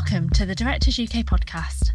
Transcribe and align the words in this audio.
Welcome 0.00 0.30
to 0.30 0.46
the 0.46 0.54
Directors 0.54 0.96
UK 0.96 1.24
podcast. 1.24 1.90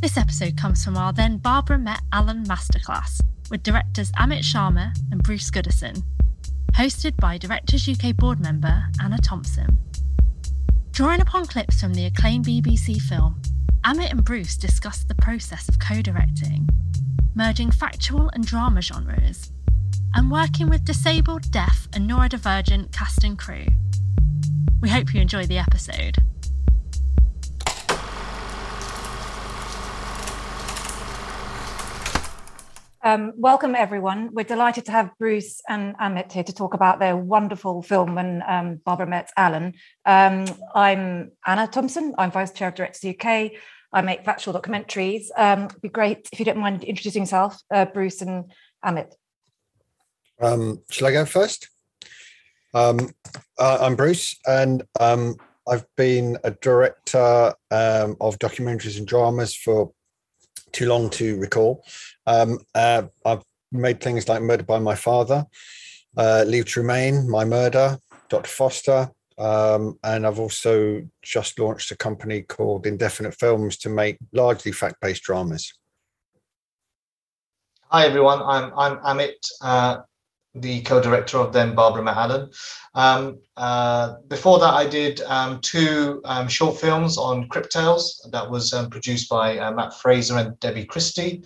This 0.00 0.16
episode 0.16 0.56
comes 0.56 0.84
from 0.84 0.96
our 0.96 1.12
then 1.12 1.38
Barbara 1.38 1.78
Met 1.78 2.00
Alan 2.12 2.44
Masterclass 2.44 3.20
with 3.50 3.64
directors 3.64 4.12
Amit 4.12 4.44
Sharma 4.44 4.96
and 5.10 5.20
Bruce 5.20 5.50
Goodison, 5.50 6.04
hosted 6.74 7.16
by 7.16 7.38
Directors 7.38 7.88
UK 7.88 8.14
board 8.14 8.38
member 8.38 8.84
Anna 9.02 9.18
Thompson. 9.18 9.78
Drawing 10.92 11.20
upon 11.20 11.46
clips 11.46 11.80
from 11.80 11.92
the 11.92 12.06
acclaimed 12.06 12.44
BBC 12.44 13.02
film, 13.02 13.42
Amit 13.84 14.12
and 14.12 14.24
Bruce 14.24 14.56
discussed 14.56 15.08
the 15.08 15.16
process 15.16 15.68
of 15.68 15.80
co 15.80 16.00
directing, 16.00 16.68
merging 17.34 17.72
factual 17.72 18.28
and 18.28 18.46
drama 18.46 18.80
genres, 18.80 19.50
and 20.14 20.30
working 20.30 20.68
with 20.68 20.84
disabled, 20.84 21.50
deaf, 21.50 21.88
and 21.92 22.08
neurodivergent 22.08 22.92
cast 22.92 23.24
and 23.24 23.36
crew. 23.36 23.66
We 24.80 24.88
hope 24.88 25.12
you 25.12 25.20
enjoy 25.20 25.46
the 25.46 25.58
episode. 25.58 26.18
Um, 33.06 33.34
welcome, 33.36 33.76
everyone. 33.76 34.30
We're 34.32 34.42
delighted 34.42 34.86
to 34.86 34.90
have 34.90 35.16
Bruce 35.16 35.60
and 35.68 35.96
Amit 35.98 36.32
here 36.32 36.42
to 36.42 36.52
talk 36.52 36.74
about 36.74 36.98
their 36.98 37.16
wonderful 37.16 37.80
film 37.80 38.18
and 38.18 38.42
um, 38.42 38.80
Barbara 38.84 39.06
Met's 39.06 39.32
Alan. 39.36 39.74
Um, 40.04 40.46
I'm 40.74 41.30
Anna 41.46 41.68
Thompson. 41.68 42.16
I'm 42.18 42.32
Vice 42.32 42.50
Chair 42.50 42.66
of 42.66 42.74
Directors 42.74 43.08
UK. 43.08 43.52
I 43.92 44.02
make 44.02 44.24
factual 44.24 44.54
documentaries. 44.54 45.26
Um, 45.36 45.66
it'd 45.66 45.82
be 45.82 45.88
great 45.88 46.28
if 46.32 46.40
you 46.40 46.44
don't 46.44 46.58
mind 46.58 46.82
introducing 46.82 47.22
yourself, 47.22 47.56
uh, 47.72 47.84
Bruce 47.84 48.22
and 48.22 48.50
Amit. 48.84 49.12
Um, 50.40 50.82
shall 50.90 51.06
I 51.06 51.12
go 51.12 51.24
first? 51.24 51.68
Uh, 52.74 53.06
I'm 53.56 53.94
Bruce, 53.94 54.36
and 54.48 54.82
I've 54.98 55.86
been 55.96 56.38
a 56.42 56.50
director 56.50 57.54
of 57.70 58.38
documentaries 58.40 58.98
and 58.98 59.06
dramas 59.06 59.54
for 59.54 59.92
too 60.72 60.88
long 60.88 61.08
to 61.10 61.38
recall. 61.38 61.84
Um, 62.26 62.58
uh, 62.74 63.04
I've 63.24 63.42
made 63.72 64.00
things 64.00 64.28
like 64.28 64.42
Murder 64.42 64.64
by 64.64 64.78
My 64.78 64.94
Father, 64.94 65.44
uh, 66.16 66.44
Leave 66.46 66.66
to 66.72 66.80
Remain, 66.80 67.28
My 67.28 67.44
Murder, 67.44 67.98
Dr. 68.28 68.48
Foster, 68.48 69.10
um, 69.38 69.98
and 70.02 70.26
I've 70.26 70.40
also 70.40 71.02
just 71.22 71.58
launched 71.58 71.90
a 71.90 71.96
company 71.96 72.42
called 72.42 72.86
Indefinite 72.86 73.34
Films 73.34 73.76
to 73.78 73.88
make 73.88 74.18
largely 74.32 74.72
fact-based 74.72 75.22
dramas. 75.22 75.72
Hi 77.90 78.04
everyone, 78.06 78.42
I'm 78.42 78.72
I'm 78.76 78.98
Amit, 78.98 79.48
uh, 79.60 79.98
the 80.56 80.80
co-director 80.82 81.38
of 81.38 81.52
then 81.52 81.74
Barbara 81.74 82.04
Alan. 82.12 82.50
Um, 82.94 83.38
uh, 83.56 84.14
before 84.28 84.58
that, 84.58 84.74
I 84.74 84.86
did 84.88 85.20
um, 85.22 85.60
two 85.60 86.20
um, 86.24 86.48
short 86.48 86.80
films 86.80 87.18
on 87.18 87.48
Crip 87.48 87.68
Tales 87.68 88.26
that 88.32 88.50
was 88.50 88.72
um, 88.72 88.90
produced 88.90 89.28
by 89.28 89.58
uh, 89.58 89.70
Mat 89.70 89.94
Fraser 90.00 90.38
and 90.38 90.58
Debbie 90.60 90.86
Christie. 90.86 91.44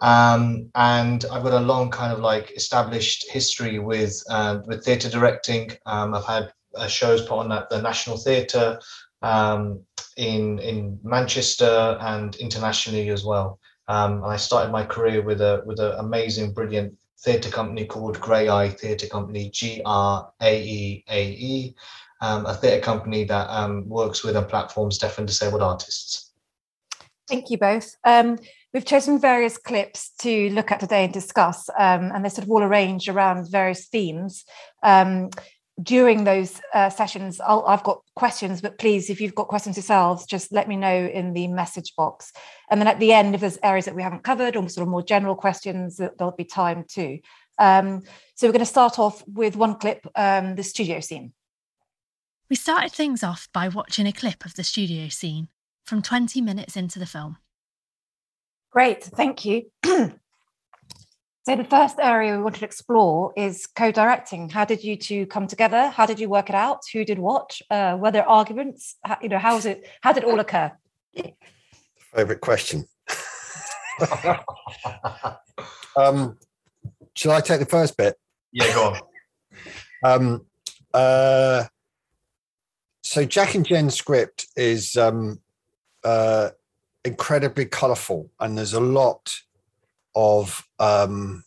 Um, 0.00 0.70
and 0.74 1.24
I've 1.30 1.42
got 1.42 1.52
a 1.52 1.60
long 1.60 1.90
kind 1.90 2.12
of 2.12 2.20
like 2.20 2.50
established 2.52 3.30
history 3.30 3.78
with 3.78 4.22
uh, 4.30 4.60
with 4.66 4.84
theatre 4.84 5.10
directing. 5.10 5.72
Um, 5.86 6.14
I've 6.14 6.24
had 6.24 6.52
uh, 6.74 6.86
shows 6.86 7.22
put 7.22 7.38
on 7.38 7.52
at 7.52 7.68
the 7.68 7.82
National 7.82 8.16
Theatre 8.16 8.80
um, 9.22 9.80
in 10.16 10.58
in 10.58 10.98
Manchester 11.02 11.98
and 12.00 12.34
internationally 12.36 13.08
as 13.10 13.24
well. 13.24 13.58
Um, 13.88 14.22
and 14.22 14.32
I 14.32 14.36
started 14.36 14.72
my 14.72 14.84
career 14.84 15.22
with 15.22 15.40
a 15.40 15.62
with 15.66 15.80
an 15.80 15.94
amazing, 15.98 16.52
brilliant 16.52 16.96
theatre 17.18 17.50
company 17.50 17.84
called 17.84 18.18
Graeae 18.18 18.78
Theatre 18.78 19.06
Company, 19.06 19.50
G 19.50 19.82
R 19.84 20.32
A 20.40 20.62
E 20.62 21.04
A 21.10 21.30
E, 21.30 21.74
um, 22.22 22.46
a 22.46 22.54
theatre 22.54 22.82
company 22.82 23.24
that 23.24 23.50
um, 23.50 23.88
works 23.88 24.24
with 24.24 24.36
and 24.36 24.48
platforms 24.48 24.98
deaf 24.98 25.18
and 25.18 25.26
disabled 25.26 25.62
artists. 25.62 26.32
Thank 27.28 27.50
you 27.50 27.58
both. 27.58 27.96
We've 28.72 28.84
chosen 28.84 29.18
various 29.18 29.58
clips 29.58 30.12
to 30.20 30.50
look 30.50 30.70
at 30.70 30.78
today 30.78 31.04
and 31.04 31.12
discuss, 31.12 31.68
um, 31.70 32.12
and 32.12 32.24
they're 32.24 32.30
sort 32.30 32.44
of 32.44 32.50
all 32.50 32.62
arranged 32.62 33.08
around 33.08 33.50
various 33.50 33.88
themes. 33.88 34.44
Um, 34.82 35.30
during 35.82 36.24
those 36.24 36.60
uh, 36.74 36.90
sessions, 36.90 37.40
i 37.40 37.70
have 37.70 37.82
got 37.82 38.02
questions, 38.14 38.60
but 38.60 38.78
please, 38.78 39.10
if 39.10 39.20
you've 39.20 39.34
got 39.34 39.48
questions 39.48 39.76
yourselves, 39.76 40.26
just 40.26 40.52
let 40.52 40.68
me 40.68 40.76
know 40.76 40.94
in 40.94 41.32
the 41.32 41.48
message 41.48 41.94
box. 41.96 42.32
And 42.70 42.80
then 42.80 42.86
at 42.86 43.00
the 43.00 43.12
end, 43.12 43.34
if 43.34 43.40
there's 43.40 43.58
areas 43.62 43.86
that 43.86 43.96
we 43.96 44.02
haven't 44.02 44.22
covered 44.22 44.56
or 44.56 44.68
sort 44.68 44.82
of 44.82 44.88
more 44.88 45.02
general 45.02 45.34
questions, 45.34 45.96
there'll 45.96 46.34
be 46.36 46.44
time 46.44 46.84
too. 46.86 47.18
Um, 47.58 48.02
so 48.34 48.46
we're 48.46 48.52
going 48.52 48.60
to 48.60 48.66
start 48.66 48.98
off 48.98 49.22
with 49.26 49.56
one 49.56 49.76
clip, 49.76 50.06
um, 50.14 50.54
the 50.54 50.62
studio 50.62 51.00
scene. 51.00 51.32
We 52.48 52.56
started 52.56 52.92
things 52.92 53.22
off 53.22 53.48
by 53.52 53.68
watching 53.68 54.06
a 54.06 54.12
clip 54.12 54.44
of 54.44 54.54
the 54.54 54.64
studio 54.64 55.08
scene 55.08 55.48
from 55.84 56.02
20 56.02 56.40
minutes 56.40 56.76
into 56.76 56.98
the 56.98 57.06
film. 57.06 57.38
Great, 58.70 59.02
thank 59.02 59.44
you. 59.44 59.64
so 59.84 60.12
the 61.44 61.64
first 61.64 61.96
area 62.00 62.36
we 62.36 62.42
wanted 62.42 62.60
to 62.60 62.64
explore 62.64 63.32
is 63.36 63.66
co-directing. 63.66 64.48
How 64.48 64.64
did 64.64 64.84
you 64.84 64.96
two 64.96 65.26
come 65.26 65.48
together? 65.48 65.88
How 65.88 66.06
did 66.06 66.20
you 66.20 66.28
work 66.28 66.48
it 66.50 66.54
out? 66.54 66.82
Who 66.92 67.04
did 67.04 67.18
what? 67.18 67.58
Uh, 67.68 67.96
were 68.00 68.12
there 68.12 68.28
arguments? 68.28 68.96
How, 69.04 69.18
you 69.20 69.28
know, 69.28 69.38
how 69.38 69.56
was 69.56 69.66
it? 69.66 69.88
How 70.02 70.12
did 70.12 70.22
it 70.22 70.28
all 70.28 70.38
occur? 70.38 70.70
Favorite 72.14 72.40
question. 72.40 72.86
um, 75.96 76.38
shall 77.16 77.32
I 77.32 77.40
take 77.40 77.58
the 77.58 77.66
first 77.68 77.96
bit? 77.96 78.16
Yeah, 78.52 78.72
go 78.72 78.84
on. 78.84 79.00
Um, 80.02 80.46
uh, 80.94 81.64
so 83.02 83.24
Jack 83.24 83.56
and 83.56 83.66
Jen's 83.66 83.94
script 83.94 84.46
is 84.56 84.96
um, 84.96 85.40
uh, 86.04 86.50
incredibly 87.04 87.64
colorful 87.64 88.30
and 88.40 88.56
there's 88.56 88.74
a 88.74 88.80
lot 88.80 89.34
of 90.14 90.66
um 90.78 91.44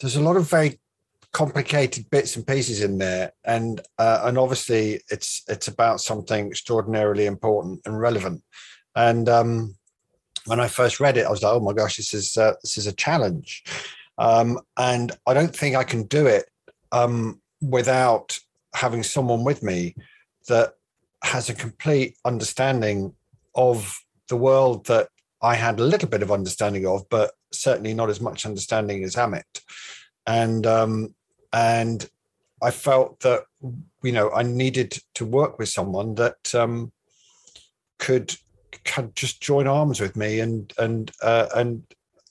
there's 0.00 0.16
a 0.16 0.22
lot 0.22 0.36
of 0.36 0.48
very 0.48 0.78
complicated 1.32 2.08
bits 2.10 2.36
and 2.36 2.46
pieces 2.46 2.80
in 2.80 2.96
there 2.98 3.32
and 3.44 3.80
uh, 3.98 4.22
and 4.24 4.38
obviously 4.38 5.00
it's 5.10 5.42
it's 5.48 5.68
about 5.68 6.00
something 6.00 6.46
extraordinarily 6.46 7.26
important 7.26 7.80
and 7.84 7.98
relevant. 7.98 8.42
And 8.94 9.28
um 9.28 9.76
when 10.46 10.60
i 10.60 10.68
first 10.68 11.00
read 11.00 11.16
it 11.16 11.26
i 11.26 11.30
was 11.30 11.42
like 11.42 11.52
oh 11.52 11.60
my 11.60 11.72
gosh 11.72 11.96
this 11.96 12.14
is 12.14 12.36
uh, 12.38 12.54
this 12.62 12.78
is 12.78 12.86
a 12.86 12.92
challenge. 12.92 13.64
Um 14.18 14.60
and 14.76 15.12
i 15.26 15.34
don't 15.34 15.54
think 15.54 15.74
i 15.74 15.84
can 15.84 16.04
do 16.04 16.26
it 16.26 16.48
um 16.92 17.40
without 17.60 18.38
having 18.74 19.02
someone 19.02 19.44
with 19.44 19.62
me 19.62 19.94
that 20.48 20.74
has 21.22 21.48
a 21.48 21.54
complete 21.54 22.16
understanding 22.24 23.14
of 23.54 24.03
the 24.28 24.36
world 24.36 24.86
that 24.86 25.08
I 25.42 25.54
had 25.54 25.78
a 25.78 25.84
little 25.84 26.08
bit 26.08 26.22
of 26.22 26.32
understanding 26.32 26.86
of, 26.86 27.08
but 27.10 27.32
certainly 27.52 27.94
not 27.94 28.10
as 28.10 28.20
much 28.20 28.46
understanding 28.46 29.04
as 29.04 29.14
Amit. 29.14 29.42
And 30.26 30.66
um, 30.66 31.14
and 31.52 32.08
I 32.62 32.70
felt 32.70 33.20
that 33.20 33.44
you 34.02 34.12
know 34.12 34.30
I 34.32 34.42
needed 34.42 34.98
to 35.14 35.26
work 35.26 35.58
with 35.58 35.68
someone 35.68 36.14
that 36.14 36.54
um, 36.54 36.92
could 37.98 38.34
could 38.84 39.14
just 39.14 39.40
join 39.42 39.66
arms 39.66 40.00
with 40.00 40.16
me 40.16 40.40
and 40.40 40.72
and 40.78 41.10
uh, 41.22 41.48
and 41.54 41.82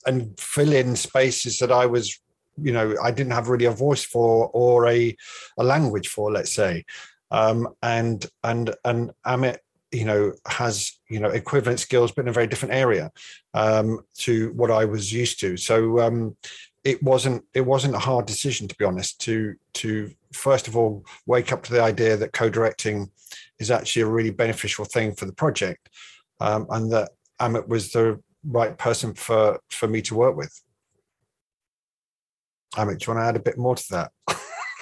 and 0.06 0.38
fill 0.38 0.72
in 0.72 0.96
spaces 0.96 1.58
that 1.58 1.72
I 1.72 1.86
was 1.86 2.20
you 2.60 2.72
know 2.72 2.96
I 3.02 3.12
didn't 3.12 3.32
have 3.32 3.48
really 3.48 3.66
a 3.66 3.70
voice 3.70 4.04
for 4.04 4.50
or 4.52 4.88
a 4.88 5.16
a 5.56 5.64
language 5.64 6.08
for, 6.08 6.32
let's 6.32 6.52
say. 6.52 6.84
Um, 7.30 7.68
and 7.82 8.26
and 8.42 8.74
and 8.84 9.12
Amit 9.24 9.58
you 9.94 10.04
know 10.04 10.32
has 10.46 10.98
you 11.08 11.20
know 11.20 11.28
equivalent 11.28 11.80
skills 11.80 12.12
but 12.12 12.22
in 12.22 12.28
a 12.28 12.32
very 12.32 12.46
different 12.46 12.74
area 12.74 13.10
um, 13.54 14.00
to 14.14 14.52
what 14.52 14.70
i 14.70 14.84
was 14.84 15.12
used 15.12 15.40
to. 15.40 15.56
So 15.56 16.00
um, 16.00 16.36
it 16.84 17.02
wasn't 17.02 17.44
it 17.54 17.62
wasn't 17.62 17.94
a 17.94 18.06
hard 18.10 18.26
decision 18.26 18.68
to 18.68 18.76
be 18.76 18.84
honest 18.84 19.20
to 19.22 19.54
to 19.74 20.10
first 20.32 20.68
of 20.68 20.76
all 20.76 21.04
wake 21.26 21.52
up 21.52 21.62
to 21.64 21.72
the 21.72 21.82
idea 21.82 22.16
that 22.16 22.32
co-directing 22.32 23.10
is 23.58 23.70
actually 23.70 24.02
a 24.02 24.06
really 24.06 24.30
beneficial 24.30 24.84
thing 24.84 25.14
for 25.14 25.24
the 25.24 25.32
project 25.32 25.88
um, 26.40 26.66
and 26.70 26.92
that 26.92 27.10
amit 27.40 27.66
was 27.68 27.92
the 27.92 28.20
right 28.46 28.76
person 28.76 29.14
for 29.14 29.58
for 29.70 29.88
me 29.88 30.02
to 30.02 30.14
work 30.14 30.36
with. 30.36 30.54
Amit 32.76 32.98
do 32.98 33.04
you 33.06 33.14
want 33.14 33.24
to 33.24 33.28
add 33.28 33.36
a 33.36 33.40
bit 33.48 33.56
more 33.56 33.76
to 33.76 33.84
that? 33.90 34.12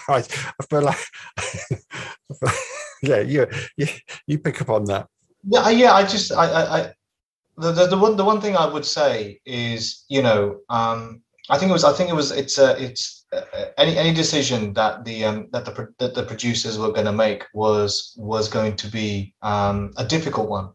I, 0.08 0.18
I 0.18 0.64
feel 0.68 0.82
like 0.82 0.98
yeah, 3.02 3.20
you, 3.20 3.46
you 3.76 3.86
you 4.26 4.38
pick 4.38 4.60
up 4.62 4.70
on 4.70 4.84
that. 4.84 5.08
Yeah, 5.44 5.68
yeah. 5.70 5.92
I 5.92 6.02
just 6.02 6.32
I 6.32 6.46
I, 6.46 6.92
the, 7.56 7.72
the, 7.72 7.86
the 7.88 7.98
one 7.98 8.16
the 8.16 8.24
one 8.24 8.40
thing 8.40 8.56
I 8.56 8.66
would 8.66 8.86
say 8.86 9.40
is 9.44 10.04
you 10.08 10.22
know 10.22 10.60
um, 10.68 11.22
I 11.50 11.58
think 11.58 11.70
it 11.70 11.72
was 11.72 11.84
I 11.84 11.92
think 11.92 12.10
it 12.10 12.14
was 12.14 12.30
it's 12.30 12.58
uh, 12.58 12.76
it's 12.78 13.26
uh, 13.32 13.42
any 13.76 13.96
any 13.98 14.14
decision 14.14 14.72
that 14.74 15.04
the 15.04 15.24
um, 15.24 15.48
that 15.52 15.64
the 15.64 15.88
that 15.98 16.14
the 16.14 16.22
producers 16.22 16.78
were 16.78 16.92
going 16.92 17.06
to 17.06 17.12
make 17.12 17.44
was 17.52 18.14
was 18.16 18.48
going 18.48 18.76
to 18.76 18.88
be 18.88 19.34
um, 19.42 19.92
a 19.96 20.04
difficult 20.04 20.48
one 20.48 20.70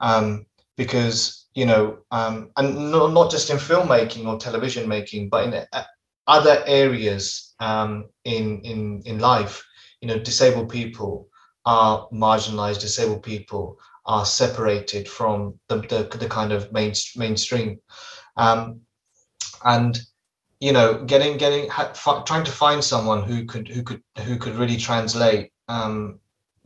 um, 0.00 0.46
because 0.76 1.46
you 1.54 1.64
know 1.64 1.98
um, 2.10 2.50
and 2.56 2.90
not, 2.90 3.12
not 3.12 3.30
just 3.30 3.48
in 3.50 3.56
filmmaking 3.56 4.26
or 4.26 4.38
television 4.38 4.88
making 4.88 5.30
but 5.30 5.44
in 5.44 5.54
uh, 5.72 5.84
other 6.26 6.62
areas 6.66 7.54
um, 7.60 8.08
in 8.24 8.60
in 8.60 9.02
in 9.06 9.18
life 9.18 9.64
you 10.00 10.08
know 10.08 10.18
disabled 10.18 10.68
people 10.68 11.28
are 11.66 12.08
marginalized 12.12 12.80
disabled 12.80 13.22
people 13.22 13.78
are 14.06 14.26
separated 14.26 15.08
from 15.08 15.58
the, 15.68 15.76
the, 15.76 16.16
the 16.18 16.28
kind 16.28 16.52
of 16.52 16.70
main, 16.72 16.92
mainstream. 17.16 17.78
Um, 18.36 18.80
and 19.64 19.98
you 20.60 20.72
know 20.72 21.04
getting 21.04 21.36
getting 21.36 21.68
trying 21.70 22.44
to 22.44 22.52
find 22.52 22.82
someone 22.82 23.22
who 23.22 23.44
could 23.44 23.68
who 23.68 23.82
could 23.82 24.02
who 24.24 24.38
could 24.38 24.54
really 24.54 24.76
translate 24.76 25.52
um, 25.68 26.18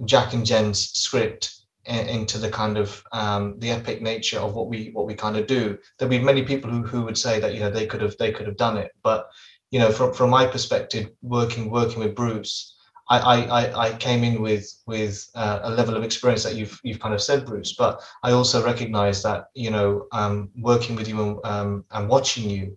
jack 0.04 0.34
and 0.34 0.44
jen's 0.44 0.90
script 0.90 1.58
into 1.88 2.36
the 2.36 2.50
kind 2.50 2.76
of 2.76 3.02
um, 3.12 3.58
the 3.58 3.70
epic 3.70 4.02
nature 4.02 4.38
of 4.38 4.54
what 4.54 4.68
we 4.68 4.90
what 4.92 5.06
we 5.06 5.14
kind 5.14 5.36
of 5.36 5.46
do. 5.46 5.78
There'd 5.98 6.10
be 6.10 6.18
many 6.18 6.42
people 6.42 6.70
who, 6.70 6.82
who 6.82 7.02
would 7.02 7.16
say 7.16 7.40
that 7.40 7.54
you 7.54 7.60
know 7.60 7.70
they 7.70 7.86
could 7.86 8.02
have 8.02 8.16
they 8.18 8.30
could 8.30 8.46
have 8.46 8.58
done 8.58 8.76
it. 8.76 8.92
But 9.02 9.28
you 9.70 9.78
know 9.78 9.90
from 9.90 10.12
from 10.12 10.30
my 10.30 10.46
perspective 10.46 11.10
working 11.22 11.70
working 11.70 12.00
with 12.00 12.14
bruce 12.14 12.76
I, 13.10 13.44
I, 13.44 13.86
I 13.86 13.92
came 13.96 14.22
in 14.22 14.42
with 14.42 14.82
with 14.86 15.30
uh, 15.34 15.60
a 15.62 15.70
level 15.70 15.96
of 15.96 16.04
experience 16.04 16.42
that 16.44 16.56
you've 16.56 16.78
you've 16.82 17.00
kind 17.00 17.14
of 17.14 17.22
said, 17.22 17.46
Bruce. 17.46 17.72
But 17.72 18.02
I 18.22 18.32
also 18.32 18.64
recognise 18.64 19.22
that 19.22 19.46
you 19.54 19.70
know 19.70 20.06
um, 20.12 20.50
working 20.58 20.94
with 20.94 21.08
you 21.08 21.22
and, 21.22 21.38
um, 21.44 21.84
and 21.90 22.08
watching 22.08 22.50
you, 22.50 22.76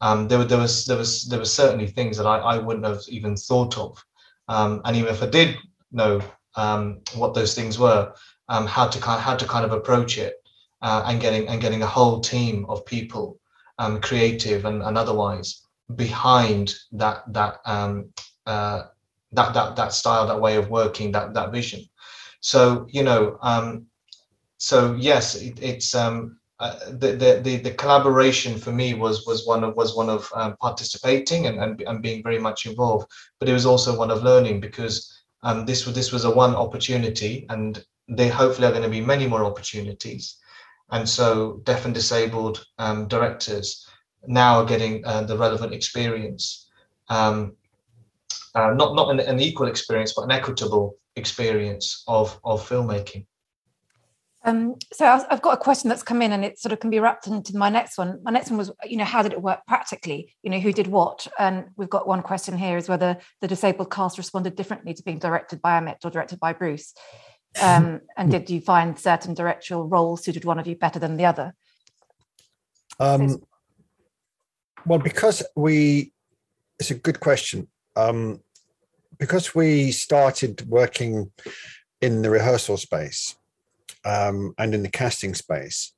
um, 0.00 0.26
there, 0.26 0.44
there 0.44 0.58
was 0.58 0.84
there 0.84 0.96
was 0.96 1.26
there 1.28 1.38
were 1.38 1.44
certainly 1.44 1.86
things 1.86 2.16
that 2.16 2.26
I, 2.26 2.38
I 2.38 2.58
wouldn't 2.58 2.86
have 2.86 3.02
even 3.08 3.36
thought 3.36 3.78
of, 3.78 4.04
um, 4.48 4.80
and 4.84 4.96
even 4.96 5.14
if 5.14 5.22
I 5.22 5.26
did 5.26 5.56
know 5.92 6.20
um, 6.56 7.00
what 7.14 7.34
those 7.34 7.54
things 7.54 7.78
were, 7.78 8.12
um, 8.48 8.66
how 8.66 8.88
to 8.88 9.00
kind 9.00 9.20
how 9.20 9.36
to 9.36 9.46
kind 9.46 9.64
of 9.64 9.72
approach 9.72 10.18
it, 10.18 10.34
uh, 10.82 11.04
and 11.06 11.20
getting 11.20 11.46
and 11.46 11.60
getting 11.60 11.82
a 11.82 11.86
whole 11.86 12.20
team 12.20 12.66
of 12.68 12.84
people, 12.84 13.38
creative 14.02 14.64
and, 14.64 14.82
and 14.82 14.98
otherwise, 14.98 15.62
behind 15.94 16.74
that 16.90 17.22
that 17.32 17.60
uh, 18.46 18.82
that 19.32 19.54
that 19.54 19.76
that 19.76 19.92
style, 19.92 20.26
that 20.26 20.40
way 20.40 20.56
of 20.56 20.70
working, 20.70 21.12
that 21.12 21.34
that 21.34 21.52
vision. 21.52 21.80
So 22.40 22.86
you 22.88 23.02
know, 23.02 23.38
um, 23.42 23.86
so 24.58 24.94
yes, 24.94 25.36
it, 25.36 25.58
it's 25.62 25.94
um, 25.94 26.38
uh, 26.60 26.78
the, 26.90 27.12
the, 27.12 27.40
the 27.42 27.56
the 27.56 27.70
collaboration 27.72 28.58
for 28.58 28.72
me 28.72 28.94
was 28.94 29.26
was 29.26 29.46
one 29.46 29.64
of 29.64 29.76
was 29.76 29.96
one 29.96 30.08
of 30.08 30.30
um, 30.34 30.56
participating 30.60 31.46
and, 31.46 31.58
and 31.58 31.80
and 31.82 32.02
being 32.02 32.22
very 32.22 32.38
much 32.38 32.66
involved, 32.66 33.10
but 33.38 33.48
it 33.48 33.52
was 33.52 33.66
also 33.66 33.96
one 33.96 34.10
of 34.10 34.22
learning 34.22 34.60
because 34.60 35.22
um, 35.42 35.64
this 35.66 35.86
was 35.86 35.94
this 35.94 36.12
was 36.12 36.24
a 36.24 36.30
one 36.30 36.54
opportunity, 36.54 37.46
and 37.50 37.84
there 38.08 38.32
hopefully 38.32 38.66
are 38.66 38.72
going 38.72 38.82
to 38.82 38.88
be 38.88 39.00
many 39.00 39.26
more 39.26 39.44
opportunities, 39.44 40.38
and 40.90 41.08
so 41.08 41.60
deaf 41.64 41.84
and 41.84 41.94
disabled 41.94 42.66
um, 42.78 43.06
directors 43.06 43.86
now 44.26 44.58
are 44.58 44.66
getting 44.66 45.04
uh, 45.06 45.22
the 45.22 45.36
relevant 45.36 45.72
experience. 45.72 46.68
Um, 47.08 47.54
uh, 48.58 48.74
not 48.74 48.96
not 48.96 49.10
an, 49.10 49.20
an, 49.20 49.40
equal 49.40 49.68
experience, 49.68 50.12
but 50.14 50.22
an 50.22 50.32
equitable 50.32 50.96
experience 51.14 52.02
of 52.08 52.40
of 52.42 52.66
filmmaking. 52.68 53.24
Um, 54.44 54.76
so 54.92 55.06
I've 55.30 55.42
got 55.42 55.54
a 55.54 55.60
question 55.60 55.88
that's 55.88 56.02
come 56.02 56.22
in, 56.22 56.32
and 56.32 56.44
it 56.44 56.58
sort 56.58 56.72
of 56.72 56.80
can 56.80 56.90
be 56.90 56.98
wrapped 56.98 57.28
into 57.28 57.56
my 57.56 57.68
next 57.68 57.98
one. 57.98 58.18
My 58.22 58.32
next 58.32 58.50
one 58.50 58.58
was, 58.58 58.72
you 58.84 58.96
know, 58.96 59.04
how 59.04 59.22
did 59.22 59.32
it 59.32 59.42
work 59.42 59.60
practically? 59.66 60.34
You 60.42 60.50
know, 60.50 60.58
who 60.58 60.72
did 60.72 60.88
what? 60.88 61.28
And 61.38 61.66
we've 61.76 61.88
got 61.88 62.08
one 62.08 62.22
question 62.22 62.58
here: 62.58 62.76
is 62.76 62.88
whether 62.88 63.18
the 63.40 63.48
disabled 63.48 63.92
cast 63.92 64.18
responded 64.18 64.56
differently 64.56 64.92
to 64.94 65.04
being 65.04 65.20
directed 65.20 65.62
by 65.62 65.80
Amit 65.80 66.04
or 66.04 66.10
directed 66.10 66.40
by 66.40 66.52
Bruce, 66.52 66.94
um, 67.62 68.00
and 68.16 68.30
did 68.30 68.50
you 68.50 68.60
find 68.60 68.98
certain 68.98 69.34
directorial 69.34 69.88
roles 69.88 70.24
suited 70.24 70.44
one 70.44 70.58
of 70.58 70.66
you 70.66 70.74
better 70.74 70.98
than 70.98 71.16
the 71.16 71.26
other? 71.26 71.54
Um, 72.98 73.40
well, 74.84 74.98
because 74.98 75.44
we, 75.54 76.12
it's 76.80 76.90
a 76.90 76.94
good 76.94 77.20
question 77.20 77.68
um, 77.98 78.40
because 79.18 79.54
we 79.54 79.90
started 79.90 80.66
working 80.68 81.30
in 82.00 82.22
the 82.22 82.30
rehearsal 82.30 82.76
space 82.76 83.36
um, 84.04 84.54
and 84.58 84.74
in 84.74 84.82
the 84.82 84.88
casting 84.88 85.34
space, 85.34 85.92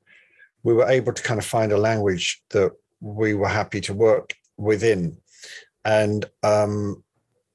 we 0.63 0.73
were 0.73 0.89
able 0.89 1.13
to 1.13 1.23
kind 1.23 1.39
of 1.39 1.45
find 1.45 1.71
a 1.71 1.77
language 1.77 2.41
that 2.49 2.71
we 2.99 3.33
were 3.33 3.47
happy 3.47 3.81
to 3.81 3.93
work 3.93 4.35
within, 4.57 5.17
and 5.85 6.25
um, 6.43 7.03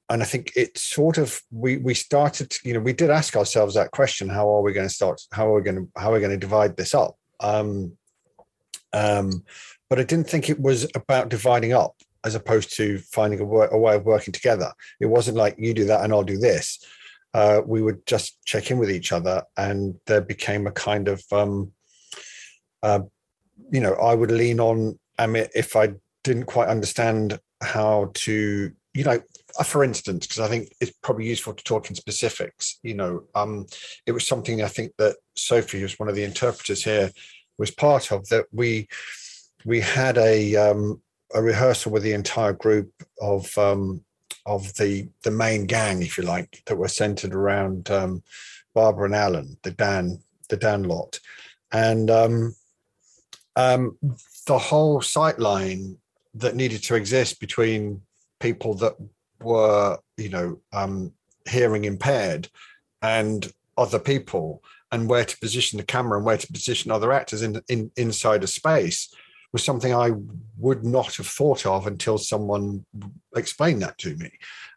and 0.09 0.21
I 0.21 0.25
think 0.25 0.51
it 0.55 0.77
sort 0.77 1.17
of 1.17 1.41
we 1.51 1.77
we 1.77 1.93
started 1.93 2.53
you 2.63 2.73
know 2.73 2.79
we 2.79 2.93
did 2.93 3.09
ask 3.09 3.35
ourselves 3.35 3.75
that 3.75 3.91
question: 3.91 4.29
How 4.29 4.49
are 4.49 4.61
we 4.61 4.73
going 4.73 4.87
to 4.87 4.93
start? 4.93 5.21
How 5.31 5.47
are 5.47 5.55
we 5.55 5.61
going 5.61 5.77
to 5.77 5.87
how 5.99 6.11
are 6.11 6.13
we 6.13 6.19
going 6.19 6.31
to 6.31 6.37
divide 6.37 6.75
this 6.75 6.93
up? 6.93 7.17
Um, 7.39 7.97
um, 8.93 9.43
but 9.89 9.99
I 9.99 10.03
didn't 10.03 10.29
think 10.29 10.49
it 10.49 10.59
was 10.59 10.89
about 10.95 11.29
dividing 11.29 11.73
up 11.73 11.95
as 12.23 12.35
opposed 12.35 12.75
to 12.77 12.97
finding 12.99 13.39
a, 13.39 13.43
a, 13.43 13.77
way 13.77 13.95
of 13.95 14.05
working 14.05 14.31
together. 14.31 14.71
It 14.99 15.05
wasn't 15.05 15.37
like 15.37 15.55
you 15.57 15.73
do 15.73 15.85
that 15.85 16.03
and 16.03 16.13
I'll 16.13 16.23
do 16.23 16.37
this. 16.37 16.83
Uh, 17.33 17.61
we 17.65 17.81
would 17.81 18.05
just 18.05 18.43
check 18.45 18.71
in 18.71 18.77
with 18.77 18.89
each 18.89 19.11
other, 19.11 19.43
and 19.57 19.95
there 20.07 20.21
became 20.21 20.65
a 20.65 20.71
kind 20.71 21.07
of, 21.07 21.23
um, 21.31 21.71
uh, 22.81 23.01
you 23.69 23.79
know, 23.79 23.93
I 23.93 24.15
would 24.15 24.31
lean 24.31 24.59
on 24.59 24.97
Amit 25.19 25.49
if 25.53 25.75
I 25.75 25.93
didn't 26.23 26.45
quite 26.45 26.69
understand 26.69 27.39
how 27.61 28.11
to, 28.13 28.71
you 28.93 29.03
know, 29.03 29.21
uh, 29.59 29.63
for 29.63 29.83
instance, 29.83 30.25
because 30.25 30.39
I 30.39 30.47
think 30.47 30.73
it's 30.79 30.93
probably 31.03 31.27
useful 31.27 31.53
to 31.53 31.63
talk 31.63 31.89
in 31.89 31.95
specifics. 31.95 32.79
You 32.83 32.95
know, 32.95 33.23
um, 33.35 33.67
it 34.05 34.13
was 34.13 34.27
something 34.27 34.61
I 34.61 34.67
think 34.67 34.93
that 34.97 35.17
Sophie, 35.35 35.79
who's 35.79 35.99
one 35.99 36.09
of 36.09 36.15
the 36.15 36.23
interpreters 36.23 36.83
here, 36.83 37.11
was 37.57 37.71
part 37.71 38.11
of. 38.11 38.27
That 38.29 38.45
we 38.51 38.87
we 39.65 39.81
had 39.81 40.17
a 40.17 40.55
um, 40.55 41.01
a 41.33 41.41
rehearsal 41.41 41.91
with 41.91 42.03
the 42.03 42.13
entire 42.13 42.53
group 42.53 42.91
of 43.21 43.55
um, 43.57 44.01
of 44.45 44.73
the 44.75 45.09
the 45.23 45.31
main 45.31 45.65
gang, 45.65 46.01
if 46.01 46.17
you 46.17 46.23
like, 46.23 46.63
that 46.65 46.77
were 46.77 46.87
centered 46.87 47.33
around 47.33 47.89
um, 47.91 48.23
Barbara 48.73 49.05
and 49.05 49.15
Alan, 49.15 49.57
the 49.63 49.71
DAN 49.71 50.19
the 50.49 50.57
DAN 50.57 50.83
lot, 50.83 51.19
and 51.71 52.09
um, 52.09 52.55
um, 53.55 53.97
the 54.45 54.57
whole 54.57 55.01
sight 55.01 55.39
line 55.39 55.97
that 56.35 56.55
needed 56.55 56.83
to 56.83 56.95
exist 56.95 57.39
between 57.39 58.01
people 58.39 58.73
that 58.75 58.95
were, 59.41 59.97
you 60.17 60.29
know, 60.29 60.59
um, 60.71 61.11
hearing 61.49 61.85
impaired 61.85 62.47
and 63.01 63.51
other 63.77 63.99
people, 63.99 64.63
and 64.91 65.09
where 65.09 65.25
to 65.25 65.37
position 65.39 65.77
the 65.77 65.83
camera 65.83 66.17
and 66.17 66.25
where 66.25 66.37
to 66.37 66.51
position 66.53 66.91
other 66.91 67.11
actors 67.11 67.41
in, 67.41 67.61
in 67.67 67.91
inside 67.97 68.43
a 68.43 68.47
space 68.47 69.13
was 69.53 69.63
something 69.63 69.93
I 69.93 70.11
would 70.57 70.83
not 70.83 71.15
have 71.15 71.27
thought 71.27 71.65
of 71.65 71.87
until 71.87 72.17
someone 72.17 72.85
explained 73.35 73.81
that 73.81 73.97
to 73.99 74.15
me, 74.17 74.31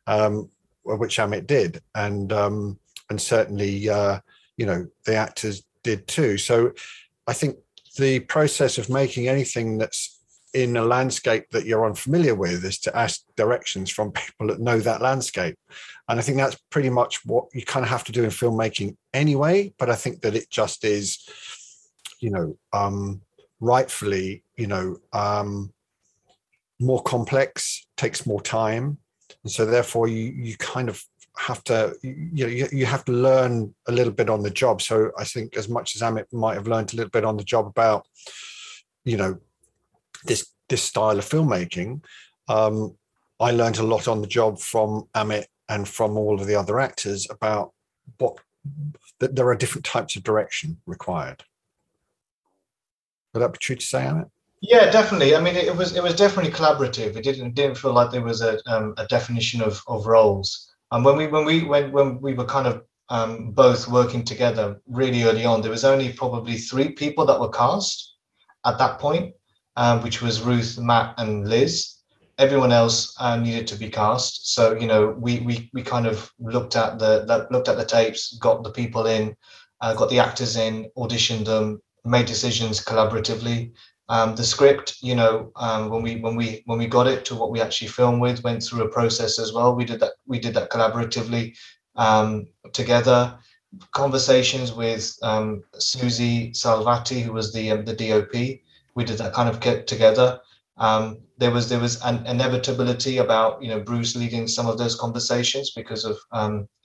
um, 0.06 0.48
which 0.84 1.18
Amit 1.18 1.46
did, 1.46 1.82
and 1.94 2.32
um, 2.32 2.78
and 3.08 3.20
certainly 3.20 3.88
uh, 3.88 4.20
you 4.56 4.66
know 4.66 4.86
the 5.04 5.14
actors 5.14 5.62
did 5.82 6.06
too. 6.06 6.38
So 6.38 6.72
I 7.26 7.32
think 7.32 7.56
the 7.98 8.20
process 8.20 8.78
of 8.78 8.88
making 8.88 9.28
anything 9.28 9.78
that's 9.78 10.20
in 10.52 10.76
a 10.76 10.84
landscape 10.84 11.44
that 11.50 11.64
you're 11.64 11.86
unfamiliar 11.86 12.34
with 12.34 12.64
is 12.64 12.78
to 12.78 12.96
ask 12.96 13.22
directions 13.36 13.90
from 13.90 14.12
people 14.12 14.48
that 14.48 14.60
know 14.60 14.80
that 14.80 15.02
landscape. 15.02 15.56
And 16.08 16.18
I 16.18 16.22
think 16.22 16.38
that's 16.38 16.58
pretty 16.70 16.90
much 16.90 17.24
what 17.24 17.46
you 17.54 17.64
kind 17.64 17.84
of 17.84 17.90
have 17.90 18.04
to 18.04 18.12
do 18.12 18.24
in 18.24 18.30
filmmaking 18.30 18.96
anyway. 19.14 19.72
But 19.78 19.90
I 19.90 19.94
think 19.94 20.22
that 20.22 20.34
it 20.34 20.50
just 20.50 20.84
is, 20.84 21.18
you 22.20 22.30
know, 22.30 22.56
um, 22.72 23.20
rightfully, 23.60 24.42
you 24.56 24.66
know, 24.66 24.96
um, 25.12 25.72
more 26.80 27.02
complex, 27.02 27.86
takes 27.96 28.26
more 28.26 28.40
time, 28.40 28.98
and 29.42 29.52
so 29.52 29.66
therefore 29.66 30.08
you 30.08 30.32
you 30.32 30.56
kind 30.56 30.88
of 30.88 31.02
have 31.36 31.62
to 31.64 31.94
you 32.02 32.46
know 32.46 32.66
you, 32.72 32.84
have 32.84 33.04
to 33.04 33.12
learn 33.12 33.74
a 33.88 33.92
little 33.92 34.12
bit 34.12 34.28
on 34.28 34.42
the 34.42 34.50
job. 34.50 34.82
So 34.82 35.10
I 35.18 35.24
think 35.24 35.56
as 35.56 35.68
much 35.68 35.94
as 35.94 36.02
Amit 36.02 36.32
might 36.32 36.54
have 36.54 36.66
learned 36.66 36.92
a 36.92 36.96
little 36.96 37.10
bit 37.10 37.24
on 37.24 37.36
the 37.36 37.44
job 37.44 37.66
about, 37.66 38.06
you 39.04 39.16
know, 39.16 39.38
this 40.24 40.52
this 40.68 40.82
style 40.82 41.18
of 41.18 41.28
filmmaking, 41.28 42.02
um, 42.48 42.96
I 43.38 43.52
learned 43.52 43.78
a 43.78 43.82
lot 43.84 44.08
on 44.08 44.20
the 44.20 44.26
job 44.26 44.58
from 44.58 45.08
Amit 45.14 45.46
and 45.68 45.88
from 45.88 46.16
all 46.16 46.40
of 46.40 46.46
the 46.46 46.56
other 46.56 46.80
actors 46.80 47.26
about 47.30 47.72
what 48.18 48.38
that 49.20 49.36
there 49.36 49.48
are 49.48 49.56
different 49.56 49.84
types 49.84 50.16
of 50.16 50.22
direction 50.22 50.78
required. 50.86 51.44
Would 53.32 53.40
that 53.40 53.52
be 53.52 53.58
true 53.58 53.76
to 53.76 53.86
say, 53.86 54.02
Amit? 54.02 54.30
Yeah, 54.60 54.90
definitely. 54.90 55.34
I 55.34 55.40
mean, 55.40 55.56
it, 55.56 55.74
was 55.74 55.96
it 55.96 56.02
was 56.02 56.14
definitely 56.14 56.52
collaborative. 56.52 57.16
It 57.16 57.24
didn't 57.24 57.54
didn't 57.54 57.78
feel 57.78 57.94
like 57.94 58.10
there 58.10 58.22
was 58.22 58.42
a 58.42 58.58
um, 58.66 58.94
a 58.98 59.06
definition 59.06 59.62
of 59.62 59.82
of 59.86 60.06
roles. 60.06 60.70
And 60.92 61.04
when 61.04 61.16
we 61.16 61.28
when 61.28 61.44
we 61.44 61.64
when 61.64 61.92
when 61.92 62.20
we 62.20 62.34
were 62.34 62.44
kind 62.44 62.66
of 62.66 62.82
um, 63.08 63.52
both 63.52 63.88
working 63.88 64.22
together 64.22 64.80
really 64.86 65.24
early 65.24 65.46
on, 65.46 65.62
there 65.62 65.70
was 65.70 65.84
only 65.84 66.12
probably 66.12 66.58
three 66.58 66.90
people 66.90 67.24
that 67.26 67.40
were 67.40 67.48
cast 67.48 68.16
at 68.66 68.76
that 68.78 68.98
point, 68.98 69.34
um, 69.76 70.02
which 70.02 70.20
was 70.20 70.42
Ruth, 70.42 70.78
Matt, 70.78 71.14
and 71.18 71.48
Liz. 71.48 71.94
Everyone 72.38 72.72
else 72.72 73.14
uh, 73.18 73.36
needed 73.36 73.66
to 73.68 73.76
be 73.76 73.88
cast. 73.88 74.54
So 74.54 74.74
you 74.74 74.86
know, 74.86 75.16
we 75.18 75.40
we 75.40 75.70
we 75.72 75.82
kind 75.82 76.06
of 76.06 76.30
looked 76.38 76.76
at 76.76 76.98
the, 76.98 77.46
looked 77.50 77.68
at 77.68 77.78
the 77.78 77.84
tapes, 77.84 78.36
got 78.36 78.62
the 78.62 78.72
people 78.72 79.06
in, 79.06 79.34
uh, 79.80 79.94
got 79.94 80.10
the 80.10 80.18
actors 80.18 80.56
in, 80.56 80.90
auditioned 80.98 81.46
them, 81.46 81.80
made 82.04 82.26
decisions 82.26 82.84
collaboratively. 82.84 83.72
Um, 84.08 84.34
the 84.34 84.44
script, 84.44 84.96
you 85.02 85.14
know, 85.14 85.52
um, 85.56 85.88
when 85.88 86.02
we 86.02 86.16
when 86.16 86.34
we 86.34 86.62
when 86.66 86.78
we 86.78 86.86
got 86.86 87.06
it 87.06 87.24
to 87.26 87.36
what 87.36 87.52
we 87.52 87.60
actually 87.60 87.88
filmed 87.88 88.20
with, 88.20 88.42
went 88.42 88.62
through 88.62 88.84
a 88.84 88.88
process 88.88 89.38
as 89.38 89.52
well. 89.52 89.74
We 89.74 89.84
did 89.84 90.00
that 90.00 90.14
we 90.26 90.40
did 90.40 90.54
that 90.54 90.70
collaboratively 90.70 91.56
um, 91.96 92.46
together. 92.72 93.38
Conversations 93.92 94.72
with 94.72 95.16
um, 95.22 95.62
Susie 95.78 96.50
Salvati, 96.50 97.22
who 97.22 97.32
was 97.32 97.52
the 97.52 97.70
um, 97.70 97.84
the 97.84 97.94
DOP. 97.94 98.32
We 98.96 99.04
did 99.04 99.18
that 99.18 99.32
kind 99.32 99.48
of 99.48 99.60
get 99.60 99.86
together. 99.86 100.40
Um, 100.76 101.18
there 101.38 101.52
was 101.52 101.68
there 101.68 101.78
was 101.78 102.02
an 102.02 102.26
inevitability 102.26 103.18
about 103.18 103.62
you 103.62 103.68
know 103.68 103.78
Bruce 103.78 104.16
leading 104.16 104.48
some 104.48 104.66
of 104.66 104.76
those 104.76 104.96
conversations 104.96 105.70
because 105.70 106.04
of 106.04 106.18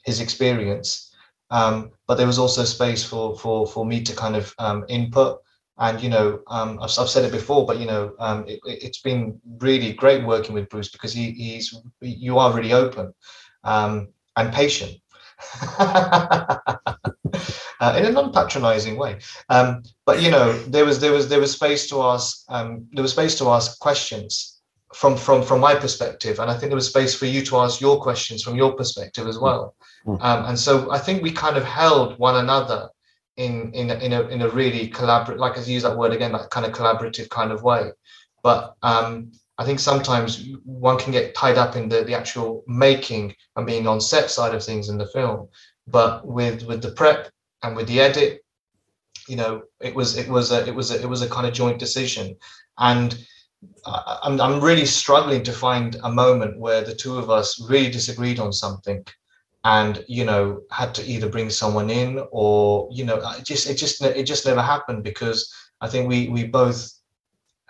his 0.05 0.19
experience, 0.19 1.11
um, 1.51 1.91
but 2.07 2.15
there 2.15 2.27
was 2.27 2.39
also 2.39 2.63
space 2.63 3.03
for 3.03 3.37
for 3.37 3.67
for 3.67 3.85
me 3.85 4.01
to 4.01 4.15
kind 4.15 4.35
of 4.35 4.53
um, 4.59 4.85
input. 4.89 5.41
And 5.77 6.01
you 6.01 6.09
know, 6.09 6.39
um, 6.47 6.79
I've, 6.81 6.91
I've 6.97 7.09
said 7.09 7.25
it 7.25 7.33
before, 7.33 7.65
but 7.65 7.79
you 7.79 7.85
know, 7.85 8.13
um, 8.19 8.45
it, 8.47 8.81
has 8.81 8.99
been 8.99 9.39
really 9.59 9.91
great 9.91 10.23
working 10.23 10.55
with 10.55 10.69
Bruce 10.69 10.89
because 10.89 11.13
he, 11.13 11.31
he's 11.31 11.75
you 11.99 12.37
are 12.37 12.53
really 12.53 12.71
open 12.71 13.13
and 13.65 14.53
patient. 14.53 14.95
uh, 17.79 17.95
in 17.97 18.05
a 18.05 18.11
non-patronizing 18.11 18.97
way. 18.97 19.19
Um, 19.49 19.83
but 20.05 20.21
you 20.21 20.31
know, 20.31 20.53
there 20.63 20.85
was 20.85 20.99
there 20.99 21.11
was 21.11 21.27
there 21.29 21.39
was 21.39 21.51
space 21.51 21.89
to 21.89 22.01
ask 22.01 22.45
um, 22.49 22.87
there 22.93 23.01
was 23.01 23.11
space 23.11 23.37
to 23.39 23.49
ask 23.49 23.79
questions 23.79 24.61
from 24.93 25.17
from 25.17 25.43
from 25.43 25.59
my 25.59 25.75
perspective, 25.75 26.39
and 26.39 26.49
I 26.49 26.57
think 26.57 26.69
there 26.69 26.75
was 26.77 26.87
space 26.87 27.15
for 27.15 27.25
you 27.25 27.43
to 27.45 27.57
ask 27.57 27.81
your 27.81 28.01
questions 28.01 28.43
from 28.43 28.55
your 28.55 28.73
perspective 28.73 29.27
as 29.27 29.37
well. 29.37 29.75
Mm. 30.05 30.21
Um, 30.21 30.45
and 30.45 30.59
so 30.59 30.91
I 30.91 30.99
think 30.99 31.23
we 31.23 31.31
kind 31.31 31.57
of 31.57 31.63
held 31.63 32.17
one 32.19 32.35
another 32.35 32.89
in 33.37 33.71
in 33.73 33.91
in 33.91 34.13
a 34.13 34.21
in 34.23 34.41
a 34.41 34.49
really 34.49 34.89
collaborative, 34.89 35.37
like 35.37 35.57
I 35.57 35.61
use 35.61 35.83
that 35.83 35.97
word 35.97 36.13
again, 36.13 36.31
that 36.33 36.49
kind 36.49 36.65
of 36.65 36.71
collaborative 36.71 37.29
kind 37.29 37.51
of 37.51 37.63
way. 37.63 37.91
But 38.43 38.75
um, 38.83 39.31
I 39.57 39.65
think 39.65 39.79
sometimes 39.79 40.47
one 40.63 40.99
can 40.99 41.11
get 41.11 41.33
tied 41.33 41.57
up 41.57 41.75
in 41.75 41.89
the, 41.89 42.03
the 42.03 42.13
actual 42.13 42.63
making 42.67 43.35
and 43.55 43.65
being 43.65 43.87
on 43.87 43.99
set 43.99 44.29
side 44.29 44.53
of 44.53 44.63
things 44.63 44.89
in 44.89 44.97
the 44.97 45.07
film. 45.07 45.47
But 45.87 46.25
with 46.25 46.63
with 46.63 46.81
the 46.81 46.91
prep 46.91 47.29
and 47.63 47.75
with 47.75 47.87
the 47.87 47.99
edit, 47.99 48.45
you 49.27 49.35
know, 49.35 49.63
it 49.81 49.95
was 49.95 50.17
it 50.17 50.29
was 50.29 50.51
a 50.51 50.65
it 50.67 50.75
was 50.75 50.91
a, 50.91 51.01
it 51.01 51.09
was 51.09 51.21
a 51.21 51.29
kind 51.29 51.47
of 51.47 51.53
joint 51.53 51.79
decision, 51.79 52.35
and 52.77 53.17
I'm 53.85 54.39
I'm 54.39 54.61
really 54.61 54.85
struggling 54.85 55.43
to 55.43 55.51
find 55.51 55.97
a 56.03 56.11
moment 56.11 56.59
where 56.59 56.83
the 56.83 56.95
two 56.95 57.17
of 57.17 57.29
us 57.29 57.59
really 57.69 57.89
disagreed 57.89 58.39
on 58.39 58.53
something, 58.53 59.05
and 59.65 60.05
you 60.07 60.23
know 60.23 60.61
had 60.71 60.95
to 60.95 61.03
either 61.03 61.27
bring 61.27 61.49
someone 61.49 61.89
in 61.89 62.23
or 62.31 62.87
you 62.91 63.03
know 63.03 63.17
it 63.37 63.43
just 63.43 63.69
it 63.69 63.75
just 63.75 64.01
it 64.01 64.23
just 64.23 64.45
never 64.45 64.61
happened 64.61 65.03
because 65.03 65.53
I 65.81 65.89
think 65.89 66.07
we 66.07 66.29
we 66.29 66.45
both 66.45 66.91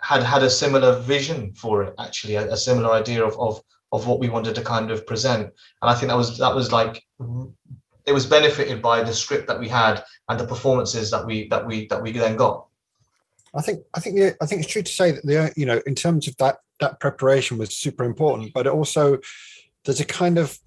had 0.00 0.22
had 0.22 0.42
a 0.42 0.50
similar 0.50 1.00
vision 1.00 1.52
for 1.54 1.82
it 1.82 1.94
actually 1.98 2.36
a, 2.36 2.52
a 2.52 2.56
similar 2.56 2.92
idea 2.92 3.24
of 3.24 3.36
of 3.40 3.60
of 3.92 4.06
what 4.06 4.20
we 4.20 4.28
wanted 4.28 4.54
to 4.54 4.62
kind 4.62 4.90
of 4.90 5.06
present 5.06 5.46
and 5.80 5.90
i 5.90 5.94
think 5.94 6.08
that 6.10 6.16
was 6.16 6.36
that 6.38 6.54
was 6.54 6.70
like 6.70 7.02
it 8.06 8.12
was 8.12 8.24
benefited 8.24 8.80
by 8.80 9.02
the 9.02 9.12
script 9.12 9.48
that 9.48 9.58
we 9.58 9.68
had 9.68 10.02
and 10.28 10.38
the 10.38 10.46
performances 10.46 11.10
that 11.10 11.26
we 11.26 11.48
that 11.48 11.66
we 11.66 11.86
that 11.88 12.00
we 12.00 12.12
then 12.12 12.36
got. 12.36 12.66
I 13.54 13.62
think 13.62 13.84
I 13.94 14.00
think 14.00 14.36
I 14.40 14.46
think 14.46 14.62
it's 14.62 14.70
true 14.70 14.82
to 14.82 14.92
say 14.92 15.10
that 15.10 15.26
the 15.26 15.52
you 15.56 15.66
know 15.66 15.80
in 15.86 15.94
terms 15.94 16.28
of 16.28 16.36
that 16.36 16.58
that 16.80 17.00
preparation 17.00 17.58
was 17.58 17.76
super 17.76 18.04
important, 18.04 18.52
but 18.54 18.66
it 18.66 18.72
also 18.72 19.18
there's 19.84 20.00
a 20.00 20.04
kind 20.04 20.38
of 20.38 20.58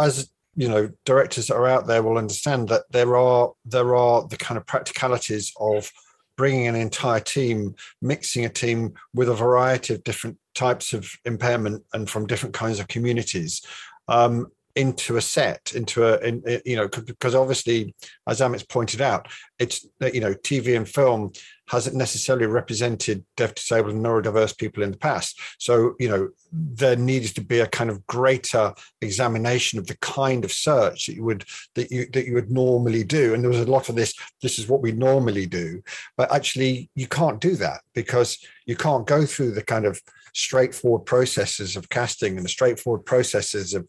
as 0.00 0.30
you 0.56 0.68
know 0.68 0.90
directors 1.04 1.48
that 1.48 1.56
are 1.56 1.66
out 1.66 1.86
there 1.86 2.02
will 2.02 2.18
understand 2.18 2.68
that 2.68 2.82
there 2.90 3.16
are 3.16 3.52
there 3.64 3.94
are 3.94 4.26
the 4.28 4.36
kind 4.36 4.58
of 4.58 4.66
practicalities 4.66 5.52
of 5.58 5.90
bringing 6.36 6.66
an 6.66 6.74
entire 6.74 7.20
team 7.20 7.74
mixing 8.02 8.44
a 8.44 8.48
team 8.48 8.92
with 9.14 9.28
a 9.28 9.34
variety 9.34 9.94
of 9.94 10.04
different 10.04 10.36
types 10.54 10.92
of 10.92 11.10
impairment 11.24 11.82
and 11.92 12.08
from 12.08 12.26
different 12.26 12.54
kinds 12.54 12.80
of 12.80 12.88
communities 12.88 13.62
um, 14.08 14.46
into 14.76 15.16
a 15.16 15.20
set 15.20 15.72
into 15.74 16.04
a 16.04 16.18
in, 16.18 16.42
you 16.64 16.76
know 16.76 16.88
because 16.88 17.34
obviously 17.34 17.94
as 18.26 18.40
amit's 18.40 18.64
pointed 18.64 19.00
out 19.00 19.28
it's 19.58 19.86
you 20.12 20.20
know 20.20 20.34
tv 20.34 20.76
and 20.76 20.88
film 20.88 21.30
hasn't 21.68 21.96
necessarily 21.96 22.46
represented 22.46 23.24
deaf 23.36 23.54
disabled 23.54 23.94
and 23.94 24.04
neurodiverse 24.04 24.56
people 24.56 24.82
in 24.82 24.90
the 24.90 24.98
past. 24.98 25.40
So 25.58 25.94
you 25.98 26.08
know 26.08 26.28
there 26.52 26.96
needs 26.96 27.32
to 27.34 27.40
be 27.40 27.60
a 27.60 27.66
kind 27.66 27.90
of 27.90 28.06
greater 28.06 28.74
examination 29.00 29.78
of 29.78 29.86
the 29.86 29.96
kind 29.98 30.44
of 30.44 30.52
search 30.52 31.06
that 31.06 31.14
you 31.14 31.24
would 31.24 31.44
that 31.74 31.90
you 31.90 32.06
that 32.12 32.26
you 32.26 32.34
would 32.34 32.50
normally 32.50 33.04
do. 33.04 33.34
And 33.34 33.42
there 33.42 33.50
was 33.50 33.60
a 33.60 33.70
lot 33.70 33.88
of 33.88 33.94
this 33.94 34.14
this 34.42 34.58
is 34.58 34.68
what 34.68 34.82
we 34.82 34.92
normally 34.92 35.46
do. 35.46 35.82
But 36.16 36.32
actually 36.32 36.90
you 36.94 37.06
can't 37.06 37.40
do 37.40 37.56
that 37.56 37.80
because 37.94 38.38
you 38.66 38.76
can't 38.76 39.06
go 39.06 39.24
through 39.24 39.52
the 39.52 39.62
kind 39.62 39.86
of 39.86 40.00
straightforward 40.34 41.06
processes 41.06 41.76
of 41.76 41.88
casting 41.88 42.36
and 42.36 42.44
the 42.44 42.50
straightforward 42.50 43.04
processes 43.04 43.72
of 43.74 43.88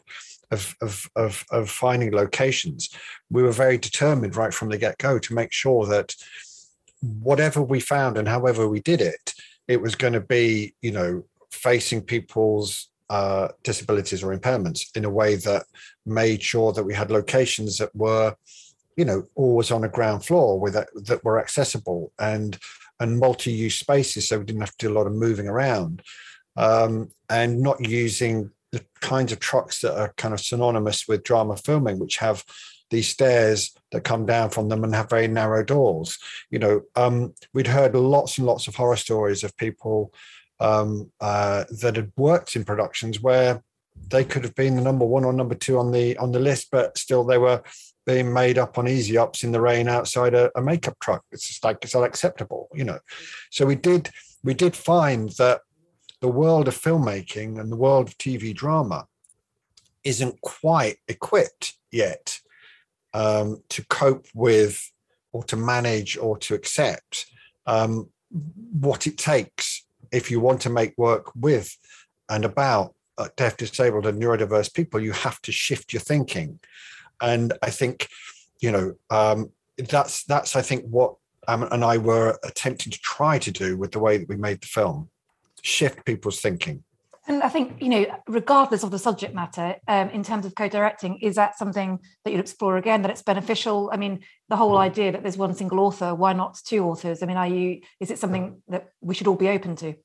of, 0.52 0.76
of, 0.82 1.10
of, 1.16 1.44
of 1.52 1.70
finding 1.70 2.12
locations, 2.12 2.90
we 3.32 3.42
were 3.42 3.52
very 3.52 3.80
determined 3.80 4.36
right 4.36 4.54
from 4.54 4.70
the 4.70 4.78
get 4.78 4.98
go 5.00 5.18
to 5.18 5.34
make 5.34 5.52
sure 5.52 5.88
that 5.88 6.16
whatever 7.22 7.62
we 7.62 7.80
found 7.80 8.18
and 8.18 8.28
however 8.28 8.68
we 8.68 8.82
did 8.82 9.02
it, 9.02 9.34
it 9.68 9.82
was 9.82 9.96
going 9.96 10.14
to 10.14 10.22
be, 10.22 10.74
you 10.82 10.92
know, 10.92 11.24
facing 11.52 12.02
people's 12.02 12.90
uh, 13.10 13.50
disabilities 13.64 14.24
or 14.24 14.36
impairments 14.36 14.96
in 14.96 15.06
a 15.06 15.10
way 15.10 15.36
that 15.36 15.64
made 16.06 16.42
sure 16.42 16.74
that 16.74 16.84
we 16.84 16.94
had 16.94 17.12
locations 17.12 17.78
that 17.78 17.96
were, 17.96 18.36
you 18.98 19.06
know, 19.06 19.24
always 19.36 19.72
on 19.72 19.84
a 19.84 19.90
ground 19.90 20.26
floor 20.26 20.60
with 20.60 20.74
that, 20.74 20.88
that 20.96 21.24
were 21.24 21.40
accessible 21.40 22.12
and 22.20 22.58
and 23.00 23.20
multi-use 23.20 23.78
spaces, 23.78 24.30
so 24.30 24.40
we 24.40 24.46
didn't 24.46 24.62
have 24.62 24.78
to 24.78 24.88
do 24.88 24.94
a 24.94 24.98
lot 24.98 25.06
of 25.06 25.14
moving 25.14 25.48
around, 25.48 26.02
um, 26.56 27.10
and 27.30 27.60
not 27.62 27.86
using 27.86 28.50
the 28.72 28.86
kinds 29.02 29.32
of 29.32 29.40
trucks 29.40 29.82
that 29.82 30.00
are 30.00 30.14
kind 30.16 30.34
of 30.34 30.40
synonymous 30.40 31.06
with 31.08 31.24
drama 31.24 31.58
filming, 31.58 32.00
which 32.00 32.18
have 32.18 32.44
these 32.90 33.10
stairs 33.10 33.74
that 33.92 34.04
come 34.04 34.26
down 34.26 34.50
from 34.50 34.70
them 34.70 34.84
and 34.84 34.94
have 34.94 35.10
very 35.10 35.28
narrow 35.28 35.64
doors. 35.64 36.18
You 36.50 36.60
know, 36.60 36.82
um, 36.96 37.34
we'd 37.54 37.68
heard 37.68 37.96
lots 37.96 38.38
and 38.38 38.48
lots 38.48 38.68
of 38.68 38.76
horror 38.76 38.96
stories 38.96 39.44
of 39.44 39.58
people 39.58 40.14
um, 40.60 41.12
uh, 41.20 41.66
that 41.82 41.96
had 41.96 42.12
worked 42.16 42.56
in 42.56 42.64
productions 42.64 43.22
where 43.22 43.64
they 44.10 44.24
could 44.24 44.44
have 44.44 44.56
been 44.56 44.76
the 44.76 44.82
number 44.82 45.06
one 45.06 45.26
or 45.26 45.34
number 45.34 45.56
two 45.56 45.78
on 45.78 45.92
the 45.92 46.18
on 46.18 46.32
the 46.32 46.40
list, 46.40 46.70
but 46.72 46.98
still 46.98 47.24
they 47.24 47.38
were 47.38 47.64
being 48.06 48.32
made 48.32 48.58
up 48.58 48.78
on 48.78 48.88
easy 48.88 49.18
ups 49.18 49.44
in 49.44 49.52
the 49.52 49.62
rain 49.62 49.88
outside 49.88 50.34
a, 50.34 50.52
a 50.58 50.62
makeup 50.62 50.98
truck. 51.00 51.24
It's 51.32 51.48
just 51.48 51.64
like 51.64 51.78
it's 51.82 51.96
unacceptable, 51.96 52.70
you 52.74 52.84
know. 52.84 53.00
So 53.50 53.66
we 53.66 53.76
did 53.76 54.10
we 54.44 54.54
did 54.54 54.76
find 54.76 55.30
that 55.38 55.62
the 56.22 56.28
world 56.28 56.68
of 56.68 56.80
filmmaking 56.80 57.60
and 57.60 57.72
the 57.72 57.76
world 57.76 58.10
of 58.10 58.18
TV 58.18 58.54
drama 58.54 59.08
isn't 60.04 60.40
quite 60.42 60.98
equipped 61.08 61.74
yet 61.92 62.40
um, 63.16 63.64
to 63.70 63.84
cope 63.86 64.28
with 64.36 64.92
or 65.32 65.42
to 65.46 65.56
manage 65.56 66.18
or 66.18 66.38
to 66.38 66.54
accept 66.54 67.26
um, 67.66 68.10
what 68.80 69.08
it 69.08 69.18
takes 69.18 69.86
if 70.12 70.30
you 70.30 70.40
want 70.40 70.62
to 70.62 70.70
make 70.70 70.94
work 70.98 71.32
with 71.34 71.76
and 72.30 72.44
about 72.44 72.94
uh, 73.18 73.30
deaf, 73.38 73.56
disabled, 73.56 74.06
and 74.06 74.22
neurodiverse 74.22 74.74
people. 74.74 75.00
You 75.00 75.14
have 75.14 75.42
to 75.44 75.52
shift 75.54 75.94
your 75.94 76.02
thinking, 76.02 76.60
and 77.22 77.54
I 77.64 77.70
think 77.70 78.10
you 78.60 78.72
know 78.72 78.96
um, 79.10 79.52
that's 79.78 80.26
that's 80.26 80.56
I 80.58 80.62
think 80.62 80.84
what 80.86 81.16
and 81.48 81.86
I 81.86 81.98
were 81.98 82.38
attempting 82.44 82.92
to 82.92 83.00
try 83.00 83.40
to 83.40 83.52
do 83.52 83.78
with 83.78 83.92
the 83.92 84.00
way 84.00 84.18
that 84.18 84.28
we 84.28 84.36
made 84.36 84.62
the 84.62 84.68
film 84.68 85.10
shift 85.62 86.06
people's 86.06 86.42
thinking. 86.42 86.84
And 87.28 87.42
I 87.42 87.50
think, 87.50 87.82
you 87.82 87.90
know, 87.90 88.06
regardless 88.28 88.84
of 88.84 88.92
the 88.92 89.00
subject 89.00 89.34
matter, 89.34 89.76
um, 89.88 90.10
in 90.10 90.24
terms 90.24 90.46
of 90.46 90.54
co-directing, 90.54 91.18
is 91.22 91.36
that 91.36 91.58
something 91.58 92.00
that 92.24 92.32
you'd 92.32 92.40
explore 92.40 92.78
again, 92.78 93.02
that 93.02 93.12
it's 93.12 93.24
beneficial? 93.24 93.90
I 93.92 93.98
mean, 93.98 94.20
the 94.48 94.56
whole 94.56 94.78
idea 94.78 95.12
that 95.12 95.24
there's 95.24 95.38
one 95.38 95.56
single 95.56 95.80
author, 95.80 96.14
why 96.14 96.34
not 96.34 96.60
two 96.64 96.86
authors? 96.86 97.24
I 97.24 97.26
mean, 97.26 97.38
are 97.38 97.48
you, 97.48 97.82
is 98.00 98.12
it 98.12 98.20
something 98.20 98.62
that 98.68 98.90
we 99.02 99.16
should 99.16 99.28
all 99.28 99.36
be 99.36 99.50
open 99.50 99.76
to? 99.78 99.96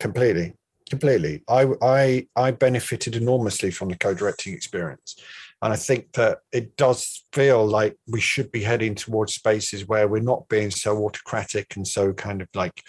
Completely. 0.00 0.54
Completely. 0.88 1.44
I, 1.48 1.68
I, 1.80 2.26
I 2.34 2.50
benefited 2.50 3.14
enormously 3.14 3.70
from 3.70 3.90
the 3.90 3.96
co-directing 3.96 4.52
experience. 4.52 5.14
And 5.62 5.72
I 5.74 5.76
think 5.76 6.12
that 6.12 6.38
it 6.52 6.76
does 6.76 7.24
feel 7.32 7.66
like 7.66 7.96
we 8.06 8.20
should 8.20 8.50
be 8.50 8.62
heading 8.62 8.94
towards 8.94 9.34
spaces 9.34 9.86
where 9.86 10.08
we're 10.08 10.22
not 10.22 10.48
being 10.48 10.70
so 10.70 11.04
autocratic 11.04 11.76
and 11.76 11.86
so 11.86 12.14
kind 12.14 12.40
of 12.40 12.48
like 12.54 12.82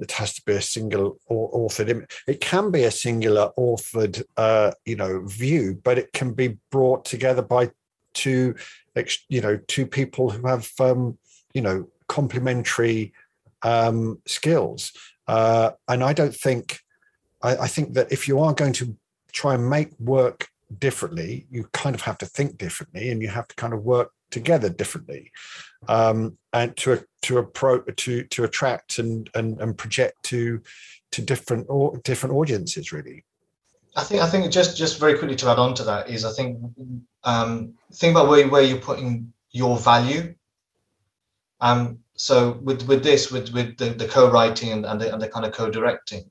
it 0.00 0.10
has 0.12 0.34
to 0.34 0.42
be 0.44 0.54
a 0.54 0.62
single 0.62 1.18
authored. 1.30 2.10
It 2.26 2.40
can 2.40 2.72
be 2.72 2.82
a 2.82 2.90
singular 2.90 3.50
authored, 3.56 4.24
uh, 4.36 4.72
you 4.84 4.96
know, 4.96 5.22
view, 5.24 5.80
but 5.84 5.98
it 5.98 6.12
can 6.12 6.32
be 6.32 6.58
brought 6.72 7.04
together 7.04 7.42
by 7.42 7.70
two, 8.12 8.56
you 9.28 9.40
know, 9.40 9.60
two 9.68 9.86
people 9.86 10.30
who 10.30 10.48
have, 10.48 10.68
um, 10.80 11.16
you 11.54 11.62
know, 11.62 11.88
complementary 12.08 13.12
um, 13.62 14.20
skills. 14.26 14.92
Uh, 15.28 15.70
and 15.86 16.02
I 16.02 16.12
don't 16.12 16.34
think, 16.34 16.80
I, 17.40 17.56
I 17.56 17.66
think 17.68 17.94
that 17.94 18.10
if 18.10 18.26
you 18.26 18.40
are 18.40 18.52
going 18.52 18.72
to 18.74 18.96
try 19.32 19.54
and 19.54 19.70
make 19.70 19.92
work 20.00 20.48
differently, 20.78 21.46
you 21.50 21.68
kind 21.72 21.94
of 21.94 22.02
have 22.02 22.18
to 22.18 22.26
think 22.26 22.58
differently, 22.58 23.10
and 23.10 23.22
you 23.22 23.28
have 23.28 23.48
to 23.48 23.54
kind 23.56 23.72
of 23.72 23.82
work 23.82 24.12
together 24.30 24.68
differently, 24.68 25.30
um, 25.88 26.36
and 26.52 26.76
to 26.78 27.04
to 27.22 27.38
approach 27.38 27.84
to 27.96 28.24
to 28.24 28.44
attract 28.44 28.98
and 28.98 29.30
and 29.34 29.60
and 29.60 29.76
project 29.76 30.22
to 30.24 30.60
to 31.12 31.22
different 31.22 31.66
or 31.68 31.96
different 32.04 32.34
audiences 32.34 32.92
really. 32.92 33.24
I 33.96 34.04
think 34.04 34.22
I 34.22 34.28
think 34.28 34.50
just 34.52 34.76
just 34.76 35.00
very 35.00 35.18
quickly 35.18 35.36
to 35.36 35.50
add 35.50 35.58
on 35.58 35.74
to 35.74 35.84
that 35.84 36.08
is 36.08 36.24
I 36.24 36.32
think 36.32 36.58
um, 37.24 37.74
think 37.92 38.12
about 38.12 38.28
where, 38.28 38.48
where 38.48 38.62
you're 38.62 38.78
putting 38.78 39.32
your 39.50 39.76
value. 39.78 40.34
Um, 41.60 41.98
so 42.14 42.52
with 42.62 42.86
with 42.86 43.02
this, 43.02 43.30
with 43.30 43.50
with 43.52 43.76
the, 43.78 43.90
the 43.90 44.06
co-writing 44.06 44.72
and, 44.72 44.86
and, 44.86 45.00
the, 45.00 45.12
and 45.12 45.20
the 45.20 45.28
kind 45.28 45.44
of 45.44 45.52
co-directing, 45.52 46.30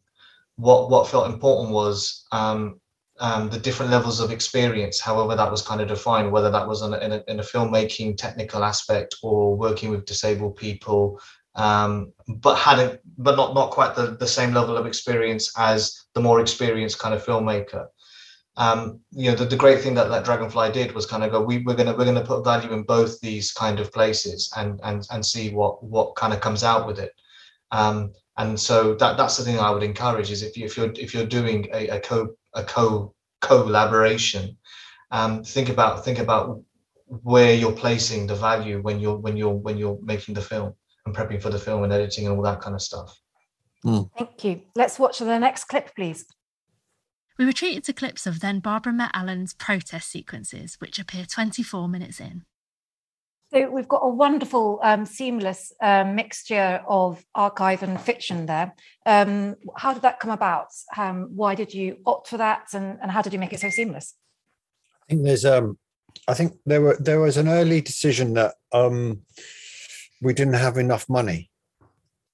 what 0.56 0.90
what 0.90 1.08
felt 1.08 1.32
important 1.32 1.74
was 1.74 2.26
um, 2.32 2.80
um, 3.20 3.50
the 3.50 3.60
different 3.60 3.92
levels 3.92 4.20
of 4.20 4.32
experience, 4.32 5.00
however 5.00 5.36
that 5.36 5.52
was 5.52 5.62
kind 5.62 5.82
of 5.82 5.88
defined, 5.88 6.32
whether 6.32 6.50
that 6.50 6.68
was 6.68 6.82
in 6.82 6.94
a, 6.94 6.98
in 6.98 7.12
a, 7.12 7.24
in 7.28 7.40
a 7.40 7.44
filmmaking 7.44 8.18
technical 8.18 8.64
aspect 8.64 9.16
or 9.22 9.56
working 9.56 9.90
with 9.90 10.06
disabled 10.06 10.56
people, 10.56 11.20
um, 11.56 12.14
but 12.28 12.56
hadn't, 12.56 13.00
but 13.18 13.36
not 13.36 13.54
not 13.54 13.72
quite 13.72 13.96
the, 13.96 14.18
the 14.20 14.28
same 14.28 14.54
level 14.54 14.78
of 14.78 14.86
experience 14.86 15.52
as 15.58 16.06
the 16.14 16.22
more 16.22 16.40
experienced 16.40 17.00
kind 17.00 17.14
of 17.14 17.24
filmmaker. 17.26 17.88
Um, 18.56 19.00
you 19.12 19.30
know, 19.30 19.38
the, 19.38 19.46
the 19.46 19.56
great 19.56 19.82
thing 19.82 19.94
that, 19.96 20.10
that 20.10 20.26
Dragonfly 20.26 20.72
did 20.72 20.94
was 20.94 21.06
kind 21.06 21.24
of 21.24 21.32
go, 21.32 21.42
we, 21.42 21.60
we're 21.60 21.76
gonna 21.76 21.96
we're 21.96 22.06
gonna 22.06 22.26
put 22.26 22.44
value 22.44 22.72
in 22.74 22.84
both 22.84 23.20
these 23.20 23.52
kind 23.52 23.80
of 23.80 23.92
places 23.92 24.52
and 24.56 24.80
and 24.84 25.06
and 25.12 25.26
see 25.26 25.54
what 25.54 25.84
what 25.84 26.16
kind 26.16 26.34
of 26.34 26.42
comes 26.42 26.64
out 26.64 26.88
with 26.88 27.00
it. 27.00 27.14
Um, 27.72 28.14
and 28.38 28.58
so 28.58 28.96
that 28.96 29.18
that's 29.18 29.38
the 29.38 29.44
thing 29.44 29.60
I 29.60 29.72
would 29.72 29.84
encourage 29.84 30.32
is 30.32 30.44
if 30.44 30.56
you 30.56 30.66
if 30.66 30.78
you're 30.78 30.92
if 30.94 31.14
you're 31.14 31.26
doing 31.26 31.68
a, 31.74 31.88
a 31.90 32.00
co 32.00 32.30
a 32.54 32.64
co 32.64 33.14
collaboration, 33.42 34.58
um, 35.12 35.44
think 35.44 35.70
about 35.70 36.04
think 36.04 36.20
about 36.20 36.64
where 37.06 37.54
you're 37.54 37.72
placing 37.72 38.28
the 38.28 38.36
value 38.36 38.82
when 38.82 39.00
you're 39.00 39.18
when 39.18 39.36
you're 39.36 39.54
when 39.54 39.78
you're 39.78 40.00
making 40.04 40.36
the 40.36 40.42
film 40.42 40.74
and 41.06 41.16
prepping 41.16 41.42
for 41.42 41.50
the 41.50 41.60
film 41.60 41.84
and 41.84 41.94
editing 41.94 42.28
and 42.28 42.36
all 42.36 42.44
that 42.44 42.62
kind 42.62 42.76
of 42.76 42.82
stuff. 42.82 43.20
Mm. 43.86 44.10
Thank 44.18 44.44
you. 44.44 44.62
Let's 44.76 45.00
watch 45.00 45.20
the 45.20 45.40
next 45.40 45.66
clip, 45.66 45.96
please. 45.96 46.26
We 47.38 47.46
retreated 47.46 47.86
to 47.86 47.94
clips 47.94 48.28
of 48.28 48.42
then 48.42 48.60
Barbara 48.60 48.92
Met 48.92 49.12
Alan's 49.14 49.54
protest 49.54 50.10
sequences, 50.12 50.76
which 50.80 51.00
appear 51.00 51.26
24 51.26 51.88
minutes 51.88 52.20
in. 52.20 52.44
So 53.52 53.68
we've 53.72 53.88
got 53.88 54.02
a 54.04 54.10
wonderful, 54.10 54.80
um, 54.84 55.08
seamless 55.08 55.74
um, 55.82 56.14
mixture 56.14 56.84
of 56.88 57.26
archive 57.34 57.82
and 57.82 58.00
fiction 58.00 58.46
there. 58.46 58.76
Um, 59.08 59.56
how 59.76 59.94
did 59.94 60.04
that 60.04 60.20
come 60.20 60.30
about? 60.30 60.68
Um, 60.96 61.30
why 61.36 61.56
did 61.56 61.74
you 61.74 61.98
opt 62.06 62.28
for 62.28 62.38
that, 62.38 62.68
and, 62.74 63.00
and 63.02 63.10
how 63.10 63.24
did 63.24 63.34
you 63.34 63.40
make 63.40 63.52
it 63.52 63.60
so 63.60 63.72
seamless? 63.72 64.14
I 65.04 65.14
think 65.14 65.24
there's, 65.24 65.46
um, 65.46 65.80
I 66.28 66.36
think 66.36 66.58
there 66.68 66.82
were 66.82 66.98
there 67.00 67.20
was 67.20 67.38
an 67.38 67.48
early 67.48 67.82
decision 67.82 68.36
that 68.36 68.54
um, 68.72 69.22
we 70.22 70.34
didn't 70.34 70.54
have 70.54 70.78
enough 70.78 71.10
money 71.10 71.50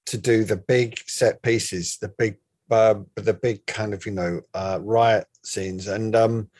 to 0.06 0.18
do 0.18 0.44
the 0.44 0.56
big 0.56 0.98
set 1.06 1.40
pieces, 1.40 1.96
the 1.98 2.12
big, 2.18 2.36
uh, 2.70 2.96
the 3.14 3.32
big 3.32 3.64
kind 3.64 3.94
of 3.94 4.04
you 4.04 4.12
know 4.12 4.42
uh, 4.52 4.80
riot 4.82 5.26
scenes, 5.42 5.88
and 5.88 6.14
um, 6.14 6.50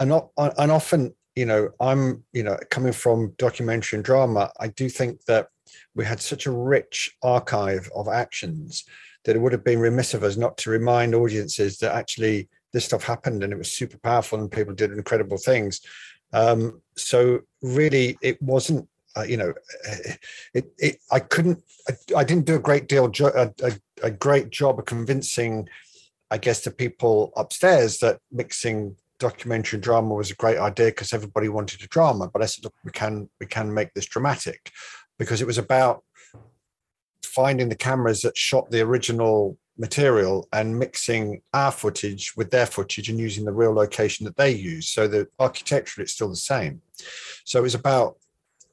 and 0.00 0.12
and 0.36 0.72
often 0.72 1.14
you 1.40 1.46
know, 1.46 1.70
I'm, 1.80 2.22
you 2.34 2.42
know, 2.42 2.58
coming 2.68 2.92
from 2.92 3.32
documentary 3.38 3.96
and 3.96 4.04
drama, 4.04 4.52
I 4.60 4.68
do 4.68 4.90
think 4.90 5.24
that 5.24 5.48
we 5.94 6.04
had 6.04 6.20
such 6.20 6.44
a 6.44 6.50
rich 6.50 7.16
archive 7.22 7.90
of 7.96 8.08
actions 8.08 8.84
that 9.24 9.36
it 9.36 9.38
would 9.38 9.52
have 9.52 9.64
been 9.64 9.78
remiss 9.78 10.12
of 10.12 10.22
us 10.22 10.36
not 10.36 10.58
to 10.58 10.68
remind 10.68 11.14
audiences 11.14 11.78
that 11.78 11.94
actually 11.94 12.50
this 12.74 12.84
stuff 12.84 13.04
happened 13.04 13.42
and 13.42 13.54
it 13.54 13.56
was 13.56 13.72
super 13.72 13.96
powerful 13.96 14.38
and 14.38 14.52
people 14.52 14.74
did 14.74 14.92
incredible 14.92 15.38
things. 15.38 15.80
Um, 16.34 16.82
so 16.98 17.40
really, 17.62 18.18
it 18.20 18.36
wasn't, 18.42 18.86
uh, 19.16 19.22
you 19.22 19.38
know, 19.38 19.54
it, 20.52 20.66
it, 20.76 20.98
I 21.10 21.20
couldn't, 21.20 21.62
I, 21.88 22.18
I 22.18 22.24
didn't 22.24 22.44
do 22.44 22.56
a 22.56 22.66
great 22.68 22.86
deal, 22.86 23.10
a, 23.20 23.50
a, 23.62 23.72
a 24.02 24.10
great 24.10 24.50
job 24.50 24.78
of 24.78 24.84
convincing, 24.84 25.70
I 26.30 26.36
guess, 26.36 26.64
the 26.64 26.70
people 26.70 27.32
upstairs 27.34 27.96
that 28.00 28.20
mixing 28.30 28.96
documentary 29.20 29.78
drama 29.78 30.14
was 30.14 30.32
a 30.32 30.34
great 30.34 30.58
idea 30.58 30.86
because 30.86 31.12
everybody 31.12 31.48
wanted 31.48 31.82
a 31.82 31.86
drama. 31.86 32.28
But 32.32 32.42
I 32.42 32.46
said, 32.46 32.64
look, 32.64 32.74
we 32.84 32.90
can 32.90 33.28
we 33.38 33.46
can 33.46 33.72
make 33.72 33.94
this 33.94 34.06
dramatic 34.06 34.72
because 35.18 35.40
it 35.40 35.46
was 35.46 35.58
about 35.58 36.02
finding 37.24 37.68
the 37.68 37.76
cameras 37.76 38.22
that 38.22 38.36
shot 38.36 38.70
the 38.70 38.80
original 38.80 39.56
material 39.78 40.48
and 40.52 40.78
mixing 40.78 41.40
our 41.54 41.70
footage 41.70 42.34
with 42.36 42.50
their 42.50 42.66
footage 42.66 43.08
and 43.08 43.18
using 43.18 43.44
the 43.44 43.52
real 43.52 43.72
location 43.72 44.24
that 44.24 44.36
they 44.36 44.50
use. 44.50 44.88
So 44.88 45.06
the 45.06 45.28
architecture 45.38 46.02
it's 46.02 46.12
still 46.12 46.28
the 46.28 46.36
same. 46.36 46.82
So 47.44 47.60
it 47.60 47.62
was 47.62 47.76
about 47.76 48.16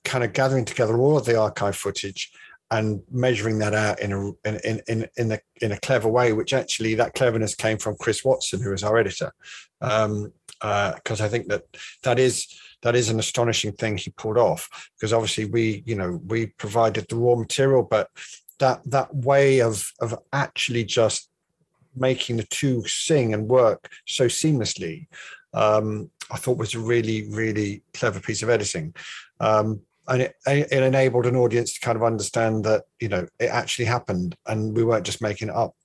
kind 0.03 0.23
of 0.23 0.33
gathering 0.33 0.65
together 0.65 0.97
all 0.97 1.17
of 1.17 1.25
the 1.25 1.39
archive 1.39 1.75
footage 1.75 2.31
and 2.71 3.01
measuring 3.09 3.59
that 3.59 3.73
out 3.73 3.99
in 4.01 4.11
a 4.11 4.27
in 4.47 4.81
in 4.87 5.07
in 5.17 5.31
a 5.31 5.39
in 5.61 5.71
a 5.71 5.79
clever 5.79 6.09
way, 6.09 6.33
which 6.33 6.53
actually 6.53 6.95
that 6.95 7.13
cleverness 7.13 7.55
came 7.55 7.77
from 7.77 7.95
Chris 7.97 8.25
Watson, 8.25 8.61
who 8.61 8.71
was 8.71 8.83
our 8.83 8.97
editor, 8.97 9.31
um, 9.81 10.33
because 10.59 11.21
uh, 11.21 11.25
I 11.25 11.29
think 11.29 11.47
that 11.47 11.63
that 12.03 12.19
is 12.19 12.47
that 12.83 12.95
is 12.95 13.09
an 13.09 13.19
astonishing 13.19 13.71
thing 13.71 13.97
he 13.97 14.11
pulled 14.11 14.37
off. 14.37 14.89
Because 14.95 15.13
obviously 15.13 15.45
we 15.45 15.83
you 15.85 15.95
know 15.95 16.21
we 16.25 16.47
provided 16.47 17.07
the 17.07 17.15
raw 17.15 17.35
material, 17.35 17.83
but 17.83 18.09
that 18.59 18.81
that 18.85 19.13
way 19.13 19.61
of 19.61 19.91
of 19.99 20.17
actually 20.33 20.83
just 20.83 21.29
making 21.95 22.37
the 22.37 22.47
two 22.49 22.83
sing 22.85 23.33
and 23.33 23.47
work 23.47 23.89
so 24.05 24.25
seamlessly 24.25 25.07
um, 25.53 26.11
I 26.31 26.37
thought 26.37 26.57
was 26.57 26.75
a 26.75 26.79
really, 26.79 27.27
really 27.29 27.83
clever 27.93 28.19
piece 28.19 28.43
of 28.43 28.49
editing. 28.49 28.93
Um, 29.39 29.81
and 30.07 30.21
it, 30.21 30.35
it, 30.45 30.83
enabled 30.83 31.25
an 31.25 31.35
audience 31.35 31.73
to 31.73 31.79
kind 31.81 31.97
of 31.97 32.03
understand 32.03 32.63
that 32.63 32.83
you 33.01 33.09
know 33.09 33.27
it 33.39 33.47
actually 33.47 33.85
happened 33.85 34.37
and 34.45 34.73
we 34.73 34.85
weren't 34.85 35.05
just 35.05 35.21
making 35.21 35.49
it 35.49 35.55
up 35.55 35.75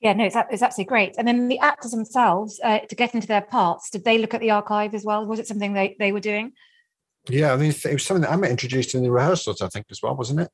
yeah 0.00 0.12
no 0.12 0.24
it's, 0.24 0.36
it's 0.50 0.62
absolutely 0.62 0.88
great. 0.88 1.14
And 1.18 1.26
then 1.26 1.48
the 1.48 1.58
actors 1.58 1.92
themselves 1.92 2.60
uh, 2.62 2.80
to 2.80 2.94
get 2.94 3.14
into 3.14 3.26
their 3.26 3.42
parts 3.42 3.90
did 3.90 4.04
they 4.04 4.18
look 4.18 4.34
at 4.34 4.40
the 4.40 4.50
archive 4.50 4.94
as 4.94 5.04
well? 5.04 5.26
Was 5.26 5.38
it 5.38 5.46
something 5.46 5.72
they, 5.72 5.96
they 5.98 6.12
were 6.12 6.20
doing? 6.20 6.52
Yeah 7.28 7.52
i 7.52 7.56
mean 7.56 7.70
it 7.70 7.92
was 7.92 8.04
something 8.04 8.22
that 8.22 8.30
i 8.30 8.50
introduced 8.50 8.94
in 8.94 9.02
the 9.02 9.10
rehearsals 9.10 9.60
i 9.60 9.68
think 9.68 9.86
as 9.90 10.02
well 10.02 10.16
wasn't 10.16 10.40
it? 10.40 10.50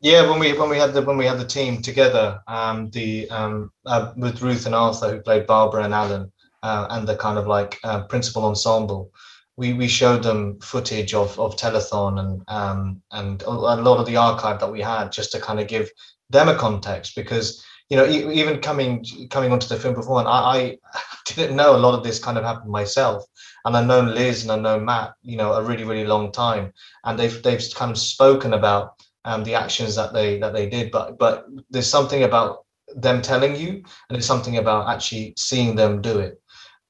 Yeah 0.00 0.28
when 0.28 0.38
we 0.38 0.52
when 0.52 0.68
we 0.68 0.76
had 0.76 0.92
the 0.92 1.02
when 1.02 1.16
we 1.16 1.26
had 1.26 1.38
the 1.38 1.46
team 1.46 1.80
together 1.82 2.40
um 2.46 2.90
the 2.90 3.30
um 3.30 3.72
uh, 3.86 4.12
with 4.16 4.42
ruth 4.42 4.66
and 4.66 4.74
arthur 4.74 5.10
who 5.10 5.20
played 5.20 5.46
barbara 5.46 5.84
and 5.84 5.94
alan 5.94 6.30
uh, 6.62 6.86
and 6.90 7.06
the 7.06 7.16
kind 7.16 7.38
of 7.38 7.46
like 7.46 7.78
uh, 7.84 8.02
principal 8.04 8.44
ensemble 8.44 9.12
we 9.58 9.72
we 9.72 9.88
showed 9.88 10.22
them 10.22 10.58
footage 10.60 11.12
of 11.12 11.38
of 11.38 11.56
telethon 11.56 12.20
and 12.20 12.42
um, 12.48 13.02
and 13.10 13.42
a 13.42 13.50
lot 13.50 13.98
of 13.98 14.06
the 14.06 14.16
archive 14.16 14.60
that 14.60 14.70
we 14.70 14.80
had 14.80 15.12
just 15.12 15.32
to 15.32 15.40
kind 15.40 15.60
of 15.60 15.66
give 15.66 15.90
them 16.30 16.48
a 16.48 16.54
context 16.56 17.16
because 17.16 17.64
you 17.88 17.96
know 17.96 18.06
even 18.06 18.60
coming 18.60 19.04
coming 19.30 19.52
onto 19.52 19.66
the 19.66 19.76
film 19.76 19.94
before 19.94 20.18
and 20.18 20.28
I, 20.28 20.78
I 20.94 21.02
didn't 21.26 21.56
know 21.56 21.74
a 21.74 21.78
lot 21.78 21.94
of 21.94 22.04
this 22.04 22.18
kind 22.18 22.38
of 22.38 22.44
happened 22.44 22.70
myself. 22.70 23.24
And 23.64 23.76
I've 23.76 23.86
known 23.86 24.14
Liz 24.14 24.42
and 24.42 24.52
I've 24.52 24.60
known 24.60 24.84
Matt 24.84 25.14
you 25.22 25.36
know 25.36 25.52
a 25.52 25.62
really 25.62 25.84
really 25.84 26.06
long 26.06 26.32
time. 26.32 26.72
And 27.04 27.18
they've 27.18 27.42
they've 27.42 27.62
kind 27.74 27.90
of 27.90 27.98
spoken 27.98 28.54
about 28.54 28.94
um, 29.24 29.44
the 29.44 29.54
actions 29.54 29.94
that 29.96 30.12
they 30.12 30.38
that 30.38 30.52
they 30.52 30.68
did. 30.68 30.90
But 30.90 31.18
but 31.18 31.46
there's 31.70 31.88
something 31.88 32.24
about 32.24 32.64
them 32.94 33.20
telling 33.20 33.54
you 33.56 33.68
and 33.68 34.10
there's 34.10 34.26
something 34.26 34.56
about 34.56 34.88
actually 34.88 35.34
seeing 35.36 35.74
them 35.76 36.00
do 36.00 36.18
it. 36.18 36.40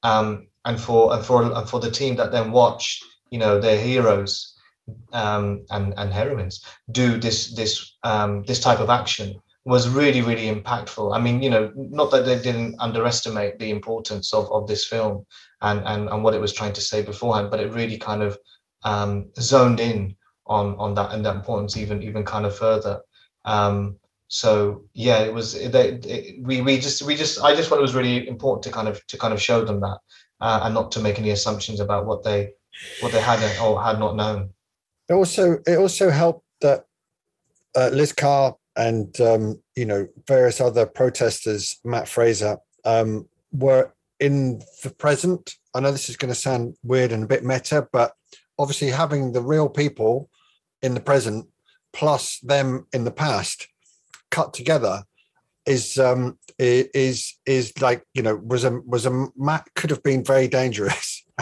Um, 0.02 0.48
and 0.64 0.80
for 0.80 1.14
and 1.14 1.24
for 1.24 1.42
and 1.42 1.68
for 1.68 1.80
the 1.80 1.90
team 1.90 2.16
that 2.16 2.32
then 2.32 2.52
watch 2.52 3.00
you 3.30 3.38
know 3.38 3.60
their 3.60 3.80
heroes 3.80 4.54
um, 5.12 5.64
and 5.70 5.94
and 5.96 6.12
heroines 6.12 6.64
do 6.92 7.18
this 7.18 7.54
this 7.54 7.96
um, 8.02 8.42
this 8.44 8.60
type 8.60 8.80
of 8.80 8.90
action 8.90 9.40
was 9.64 9.88
really 9.88 10.22
really 10.22 10.46
impactful 10.54 11.14
i 11.14 11.20
mean 11.20 11.42
you 11.42 11.50
know 11.50 11.72
not 11.76 12.10
that 12.10 12.24
they 12.24 12.38
didn't 12.38 12.74
underestimate 12.78 13.58
the 13.58 13.70
importance 13.70 14.32
of, 14.32 14.50
of 14.50 14.66
this 14.66 14.86
film 14.86 15.24
and, 15.62 15.80
and 15.86 16.08
and 16.08 16.24
what 16.24 16.34
it 16.34 16.40
was 16.40 16.52
trying 16.52 16.72
to 16.72 16.80
say 16.80 17.02
beforehand 17.02 17.50
but 17.50 17.60
it 17.60 17.72
really 17.72 17.98
kind 17.98 18.22
of 18.22 18.38
um, 18.84 19.28
zoned 19.38 19.80
in 19.80 20.16
on 20.46 20.76
on 20.78 20.94
that 20.94 21.12
and 21.12 21.24
that 21.24 21.36
importance 21.36 21.76
even 21.76 22.02
even 22.02 22.24
kind 22.24 22.46
of 22.46 22.56
further 22.56 23.00
um, 23.44 23.96
so 24.28 24.84
yeah 24.94 25.18
it 25.18 25.32
was 25.32 25.54
they, 25.54 25.98
it, 26.04 26.42
we 26.42 26.60
we 26.60 26.78
just 26.78 27.02
we 27.02 27.14
just 27.14 27.42
i 27.42 27.54
just 27.54 27.68
thought 27.68 27.78
it 27.78 27.82
was 27.82 27.94
really 27.94 28.28
important 28.28 28.62
to 28.62 28.70
kind 28.70 28.88
of 28.88 29.04
to 29.06 29.18
kind 29.18 29.34
of 29.34 29.42
show 29.42 29.64
them 29.64 29.80
that 29.80 29.98
uh, 30.40 30.60
and 30.62 30.74
not 30.74 30.92
to 30.92 31.00
make 31.00 31.18
any 31.18 31.30
assumptions 31.30 31.80
about 31.80 32.06
what 32.06 32.22
they 32.22 32.52
what 33.00 33.12
they 33.12 33.20
had 33.20 33.40
or 33.60 33.82
had 33.82 33.98
not 33.98 34.16
known. 34.16 34.50
It 35.08 35.14
also 35.14 35.58
it 35.66 35.78
also 35.78 36.10
helped 36.10 36.44
that 36.60 36.84
uh, 37.76 37.90
Liz 37.92 38.12
Carr 38.12 38.56
and 38.78 39.20
um, 39.20 39.60
you 39.76 39.84
know 39.84 40.08
various 40.26 40.60
other 40.60 40.86
protesters, 40.86 41.78
Mat 41.84 42.08
Fraser, 42.08 42.58
um, 42.84 43.28
were 43.52 43.92
in 44.20 44.62
the 44.82 44.90
present. 44.90 45.54
I 45.74 45.80
know 45.80 45.92
this 45.92 46.08
is 46.08 46.16
going 46.16 46.32
to 46.32 46.40
sound 46.40 46.76
weird 46.82 47.12
and 47.12 47.24
a 47.24 47.26
bit 47.26 47.44
meta, 47.44 47.86
but 47.92 48.12
obviously 48.58 48.88
having 48.88 49.32
the 49.32 49.42
real 49.42 49.68
people 49.68 50.30
in 50.80 50.94
the 50.94 51.00
present 51.00 51.46
plus 51.92 52.38
them 52.40 52.86
in 52.92 53.04
the 53.04 53.10
past 53.10 53.68
cut 54.30 54.52
together 54.52 55.02
is 55.66 55.98
um 55.98 56.38
is 56.58 57.36
is 57.44 57.80
like 57.80 58.04
you 58.14 58.22
know 58.22 58.36
was 58.36 58.64
a 58.64 58.80
was 58.86 59.06
a 59.06 59.26
Matt 59.36 59.68
could 59.74 59.90
have 59.90 60.02
been 60.02 60.24
very 60.24 60.48
dangerous, 60.48 61.24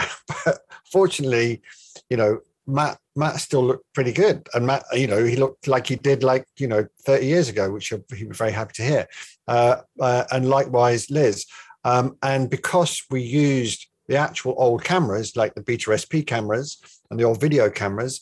but 0.45 0.59
fortunately, 0.91 1.61
you 2.09 2.17
know 2.17 2.39
Matt 2.67 2.97
Matt 3.15 3.39
still 3.39 3.65
looked 3.65 3.85
pretty 3.93 4.11
good, 4.11 4.47
and 4.53 4.67
Matt 4.67 4.83
you 4.93 5.07
know 5.07 5.23
he 5.23 5.37
looked 5.37 5.67
like 5.67 5.87
he 5.87 5.95
did 5.95 6.23
like 6.23 6.45
you 6.57 6.67
know 6.67 6.85
thirty 7.05 7.25
years 7.25 7.49
ago, 7.49 7.71
which 7.71 7.93
he 8.13 8.25
was 8.25 8.37
very 8.37 8.51
happy 8.51 8.73
to 8.75 8.83
hear, 8.83 9.07
uh, 9.47 9.77
uh, 9.99 10.25
and 10.31 10.49
likewise 10.49 11.09
Liz, 11.09 11.45
um, 11.85 12.17
and 12.21 12.49
because 12.49 13.01
we 13.09 13.21
used 13.21 13.87
the 14.07 14.17
actual 14.17 14.55
old 14.57 14.83
cameras, 14.83 15.35
like 15.35 15.55
the 15.55 15.61
Beta 15.61 15.97
SP 15.97 16.23
cameras 16.25 16.77
and 17.09 17.19
the 17.19 17.23
old 17.23 17.41
video 17.41 17.69
cameras, 17.69 18.21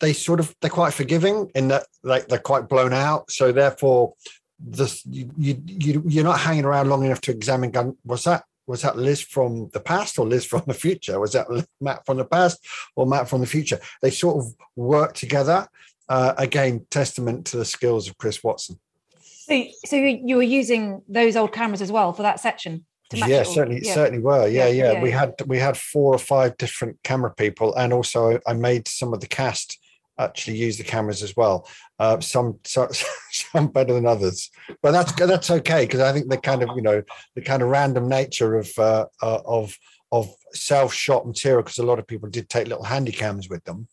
they 0.00 0.12
sort 0.12 0.40
of 0.40 0.54
they're 0.60 0.70
quite 0.70 0.92
forgiving 0.92 1.50
in 1.54 1.68
that 1.68 1.86
like 2.02 2.28
they're 2.28 2.38
quite 2.38 2.68
blown 2.68 2.92
out. 2.92 3.30
So 3.30 3.52
therefore, 3.52 4.14
this 4.58 5.04
you 5.06 5.30
you 5.36 6.02
you're 6.06 6.24
not 6.24 6.40
hanging 6.40 6.64
around 6.64 6.88
long 6.88 7.04
enough 7.04 7.20
to 7.22 7.30
examine. 7.30 7.70
Gun 7.70 7.96
What's 8.02 8.24
that 8.24 8.44
was 8.70 8.82
that 8.82 8.96
Liz 8.96 9.20
from 9.20 9.68
the 9.72 9.80
past 9.80 10.16
or 10.16 10.24
Liz 10.24 10.44
from 10.44 10.62
the 10.66 10.74
future? 10.74 11.18
Was 11.18 11.32
that 11.32 11.48
Matt 11.80 12.06
from 12.06 12.18
the 12.18 12.24
past 12.24 12.64
or 12.94 13.04
Matt 13.04 13.28
from 13.28 13.40
the 13.40 13.46
future? 13.46 13.80
They 14.00 14.10
sort 14.10 14.36
of 14.38 14.54
work 14.76 15.14
together. 15.14 15.66
Uh, 16.08 16.34
again, 16.38 16.86
testament 16.90 17.46
to 17.46 17.56
the 17.56 17.64
skills 17.64 18.08
of 18.08 18.16
Chris 18.18 18.42
Watson. 18.42 18.78
So, 19.20 19.64
so 19.84 19.96
you 19.96 20.36
were 20.36 20.42
using 20.42 21.02
those 21.08 21.36
old 21.36 21.52
cameras 21.52 21.82
as 21.82 21.90
well 21.90 22.12
for 22.12 22.22
that 22.22 22.38
section? 22.38 22.86
yeah, 23.12 23.42
certainly, 23.42 23.80
yeah. 23.82 23.94
certainly 23.94 24.22
were. 24.22 24.46
Yeah, 24.46 24.66
yeah, 24.66 24.68
yeah, 24.68 24.92
yeah. 24.92 25.02
We 25.02 25.10
had 25.10 25.34
we 25.46 25.58
had 25.58 25.76
four 25.76 26.14
or 26.14 26.18
five 26.18 26.56
different 26.56 26.98
camera 27.02 27.32
people, 27.34 27.74
and 27.74 27.92
also 27.92 28.38
I 28.46 28.52
made 28.52 28.86
some 28.86 29.12
of 29.12 29.20
the 29.20 29.26
cast 29.26 29.78
actually 30.18 30.56
use 30.56 30.76
the 30.76 30.84
cameras 30.84 31.22
as 31.22 31.36
well. 31.36 31.68
Uh, 31.98 32.20
some, 32.20 32.58
some 32.64 32.88
some 33.30 33.68
better 33.68 33.94
than 33.94 34.06
others, 34.06 34.50
but 34.82 34.92
that's 34.92 35.12
that's 35.12 35.50
okay 35.50 35.84
because 35.84 36.00
I 36.00 36.12
think 36.12 36.28
the 36.28 36.38
kind 36.38 36.62
of 36.62 36.70
you 36.76 36.82
know 36.82 37.02
the 37.34 37.42
kind 37.42 37.62
of 37.62 37.68
random 37.68 38.08
nature 38.08 38.56
of 38.56 38.70
uh, 38.78 39.06
uh, 39.22 39.40
of 39.44 39.76
of 40.12 40.28
self 40.52 40.92
shot 40.92 41.26
material 41.26 41.62
because 41.62 41.78
a 41.78 41.86
lot 41.86 41.98
of 41.98 42.06
people 42.06 42.28
did 42.28 42.48
take 42.48 42.68
little 42.68 42.84
handy 42.84 43.12
cams 43.12 43.48
with 43.48 43.64
them. 43.64 43.88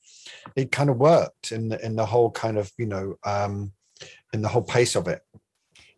It 0.55 0.71
kind 0.71 0.89
of 0.89 0.97
worked 0.97 1.51
in 1.51 1.69
the, 1.69 1.85
in 1.85 1.95
the 1.95 2.05
whole 2.05 2.31
kind 2.31 2.57
of 2.57 2.71
you 2.77 2.87
know 2.87 3.15
um, 3.25 3.71
in 4.33 4.41
the 4.41 4.49
whole 4.49 4.63
pace 4.63 4.95
of 4.95 5.07
it. 5.07 5.21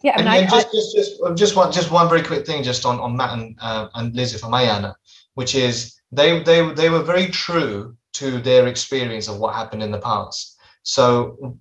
Yeah, 0.02 0.14
and, 0.18 0.30
and, 0.30 0.50
just, 0.50 0.72
just, 0.72 0.96
just, 0.96 1.36
just 1.36 1.56
one, 1.58 1.74
just 1.74 1.92
one 1.92 2.08
very 2.08 2.22
quick 2.22 2.46
thing, 2.46 2.64
just 2.64 2.86
on, 2.86 3.02
on 3.02 3.18
Matt 3.18 3.38
and 3.38 3.58
uh, 3.60 3.90
and 3.96 4.16
Liz, 4.16 4.34
if 4.34 4.46
I 4.46 4.50
may, 4.50 4.70
Anna, 4.70 4.96
which 5.34 5.56
is 5.56 6.00
they 6.12 6.42
they 6.42 6.72
they 6.72 6.90
were 6.90 7.04
very 7.04 7.28
true 7.28 7.98
to 8.20 8.40
their 8.40 8.68
experience 8.68 9.28
of 9.28 9.40
what 9.40 9.56
happened 9.56 9.84
in 9.84 9.92
the 9.92 10.06
past. 10.12 10.58
So 10.84 11.58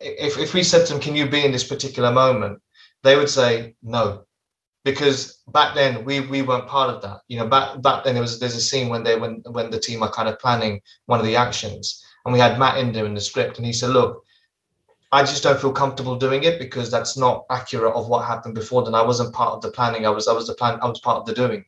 if, 0.00 0.38
if 0.38 0.54
we 0.54 0.62
said 0.62 0.86
to 0.86 0.92
them, 0.92 1.02
can 1.02 1.16
you 1.16 1.26
be 1.26 1.44
in 1.44 1.52
this 1.52 1.66
particular 1.74 2.12
moment? 2.12 2.60
They 3.02 3.16
would 3.16 3.30
say 3.30 3.74
no, 3.82 4.24
because 4.84 5.42
back 5.48 5.74
then 5.74 6.04
we 6.04 6.20
we 6.20 6.42
weren't 6.42 6.68
part 6.68 6.90
of 6.94 7.00
that. 7.02 7.18
You 7.28 7.38
know, 7.38 7.48
back 7.48 7.80
back 7.80 8.04
then 8.04 8.14
there 8.14 8.22
was 8.22 8.38
there's 8.38 8.56
a 8.56 8.60
scene 8.60 8.88
when 8.90 9.02
they 9.04 9.16
when 9.18 9.42
when 9.56 9.70
the 9.70 9.80
team 9.80 10.02
are 10.02 10.12
kind 10.12 10.28
of 10.28 10.38
planning 10.38 10.82
one 11.06 11.20
of 11.20 11.26
the 11.26 11.36
actions, 11.36 12.04
and 12.24 12.32
we 12.32 12.40
had 12.40 12.58
Matt 12.58 12.78
in 12.78 12.94
in 12.94 13.14
the 13.14 13.20
script, 13.20 13.56
and 13.56 13.66
he 13.66 13.72
said, 13.72 13.90
look. 13.90 14.24
I 15.12 15.22
just 15.22 15.42
don't 15.42 15.60
feel 15.60 15.72
comfortable 15.72 16.14
doing 16.14 16.44
it 16.44 16.60
because 16.60 16.88
that's 16.88 17.16
not 17.16 17.44
accurate 17.50 17.94
of 17.94 18.08
what 18.08 18.24
happened 18.24 18.54
before. 18.54 18.84
Then 18.84 18.94
I 18.94 19.02
wasn't 19.02 19.34
part 19.34 19.54
of 19.54 19.60
the 19.60 19.72
planning. 19.72 20.06
I 20.06 20.10
was 20.10 20.28
I 20.28 20.32
was 20.32 20.46
the 20.46 20.54
plan. 20.54 20.78
I 20.82 20.86
was 20.86 21.00
part 21.00 21.18
of 21.18 21.26
the 21.26 21.34
doing, 21.34 21.64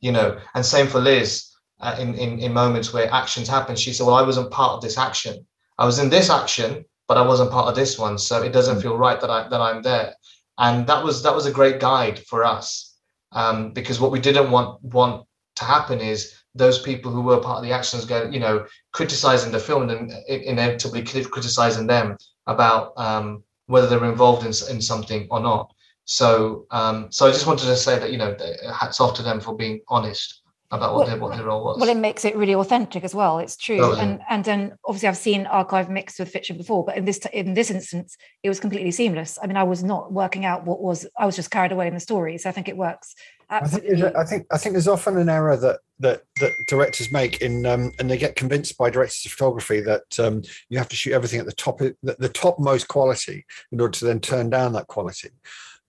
you 0.00 0.12
know. 0.12 0.38
And 0.54 0.64
same 0.64 0.86
for 0.86 0.98
Liz 0.98 1.52
uh, 1.80 1.96
in, 1.98 2.14
in, 2.14 2.38
in 2.38 2.52
moments 2.52 2.92
where 2.92 3.12
actions 3.12 3.48
happen. 3.48 3.76
She 3.76 3.92
said, 3.92 4.06
Well, 4.06 4.16
I 4.16 4.22
wasn't 4.22 4.50
part 4.50 4.72
of 4.72 4.82
this 4.82 4.98
action. 4.98 5.46
I 5.78 5.84
was 5.84 5.98
in 5.98 6.08
this 6.08 6.30
action, 6.30 6.84
but 7.06 7.18
I 7.18 7.26
wasn't 7.26 7.50
part 7.50 7.68
of 7.68 7.74
this 7.74 7.98
one. 7.98 8.18
So 8.18 8.42
it 8.42 8.52
doesn't 8.52 8.76
hmm. 8.76 8.82
feel 8.82 8.96
right 8.96 9.20
that 9.20 9.30
I 9.30 9.48
that 9.48 9.60
I'm 9.60 9.82
there. 9.82 10.14
And 10.58 10.86
that 10.86 11.04
was 11.04 11.22
that 11.22 11.34
was 11.34 11.46
a 11.46 11.52
great 11.52 11.80
guide 11.80 12.18
for 12.20 12.44
us. 12.44 12.94
Um, 13.32 13.72
because 13.72 14.00
what 14.00 14.12
we 14.12 14.20
didn't 14.20 14.50
want 14.50 14.82
want 14.82 15.26
to 15.56 15.64
happen 15.64 16.00
is 16.00 16.34
those 16.54 16.80
people 16.80 17.10
who 17.10 17.20
were 17.20 17.40
part 17.40 17.58
of 17.58 17.64
the 17.64 17.72
actions 17.72 18.06
go, 18.06 18.28
you 18.30 18.40
know, 18.40 18.66
criticizing 18.92 19.52
the 19.52 19.58
film 19.58 19.90
and 19.90 20.12
inevitably 20.28 21.02
criticizing 21.02 21.86
them 21.86 22.16
about 22.46 22.94
um, 22.96 23.42
whether 23.66 23.86
they're 23.86 24.10
involved 24.10 24.42
in, 24.42 24.74
in 24.74 24.80
something 24.80 25.26
or 25.30 25.40
not. 25.40 25.70
So, 26.06 26.66
um, 26.70 27.08
so 27.10 27.26
I 27.26 27.32
just 27.32 27.46
wanted 27.46 27.66
to 27.66 27.76
say 27.76 27.98
that 27.98 28.12
you 28.12 28.16
know, 28.16 28.34
hats 28.72 29.00
off 29.00 29.14
to 29.16 29.22
them 29.22 29.40
for 29.40 29.54
being 29.54 29.80
honest 29.88 30.42
about 30.70 30.94
what, 30.94 30.98
well, 30.98 31.06
their, 31.06 31.18
what 31.18 31.36
their 31.36 31.46
role 31.46 31.64
was. 31.64 31.78
Well, 31.78 31.88
it 31.88 31.96
makes 31.96 32.24
it 32.24 32.36
really 32.36 32.54
authentic 32.54 33.04
as 33.04 33.14
well. 33.14 33.38
It's 33.38 33.56
true, 33.56 33.80
oh, 33.80 33.94
and 33.94 34.20
and 34.28 34.44
then 34.44 34.76
obviously 34.84 35.08
I've 35.08 35.16
seen 35.16 35.46
archive 35.46 35.88
mixed 35.88 36.18
with 36.18 36.28
fiction 36.28 36.56
before, 36.56 36.84
but 36.84 36.96
in 36.96 37.04
this 37.04 37.18
in 37.32 37.54
this 37.54 37.70
instance, 37.70 38.16
it 38.42 38.48
was 38.48 38.60
completely 38.60 38.90
seamless. 38.90 39.38
I 39.42 39.46
mean, 39.46 39.56
I 39.56 39.64
was 39.64 39.84
not 39.84 40.12
working 40.12 40.44
out 40.44 40.64
what 40.64 40.80
was. 40.80 41.06
I 41.18 41.26
was 41.26 41.36
just 41.36 41.50
carried 41.50 41.72
away 41.72 41.86
in 41.86 41.94
the 41.94 42.00
story, 42.00 42.38
so 42.38 42.48
I 42.48 42.52
think 42.52 42.68
it 42.68 42.76
works. 42.76 43.14
Absolutely. 43.48 44.02
I 44.02 44.04
think, 44.04 44.16
I 44.16 44.24
think 44.24 44.46
I 44.52 44.58
think 44.58 44.72
there's 44.72 44.88
often 44.88 45.16
an 45.18 45.28
error 45.28 45.56
that 45.56 45.80
that 46.00 46.22
that 46.40 46.52
directors 46.66 47.12
make 47.12 47.40
in 47.40 47.64
um, 47.64 47.92
and 47.98 48.10
they 48.10 48.18
get 48.18 48.34
convinced 48.34 48.76
by 48.76 48.90
directors 48.90 49.24
of 49.24 49.32
photography 49.32 49.80
that 49.80 50.18
um, 50.18 50.42
you 50.68 50.78
have 50.78 50.88
to 50.88 50.96
shoot 50.96 51.12
everything 51.12 51.38
at 51.38 51.46
the 51.46 51.52
top 51.52 51.78
the, 51.78 52.16
the 52.18 52.28
topmost 52.28 52.88
quality 52.88 53.46
in 53.70 53.80
order 53.80 53.92
to 53.98 54.04
then 54.04 54.20
turn 54.20 54.50
down 54.50 54.72
that 54.72 54.88
quality. 54.88 55.30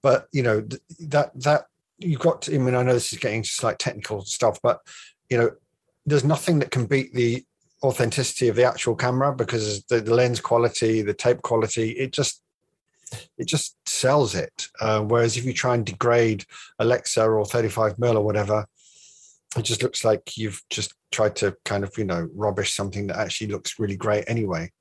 But 0.04 0.28
you 0.32 0.44
know 0.44 0.68
that 1.00 1.32
that 1.42 1.66
you've 1.98 2.20
got 2.20 2.44
to, 2.44 2.56
I 2.56 2.58
mean, 2.58 2.76
I 2.76 2.84
know 2.84 2.94
this 2.94 3.14
is 3.14 3.20
getting 3.20 3.44
just 3.44 3.64
like 3.64 3.78
technical 3.78 4.22
stuff, 4.22 4.60
but 4.62 4.80
you 5.30 5.38
know, 5.38 5.52
there's 6.06 6.24
nothing 6.24 6.60
that 6.60 6.72
can 6.72 6.86
beat 6.86 7.14
the 7.14 7.44
authenticity 7.84 8.48
of 8.48 8.56
the 8.56 8.64
actual 8.64 8.96
camera 8.96 9.34
because 9.34 9.84
the, 9.86 10.00
the 10.00 10.14
lens 10.14 10.40
quality, 10.40 11.02
the 11.02 11.14
tape 11.14 11.42
quality, 11.42 11.92
it 11.92 12.12
just 12.12 12.42
it 13.38 13.48
just 13.48 13.78
sells 13.88 14.36
it. 14.36 14.68
Uh, 14.82 15.02
whereas 15.02 15.38
if 15.38 15.46
you 15.46 15.54
try 15.54 15.76
and 15.76 15.86
degrade 15.86 16.46
Alexa 16.80 17.24
or 17.24 17.46
35 17.46 17.98
mil 18.00 18.18
or 18.18 18.24
whatever, 18.24 18.66
it 19.56 19.62
just 19.62 19.82
looks 19.82 20.04
like 20.04 20.38
you've 20.38 20.62
just 20.70 20.94
tried 21.12 21.36
to 21.38 21.56
kind 21.64 21.84
of 21.84 21.98
you 21.98 22.04
know 22.04 22.30
rubbish 22.34 22.74
something 22.74 23.08
that 23.08 23.18
actually 23.18 23.48
looks 23.48 23.80
really 23.80 23.96
great 23.96 24.26
anyway. 24.28 24.72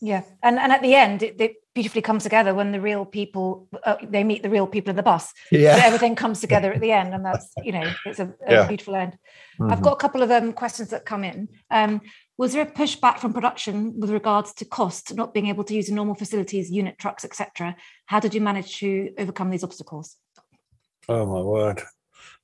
Yeah, 0.00 0.22
and 0.42 0.58
and 0.58 0.72
at 0.72 0.82
the 0.82 0.94
end, 0.94 1.22
it, 1.22 1.40
it 1.40 1.56
beautifully 1.74 2.02
come 2.02 2.20
together 2.20 2.54
when 2.54 2.70
the 2.70 2.80
real 2.80 3.04
people 3.04 3.68
uh, 3.82 3.96
they 4.02 4.22
meet 4.22 4.42
the 4.42 4.48
real 4.48 4.66
people 4.66 4.90
in 4.90 4.96
the 4.96 5.02
bus. 5.02 5.32
Yeah, 5.50 5.76
so 5.76 5.82
everything 5.84 6.14
comes 6.14 6.40
together 6.40 6.72
at 6.72 6.80
the 6.80 6.92
end, 6.92 7.12
and 7.14 7.24
that's 7.24 7.52
you 7.62 7.72
know 7.72 7.92
it's 8.06 8.20
a, 8.20 8.32
a 8.46 8.52
yeah. 8.52 8.66
beautiful 8.66 8.94
end. 8.94 9.18
Mm-hmm. 9.58 9.72
I've 9.72 9.82
got 9.82 9.92
a 9.92 9.96
couple 9.96 10.22
of 10.22 10.30
um, 10.30 10.52
questions 10.52 10.90
that 10.90 11.04
come 11.04 11.24
in. 11.24 11.48
Um, 11.70 12.00
was 12.38 12.52
there 12.52 12.62
a 12.62 12.70
pushback 12.70 13.18
from 13.18 13.32
production 13.32 13.98
with 13.98 14.10
regards 14.10 14.54
to 14.54 14.64
cost, 14.64 15.14
not 15.14 15.34
being 15.34 15.48
able 15.48 15.64
to 15.64 15.74
use 15.74 15.90
normal 15.90 16.14
facilities, 16.14 16.70
unit 16.70 16.98
trucks, 16.98 17.24
etc.? 17.24 17.76
How 18.06 18.20
did 18.20 18.34
you 18.34 18.40
manage 18.40 18.78
to 18.78 19.12
overcome 19.18 19.50
these 19.50 19.64
obstacles? 19.64 20.16
Oh 21.08 21.26
my 21.26 21.40
word, 21.40 21.82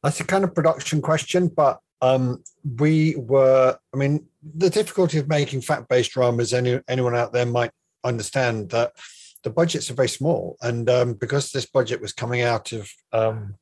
that's 0.02 0.20
a 0.20 0.24
kind 0.24 0.44
of 0.44 0.54
production 0.54 1.00
question, 1.00 1.48
but 1.48 1.80
um, 2.02 2.42
we 2.78 3.14
were. 3.16 3.78
I 3.94 3.96
mean, 3.96 4.26
the 4.42 4.70
difficulty 4.70 5.18
of 5.18 5.28
making 5.28 5.60
fact-based 5.60 6.12
dramas. 6.12 6.52
Any 6.52 6.80
anyone 6.88 7.14
out 7.14 7.32
there 7.32 7.46
might 7.46 7.70
understand 8.02 8.70
that 8.70 8.92
the 9.42 9.50
budgets 9.50 9.90
are 9.90 9.94
very 9.94 10.08
small, 10.08 10.56
and 10.60 10.88
um, 10.90 11.14
because 11.14 11.50
this 11.50 11.66
budget 11.66 12.00
was 12.00 12.12
coming 12.12 12.42
out 12.42 12.72
of 12.72 12.90
um, 13.12 13.54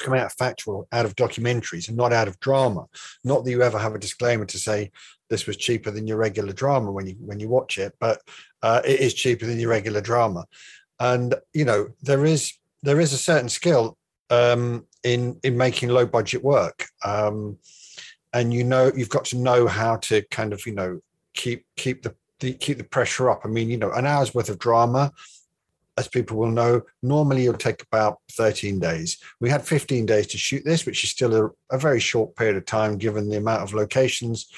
coming 0.00 0.20
out 0.20 0.26
of 0.26 0.32
factual, 0.34 0.86
out 0.92 1.06
of 1.06 1.16
documentaries, 1.16 1.88
and 1.88 1.96
not 1.96 2.12
out 2.12 2.28
of 2.28 2.38
drama. 2.40 2.86
Not 3.24 3.44
that 3.44 3.50
you 3.50 3.62
ever 3.62 3.78
have 3.78 3.94
a 3.94 3.98
disclaimer 3.98 4.44
to 4.46 4.58
say 4.58 4.90
this 5.28 5.46
was 5.46 5.56
cheaper 5.56 5.90
than 5.90 6.06
your 6.06 6.18
regular 6.18 6.52
drama 6.52 6.92
when 6.92 7.06
you 7.06 7.16
when 7.20 7.40
you 7.40 7.48
watch 7.48 7.78
it, 7.78 7.94
but 7.98 8.20
uh, 8.62 8.82
it 8.84 9.00
is 9.00 9.14
cheaper 9.14 9.46
than 9.46 9.58
your 9.58 9.70
regular 9.70 10.00
drama. 10.00 10.44
And 11.00 11.34
you 11.52 11.64
know 11.64 11.88
there 12.02 12.24
is 12.24 12.52
there 12.82 13.00
is 13.00 13.12
a 13.12 13.18
certain 13.18 13.48
skill 13.48 13.96
um, 14.30 14.86
in 15.02 15.38
in 15.42 15.56
making 15.56 15.88
low 15.88 16.06
budget 16.06 16.42
work. 16.42 16.86
Um, 17.04 17.58
and 18.32 18.52
you 18.52 18.64
know 18.64 18.92
you've 18.94 19.08
got 19.08 19.24
to 19.26 19.38
know 19.38 19.66
how 19.66 19.96
to 19.96 20.22
kind 20.30 20.52
of 20.52 20.66
you 20.66 20.74
know 20.74 21.00
keep 21.34 21.64
keep 21.76 22.02
the, 22.02 22.14
the 22.40 22.52
keep 22.54 22.78
the 22.78 22.84
pressure 22.84 23.30
up. 23.30 23.42
I 23.44 23.48
mean, 23.48 23.68
you 23.68 23.76
know, 23.76 23.92
an 23.92 24.06
hour's 24.06 24.34
worth 24.34 24.48
of 24.48 24.58
drama, 24.58 25.12
as 25.96 26.08
people 26.08 26.36
will 26.36 26.50
know, 26.50 26.82
normally 27.02 27.46
it'll 27.46 27.58
take 27.58 27.82
about 27.82 28.18
13 28.32 28.78
days. 28.78 29.18
We 29.40 29.48
had 29.48 29.66
15 29.66 30.04
days 30.06 30.26
to 30.28 30.38
shoot 30.38 30.64
this, 30.64 30.84
which 30.84 31.02
is 31.04 31.10
still 31.10 31.34
a, 31.34 31.74
a 31.74 31.78
very 31.78 32.00
short 32.00 32.36
period 32.36 32.56
of 32.56 32.66
time 32.66 32.98
given 32.98 33.28
the 33.28 33.38
amount 33.38 33.62
of 33.62 33.72
locations 33.72 34.48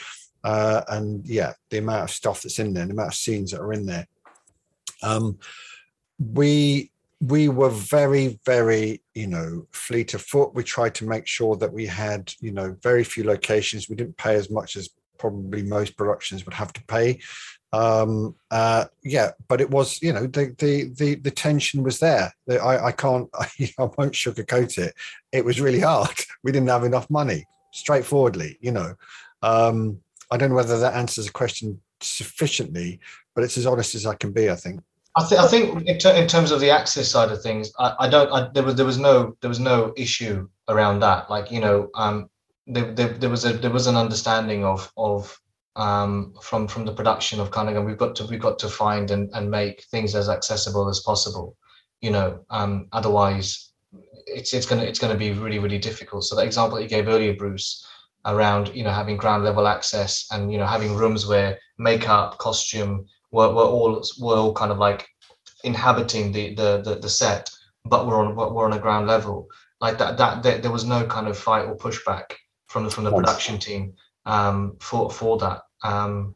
uh, 0.44 0.82
and 0.88 1.26
yeah, 1.26 1.52
the 1.70 1.78
amount 1.78 2.04
of 2.04 2.10
stuff 2.10 2.42
that's 2.42 2.58
in 2.58 2.72
there, 2.72 2.86
the 2.86 2.92
amount 2.92 3.08
of 3.08 3.14
scenes 3.14 3.52
that 3.52 3.60
are 3.60 3.72
in 3.72 3.86
there. 3.86 4.06
Um, 5.02 5.38
we 6.18 6.90
we 7.20 7.48
were 7.48 7.70
very, 7.70 8.38
very, 8.46 9.02
you 9.14 9.26
know, 9.26 9.66
fleet 9.72 10.14
of 10.14 10.22
foot. 10.22 10.54
We 10.54 10.62
tried 10.62 10.94
to 10.96 11.04
make 11.04 11.26
sure 11.26 11.56
that 11.56 11.72
we 11.72 11.84
had, 11.84 12.32
you 12.40 12.52
know, 12.52 12.76
very 12.80 13.02
few 13.02 13.24
locations. 13.24 13.88
We 13.88 13.96
didn't 13.96 14.16
pay 14.16 14.36
as 14.36 14.50
much 14.50 14.76
as 14.76 14.88
probably 15.18 15.62
most 15.62 15.96
productions 15.96 16.44
would 16.44 16.54
have 16.54 16.72
to 16.74 16.84
pay. 16.84 17.18
Um, 17.72 18.34
uh, 18.50 18.86
yeah, 19.04 19.32
but 19.46 19.60
it 19.60 19.70
was, 19.70 20.00
you 20.00 20.12
know, 20.12 20.26
the 20.26 20.54
the 20.58 20.92
the, 20.96 21.14
the 21.16 21.30
tension 21.30 21.82
was 21.82 21.98
there. 21.98 22.32
I, 22.50 22.78
I 22.78 22.92
can't, 22.92 23.28
I, 23.34 23.46
I 23.78 23.82
won't 23.96 24.14
sugarcoat 24.14 24.78
it. 24.78 24.94
It 25.32 25.44
was 25.44 25.60
really 25.60 25.80
hard. 25.80 26.10
We 26.44 26.52
didn't 26.52 26.68
have 26.68 26.84
enough 26.84 27.10
money, 27.10 27.46
straightforwardly, 27.72 28.58
you 28.60 28.70
know. 28.70 28.94
Um, 29.42 30.00
I 30.30 30.36
don't 30.36 30.50
know 30.50 30.54
whether 30.54 30.78
that 30.78 30.94
answers 30.94 31.26
the 31.26 31.32
question 31.32 31.80
sufficiently, 32.00 33.00
but 33.34 33.42
it's 33.42 33.58
as 33.58 33.66
honest 33.66 33.96
as 33.96 34.06
I 34.06 34.14
can 34.14 34.32
be, 34.32 34.48
I 34.48 34.54
think. 34.54 34.80
I, 35.16 35.26
th- 35.26 35.40
I 35.40 35.48
think 35.48 35.88
in, 35.88 35.98
ter- 35.98 36.14
in, 36.14 36.28
terms 36.28 36.52
of 36.52 36.60
the 36.60 36.70
access 36.70 37.08
side 37.08 37.32
of 37.32 37.42
things, 37.42 37.72
I, 37.78 37.94
I 37.98 38.08
don't. 38.08 38.30
I, 38.32 38.48
there 38.54 38.62
was 38.62 38.76
there 38.76 38.86
was 38.86 38.98
no 38.98 39.36
there 39.40 39.48
was 39.48 39.58
no 39.58 39.92
issue 39.96 40.48
around 40.68 41.00
that. 41.00 41.28
Like 41.28 41.50
you 41.50 41.60
know, 41.60 41.90
um, 41.96 42.30
there, 42.68 42.92
there, 42.92 43.08
there 43.08 43.30
was 43.30 43.44
a 43.44 43.54
there 43.54 43.72
was 43.72 43.88
an 43.88 43.96
understanding 43.96 44.64
of 44.64 44.92
of 44.96 45.36
um, 45.78 46.34
from 46.42 46.68
from 46.68 46.84
the 46.84 46.92
production 46.92 47.40
of 47.40 47.50
of 47.56 47.84
we've 47.84 47.96
got 47.96 48.14
to 48.16 48.26
we've 48.26 48.40
got 48.40 48.58
to 48.58 48.68
find 48.68 49.10
and, 49.10 49.30
and 49.32 49.50
make 49.50 49.84
things 49.90 50.14
as 50.14 50.28
accessible 50.28 50.88
as 50.88 51.00
possible. 51.00 51.56
You 52.00 52.10
know, 52.10 52.44
um, 52.50 52.88
otherwise 52.92 53.72
it's 54.26 54.52
it's 54.52 54.66
gonna 54.66 54.82
it's 54.82 54.98
gonna 54.98 55.16
be 55.16 55.32
really 55.32 55.58
really 55.58 55.78
difficult. 55.78 56.24
So 56.24 56.36
the 56.36 56.44
example 56.44 56.76
that 56.76 56.82
you 56.82 56.88
gave 56.88 57.08
earlier, 57.08 57.34
Bruce, 57.34 57.86
around 58.26 58.74
you 58.74 58.82
know 58.84 58.90
having 58.90 59.16
ground 59.16 59.44
level 59.44 59.66
access 59.66 60.26
and 60.32 60.52
you 60.52 60.58
know 60.58 60.66
having 60.66 60.94
rooms 60.94 61.26
where 61.26 61.58
makeup 61.78 62.38
costume 62.38 63.06
were, 63.30 63.52
were 63.52 63.62
all 63.62 64.02
were 64.20 64.36
all 64.36 64.52
kind 64.52 64.72
of 64.72 64.78
like 64.78 65.08
inhabiting 65.64 66.32
the 66.32 66.54
the 66.54 66.82
the, 66.84 66.96
the 66.96 67.08
set 67.08 67.50
but 67.84 68.06
we're 68.06 68.18
on 68.18 68.34
we're 68.34 68.64
on 68.64 68.72
a 68.72 68.78
ground 68.78 69.06
level 69.06 69.46
like 69.80 69.98
that, 69.98 70.16
that 70.18 70.42
that 70.42 70.62
there 70.62 70.72
was 70.72 70.84
no 70.84 71.06
kind 71.06 71.28
of 71.28 71.38
fight 71.38 71.64
or 71.64 71.76
pushback 71.76 72.34
from 72.66 72.84
the 72.84 72.90
from 72.90 73.04
the 73.04 73.10
production 73.10 73.58
team 73.58 73.94
um 74.26 74.76
for 74.80 75.10
for 75.10 75.38
that 75.38 75.62
um 75.82 76.34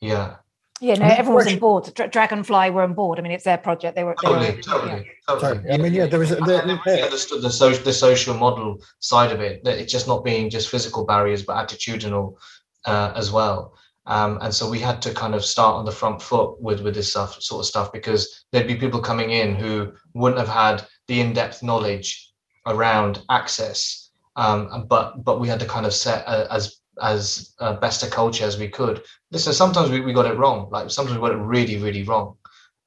yeah 0.00 0.36
yeah, 0.80 0.94
no, 0.96 1.06
everyone 1.06 1.44
was 1.44 1.52
on 1.52 1.58
board. 1.60 1.94
Dra- 1.94 2.08
Dragonfly 2.08 2.70
were 2.70 2.82
on 2.82 2.94
board. 2.94 3.18
I 3.18 3.22
mean, 3.22 3.32
it's 3.32 3.44
their 3.44 3.56
project. 3.56 3.94
They 3.94 4.04
were 4.04 4.14
they 4.22 4.28
totally, 4.28 4.56
were, 4.56 4.62
totally, 4.62 4.90
yeah. 4.90 5.02
totally. 5.28 5.58
Totally. 5.58 5.72
I 5.72 5.76
mean, 5.78 5.94
yeah, 5.94 6.06
there 6.06 6.18
was 6.18 6.32
a, 6.32 6.42
I 6.42 6.46
there, 6.46 6.66
never 6.66 6.80
really 6.84 7.02
understood 7.02 7.42
the 7.42 7.50
social 7.50 7.82
the 7.84 7.92
social 7.92 8.34
model 8.34 8.82
side 8.98 9.30
of 9.30 9.40
it. 9.40 9.62
That 9.64 9.78
it's 9.78 9.92
just 9.92 10.08
not 10.08 10.24
being 10.24 10.50
just 10.50 10.68
physical 10.68 11.06
barriers, 11.06 11.42
but 11.42 11.56
attitudinal 11.56 12.36
uh, 12.84 13.12
as 13.14 13.30
well. 13.30 13.78
Um, 14.06 14.38
and 14.42 14.52
so 14.52 14.68
we 14.68 14.78
had 14.78 15.00
to 15.02 15.14
kind 15.14 15.34
of 15.34 15.44
start 15.44 15.76
on 15.76 15.84
the 15.84 15.92
front 15.92 16.20
foot 16.20 16.60
with 16.60 16.80
with 16.82 16.94
this 16.94 17.10
stuff, 17.10 17.40
sort 17.40 17.60
of 17.60 17.66
stuff, 17.66 17.92
because 17.92 18.44
there'd 18.52 18.66
be 18.66 18.74
people 18.74 19.00
coming 19.00 19.30
in 19.30 19.54
who 19.54 19.92
wouldn't 20.12 20.40
have 20.40 20.48
had 20.48 20.86
the 21.06 21.20
in 21.20 21.32
depth 21.32 21.62
knowledge 21.62 22.32
around 22.66 23.22
access. 23.30 24.10
Um, 24.36 24.86
but 24.88 25.24
but 25.24 25.40
we 25.40 25.48
had 25.48 25.60
to 25.60 25.66
kind 25.66 25.86
of 25.86 25.94
set 25.94 26.26
uh, 26.26 26.46
as 26.50 26.80
as 27.02 27.54
uh, 27.58 27.74
best 27.74 28.02
a 28.02 28.10
culture 28.10 28.44
as 28.44 28.58
we 28.58 28.68
could. 28.68 29.02
Listen, 29.30 29.52
sometimes 29.52 29.90
we, 29.90 30.00
we 30.00 30.12
got 30.12 30.26
it 30.26 30.38
wrong. 30.38 30.68
Like 30.70 30.90
sometimes 30.90 31.16
we 31.16 31.28
got 31.28 31.36
it 31.36 31.42
really, 31.42 31.78
really 31.78 32.02
wrong. 32.02 32.36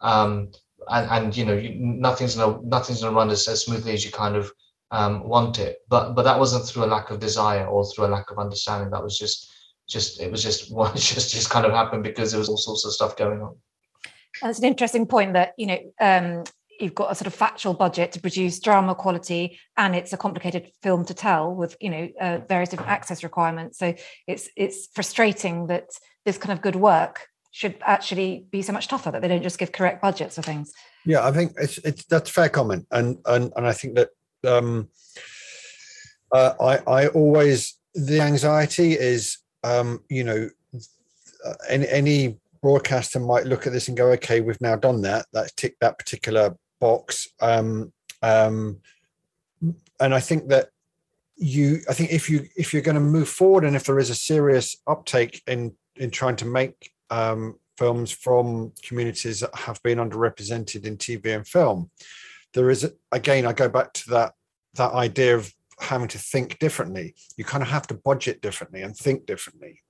Um, 0.02 0.52
and, 0.90 1.10
and 1.10 1.38
you 1.38 1.46
know, 1.46 1.54
you, 1.54 1.76
nothing's 1.78 2.36
gonna 2.36 2.60
nothing's 2.64 3.02
gonna 3.02 3.16
run 3.16 3.30
as, 3.30 3.48
as 3.48 3.66
smoothly 3.66 3.94
as 3.94 4.06
you 4.06 4.12
kind 4.12 4.36
of 4.36 4.52
um, 4.92 5.28
want 5.28 5.60
it. 5.60 5.80
But 5.90 6.14
but 6.14 6.24
that 6.24 6.40
wasn't 6.40 6.66
through 6.66 6.86
a 6.86 6.88
lack 6.88 7.10
of 7.10 7.20
desire 7.20 7.68
or 7.68 7.86
through 7.86 8.06
a 8.06 8.08
lack 8.08 8.32
of 8.32 8.40
understanding. 8.40 8.90
That 8.92 9.04
was 9.04 9.18
just 9.18 9.52
just 9.88 10.22
it 10.22 10.32
was 10.32 10.44
just 10.44 10.72
one 10.74 10.96
just 10.96 11.32
just 11.32 11.50
kind 11.50 11.66
of 11.66 11.72
happened 11.72 12.04
because 12.04 12.32
there 12.32 12.40
was 12.40 12.50
all 12.50 12.58
sorts 12.58 12.86
of 12.86 12.94
stuff 12.94 13.18
going 13.18 13.42
on. 13.42 13.56
That's 14.42 14.60
an 14.60 14.66
interesting 14.66 15.08
point 15.08 15.34
that 15.34 15.54
you 15.58 15.68
know 15.68 15.80
um, 16.00 16.44
you've 16.80 16.96
got 16.96 17.12
a 17.12 17.16
sort 17.16 17.28
of 17.28 17.34
factual 17.34 17.74
budget 17.74 18.12
to 18.14 18.20
produce 18.20 18.60
drama 18.60 18.96
quality 18.96 19.60
and 19.78 19.96
it's 19.96 20.14
a 20.14 20.18
complicated 20.18 20.72
film 20.82 21.06
to 21.06 21.14
tell 21.14 21.54
with 21.54 21.76
you 21.82 21.90
know 21.90 22.10
uh, 22.20 22.40
various 22.48 22.70
different 22.70 22.92
access 22.92 23.24
requirements. 23.24 23.78
So 23.78 23.94
it's 24.28 24.50
it's 24.56 24.88
frustrating 24.94 25.68
that 25.68 25.90
this 26.26 26.38
kind 26.38 26.54
of 26.54 26.62
good 26.62 26.76
work 26.76 27.28
should 27.52 27.76
actually 27.82 28.46
be 28.52 28.62
so 28.62 28.74
much 28.74 28.88
tougher 28.88 29.12
that 29.12 29.22
they 29.22 29.28
don't 29.28 29.44
just 29.44 29.58
give 29.58 29.72
correct 29.72 30.02
budgets 30.02 30.36
for 30.36 30.42
things. 30.42 30.72
Yeah 31.06 31.26
i 31.26 31.32
think 31.32 31.54
it's 31.58 31.78
it's 31.80 32.06
that's 32.06 32.30
fair 32.30 32.50
comment. 32.50 32.86
And 32.92 33.18
and 33.26 33.52
and 33.56 33.68
i 33.68 33.74
think 33.74 33.96
that 33.96 34.10
um 34.46 34.90
uh, 36.32 36.54
i 36.60 36.78
i 37.02 37.08
always 37.08 37.78
the 37.96 38.22
anxiety 38.22 38.94
is 38.94 39.38
um 39.64 40.04
you 40.10 40.24
know 40.24 40.50
uh, 41.46 41.54
any 41.70 41.88
any 41.90 42.38
broadcaster 42.62 43.20
might 43.20 43.46
look 43.46 43.66
at 43.66 43.74
this 43.74 43.88
and 43.88 43.98
go 43.98 44.12
okay 44.12 44.42
we've 44.42 44.62
now 44.62 44.76
done 44.76 45.02
that. 45.02 45.26
That's 45.34 45.54
ticked 45.54 45.80
that 45.82 45.98
particular 45.98 46.56
box 46.80 47.28
um, 47.42 47.92
um, 48.22 48.78
and 50.00 50.14
i 50.14 50.20
think 50.20 50.50
that 50.50 50.70
you 51.36 51.80
i 51.90 51.94
think 51.94 52.12
if 52.12 52.30
you 52.30 52.48
if 52.56 52.74
you're 52.74 52.82
going 52.82 52.96
to 52.96 53.02
move 53.02 53.30
forward 53.30 53.64
and 53.64 53.76
if 53.76 53.86
there 53.86 54.00
is 54.00 54.10
a 54.10 54.16
serious 54.16 54.76
uptake 54.88 55.42
in 55.48 55.74
in 55.96 56.10
trying 56.12 56.36
to 56.36 56.46
make 56.46 56.92
um, 57.10 57.56
films 57.78 58.12
from 58.12 58.72
communities 58.84 59.40
that 59.40 59.54
have 59.56 59.82
been 59.84 59.98
underrepresented 59.98 60.86
in 60.86 60.98
tv 60.98 61.36
and 61.36 61.48
film 61.48 61.90
there 62.54 62.70
is 62.70 62.92
again 63.12 63.46
i 63.46 63.54
go 63.54 63.70
back 63.70 63.94
to 63.94 64.10
that 64.10 64.34
that 64.76 64.94
idea 64.94 65.36
of 65.36 65.52
having 65.80 66.08
to 66.08 66.18
think 66.18 66.60
differently. 66.60 67.16
You 67.36 67.44
kind 67.44 67.62
of 67.62 67.70
have 67.70 67.88
to 67.88 67.94
budget 67.94 68.42
differently 68.42 68.82
and 68.82 68.96
think 68.96 69.26
differently 69.26 69.82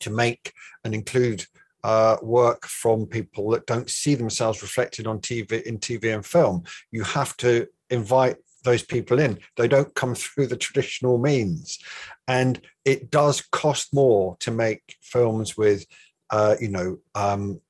to 0.00 0.10
make 0.10 0.52
and 0.84 0.94
include 0.94 1.44
uh, 1.84 2.16
work 2.22 2.66
from 2.66 3.06
people 3.06 3.50
that 3.50 3.66
don't 3.66 3.90
see 3.90 4.14
themselves 4.14 4.62
reflected 4.62 5.06
on 5.06 5.20
TV 5.20 5.62
in 5.62 5.78
TV 5.78 6.14
and 6.14 6.24
film. 6.24 6.64
You 6.90 7.04
have 7.04 7.36
to 7.38 7.66
invite 7.90 8.36
those 8.64 8.82
people 8.82 9.18
in. 9.18 9.38
They 9.56 9.68
don't 9.68 9.94
come 9.94 10.14
through 10.14 10.48
the 10.48 10.56
traditional 10.56 11.18
means, 11.18 11.78
and 12.26 12.60
it 12.84 13.10
does 13.10 13.40
cost 13.40 13.94
more 13.94 14.36
to 14.40 14.50
make 14.50 14.96
films 15.00 15.56
with, 15.56 15.86
uh, 16.30 16.56
you 16.60 16.68
know, 16.68 16.98
um, 17.14 17.60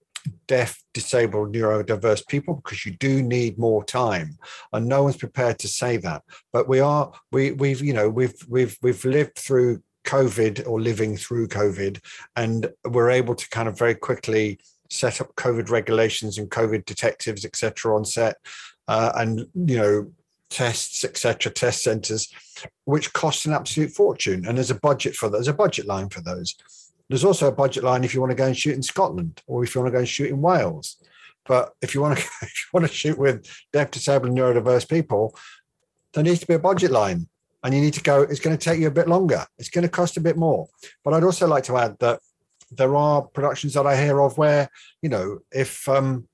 deaf, 0.47 0.83
disabled, 0.95 1.55
neurodiverse 1.55 2.27
people 2.27 2.55
because 2.55 2.85
you 2.85 2.93
do 2.93 3.23
need 3.23 3.59
more 3.59 3.85
time, 3.85 4.39
and 4.73 4.87
no 4.87 5.03
one's 5.03 5.17
prepared 5.17 5.59
to 5.61 5.69
say 5.69 5.97
that. 5.99 6.23
But 6.53 6.69
we 6.69 6.81
are, 6.81 7.13
we 7.31 7.53
we've 7.53 7.83
you 7.83 7.93
know 7.93 8.09
we've 8.09 8.35
we've 8.49 8.77
we've 8.83 9.05
lived 9.05 9.37
through 9.37 9.83
COVID 10.09 10.67
or 10.67 10.81
living 10.81 11.17
through 11.17 11.49
COVID, 11.49 12.01
and 12.35 12.71
we're 12.85 13.11
able 13.11 13.35
to 13.35 13.49
kind 13.51 13.69
of 13.69 13.79
very 13.79 13.95
quickly 13.95 14.59
set 14.91 15.21
up 15.21 15.35
COVID 15.37 15.69
regulations 15.69 16.39
and 16.39 16.51
COVID 16.51 16.87
detectives, 16.87 17.45
etc., 17.45 17.95
on 17.95 18.05
set, 18.05 18.37
uh, 18.89 19.13
and 19.17 19.47
you 19.55 19.77
know 19.77 20.11
tests, 20.49 21.05
etc., 21.05 21.53
test 21.53 21.83
centers, 21.83 22.33
which 22.85 23.13
cost 23.13 23.45
an 23.45 23.53
absolute 23.53 23.91
fortune. 23.91 24.47
And 24.47 24.57
there's 24.57 24.71
a 24.71 24.81
budget 24.81 25.15
for 25.15 25.29
that. 25.29 25.37
There's 25.37 25.49
a 25.49 25.53
budget 25.53 25.87
line 25.87 26.09
for 26.09 26.23
those. 26.23 26.57
There's 27.09 27.25
also 27.25 27.49
a 27.49 27.53
budget 27.53 27.85
line 27.85 28.05
if 28.05 28.15
you 28.15 28.21
want 28.21 28.31
to 28.31 28.37
go 28.37 28.47
and 28.47 28.57
shoot 28.57 28.75
in 28.75 28.83
Scotland 28.83 29.43
or 29.47 29.63
if 29.63 29.75
you 29.75 29.81
want 29.81 29.93
to 29.93 29.97
go 29.97 30.01
and 30.01 30.09
shoot 30.09 30.31
in 30.31 30.41
Wales. 30.41 30.97
But 31.47 31.75
if 31.81 31.95
you 31.95 32.01
want 32.01 32.19
to, 32.19 32.25
if 32.43 32.65
you 32.65 32.69
want 32.73 32.87
to 32.87 32.93
shoot 32.93 33.19
with 33.19 33.47
deaf, 33.73 33.91
disabled, 33.91 34.33
neurodiverse 34.33 34.89
people, 34.89 35.37
there 36.15 36.25
needs 36.25 36.41
to 36.41 36.47
be 36.47 36.55
a 36.55 36.59
budget 36.59 36.91
line 36.91 37.29
and 37.63 37.75
you 37.75 37.81
need 37.81 37.95
to 37.95 38.03
go, 38.03 38.23
it's 38.23 38.41
going 38.41 38.57
to 38.57 38.63
take 38.63 38.81
you 38.81 38.87
a 38.87 38.93
bit 38.93 39.09
longer. 39.09 39.45
It's 39.59 39.71
going 39.71 39.83
to 39.83 39.89
cost 39.89 40.17
a 40.17 40.21
bit 40.21 40.37
more. 40.37 40.69
But 41.05 41.15
I'd 41.15 41.25
also 41.25 41.47
like 41.47 41.65
to 41.65 41.77
add 41.77 41.97
that 41.99 42.21
there 42.71 42.95
are 42.95 43.23
productions 43.23 43.75
that 43.75 43.87
I 43.87 43.97
hear 44.01 44.21
of 44.21 44.39
where, 44.39 44.69
you 45.03 45.09
know, 45.09 45.39
if 45.51 45.89
um 45.89 46.29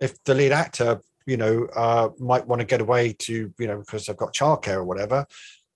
if 0.00 0.22
the 0.24 0.34
lead 0.34 0.52
actor, 0.52 1.00
you 1.26 1.36
know, 1.36 1.66
uh 1.74 2.10
might 2.18 2.46
want 2.46 2.60
to 2.60 2.66
get 2.66 2.80
away 2.80 3.14
to, 3.20 3.52
you 3.58 3.66
know, 3.66 3.78
because 3.78 4.06
they've 4.06 4.16
got 4.16 4.34
childcare 4.34 4.76
or 4.76 4.84
whatever, 4.84 5.26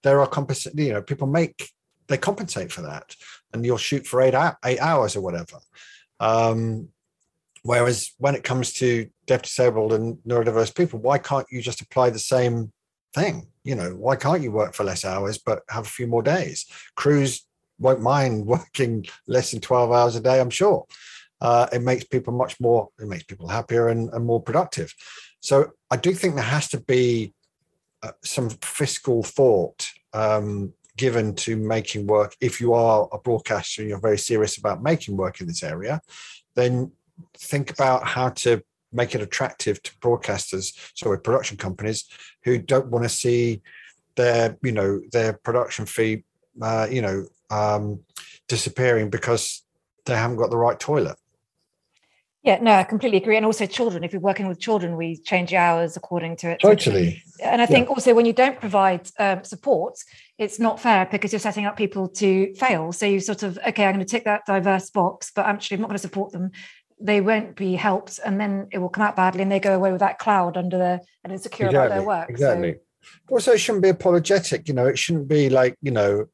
there 0.03 0.21
are 0.21 0.27
compensate, 0.27 0.79
you 0.79 0.93
know, 0.93 1.03
people 1.03 1.27
make 1.27 1.71
they 2.09 2.19
compensate 2.19 2.71
for 2.71 2.83
that. 2.83 3.17
And 3.53 3.65
you'll 3.65 3.79
shoot 3.79 4.07
for 4.07 4.21
eight 4.21 4.35
eight 4.65 4.81
hours 4.81 5.17
or 5.17 5.23
whatever. 5.23 5.59
Um 6.21 6.88
Whereas 7.65 8.11
when 8.19 8.35
it 8.35 8.43
comes 8.43 8.73
to 8.75 9.09
deaf, 9.27 9.43
disabled, 9.43 9.93
and 9.93 10.17
neurodiverse 10.27 10.75
people, 10.75 10.99
why 10.99 11.19
can't 11.19 11.47
you 11.49 11.62
just 11.62 11.81
apply 11.81 12.11
the 12.11 12.19
same 12.19 12.73
thing? 13.14 13.48
you 13.64 13.75
know, 13.75 13.90
why 13.90 14.16
can't 14.16 14.42
you 14.42 14.51
work 14.51 14.75
for 14.75 14.85
less 14.85 15.05
hours 15.05 15.38
but 15.38 15.62
have 15.68 15.87
a 15.87 15.90
few 15.90 16.07
more 16.07 16.22
days? 16.22 16.66
Crews 16.96 17.46
won't 17.79 18.01
mind 18.01 18.46
working 18.46 19.07
less 19.27 19.51
than 19.51 19.61
12 19.61 19.92
hours 19.92 20.16
a 20.16 20.20
day, 20.20 20.40
I'm 20.40 20.51
sure. 20.51 20.87
Uh, 21.40 21.66
it 21.72 21.83
makes 21.83 22.05
people 22.05 22.33
much 22.33 22.61
more, 22.61 22.88
it 23.01 23.09
makes 23.09 23.25
people 23.25 23.48
happier 23.48 23.88
and, 23.88 24.09
and 24.11 24.25
more 24.25 24.40
productive. 24.40 24.94
So 25.40 25.72
I 25.90 25.96
do 25.96 26.12
think 26.12 26.35
there 26.35 26.44
has 26.44 26.68
to 26.68 26.81
be 26.81 27.35
uh, 28.03 28.12
some 28.22 28.51
fiscal 28.51 29.25
thought 29.25 29.88
um, 30.12 30.72
given 30.96 31.35
to 31.35 31.57
making 31.57 32.07
work. 32.07 32.37
If 32.40 32.61
you 32.61 32.75
are 32.75 33.09
a 33.12 33.18
broadcaster 33.18 33.83
and 33.83 33.88
you're 33.88 34.01
very 34.01 34.18
serious 34.18 34.57
about 34.57 34.83
making 34.83 35.16
work 35.16 35.40
in 35.40 35.48
this 35.48 35.64
area, 35.64 36.01
then 36.55 36.92
think 37.37 37.70
about 37.70 38.07
how 38.07 38.29
to 38.29 38.62
make 38.93 39.15
it 39.15 39.23
attractive 39.23 39.83
to 39.83 39.95
broadcasters, 39.99 40.73
sorry, 40.95 41.19
production 41.19 41.57
companies 41.57 42.05
who 42.45 42.59
don't 42.59 42.89
want 42.89 43.05
to 43.05 43.09
see 43.09 43.63
their, 44.17 44.57
you 44.63 44.73
know, 44.73 45.01
their 45.13 45.33
production 45.33 45.87
fee, 45.87 46.25
uh, 46.61 46.87
you 46.91 47.03
know, 47.03 47.27
um, 47.51 48.01
disappearing 48.49 49.11
because 49.11 49.63
they 50.05 50.15
haven't 50.15 50.37
got 50.37 50.51
the 50.51 50.59
right 50.59 50.79
toilet. 50.79 51.17
Yeah, 52.45 52.59
no, 52.61 52.73
I 52.73 52.83
completely 52.83 53.19
agree. 53.19 53.37
And 53.37 53.47
also 53.47 53.67
children, 53.67 54.03
if 54.03 54.13
you're 54.13 54.21
working 54.21 54.49
with 54.49 54.59
children, 54.59 54.97
we 54.97 55.17
change 55.17 55.55
hours 55.55 55.97
according 55.97 56.37
to 56.39 56.51
it. 56.51 56.61
Totally. 56.61 57.23
And 57.41 57.63
I 57.63 57.67
think 57.67 57.87
yeah. 57.87 57.91
also 57.91 58.15
when 58.15 58.27
you 58.27 58.33
don't 58.33 58.59
provide 58.59 59.09
um, 59.21 59.45
support, 59.45 59.97
it's 60.39 60.59
not 60.59 60.81
fair 60.81 61.07
because 61.07 61.33
you're 61.33 61.39
setting 61.39 61.67
up 61.67 61.77
people 61.77 62.09
to 62.09 62.53
fail. 62.57 62.91
So 62.91 63.07
you 63.07 63.21
sort 63.21 63.45
of, 63.45 63.61
okay, 63.69 63.85
I'm 63.85 63.95
going 63.95 64.05
to 64.05 64.11
tick 64.11 64.25
that 64.25 64.45
diverse 64.45 64.91
box, 64.91 65.31
but 65.33 65.47
actually 65.47 65.77
I'm 65.77 65.83
not 65.83 65.89
going 65.89 65.99
to 65.99 66.03
support 66.03 66.33
them 66.33 66.51
they 67.05 67.21
won't 67.21 67.57
be 67.57 67.75
helped 67.75 68.21
and 68.25 68.41
then 68.41 68.69
it 68.71 68.79
will 68.79 68.88
come 68.88 69.05
out 69.05 69.17
badly 69.17 69.43
and 69.43 69.51
they 69.51 69.61
go 69.61 69.75
away 69.75 69.91
with 69.91 70.01
that 70.01 70.19
cloud 70.19 70.57
under 70.57 70.79
their 70.79 71.01
and 71.25 71.33
insecure 71.33 71.67
exactly, 71.67 71.87
about 71.87 71.95
their 71.95 72.07
work 72.07 72.31
exactly. 72.31 72.73
So. 72.73 73.35
also 73.35 73.53
it 73.53 73.59
shouldn't 73.59 73.83
be 73.83 73.88
apologetic 73.88 74.69
you 74.69 74.75
know 74.75 74.87
it 74.87 74.99
shouldn't 74.99 75.29
be 75.29 75.51
like 75.51 75.77
you 75.83 75.91
know 75.91 76.27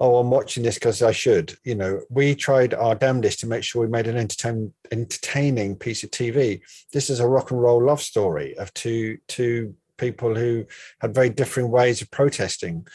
oh 0.00 0.16
i'm 0.16 0.30
watching 0.30 0.62
this 0.62 0.76
because 0.76 1.02
i 1.02 1.12
should 1.12 1.56
you 1.64 1.74
know. 1.74 2.00
We 2.10 2.34
tried 2.34 2.74
our 2.74 2.94
damnedest 2.94 3.40
to 3.40 3.46
make 3.46 3.64
sure 3.64 3.82
we 3.82 3.88
made 3.88 4.06
an 4.06 4.16
entertain, 4.16 4.72
entertaining 4.90 5.76
piece 5.76 6.02
of 6.02 6.10
tv 6.10 6.60
this 6.92 7.10
is 7.10 7.20
a 7.20 7.28
rock 7.28 7.50
and 7.50 7.60
roll 7.60 7.84
love 7.84 8.02
story 8.02 8.56
of 8.58 8.72
two 8.74 9.18
two 9.28 9.74
people 9.96 10.34
who 10.34 10.66
had 11.00 11.14
very 11.14 11.30
differing 11.30 11.70
ways 11.70 12.02
of 12.02 12.10
protesting. 12.10 12.86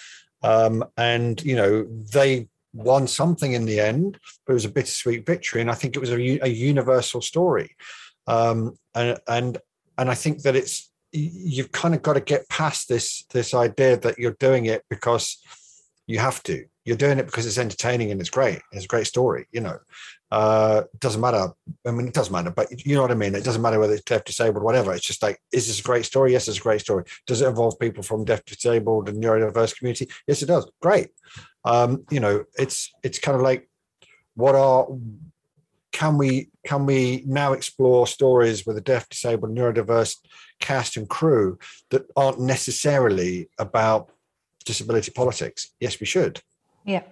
Um, 0.43 0.83
and 0.97 1.41
you 1.43 1.55
know 1.55 1.83
they 1.83 2.47
won 2.73 3.07
something 3.07 3.53
in 3.53 3.65
the 3.65 3.79
end, 3.79 4.19
but 4.45 4.53
it 4.53 4.55
was 4.55 4.65
a 4.65 4.69
bittersweet 4.69 5.25
victory. 5.25 5.61
And 5.61 5.71
I 5.71 5.73
think 5.75 5.95
it 5.95 5.99
was 5.99 6.11
a, 6.11 6.45
a 6.45 6.49
universal 6.49 7.21
story. 7.21 7.75
Um, 8.27 8.77
and, 8.95 9.17
and, 9.27 9.57
and 9.97 10.09
I 10.09 10.13
think 10.15 10.43
that 10.43 10.55
it's, 10.55 10.89
you've 11.11 11.71
kind 11.71 11.93
of 11.93 12.01
got 12.01 12.13
to 12.13 12.21
get 12.21 12.47
past 12.49 12.87
this, 12.87 13.25
this 13.33 13.53
idea 13.53 13.97
that 13.97 14.17
you're 14.17 14.37
doing 14.39 14.65
it 14.65 14.83
because 14.89 15.41
you 16.07 16.19
have 16.19 16.41
to. 16.43 16.65
You're 16.83 16.97
doing 16.97 17.19
it 17.19 17.27
because 17.27 17.45
it's 17.45 17.59
entertaining 17.59 18.11
and 18.11 18.19
it's 18.19 18.29
great. 18.29 18.59
It's 18.71 18.85
a 18.85 18.87
great 18.87 19.05
story, 19.05 19.45
you 19.51 19.61
know. 19.61 19.77
Uh, 20.31 20.83
doesn't 20.99 21.21
matter. 21.21 21.49
I 21.85 21.91
mean, 21.91 22.07
it 22.07 22.13
doesn't 22.13 22.33
matter, 22.33 22.49
but 22.49 22.85
you 22.85 22.95
know 22.95 23.01
what 23.01 23.11
I 23.11 23.15
mean. 23.15 23.35
It 23.35 23.43
doesn't 23.43 23.61
matter 23.61 23.79
whether 23.79 23.93
it's 23.93 24.03
deaf, 24.03 24.23
disabled, 24.23 24.63
whatever. 24.63 24.93
It's 24.93 25.05
just 25.05 25.21
like, 25.21 25.39
is 25.51 25.67
this 25.67 25.79
a 25.79 25.83
great 25.83 26.05
story? 26.05 26.31
Yes, 26.31 26.47
it's 26.47 26.57
a 26.57 26.61
great 26.61 26.81
story. 26.81 27.03
Does 27.27 27.41
it 27.41 27.47
involve 27.47 27.77
people 27.79 28.01
from 28.01 28.25
deaf, 28.25 28.43
disabled, 28.45 29.09
and 29.09 29.21
neurodiverse 29.21 29.77
community? 29.77 30.09
Yes, 30.25 30.41
it 30.41 30.47
does. 30.47 30.71
Great. 30.81 31.09
Um, 31.63 32.05
you 32.09 32.19
know, 32.19 32.45
it's 32.57 32.91
it's 33.03 33.19
kind 33.19 33.35
of 33.35 33.41
like, 33.41 33.69
what 34.35 34.55
are 34.55 34.87
can 35.91 36.17
we 36.17 36.49
can 36.65 36.85
we 36.85 37.23
now 37.25 37.53
explore 37.53 38.07
stories 38.07 38.65
with 38.65 38.77
a 38.77 38.81
deaf, 38.81 39.09
disabled, 39.09 39.55
neurodiverse 39.55 40.17
cast 40.59 40.97
and 40.97 41.09
crew 41.09 41.59
that 41.89 42.05
aren't 42.15 42.39
necessarily 42.39 43.49
about 43.59 44.11
disability 44.65 45.11
politics? 45.11 45.71
Yes, 45.79 45.99
we 45.99 46.05
should. 46.05 46.41
Yeah. 46.85 47.03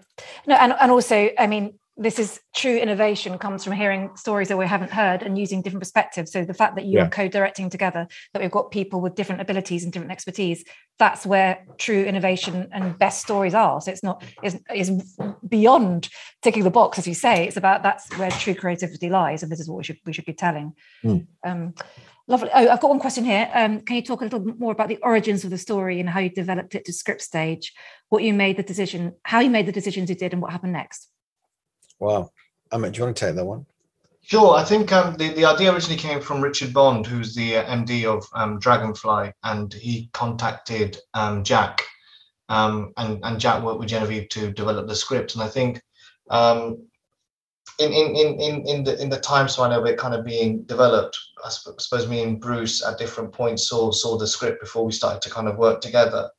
No, 0.48 0.56
and, 0.56 0.74
and 0.80 0.92
also, 0.92 1.30
I 1.38 1.48
mean, 1.48 1.80
this 2.00 2.18
is 2.18 2.40
true 2.56 2.78
innovation 2.78 3.38
comes 3.38 3.62
from 3.62 3.74
hearing 3.74 4.10
stories 4.16 4.48
that 4.48 4.58
we 4.58 4.66
haven't 4.66 4.92
heard 4.92 5.22
and 5.22 5.38
using 5.38 5.62
different 5.62 5.82
perspectives. 5.82 6.32
So 6.32 6.46
the 6.46 6.54
fact 6.54 6.76
that 6.78 6.86
you 6.86 6.98
yeah. 6.98 7.06
are 7.06 7.10
co-directing 7.10 7.70
together, 7.70 8.08
that 8.34 8.42
we've 8.42 8.50
got 8.50 8.72
people 8.72 9.02
with 9.02 9.16
different 9.16 9.42
abilities 9.42 9.84
and 9.84 9.92
different 9.92 10.14
expertise, 10.14 10.64
that's 10.98 11.26
where 11.26 11.66
true 11.78 12.04
innovation 12.04 12.70
and 12.72 12.98
best 12.98 13.22
stories 13.22 13.54
are. 13.54 13.82
So 13.82 13.92
it's 13.92 14.02
not 14.02 14.24
is 14.42 14.58
is 14.74 15.20
beyond 15.48 16.08
ticking 16.42 16.64
the 16.64 16.72
box, 16.72 16.98
as 16.98 17.06
you 17.06 17.14
say. 17.14 17.46
It's 17.46 17.58
about 17.58 17.84
that's 17.84 18.18
where 18.18 18.32
true 18.32 18.56
creativity 18.56 19.10
lies, 19.10 19.44
and 19.44 19.52
this 19.52 19.60
is 19.60 19.68
what 19.68 19.78
we 19.78 19.84
should 19.84 19.98
we 20.06 20.14
should 20.14 20.26
be 20.26 20.34
telling. 20.34 20.74
Mm. 21.04 21.28
Um, 21.46 21.74
lovely. 22.28 22.50
Oh, 22.54 22.70
I've 22.70 22.80
got 22.80 22.90
one 22.90 23.00
question 23.00 23.26
here. 23.26 23.52
Um, 23.54 23.82
can 23.82 23.98
you 23.98 24.04
talk 24.04 24.22
a 24.22 24.24
little 24.24 24.40
bit 24.40 24.58
more 24.58 24.72
about 24.72 24.88
the 24.88 25.00
origins 25.04 25.44
of 25.44 25.50
the 25.50 25.58
story 25.58 26.00
and 26.00 26.10
how 26.10 26.22
you 26.22 26.30
developed 26.30 26.76
it 26.76 26.86
to 26.86 26.94
script 26.94 27.22
stage? 27.22 27.74
What 28.08 28.24
you 28.24 28.34
made 28.34 28.56
the 28.56 28.64
decision, 28.64 29.16
how 29.24 29.42
you 29.42 29.50
made 29.50 29.66
the 29.66 29.74
decisions 29.74 30.10
you 30.10 30.16
did, 30.16 30.32
and 30.32 30.42
what 30.42 30.54
happened 30.54 30.74
next? 30.74 31.10
Wow. 32.00 32.32
Amit, 32.72 32.94
do 32.94 33.00
you 33.00 33.04
want 33.06 33.18
to 33.18 33.26
take 33.26 33.36
that 33.36 33.46
one? 33.46 33.66
Sure. 34.22 34.56
I 34.56 34.64
think 34.64 34.92
um, 34.92 35.16
the, 35.16 35.30
the 35.30 35.46
idea 35.46 35.74
originally 35.74 36.00
came 36.00 36.22
from 36.22 36.42
Richard 36.42 36.72
Bond, 36.72 37.08
who's 37.08 37.34
the 37.34 37.58
uh, 37.58 37.66
MD 37.66 38.06
of 38.06 38.26
um, 38.34 38.60
Dragonfly, 38.60 39.34
and 39.44 39.74
he 39.74 40.10
contacted 40.14 40.98
um, 41.14 41.44
Jack, 41.44 41.82
um, 42.48 42.94
and, 42.98 43.20
and 43.24 43.40
Jack 43.40 43.64
worked 43.64 43.80
with 43.80 43.90
Genevieve 43.90 44.30
to 44.30 44.52
develop 44.52 44.88
the 44.88 44.96
script. 44.96 45.34
And 45.34 45.44
I 45.44 45.48
think 45.48 45.82
um, 46.30 46.88
in, 47.80 47.92
in, 47.92 48.40
in, 48.40 48.68
in, 48.68 48.84
the, 48.84 49.02
in 49.02 49.10
the 49.10 49.20
time 49.20 49.48
span 49.48 49.72
of 49.72 49.86
it 49.86 49.98
kind 49.98 50.14
of 50.14 50.26
being 50.26 50.64
developed, 50.64 51.18
I 51.44 51.50
suppose 51.50 52.08
me 52.08 52.22
and 52.22 52.40
Bruce 52.40 52.86
at 52.86 52.98
different 52.98 53.34
points 53.34 53.70
saw, 53.70 53.92
saw 53.92 54.18
the 54.18 54.28
script 54.28 54.62
before 54.62 54.86
we 54.86 54.92
started 54.92 55.22
to 55.24 55.30
kind 55.32 55.48
of 55.48 55.58
work 55.58 55.82
together. 55.82 56.30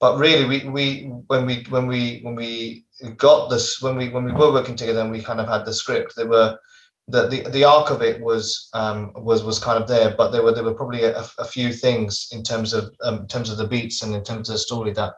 But 0.00 0.18
really, 0.18 0.44
we, 0.44 0.68
we 0.68 1.02
when 1.26 1.44
we 1.44 1.64
when 1.70 1.88
we 1.88 2.20
when 2.22 2.36
we 2.36 2.84
got 3.16 3.48
this 3.48 3.80
when 3.80 3.96
we 3.96 4.08
when 4.08 4.24
we 4.24 4.32
were 4.32 4.52
working 4.52 4.76
together 4.76 5.00
and 5.00 5.10
we 5.10 5.22
kind 5.22 5.40
of 5.40 5.48
had 5.48 5.64
the 5.64 5.72
script 5.72 6.14
there 6.16 6.26
were 6.26 6.58
the 7.08 7.26
the, 7.28 7.42
the 7.50 7.64
arc 7.64 7.90
of 7.90 8.02
it 8.02 8.20
was 8.20 8.68
um 8.74 9.12
was 9.14 9.42
was 9.44 9.58
kind 9.58 9.80
of 9.80 9.88
there 9.88 10.14
but 10.16 10.30
there 10.30 10.42
were 10.42 10.52
there 10.52 10.64
were 10.64 10.74
probably 10.74 11.04
a, 11.04 11.24
a 11.38 11.44
few 11.44 11.72
things 11.72 12.28
in 12.32 12.42
terms 12.42 12.72
of 12.72 12.94
um, 13.02 13.20
in 13.20 13.26
terms 13.26 13.50
of 13.50 13.56
the 13.56 13.66
beats 13.66 14.02
and 14.02 14.14
in 14.14 14.22
terms 14.22 14.48
of 14.48 14.54
the 14.54 14.58
story 14.58 14.92
that 14.92 15.14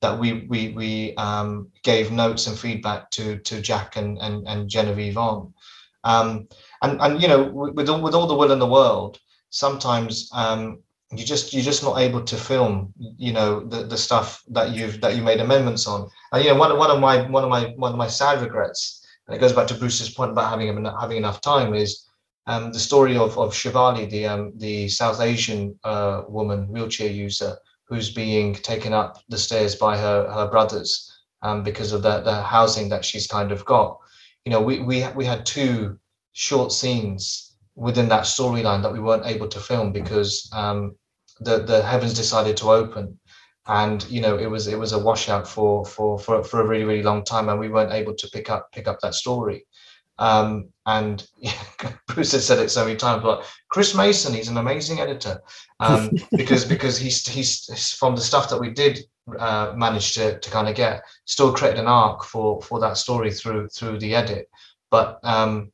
that 0.00 0.18
we 0.18 0.46
we 0.48 0.68
we 0.70 1.14
um 1.16 1.68
gave 1.82 2.12
notes 2.12 2.46
and 2.46 2.58
feedback 2.58 3.10
to 3.10 3.38
to 3.38 3.60
Jack 3.60 3.96
and 3.96 4.18
and, 4.18 4.46
and 4.46 4.68
Genevieve 4.68 5.18
on. 5.18 5.52
Um 6.04 6.48
and 6.82 7.00
and 7.00 7.22
you 7.22 7.28
know 7.28 7.42
with 7.44 7.88
all, 7.88 8.00
with 8.00 8.14
all 8.14 8.26
the 8.26 8.34
will 8.34 8.52
in 8.52 8.58
the 8.58 8.66
world 8.66 9.18
sometimes 9.50 10.30
um 10.32 10.82
you 11.18 11.24
just 11.24 11.52
you're 11.52 11.62
just 11.62 11.82
not 11.82 11.98
able 11.98 12.22
to 12.22 12.36
film 12.36 12.92
you 12.96 13.32
know 13.32 13.60
the, 13.60 13.84
the 13.84 13.96
stuff 13.96 14.42
that 14.48 14.70
you've 14.70 15.00
that 15.00 15.16
you 15.16 15.22
made 15.22 15.40
amendments 15.40 15.86
on. 15.86 16.08
And 16.32 16.44
you 16.44 16.50
know 16.50 16.58
one, 16.58 16.76
one 16.78 16.90
of 16.90 17.00
my 17.00 17.28
one 17.28 17.44
of 17.44 17.50
my 17.50 17.74
one 17.76 17.92
of 17.92 17.98
my 17.98 18.08
sad 18.08 18.40
regrets 18.42 19.06
and 19.26 19.36
it 19.36 19.40
goes 19.40 19.52
back 19.52 19.66
to 19.68 19.74
bruce's 19.74 20.10
point 20.10 20.32
about 20.32 20.50
having 20.50 20.84
having 20.84 21.16
enough 21.16 21.40
time 21.40 21.74
is 21.74 22.06
um, 22.46 22.72
the 22.72 22.78
story 22.78 23.16
of 23.16 23.38
of 23.38 23.52
shivali 23.52 24.08
the 24.10 24.26
um, 24.26 24.52
the 24.56 24.88
south 24.88 25.20
asian 25.20 25.78
uh, 25.84 26.22
woman 26.28 26.68
wheelchair 26.68 27.10
user 27.10 27.56
who's 27.84 28.12
being 28.12 28.54
taken 28.54 28.92
up 28.92 29.22
the 29.28 29.38
stairs 29.38 29.74
by 29.76 29.96
her 29.96 30.30
her 30.30 30.48
brothers 30.48 31.10
um, 31.44 31.62
because 31.62 31.92
of 31.92 32.02
the, 32.02 32.20
the 32.20 32.42
housing 32.42 32.88
that 32.88 33.04
she's 33.04 33.26
kind 33.26 33.52
of 33.52 33.64
got. 33.64 33.98
You 34.44 34.50
know 34.52 34.60
we 34.60 34.80
we 34.80 35.06
we 35.14 35.24
had 35.24 35.46
two 35.46 35.98
short 36.32 36.72
scenes 36.72 37.54
within 37.76 38.08
that 38.08 38.24
storyline 38.24 38.82
that 38.82 38.92
we 38.92 39.00
weren't 39.00 39.26
able 39.26 39.48
to 39.48 39.60
film 39.60 39.92
because 39.92 40.48
um, 40.52 40.96
the 41.44 41.58
the 41.58 41.82
heavens 41.82 42.14
decided 42.14 42.56
to 42.58 42.70
open. 42.70 43.18
And 43.66 44.04
you 44.10 44.20
know 44.20 44.36
it 44.36 44.50
was 44.50 44.66
it 44.66 44.78
was 44.78 44.92
a 44.92 44.98
washout 44.98 45.48
for 45.48 45.84
for 45.86 46.18
for, 46.18 46.44
for 46.44 46.60
a 46.60 46.66
really 46.66 46.84
really 46.84 47.02
long 47.02 47.24
time 47.24 47.48
and 47.48 47.58
we 47.58 47.70
weren't 47.70 47.92
able 47.92 48.14
to 48.14 48.28
pick 48.28 48.50
up 48.50 48.70
pick 48.72 48.88
up 48.88 49.00
that 49.00 49.14
story. 49.14 49.66
Um, 50.18 50.68
and 50.86 51.26
yeah, 51.38 51.58
Bruce 52.08 52.32
has 52.32 52.46
said 52.46 52.58
it 52.58 52.70
so 52.70 52.84
many 52.84 52.96
times 52.96 53.22
but 53.22 53.44
Chris 53.68 53.94
Mason 53.94 54.34
he's 54.34 54.48
an 54.48 54.58
amazing 54.58 55.00
editor 55.00 55.40
um, 55.80 56.10
because 56.36 56.64
because 56.64 56.98
he's 56.98 57.26
he's 57.26 57.92
from 57.92 58.14
the 58.14 58.20
stuff 58.20 58.50
that 58.50 58.60
we 58.60 58.70
did 58.70 59.00
uh, 59.38 59.72
manage 59.74 60.12
to 60.14 60.38
to 60.38 60.50
kind 60.50 60.68
of 60.68 60.74
get 60.74 61.02
still 61.24 61.52
created 61.52 61.80
an 61.80 61.86
arc 61.86 62.22
for 62.22 62.60
for 62.60 62.78
that 62.80 62.98
story 62.98 63.32
through 63.32 63.68
through 63.68 63.98
the 63.98 64.14
edit. 64.14 64.50
But 64.90 65.18
um 65.24 65.72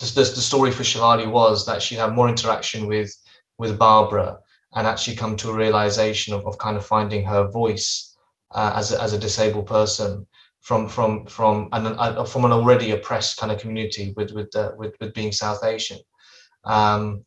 the, 0.00 0.06
the, 0.06 0.20
the 0.20 0.40
story 0.40 0.70
for 0.70 0.82
Shivali 0.82 1.30
was 1.30 1.66
that 1.66 1.82
she 1.82 1.94
had 1.94 2.12
more 2.12 2.28
interaction 2.28 2.86
with 2.86 3.14
with 3.58 3.78
Barbara 3.78 4.38
and 4.78 4.86
actually 4.86 5.16
come 5.16 5.36
to 5.36 5.50
a 5.50 5.54
realization 5.54 6.32
of, 6.32 6.46
of 6.46 6.56
kind 6.58 6.76
of 6.76 6.86
finding 6.86 7.24
her 7.24 7.48
voice 7.48 8.16
uh, 8.52 8.72
as, 8.76 8.92
a, 8.92 9.02
as 9.02 9.12
a 9.12 9.18
disabled 9.18 9.66
person 9.66 10.24
from 10.60 10.88
from 10.88 11.26
from 11.26 11.68
an 11.72 11.86
uh, 11.86 12.24
from 12.24 12.44
an 12.44 12.52
already 12.52 12.92
oppressed 12.92 13.38
kind 13.38 13.50
of 13.50 13.58
community 13.58 14.14
with 14.16 14.30
with 14.30 14.50
with, 14.76 14.94
with 15.00 15.12
being 15.14 15.32
South 15.32 15.64
Asian, 15.64 15.98
um, 16.64 17.24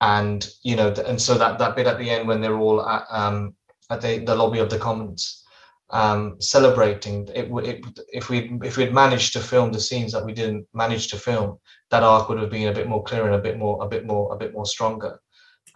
and 0.00 0.48
you 0.62 0.76
know 0.76 0.88
and 1.06 1.20
so 1.20 1.36
that 1.36 1.58
that 1.58 1.76
bit 1.76 1.86
at 1.86 1.98
the 1.98 2.08
end 2.08 2.26
when 2.26 2.40
they're 2.40 2.58
all 2.58 2.86
at 2.88 3.04
um, 3.10 3.54
at 3.90 4.00
the, 4.00 4.24
the 4.24 4.34
lobby 4.34 4.60
of 4.60 4.70
the 4.70 4.78
Commons 4.78 5.44
um, 5.90 6.40
celebrating 6.40 7.28
it, 7.34 7.48
it 7.50 7.84
if 8.12 8.30
we 8.30 8.58
if 8.62 8.78
we'd 8.78 8.94
managed 8.94 9.34
to 9.34 9.40
film 9.40 9.72
the 9.72 9.80
scenes 9.80 10.12
that 10.12 10.24
we 10.24 10.32
didn't 10.32 10.66
manage 10.72 11.08
to 11.08 11.18
film 11.18 11.58
that 11.90 12.02
arc 12.02 12.28
would 12.28 12.40
have 12.40 12.50
been 12.50 12.68
a 12.68 12.74
bit 12.74 12.88
more 12.88 13.04
clear 13.04 13.26
and 13.26 13.34
a 13.34 13.46
bit 13.46 13.58
more 13.58 13.84
a 13.84 13.88
bit 13.88 14.06
more 14.06 14.34
a 14.34 14.38
bit 14.38 14.54
more 14.54 14.66
stronger 14.66 15.20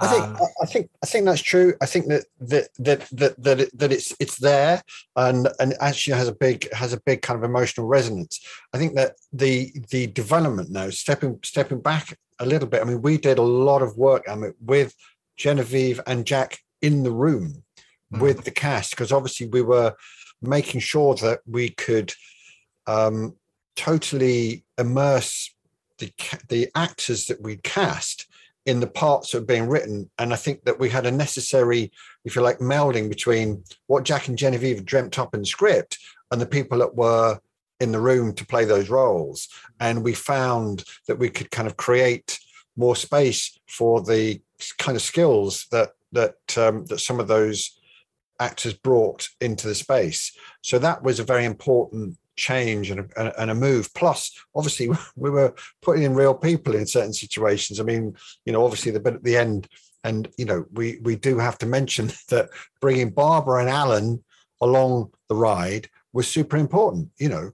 I 0.01 0.07
think 0.07 0.25
um, 0.25 0.39
I 0.63 0.67
think 0.67 0.91
I 1.03 1.07
think 1.07 1.25
that's 1.25 1.43
true. 1.43 1.75
I 1.81 1.87
think 1.87 2.07
that 2.07 2.25
that 2.41 2.69
that 2.79 3.01
that 3.11 3.43
that, 3.43 3.61
it, 3.61 3.79
that 3.79 3.93
it's 3.93 4.15
it's 4.21 4.39
there 4.39 4.81
and 5.17 5.49
and 5.59 5.75
actually 5.81 6.17
has 6.17 6.29
a 6.29 6.35
big 6.35 6.73
has 6.73 6.93
a 6.93 7.01
big 7.01 7.23
kind 7.23 7.37
of 7.37 7.43
emotional 7.43 7.87
resonance. 7.89 8.41
I 8.73 8.79
think 8.79 8.95
that 8.95 9.17
the 9.33 9.73
the 9.91 10.07
development 10.07 10.71
now 10.71 10.91
stepping 10.91 11.41
stepping 11.43 11.81
back 11.81 12.17
a 12.39 12.47
little 12.47 12.69
bit. 12.69 12.81
I 12.81 12.85
mean, 12.85 13.03
we 13.03 13.19
did 13.19 13.39
a 13.39 13.43
lot 13.43 13.83
of 13.83 13.97
work 13.97 14.25
I 14.29 14.37
mean, 14.37 14.55
with 14.65 14.95
Genevieve 15.37 16.01
and 16.07 16.25
Jack 16.25 16.59
in 16.81 17.03
the 17.03 17.11
room 17.11 17.65
mm-hmm. 18.13 18.23
with 18.23 18.45
the 18.45 18.53
cast 18.53 18.91
because 18.91 19.11
obviously 19.11 19.49
we 19.49 19.63
were 19.63 19.95
making 20.41 20.81
sure 20.81 21.17
that 21.17 21.41
we 21.45 21.71
could 21.71 22.13
um, 22.87 23.35
totally 23.75 24.65
immerse 24.79 25.53
the 25.99 26.13
the 26.49 26.69
actors 26.77 27.27
that 27.27 27.43
we 27.43 27.57
cast 27.57 28.28
in 28.69 28.81
the 28.81 28.87
parts 28.87 29.33
that 29.33 29.41
were 29.41 29.47
being 29.47 29.67
written. 29.67 30.11
And 30.19 30.31
I 30.31 30.37
think 30.37 30.65
that 30.65 30.79
we 30.79 30.91
had 30.91 31.07
a 31.07 31.11
necessary, 31.11 31.91
if 32.27 32.37
you 32.37 32.43
like, 32.43 32.59
melding 32.59 33.09
between 33.09 33.65
what 33.87 34.05
Jack 34.05 34.29
and 34.29 34.37
Genevieve 34.37 34.85
dreamt 34.85 35.19
up 35.19 35.35
in 35.35 35.43
script 35.43 35.97
and 36.31 36.39
the 36.39 36.45
people 36.45 36.77
that 36.81 36.95
were 36.95 37.41
in 37.81 37.93
the 37.93 37.99
room 38.01 38.35
to 38.35 38.45
play 38.45 38.67
those 38.67 38.91
roles. 38.91 39.49
And 39.81 40.05
we 40.05 40.13
found 40.13 40.85
that 41.07 41.19
we 41.19 41.31
could 41.31 41.51
kind 41.51 41.67
of 41.67 41.79
create 41.79 42.39
more 42.77 42.95
space 42.95 43.59
for 43.67 44.03
the 44.03 44.43
kind 44.77 44.97
of 44.97 45.03
skills 45.03 45.67
that 45.73 45.93
that 46.13 46.37
um, 46.59 46.85
that 46.87 47.01
some 47.01 47.21
of 47.21 47.29
those 47.29 47.81
actors 48.39 48.75
brought 48.75 49.31
into 49.41 49.67
the 49.67 49.75
space. 49.75 50.37
So 50.61 50.79
that 50.79 51.03
was 51.03 51.21
a 51.21 51.25
very 51.25 51.47
important 51.47 52.19
change 52.39 52.91
and 52.91 53.01
a, 53.01 53.41
and 53.41 53.51
a, 53.51 53.55
move. 53.55 53.93
Plus, 53.93 54.33
obviously, 54.55 54.89
we 55.17 55.31
were 55.31 55.55
putting 55.83 56.05
in 56.05 56.15
real 56.15 56.35
people 56.35 56.75
in 56.75 56.87
certain 56.87 57.13
situations. 57.13 57.81
I 57.81 57.83
mean, 57.83 58.17
you 58.47 58.53
know, 58.53 58.65
obviously 58.65 58.93
the 58.93 59.01
bit 59.01 59.15
at 59.15 59.25
the 59.25 59.37
end, 59.37 59.69
and 60.05 60.29
you 60.39 60.47
know, 60.47 60.65
we 60.73 60.99
we 61.03 61.17
do 61.17 61.39
have 61.39 61.59
to 61.59 61.67
mention 61.67 62.07
that 62.31 62.49
bringing 62.81 63.11
Barbara 63.11 63.61
and 63.61 63.69
Alan 63.69 64.25
along 64.61 65.11
the 65.29 65.35
ride 65.35 65.89
was 66.13 66.27
super 66.27 66.57
important. 66.57 67.11
You 67.19 67.29
know, 67.29 67.51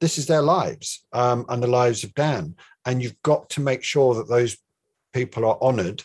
this 0.00 0.18
is 0.18 0.26
their 0.26 0.42
lives 0.42 1.04
um, 1.12 1.44
and 1.48 1.62
the 1.62 1.66
lives 1.66 2.04
of 2.04 2.14
Dan, 2.14 2.54
and 2.84 3.02
you've 3.02 3.20
got 3.22 3.50
to 3.50 3.60
make 3.60 3.82
sure 3.82 4.14
that 4.14 4.28
those 4.28 4.56
people 5.12 5.44
are 5.46 5.58
honoured 5.60 6.04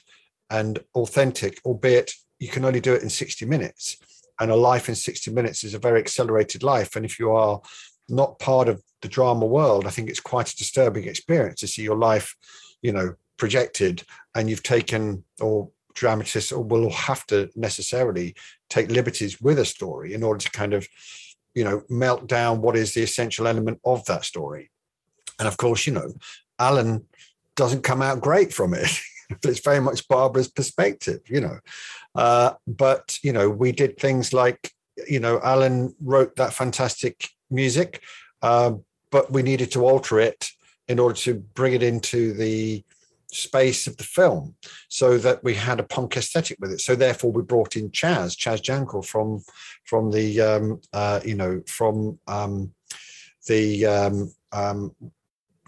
and 0.50 0.80
authentic, 0.96 1.60
albeit 1.66 2.14
you 2.40 2.48
can 2.48 2.66
only 2.66 2.80
do 2.80 2.94
it 2.94 3.04
in 3.04 3.10
60 3.10 3.46
minutes 3.46 3.98
and 4.42 4.50
a 4.50 4.56
life 4.56 4.90
in 4.90 4.96
60 4.96 5.32
minutes 5.32 5.64
is 5.64 5.76
a 5.76 5.80
very 5.80 6.00
accelerated 6.00 6.64
life 6.64 6.96
and 6.96 7.06
if 7.06 7.20
you 7.20 7.32
are 7.32 7.62
not 8.12 8.40
part 8.40 8.68
of 8.68 8.82
the 9.02 9.08
drama 9.08 9.46
world, 9.46 9.88
I 9.88 9.90
think 9.90 10.10
it's 10.10 10.20
quite 10.20 10.50
a 10.50 10.56
disturbing 10.56 11.08
experience 11.08 11.60
to 11.62 11.68
see 11.68 11.82
your 11.82 11.98
life, 11.98 12.36
you 12.82 12.92
know, 12.92 13.16
projected 13.38 14.04
and 14.36 14.50
you've 14.50 14.64
taken 14.64 15.24
or 15.40 15.70
dramatists 15.94 16.52
will 16.52 16.90
have 16.92 17.26
to 17.28 17.50
necessarily 17.56 18.36
take 18.70 18.92
liberties 18.92 19.42
with 19.42 19.60
a 19.60 19.66
story 19.66 20.14
in 20.14 20.24
order 20.24 20.40
to 20.40 20.52
kind 20.52 20.74
of 20.74 20.88
you 21.54 21.64
know, 21.64 21.84
melt 21.90 22.28
down 22.28 22.62
what 22.62 22.76
is 22.76 22.94
the 22.94 23.04
essential 23.04 23.48
element 23.48 23.80
of 23.86 24.06
that 24.06 24.26
story. 24.26 24.70
And 25.40 25.48
of 25.48 25.58
course, 25.58 25.86
you 25.86 25.94
know, 25.94 26.14
Alan 26.60 27.06
doesn't 27.56 27.84
come 27.84 28.02
out 28.02 28.22
great 28.22 28.54
from 28.54 28.74
it. 28.74 28.90
it's 29.44 29.60
very 29.60 29.80
much 29.80 30.08
Barbara's 30.08 30.50
perspective, 30.50 31.22
you 31.28 31.42
know. 31.42 31.60
Uh, 32.16 32.54
but 32.68 33.18
you 33.24 33.34
know, 33.34 33.50
we 33.50 33.72
did 33.72 33.98
things 33.98 34.34
like, 34.34 34.72
you 35.08 35.20
know, 35.20 35.40
Alan 35.44 35.96
wrote 36.02 36.36
that 36.36 36.54
fantastic 36.54 37.30
music, 37.52 38.02
uh, 38.42 38.74
but 39.12 39.32
we 39.32 39.44
needed 39.44 39.72
to 39.72 39.86
alter 39.86 40.20
it 40.20 40.50
in 40.88 41.00
order 41.00 41.16
to 41.16 41.36
bring 41.36 41.74
it 41.74 41.84
into 41.84 42.34
the 42.34 42.84
space 43.32 43.88
of 43.88 43.96
the 43.98 44.04
film 44.04 44.56
so 44.90 45.18
that 45.18 45.44
we 45.44 45.54
had 45.54 45.80
a 45.80 45.84
punk 45.84 46.18
aesthetic 46.18 46.58
with 46.60 46.72
it. 46.72 46.82
So 46.82 46.96
therefore 46.96 47.32
we 47.32 47.42
brought 47.44 47.76
in 47.76 47.90
chaz 47.92 48.36
chaz 48.36 48.62
jankel 48.62 49.06
from 49.06 49.42
from 49.86 50.12
the 50.12 50.42
um 50.42 50.82
uh 50.94 51.22
you 51.24 51.36
know 51.36 51.62
from 51.68 52.20
um 52.28 52.74
the 53.48 53.86
um 53.86 54.34
um 54.52 54.96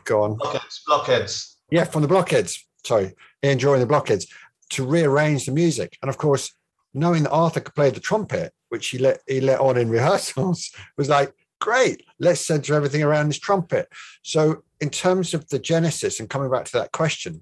go 0.03 0.23
on. 0.23 0.35
Blockheads, 0.35 0.83
blockheads. 0.85 1.57
yeah 1.71 1.85
from 1.85 2.01
the 2.01 2.07
blockheads 2.07 2.65
sorry 2.83 3.13
enjoying 3.41 3.79
the 3.79 3.85
blockheads 3.85 4.27
to 4.71 4.85
rearrange 4.85 5.45
the 5.45 5.51
music. 5.51 5.97
And 6.01 6.09
of 6.09 6.17
course 6.17 6.53
knowing 6.93 7.23
that 7.23 7.31
arthur 7.31 7.59
could 7.61 7.75
play 7.75 7.89
the 7.89 7.99
trumpet 7.99 8.53
which 8.69 8.89
he 8.89 8.97
let 8.97 9.21
he 9.27 9.39
let 9.39 9.59
on 9.59 9.77
in 9.77 9.89
rehearsals 9.89 10.71
was 10.97 11.09
like 11.09 11.33
great. 11.63 12.03
Let's 12.19 12.45
center 12.45 12.75
everything 12.75 13.03
around 13.03 13.29
this 13.29 13.39
trumpet. 13.39 13.87
So 14.21 14.63
in 14.83 14.89
terms 14.89 15.33
of 15.33 15.47
the 15.47 15.59
genesis 15.59 16.19
and 16.19 16.29
coming 16.29 16.51
back 16.51 16.65
to 16.65 16.77
that 16.79 16.91
question 16.91 17.41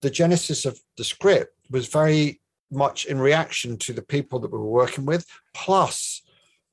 the 0.00 0.10
genesis 0.10 0.66
of 0.66 0.78
the 0.98 1.04
script 1.04 1.54
was 1.70 1.88
very 1.88 2.40
much 2.70 3.06
in 3.06 3.18
reaction 3.18 3.78
to 3.78 3.92
the 3.94 4.02
people 4.02 4.38
that 4.38 4.52
we 4.52 4.58
were 4.58 4.78
working 4.82 5.06
with 5.06 5.26
plus 5.54 6.22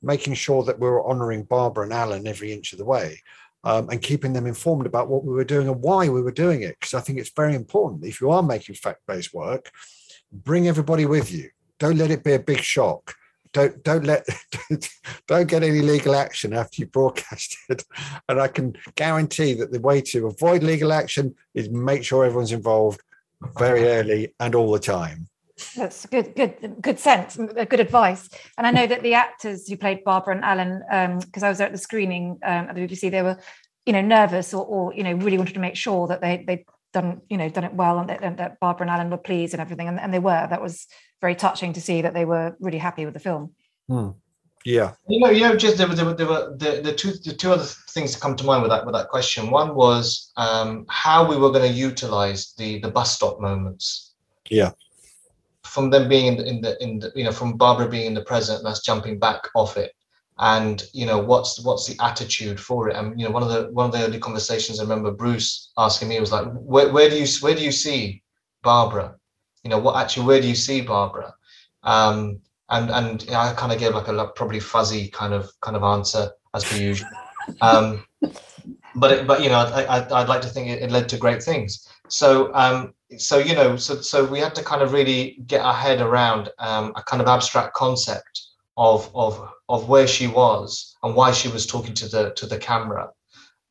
making 0.01 0.33
sure 0.33 0.63
that 0.63 0.79
we 0.79 0.87
were 0.87 1.07
honoring 1.07 1.43
barbara 1.43 1.85
and 1.85 1.93
alan 1.93 2.27
every 2.27 2.51
inch 2.51 2.73
of 2.73 2.77
the 2.77 2.85
way 2.85 3.17
um, 3.63 3.89
and 3.89 4.01
keeping 4.01 4.33
them 4.33 4.47
informed 4.47 4.85
about 4.85 5.07
what 5.07 5.23
we 5.23 5.33
were 5.33 5.45
doing 5.53 5.67
and 5.69 5.81
why 5.81 6.09
we 6.09 6.21
were 6.21 6.39
doing 6.45 6.61
it. 6.61 6.75
Because 6.77 6.93
i 6.93 6.99
think 6.99 7.19
it's 7.19 7.39
very 7.43 7.55
important 7.55 8.05
if 8.05 8.19
you 8.19 8.29
are 8.31 8.43
making 8.43 8.75
fact-based 8.75 9.33
work 9.33 9.71
bring 10.31 10.67
everybody 10.67 11.05
with 11.05 11.31
you. 11.31 11.49
Don't 11.79 11.97
let 11.97 12.11
it 12.11 12.23
be 12.23 12.33
a 12.33 12.39
big 12.39 12.59
shock 12.59 13.15
don't 13.53 13.83
don't 13.83 14.05
let 14.05 14.25
don't 15.27 15.49
get 15.49 15.63
any 15.63 15.81
legal 15.81 16.15
action 16.15 16.53
after 16.53 16.81
you 16.81 16.87
broadcast 16.87 17.57
it 17.69 17.83
and 18.29 18.39
i 18.39 18.47
can 18.47 18.75
guarantee 18.95 19.53
that 19.53 19.71
the 19.71 19.79
way 19.79 19.99
to 19.99 20.27
avoid 20.27 20.63
legal 20.63 20.93
action 20.93 21.35
is 21.53 21.69
make 21.69 22.03
sure 22.03 22.23
everyone's 22.23 22.51
involved 22.51 23.01
very 23.57 23.85
early 23.87 24.33
and 24.39 24.55
all 24.55 24.71
the 24.71 24.79
time. 24.79 25.27
That's 25.75 26.05
good 26.07 26.35
good 26.35 26.77
good 26.81 26.99
sense 26.99 27.35
good 27.35 27.79
advice. 27.79 28.29
And 28.57 28.65
i 28.65 28.71
know 28.71 28.87
that 28.87 29.03
the 29.03 29.13
actors 29.13 29.67
who 29.67 29.77
played 29.77 30.03
barbara 30.03 30.35
and 30.35 30.43
alan 30.43 31.19
because 31.19 31.43
um, 31.43 31.47
i 31.47 31.49
was 31.49 31.61
at 31.61 31.71
the 31.71 31.77
screening 31.77 32.39
um, 32.43 32.67
at 32.69 32.75
the 32.75 32.81
bbc 32.81 33.11
they 33.11 33.21
were 33.21 33.37
you 33.85 33.93
know 33.93 34.01
nervous 34.01 34.55
or, 34.55 34.65
or 34.65 34.93
you 34.95 35.03
know 35.03 35.13
really 35.13 35.37
wanted 35.37 35.53
to 35.53 35.59
make 35.59 35.75
sure 35.75 36.07
that 36.07 36.19
they 36.19 36.43
they 36.47 36.65
done 36.93 37.21
you 37.29 37.37
know 37.37 37.47
done 37.47 37.63
it 37.63 37.75
well 37.75 37.99
and 37.99 38.09
that, 38.09 38.23
and 38.23 38.37
that 38.37 38.59
barbara 38.59 38.87
and 38.87 38.91
alan 38.91 39.11
were 39.11 39.17
pleased 39.17 39.53
and 39.53 39.61
everything 39.61 39.87
and, 39.87 39.99
and 39.99 40.11
they 40.11 40.19
were. 40.19 40.47
That 40.49 40.63
was 40.63 40.87
very 41.21 41.35
touching 41.35 41.73
to 41.73 41.81
see 41.81 42.01
that 42.01 42.13
they 42.13 42.25
were 42.25 42.55
really 42.59 42.79
happy 42.79 43.05
with 43.05 43.13
the 43.13 43.19
film. 43.19 43.51
Hmm. 43.87 44.09
Yeah. 44.65 44.93
You 45.07 45.19
know, 45.19 45.29
you 45.29 45.41
know, 45.41 45.55
just 45.55 45.77
there 45.77 45.87
were, 45.87 45.95
there 45.95 46.05
were, 46.05 46.13
there 46.13 46.27
were 46.27 46.55
the, 46.57 46.81
the 46.83 46.93
two 46.93 47.13
the 47.13 47.33
two 47.33 47.51
other 47.51 47.63
things 47.63 48.13
that 48.13 48.21
come 48.21 48.35
to 48.35 48.43
mind 48.43 48.61
with 48.61 48.71
that 48.71 48.85
with 48.85 48.93
that 48.93 49.09
question. 49.09 49.49
One 49.49 49.75
was 49.75 50.31
um, 50.37 50.85
how 50.89 51.27
we 51.27 51.35
were 51.35 51.51
going 51.51 51.69
to 51.69 51.77
utilize 51.77 52.53
the 52.57 52.79
the 52.79 52.91
bus 52.91 53.15
stop 53.15 53.39
moments. 53.39 54.13
Yeah. 54.49 54.71
From 55.63 55.89
them 55.89 56.09
being 56.09 56.27
in 56.27 56.37
the, 56.37 56.47
in 56.47 56.61
the 56.61 56.83
in 56.83 56.99
the 56.99 57.11
you 57.15 57.23
know 57.23 57.31
from 57.31 57.57
Barbara 57.57 57.89
being 57.89 58.05
in 58.05 58.13
the 58.13 58.23
present 58.23 58.59
and 58.59 58.67
us 58.67 58.83
jumping 58.83 59.17
back 59.17 59.47
off 59.55 59.77
it, 59.77 59.93
and 60.37 60.83
you 60.93 61.07
know 61.07 61.17
what's 61.17 61.59
what's 61.63 61.87
the 61.87 62.03
attitude 62.03 62.59
for 62.59 62.89
it. 62.89 62.95
And 62.95 63.19
you 63.19 63.25
know 63.25 63.31
one 63.31 63.43
of 63.43 63.49
the 63.49 63.71
one 63.71 63.87
of 63.87 63.91
the 63.93 64.05
early 64.05 64.19
conversations 64.19 64.79
I 64.79 64.83
remember 64.83 65.11
Bruce 65.11 65.71
asking 65.77 66.09
me 66.09 66.19
was 66.19 66.31
like, 66.31 66.45
where 66.53 66.91
where 66.91 67.09
do 67.09 67.17
you 67.17 67.25
where 67.39 67.55
do 67.55 67.63
you 67.63 67.71
see 67.71 68.21
Barbara? 68.61 69.15
You 69.63 69.69
know 69.69 69.79
what 69.79 69.95
actually 69.95 70.25
where 70.25 70.41
do 70.41 70.47
you 70.47 70.55
see 70.55 70.81
barbara? 70.81 71.33
Um, 71.83 72.41
and 72.69 72.89
and 72.89 73.25
i 73.35 73.53
kind 73.53 73.71
of 73.71 73.79
gave 73.79 73.93
like 73.93 74.07
a 74.07 74.27
probably 74.27 74.59
fuzzy 74.59 75.09
kind 75.09 75.33
of 75.33 75.51
kind 75.61 75.75
of 75.75 75.83
answer 75.83 76.31
as 76.53 76.63
per 76.63 76.77
usual. 76.77 77.09
Um, 77.61 78.05
but 78.95 79.11
it, 79.11 79.27
but 79.27 79.41
you 79.41 79.49
know 79.49 79.59
I, 79.59 79.99
I, 79.99 80.19
would 80.19 80.29
like 80.29 80.41
to 80.41 80.47
think 80.47 80.69
it, 80.69 80.81
it, 80.81 80.91
led 80.91 81.09
to 81.09 81.17
great 81.17 81.41
things. 81.43 81.87
So 82.07 82.53
um, 82.53 82.93
so 83.17 83.37
you 83.37 83.55
know 83.55 83.75
so 83.75 84.01
so 84.01 84.25
we 84.25 84.39
had 84.39 84.55
to 84.55 84.63
kind 84.63 84.81
of 84.81 84.93
really 84.93 85.41
get 85.47 85.61
our 85.61 85.73
head 85.73 86.01
around 86.01 86.49
um, 86.59 86.93
a 86.95 87.03
kind 87.03 87.21
of 87.21 87.27
abstract 87.27 87.73
concept 87.73 88.47
of 88.77 89.09
of 89.15 89.49
of 89.69 89.89
where 89.89 90.07
she 90.07 90.27
was 90.27 90.95
and 91.03 91.15
why 91.15 91.31
she 91.31 91.49
was 91.49 91.65
talking 91.65 91.93
to 91.95 92.07
the 92.07 92.31
to 92.35 92.45
the 92.45 92.57
camera. 92.57 93.09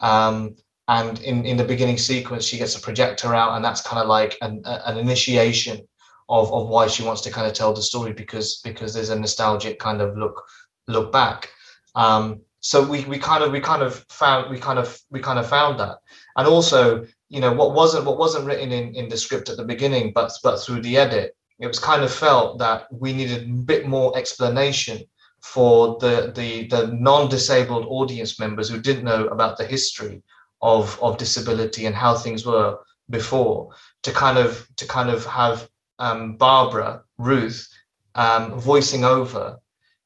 Um, 0.01 0.57
and 0.91 1.21
in, 1.21 1.47
in 1.47 1.57
the 1.57 1.65
beginning 1.65 1.97
sequence 1.97 2.45
she 2.45 2.59
gets 2.59 2.77
a 2.77 2.81
projector 2.81 3.33
out 3.35 3.55
and 3.55 3.65
that's 3.65 3.81
kind 3.81 4.03
of 4.03 4.09
like 4.09 4.37
an, 4.43 4.61
an 4.65 4.99
initiation 4.99 5.81
of, 6.29 6.53
of 6.53 6.69
why 6.69 6.89
she 6.89 7.05
wants 7.05 7.21
to 7.23 7.31
kind 7.31 7.47
of 7.47 7.53
tell 7.53 7.73
the 7.73 7.83
story 7.83 8.13
because 8.13 8.61
because 8.65 8.93
there's 8.93 9.11
a 9.11 9.19
nostalgic 9.19 9.79
kind 9.79 10.01
of 10.01 10.17
look 10.19 10.43
look 10.89 11.13
back. 11.13 11.49
Um, 11.95 12.41
so 12.61 12.85
we, 12.87 13.05
we 13.05 13.19
kind 13.19 13.43
of 13.43 13.53
we 13.53 13.61
kind 13.61 13.83
of 13.83 14.05
found 14.09 14.51
we 14.51 14.59
kind 14.59 14.79
of 14.79 15.01
we 15.11 15.21
kind 15.21 15.39
of 15.39 15.49
found 15.49 15.79
that. 15.81 15.99
And 16.37 16.47
also 16.47 17.07
you 17.29 17.41
know 17.41 17.53
what 17.53 17.73
wasn't 17.73 18.05
what 18.05 18.19
wasn't 18.19 18.47
written 18.47 18.73
in 18.73 18.95
in 18.95 19.09
the 19.09 19.17
script 19.17 19.49
at 19.49 19.57
the 19.57 19.65
beginning 19.65 20.13
but 20.13 20.33
but 20.43 20.59
through 20.59 20.83
the 20.83 20.97
edit 20.97 21.37
it 21.61 21.69
was 21.69 21.79
kind 21.79 22.03
of 22.03 22.13
felt 22.13 22.59
that 22.59 22.87
we 22.91 23.13
needed 23.13 23.49
a 23.49 23.53
bit 23.53 23.87
more 23.87 24.17
explanation 24.19 24.99
for 25.41 25.99
the 26.01 26.33
the 26.35 26.67
the 26.67 26.89
non-disabled 26.89 27.87
audience 27.87 28.41
members 28.41 28.69
who 28.69 28.81
didn't 28.81 29.05
know 29.05 29.27
about 29.29 29.57
the 29.57 29.65
history 29.65 30.23
of 30.63 30.99
of 31.03 31.19
disability 31.19 31.87
and 31.87 31.95
how 31.95 32.15
things 32.15 32.45
were 32.45 32.79
before 33.09 33.71
to 34.03 34.13
kind 34.13 34.39
of 34.39 34.69
to 34.77 34.87
kind 34.87 35.11
of 35.11 35.25
have 35.27 35.69
um, 35.99 36.37
Barbara 36.37 37.03
Ruth 37.19 37.69
um, 38.15 38.59
voicing 38.59 39.05
over 39.05 39.59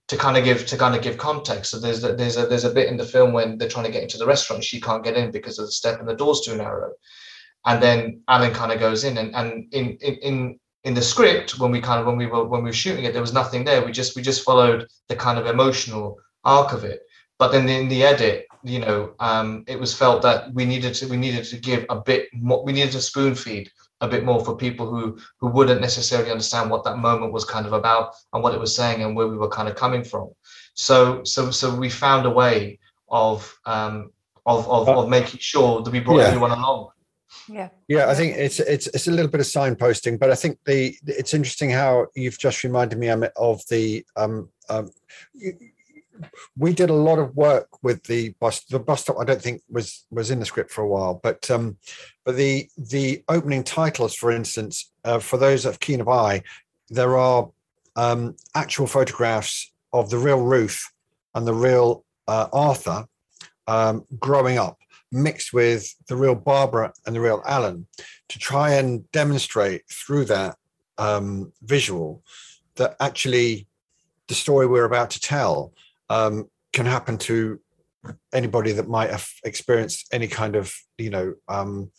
to 0.09 0.17
kind 0.17 0.37
of 0.37 0.45
give 0.45 0.67
to 0.67 0.77
kind 0.77 0.95
of 0.95 1.03
give 1.03 1.17
context. 1.17 1.71
So 1.71 1.79
there's 1.79 2.05
a, 2.05 2.15
there's 2.15 2.37
a 2.37 2.47
there's 2.47 2.65
a 2.65 2.75
bit 2.75 2.89
in 2.89 2.97
the 2.97 3.05
film 3.05 3.33
when 3.33 3.59
they're 3.59 3.69
trying 3.69 3.87
to 3.87 3.93
get 3.93 4.03
into 4.03 4.19
the 4.19 4.27
restaurant, 4.27 4.65
she 4.65 4.81
can't 4.81 5.05
get 5.05 5.17
in 5.17 5.31
because 5.31 5.59
of 5.59 5.67
the 5.67 5.73
step 5.73 5.99
and 6.01 6.09
the 6.09 6.15
door's 6.15 6.43
too 6.43 6.57
narrow, 6.57 6.93
and 7.67 7.83
then 7.83 8.21
Alan 8.29 8.53
kind 8.53 8.73
of 8.73 8.81
goes 8.81 9.05
in 9.05 9.19
and 9.19 9.35
and 9.35 9.73
in 9.73 9.97
in 10.01 10.15
in 10.17 10.61
in 10.85 10.95
the 10.95 11.03
script 11.03 11.59
when 11.59 11.71
we 11.71 11.81
kind 11.81 12.01
of 12.01 12.07
when 12.07 12.19
we 12.19 12.27
were 12.27 12.45
when 12.45 12.63
we 12.63 12.69
were 12.69 12.75
shooting 12.75 13.05
it 13.05 13.13
there 13.13 13.23
was 13.23 13.33
nothing 13.33 13.65
there. 13.65 13.85
We 13.85 13.93
just 13.93 14.17
we 14.17 14.23
just 14.23 14.45
followed 14.45 14.87
the 15.09 15.17
kind 15.17 15.39
of 15.39 15.47
emotional 15.47 16.19
arc 16.45 16.73
of 16.73 16.85
it. 16.85 17.01
But 17.39 17.53
then 17.53 17.69
in 17.69 17.89
the 17.89 18.05
edit 18.05 18.47
you 18.65 18.79
know, 18.79 19.15
um, 19.21 19.65
it 19.67 19.79
was 19.79 19.95
felt 19.95 20.23
that 20.23 20.53
we 20.55 20.65
needed 20.65 20.95
to 20.95 21.07
we 21.07 21.17
needed 21.17 21.45
to 21.45 21.59
give 21.59 21.85
a 21.91 22.01
bit 22.01 22.29
more. 22.33 22.65
We 22.65 22.73
needed 22.73 22.93
to 22.93 23.01
spoon 23.01 23.35
feed 23.35 23.71
a 24.01 24.09
bit 24.09 24.25
more 24.25 24.45
for 24.45 24.57
people 24.57 24.89
who 24.89 25.19
who 25.39 25.49
wouldn't 25.49 25.81
necessarily 25.81 26.31
understand 26.31 26.71
what 26.71 26.85
that 26.85 26.99
moment 26.99 27.33
was 27.33 27.45
kind 27.45 27.67
of 27.67 27.73
about 27.73 28.15
and 28.33 28.43
what 28.43 28.55
it 28.55 28.61
was 28.61 28.75
saying 28.75 29.03
and 29.03 29.15
where 29.15 29.29
we 29.29 29.37
were 29.37 29.49
kind 29.49 29.69
of 29.69 29.77
coming 29.77 30.03
from. 30.03 30.31
So 30.75 31.23
so 31.25 31.51
so 31.51 31.75
we 31.75 31.91
found 31.91 32.27
a 32.27 32.31
way 32.31 32.79
of 33.11 33.55
um, 33.67 34.11
of 34.47 34.69
of, 34.69 34.89
of 34.89 35.09
making 35.09 35.41
sure 35.41 35.83
that 35.83 35.91
we 35.91 36.01
brought 36.01 36.21
yeah. 36.21 36.29
everyone 36.29 36.53
along. 36.53 36.89
Yeah. 37.49 37.69
Yeah, 37.89 38.09
I 38.09 38.15
think 38.15 38.37
it's 38.37 38.61
it's 38.61 38.87
it's 38.89 39.09
a 39.09 39.11
little 39.11 39.31
bit 39.31 39.41
of 39.41 39.47
signposting, 39.47 40.19
but 40.19 40.31
I 40.31 40.35
think 40.35 40.59
the 40.65 40.97
it's 41.07 41.35
interesting 41.35 41.71
how 41.71 42.07
you've 42.15 42.39
just 42.39 42.65
reminded 42.65 42.99
me 42.99 43.09
of 43.09 43.63
the 43.69 44.05
um, 44.17 44.49
um 44.71 44.91
we 46.57 46.73
did 46.73 46.91
a 46.91 46.95
lot 46.95 47.19
of 47.19 47.37
work 47.37 47.83
with 47.83 48.05
the 48.05 48.31
bus. 48.41 48.61
The 48.65 48.79
bus 48.79 49.03
stop, 49.03 49.17
I 49.21 49.25
don't 49.25 49.43
think 49.43 49.63
was 49.69 50.07
was 50.11 50.31
in 50.31 50.41
the 50.41 50.47
script 50.47 50.71
for 50.71 50.83
a 50.83 50.89
while, 50.89 51.21
but 51.23 51.51
um, 51.51 51.77
but 52.25 52.37
the 52.37 52.69
the 52.77 53.23
opening 53.29 53.65
titles, 53.65 54.15
for 54.15 54.31
instance, 54.31 54.93
uh, 55.05 55.19
for 55.19 55.37
those 55.37 55.65
of 55.65 55.81
keen 55.81 56.01
of 56.01 56.09
eye, 56.09 56.43
there 56.89 57.17
are 57.17 57.51
um, 57.97 58.37
actual 58.55 58.87
photographs 58.87 59.73
of 59.93 60.11
the 60.11 60.19
real 60.19 60.41
Ruth 60.41 60.83
and 61.35 61.47
the 61.47 61.55
real 61.55 62.05
uh, 62.29 62.49
Arthur 62.53 63.07
um, 63.67 64.05
growing 64.19 64.59
up, 64.59 64.79
mixed 65.13 65.53
with 65.53 65.95
the 66.09 66.17
real 66.17 66.35
Barbara 66.35 66.93
and 67.07 67.15
the 67.15 67.21
real 67.21 67.43
Alan, 67.47 67.87
to 68.29 68.39
try 68.39 68.75
and 68.75 69.11
demonstrate 69.13 69.83
through 69.89 70.27
that 70.27 70.57
um, 70.99 71.53
visual 71.63 72.23
that 72.77 72.97
actually 73.01 73.67
the 74.29 74.35
story 74.35 74.67
we're 74.67 74.85
about 74.85 75.11
to 75.11 75.21
tell 75.21 75.73
um, 76.09 76.49
can 76.73 76.87
happen 76.87 77.19
to 77.19 77.61
anybody 78.33 78.73
that 78.73 78.89
might 78.89 79.11
have 79.11 79.29
experienced 79.45 80.09
any 80.13 80.29
kind 80.29 80.57
of 80.57 80.75
you 80.99 81.11
know 81.11 81.35
um, 81.49 81.91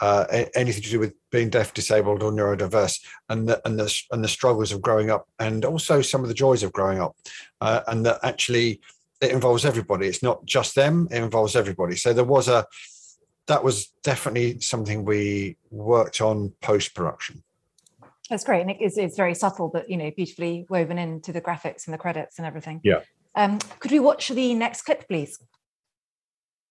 uh, 0.00 0.24
anything 0.54 0.82
to 0.82 0.90
do 0.90 1.00
with 1.00 1.14
being 1.30 1.48
deaf, 1.48 1.72
disabled, 1.72 2.22
or 2.22 2.30
neurodiverse, 2.30 3.00
and 3.28 3.48
the 3.48 3.60
and 3.66 3.78
the 3.78 4.02
and 4.10 4.22
the 4.22 4.28
struggles 4.28 4.72
of 4.72 4.82
growing 4.82 5.10
up, 5.10 5.26
and 5.38 5.64
also 5.64 6.02
some 6.02 6.22
of 6.22 6.28
the 6.28 6.34
joys 6.34 6.62
of 6.62 6.72
growing 6.72 7.00
up, 7.00 7.16
uh, 7.60 7.80
and 7.88 8.04
that 8.04 8.20
actually 8.22 8.80
it 9.20 9.30
involves 9.30 9.64
everybody. 9.64 10.06
It's 10.06 10.22
not 10.22 10.44
just 10.44 10.74
them; 10.74 11.08
it 11.10 11.22
involves 11.22 11.56
everybody. 11.56 11.96
So 11.96 12.12
there 12.12 12.24
was 12.24 12.48
a 12.48 12.66
that 13.46 13.62
was 13.62 13.86
definitely 14.02 14.60
something 14.60 15.04
we 15.04 15.56
worked 15.70 16.20
on 16.20 16.52
post 16.60 16.94
production. 16.94 17.42
That's 18.28 18.42
great, 18.44 18.62
and 18.62 18.70
it's, 18.80 18.98
it's 18.98 19.16
very 19.16 19.34
subtle, 19.34 19.68
but 19.68 19.88
you 19.88 19.96
know, 19.96 20.10
beautifully 20.10 20.66
woven 20.68 20.98
into 20.98 21.32
the 21.32 21.40
graphics 21.40 21.86
and 21.86 21.94
the 21.94 21.98
credits 21.98 22.38
and 22.38 22.46
everything. 22.46 22.80
Yeah, 22.82 23.00
Um, 23.36 23.58
could 23.78 23.92
we 23.92 24.00
watch 24.00 24.28
the 24.28 24.54
next 24.54 24.82
clip, 24.82 25.06
please? 25.06 25.38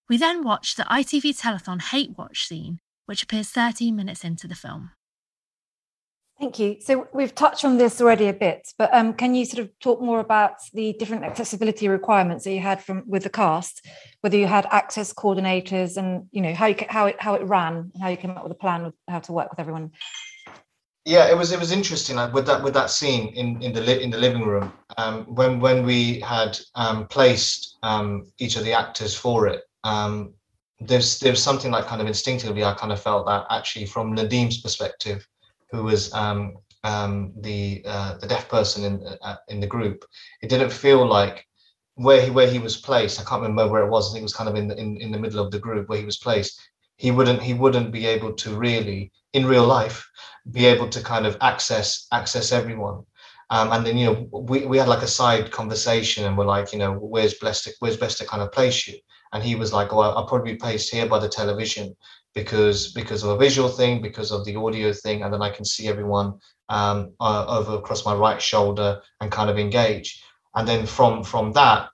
We 0.09 0.17
then 0.17 0.43
watch 0.43 0.75
the 0.75 0.83
ITV 0.83 1.39
Telethon 1.39 1.81
Hate 1.81 2.17
Watch 2.17 2.47
scene, 2.47 2.79
which 3.05 3.23
appears 3.23 3.49
13 3.49 3.95
minutes 3.95 4.23
into 4.23 4.47
the 4.47 4.55
film. 4.55 4.91
Thank 6.39 6.59
you. 6.59 6.77
So 6.81 7.07
we've 7.13 7.33
touched 7.33 7.63
on 7.63 7.77
this 7.77 8.01
already 8.01 8.27
a 8.27 8.33
bit, 8.33 8.67
but 8.77 8.93
um, 8.93 9.13
can 9.13 9.35
you 9.35 9.45
sort 9.45 9.63
of 9.63 9.79
talk 9.79 10.01
more 10.01 10.19
about 10.19 10.55
the 10.73 10.91
different 10.99 11.23
accessibility 11.23 11.87
requirements 11.87 12.43
that 12.43 12.51
you 12.51 12.59
had 12.59 12.83
from 12.83 13.03
with 13.07 13.23
the 13.23 13.29
cast, 13.29 13.87
whether 14.19 14.35
you 14.35 14.45
had 14.45 14.67
access 14.69 15.13
coordinators 15.13 15.95
and 15.95 16.25
you 16.31 16.41
know 16.41 16.53
how 16.53 16.65
you 16.65 16.75
how 16.89 17.05
it 17.05 17.15
how 17.21 17.35
it 17.35 17.43
ran 17.47 17.89
and 17.93 18.01
how 18.01 18.09
you 18.09 18.17
came 18.17 18.31
up 18.31 18.43
with 18.43 18.51
a 18.51 18.55
plan 18.55 18.83
with 18.83 18.93
how 19.07 19.19
to 19.19 19.31
work 19.31 19.49
with 19.49 19.61
everyone? 19.61 19.91
Yeah, 21.05 21.29
it 21.29 21.37
was 21.37 21.51
it 21.51 21.59
was 21.59 21.71
interesting 21.71 22.15
with 22.33 22.47
that 22.47 22.63
with 22.63 22.73
that 22.73 22.89
scene 22.89 23.27
in 23.35 23.61
in 23.61 23.73
the 23.73 23.81
li- 23.81 24.01
in 24.01 24.09
the 24.09 24.17
living 24.17 24.41
room 24.43 24.73
um, 24.97 25.23
when 25.35 25.59
when 25.59 25.85
we 25.85 26.19
had 26.21 26.57
um, 26.73 27.07
placed 27.07 27.77
um, 27.83 28.31
each 28.39 28.55
of 28.55 28.63
the 28.63 28.73
actors 28.73 29.15
for 29.15 29.47
it. 29.47 29.61
Um, 29.83 30.33
there's 30.79 31.19
there's 31.19 31.41
something 31.41 31.71
like 31.71 31.85
kind 31.85 32.01
of 32.01 32.07
instinctively 32.07 32.63
I 32.63 32.73
kind 32.73 32.91
of 32.91 32.99
felt 33.01 33.27
that 33.27 33.45
actually 33.51 33.85
from 33.85 34.15
Nadim's 34.15 34.61
perspective 34.61 35.27
who 35.71 35.83
was 35.83 36.11
um, 36.13 36.57
um, 36.83 37.33
the 37.41 37.83
uh, 37.85 38.17
the 38.17 38.27
deaf 38.27 38.49
person 38.49 38.83
in 38.83 39.05
uh, 39.21 39.35
in 39.47 39.59
the 39.59 39.67
group, 39.67 40.05
it 40.41 40.49
didn't 40.49 40.71
feel 40.73 41.05
like 41.05 41.45
where 41.95 42.21
he 42.21 42.29
where 42.31 42.49
he 42.49 42.59
was 42.59 42.77
placed. 42.77 43.19
I 43.19 43.23
can't 43.23 43.41
remember 43.43 43.71
where 43.71 43.85
it 43.85 43.89
was. 43.91 44.09
I 44.09 44.13
think 44.13 44.21
it 44.21 44.29
was 44.31 44.33
kind 44.33 44.49
of 44.49 44.55
in 44.55 44.67
the, 44.67 44.77
in, 44.79 44.97
in 44.97 45.11
the 45.11 45.19
middle 45.19 45.39
of 45.39 45.51
the 45.51 45.59
group 45.59 45.87
where 45.87 45.99
he 45.99 46.05
was 46.05 46.17
placed. 46.17 46.59
He 46.97 47.11
wouldn't 47.11 47.41
he 47.43 47.53
wouldn't 47.53 47.91
be 47.91 48.05
able 48.07 48.33
to 48.33 48.55
really 48.55 49.11
in 49.35 49.45
real 49.45 49.65
life 49.65 49.97
be 50.51 50.65
able 50.65 50.89
to 50.89 51.01
kind 51.01 51.25
of 51.25 51.37
access 51.41 52.07
access 52.11 52.51
everyone. 52.51 52.97
Um, 53.49 53.71
and 53.73 53.85
then 53.85 53.97
you 53.97 54.05
know 54.07 54.15
we, 54.51 54.65
we 54.65 54.77
had 54.77 54.87
like 54.87 55.03
a 55.03 55.15
side 55.19 55.51
conversation 55.51 56.25
and 56.25 56.35
we're 56.37 56.53
like 56.57 56.73
you 56.73 56.79
know 56.79 56.93
where's 56.93 57.35
best 57.35 57.65
to, 57.65 57.73
where's 57.79 57.97
best 57.97 58.17
to 58.17 58.25
kind 58.25 58.41
of 58.41 58.51
place 58.51 58.87
you 58.87 58.97
and 59.33 59.43
he 59.43 59.53
was 59.55 59.71
like 59.71 59.93
oh 59.93 59.99
I'll 59.99 60.25
probably 60.25 60.53
be 60.53 60.57
placed 60.57 60.91
here 60.91 61.07
by 61.07 61.19
the 61.19 61.29
television 61.29 61.95
because 62.35 62.91
because 62.91 63.23
of 63.23 63.29
a 63.29 63.37
visual 63.37 63.69
thing, 63.69 64.01
because 64.01 64.31
of 64.31 64.45
the 64.45 64.55
audio 64.55 64.91
thing, 64.93 65.23
and 65.23 65.33
then 65.33 65.41
I 65.41 65.49
can 65.49 65.65
see 65.65 65.87
everyone 65.87 66.39
um, 66.69 67.13
uh, 67.19 67.45
over 67.47 67.77
across 67.77 68.05
my 68.05 68.13
right 68.13 68.41
shoulder 68.41 69.01
and 69.21 69.31
kind 69.31 69.49
of 69.49 69.57
engage. 69.57 70.21
And 70.53 70.67
then 70.67 70.85
from 70.85 71.23
from 71.23 71.53
that, 71.53 71.89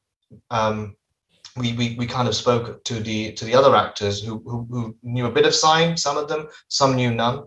um, 0.50 0.96
we, 1.58 1.74
we 1.74 1.96
we 1.98 2.06
kind 2.06 2.28
of 2.28 2.36
spoke 2.36 2.84
to 2.86 3.00
the 3.00 3.34
to 3.34 3.46
the 3.46 3.56
other 3.56 3.76
actors 3.76 4.24
who, 4.24 4.42
who, 4.46 4.68
who 4.70 4.96
knew 5.04 5.26
a 5.26 5.32
bit 5.32 5.46
of 5.46 5.56
sign, 5.56 5.98
some 5.98 6.18
of 6.18 6.28
them, 6.28 6.48
some 6.70 6.96
knew 6.96 7.12
none, 7.12 7.44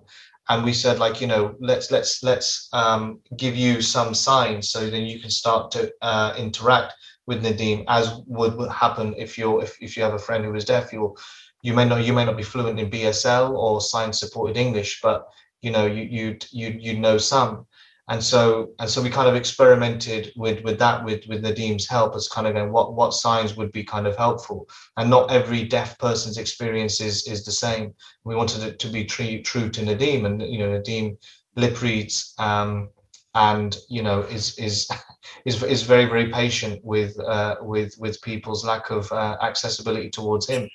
and 0.48 0.64
we 0.64 0.72
said 0.72 0.98
like 0.98 1.20
you 1.20 1.26
know 1.26 1.54
let's 1.60 1.90
let's 1.90 2.22
let's 2.22 2.68
um, 2.72 3.20
give 3.36 3.56
you 3.56 3.80
some 3.80 4.14
signs 4.14 4.70
so 4.70 4.90
then 4.90 5.02
you 5.02 5.20
can 5.20 5.30
start 5.30 5.70
to 5.70 5.92
uh, 6.02 6.34
interact 6.36 6.94
with 7.26 7.42
Nadim 7.42 7.84
as 7.88 8.20
would, 8.26 8.54
would 8.56 8.70
happen 8.70 9.14
if 9.16 9.38
you're 9.38 9.62
if, 9.62 9.76
if 9.80 9.96
you 9.96 10.02
have 10.02 10.14
a 10.14 10.18
friend 10.18 10.44
who 10.44 10.54
is 10.54 10.64
deaf 10.66 10.92
you'll 10.92 11.16
you 11.64 11.72
may 11.72 11.86
not 11.86 12.04
you 12.04 12.12
may 12.12 12.26
not 12.26 12.36
be 12.36 12.42
fluent 12.42 12.78
in 12.78 12.90
BSL 12.90 13.50
or 13.50 13.80
sign 13.80 14.12
supported 14.12 14.58
English, 14.58 15.00
but 15.02 15.26
you 15.62 15.70
know 15.70 15.86
you 15.86 16.02
you 16.02 16.36
you 16.52 16.68
you 16.78 16.98
know 16.98 17.16
some. 17.16 17.66
And 18.08 18.22
so 18.22 18.70
and 18.78 18.90
so 18.90 19.00
we 19.00 19.08
kind 19.08 19.28
of 19.28 19.34
experimented 19.34 20.32
with 20.36 20.62
with 20.62 20.78
that 20.78 21.02
with 21.04 21.26
with 21.26 21.42
Nadim's 21.42 21.88
help 21.88 22.14
as 22.14 22.28
kind 22.28 22.46
of 22.46 22.52
going 22.52 22.70
what 22.70 22.94
what 22.94 23.14
signs 23.14 23.56
would 23.56 23.72
be 23.72 23.82
kind 23.82 24.06
of 24.06 24.16
helpful. 24.16 24.68
And 24.98 25.08
not 25.08 25.30
every 25.30 25.64
deaf 25.64 25.98
person's 25.98 26.36
experience 26.36 27.00
is 27.00 27.26
is 27.26 27.44
the 27.44 27.52
same. 27.52 27.94
We 28.24 28.34
wanted 28.34 28.62
it 28.62 28.78
to 28.80 28.88
be 28.88 29.04
true 29.06 29.40
true 29.42 29.70
to 29.70 29.80
Nadim, 29.80 30.26
and 30.26 30.42
you 30.42 30.58
know 30.58 30.68
Nadim 30.68 31.16
lip 31.56 31.80
reads 31.80 32.34
um, 32.38 32.90
and 33.34 33.76
you 33.88 34.02
know 34.02 34.20
is 34.20 34.58
is 34.58 34.88
is 35.44 35.62
is 35.62 35.82
very 35.82 36.04
very 36.04 36.30
patient 36.30 36.80
with 36.84 37.18
uh, 37.20 37.56
with 37.62 37.94
with 37.98 38.20
people's 38.22 38.64
lack 38.64 38.90
of 38.90 39.10
uh, 39.12 39.36
accessibility 39.40 40.10
towards 40.10 40.46
him. 40.46 40.68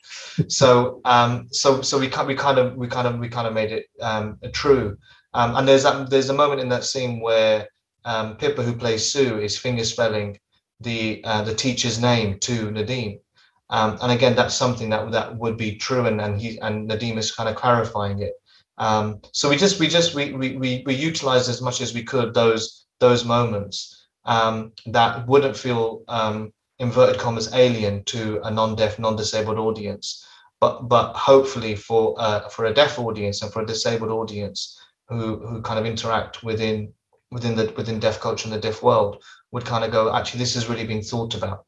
So 0.47 1.01
um, 1.05 1.47
so 1.51 1.81
so 1.81 1.99
we 1.99 2.07
we 2.27 2.35
kind 2.35 2.57
of 2.57 2.75
we 2.75 2.87
kind 2.87 3.07
of 3.07 3.19
we 3.19 3.29
kind 3.29 3.47
of 3.47 3.53
made 3.53 3.71
it 3.71 3.85
um, 4.01 4.39
true. 4.51 4.97
Um, 5.33 5.55
and 5.55 5.67
there's 5.67 5.83
that 5.83 6.09
there's 6.09 6.29
a 6.29 6.33
moment 6.33 6.61
in 6.61 6.69
that 6.69 6.83
scene 6.83 7.19
where 7.19 7.67
um, 8.05 8.37
Pippa, 8.37 8.63
who 8.63 8.75
plays 8.75 9.09
Sue, 9.11 9.39
is 9.39 9.57
finger 9.57 9.83
spelling 9.83 10.39
the 10.79 11.21
uh, 11.23 11.43
the 11.43 11.53
teacher's 11.53 12.01
name 12.01 12.39
to 12.39 12.69
Nadim. 12.71 13.19
Um, 13.69 13.97
and 14.01 14.11
again, 14.11 14.35
that's 14.35 14.55
something 14.55 14.89
that 14.89 15.11
that 15.11 15.37
would 15.37 15.57
be 15.57 15.75
true, 15.75 16.05
and 16.05 16.19
and 16.19 16.41
he 16.41 16.57
and 16.59 16.89
Nadim 16.89 17.17
is 17.17 17.31
kind 17.31 17.49
of 17.49 17.55
clarifying 17.55 18.21
it. 18.21 18.33
Um, 18.79 19.21
so 19.33 19.49
we 19.49 19.57
just 19.57 19.79
we 19.79 19.87
just 19.87 20.15
we 20.15 20.33
we 20.33 20.57
we, 20.57 20.83
we 20.85 20.95
utilized 20.95 21.49
as 21.49 21.61
much 21.61 21.81
as 21.81 21.93
we 21.93 22.03
could 22.03 22.33
those 22.33 22.85
those 22.99 23.25
moments 23.25 24.07
um, 24.25 24.71
that 24.87 25.27
wouldn't 25.27 25.55
feel 25.55 26.03
um, 26.07 26.51
inverted 26.79 27.19
commas 27.19 27.53
alien 27.53 28.03
to 28.05 28.41
a 28.43 28.51
non-deaf, 28.51 28.97
non-disabled 28.97 29.59
audience, 29.59 30.25
but 30.59 30.87
but 30.87 31.13
hopefully 31.13 31.75
for 31.75 32.15
uh, 32.17 32.47
for 32.49 32.65
a 32.65 32.73
deaf 32.73 32.97
audience 32.97 33.41
and 33.43 33.51
for 33.51 33.61
a 33.61 33.65
disabled 33.65 34.11
audience 34.11 34.79
who 35.09 35.45
who 35.47 35.61
kind 35.61 35.79
of 35.79 35.85
interact 35.85 36.43
within 36.43 36.93
within 37.31 37.55
the 37.55 37.73
within 37.75 37.99
deaf 37.99 38.19
culture 38.19 38.45
and 38.45 38.53
the 38.53 38.59
deaf 38.59 38.81
world 38.81 39.23
would 39.51 39.65
kind 39.65 39.83
of 39.83 39.91
go 39.91 40.15
actually 40.15 40.39
this 40.39 40.53
has 40.53 40.69
really 40.69 40.85
been 40.85 41.01
thought 41.01 41.35
about 41.35 41.65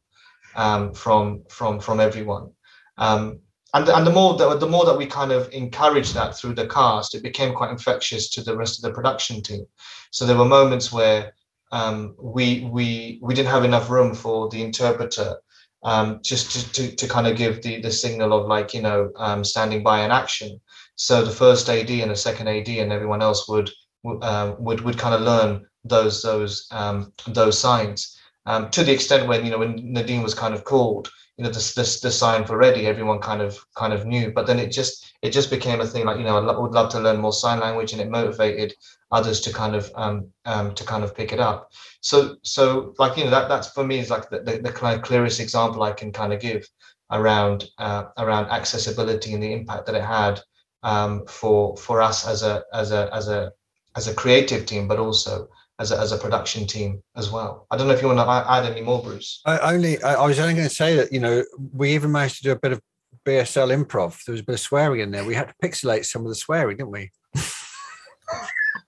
um, 0.55 0.93
from 0.93 1.43
from 1.49 1.79
from 1.79 1.99
everyone. 1.99 2.51
Um, 2.97 3.39
and, 3.73 3.87
and 3.87 4.05
the 4.05 4.11
more 4.11 4.35
that 4.37 4.59
the 4.59 4.67
more 4.67 4.85
that 4.85 4.97
we 4.97 5.05
kind 5.05 5.31
of 5.31 5.51
encouraged 5.53 6.13
that 6.15 6.35
through 6.35 6.55
the 6.55 6.67
cast, 6.67 7.15
it 7.15 7.23
became 7.23 7.53
quite 7.53 7.71
infectious 7.71 8.29
to 8.31 8.43
the 8.43 8.55
rest 8.55 8.77
of 8.77 8.83
the 8.83 8.93
production 8.93 9.41
team. 9.41 9.65
So 10.11 10.25
there 10.25 10.37
were 10.37 10.45
moments 10.45 10.91
where 10.91 11.33
um, 11.71 12.15
we 12.19 12.67
we 12.71 13.19
we 13.21 13.33
didn't 13.33 13.51
have 13.51 13.63
enough 13.63 13.89
room 13.89 14.13
for 14.13 14.49
the 14.49 14.61
interpreter 14.61 15.37
um, 15.83 16.19
just 16.23 16.51
to, 16.51 16.73
to, 16.73 16.95
to 16.95 17.07
kind 17.07 17.27
of 17.27 17.37
give 17.37 17.61
the 17.61 17.81
the 17.81 17.91
signal 17.91 18.33
of 18.33 18.47
like 18.47 18.73
you 18.73 18.81
know 18.81 19.11
um, 19.15 19.43
standing 19.45 19.83
by 19.83 19.99
an 19.99 20.11
action. 20.11 20.59
So 21.01 21.23
the 21.23 21.31
first 21.31 21.67
AD 21.67 21.89
and 21.89 22.11
the 22.11 22.15
second 22.15 22.47
AD 22.47 22.67
and 22.67 22.91
everyone 22.91 23.23
else 23.23 23.49
would 23.49 23.71
uh, 24.05 24.53
would 24.59 24.81
would 24.81 24.99
kind 24.99 25.15
of 25.15 25.21
learn 25.21 25.65
those 25.83 26.21
those 26.21 26.67
um, 26.69 27.11
those 27.27 27.57
signs 27.57 28.15
um, 28.45 28.69
to 28.69 28.83
the 28.83 28.93
extent 28.93 29.27
when 29.27 29.43
you 29.43 29.49
know 29.49 29.57
when 29.57 29.79
Nadim 29.95 30.21
was 30.21 30.35
kind 30.35 30.53
of 30.53 30.63
called, 30.63 31.09
you 31.37 31.43
know 31.43 31.49
the, 31.49 31.73
the, 31.75 31.99
the 32.03 32.11
sign 32.11 32.45
for 32.45 32.55
ready, 32.55 32.85
everyone 32.85 33.17
kind 33.17 33.41
of 33.41 33.57
kind 33.75 33.93
of 33.93 34.05
knew. 34.05 34.31
But 34.31 34.45
then 34.45 34.59
it 34.59 34.67
just 34.67 35.11
it 35.23 35.31
just 35.31 35.49
became 35.49 35.81
a 35.81 35.87
thing 35.87 36.05
like 36.05 36.19
you 36.19 36.23
know 36.23 36.37
I 36.37 36.59
would 36.59 36.71
love 36.71 36.91
to 36.91 36.99
learn 36.99 37.19
more 37.19 37.33
sign 37.33 37.59
language, 37.59 37.93
and 37.93 38.01
it 38.01 38.11
motivated 38.11 38.71
others 39.11 39.41
to 39.41 39.51
kind 39.51 39.75
of 39.75 39.91
um, 39.95 40.27
um, 40.45 40.75
to 40.75 40.83
kind 40.83 41.03
of 41.03 41.15
pick 41.15 41.33
it 41.33 41.39
up. 41.39 41.71
So 42.01 42.35
so 42.43 42.93
like 42.99 43.17
you 43.17 43.23
know 43.23 43.31
that 43.31 43.49
that's 43.49 43.71
for 43.71 43.83
me 43.83 43.97
is 43.97 44.11
like 44.11 44.29
the, 44.29 44.41
the, 44.41 44.59
the 44.59 44.71
kind 44.71 44.95
of 44.95 45.01
clearest 45.01 45.39
example 45.39 45.81
I 45.81 45.93
can 45.93 46.11
kind 46.11 46.31
of 46.31 46.39
give 46.39 46.63
around 47.09 47.69
uh, 47.79 48.03
around 48.19 48.51
accessibility 48.51 49.33
and 49.33 49.41
the 49.41 49.51
impact 49.51 49.87
that 49.87 49.95
it 49.95 50.03
had 50.03 50.39
um, 50.83 51.25
for 51.27 51.77
for 51.77 52.01
us 52.01 52.27
as 52.27 52.43
a 52.43 52.63
as 52.73 52.91
a 52.91 53.09
as 53.13 53.27
a 53.27 53.51
as 53.95 54.07
a 54.07 54.13
creative 54.13 54.65
team, 54.65 54.87
but 54.87 54.99
also 54.99 55.47
as 55.79 55.91
a, 55.91 55.99
as 55.99 56.11
a 56.11 56.17
production 56.17 56.65
team 56.67 57.01
as 57.15 57.31
well. 57.31 57.65
I 57.71 57.77
don't 57.77 57.87
know 57.87 57.93
if 57.93 58.01
you 58.01 58.07
want 58.07 58.19
to 58.19 58.51
add 58.51 58.65
any 58.65 58.81
more, 58.81 59.01
Bruce. 59.01 59.41
I 59.45 59.73
only 59.73 60.01
I, 60.03 60.25
was 60.25 60.39
only 60.39 60.53
going 60.53 60.67
to 60.67 60.73
say 60.73 60.95
that 60.95 61.11
you 61.11 61.19
know 61.19 61.43
we 61.73 61.93
even 61.93 62.11
managed 62.11 62.37
to 62.37 62.43
do 62.43 62.51
a 62.51 62.59
bit 62.59 62.71
of 62.71 62.81
BSL 63.25 63.83
improv. 63.83 64.23
There 64.25 64.33
was 64.33 64.41
a 64.41 64.45
bit 64.45 64.53
of 64.53 64.59
swearing 64.59 65.01
in 65.01 65.11
there. 65.11 65.25
We 65.25 65.35
had 65.35 65.49
to 65.49 65.55
pixelate 65.63 66.05
some 66.05 66.23
of 66.23 66.29
the 66.29 66.35
swearing, 66.35 66.77
didn't 66.77 66.91
we? 66.91 67.11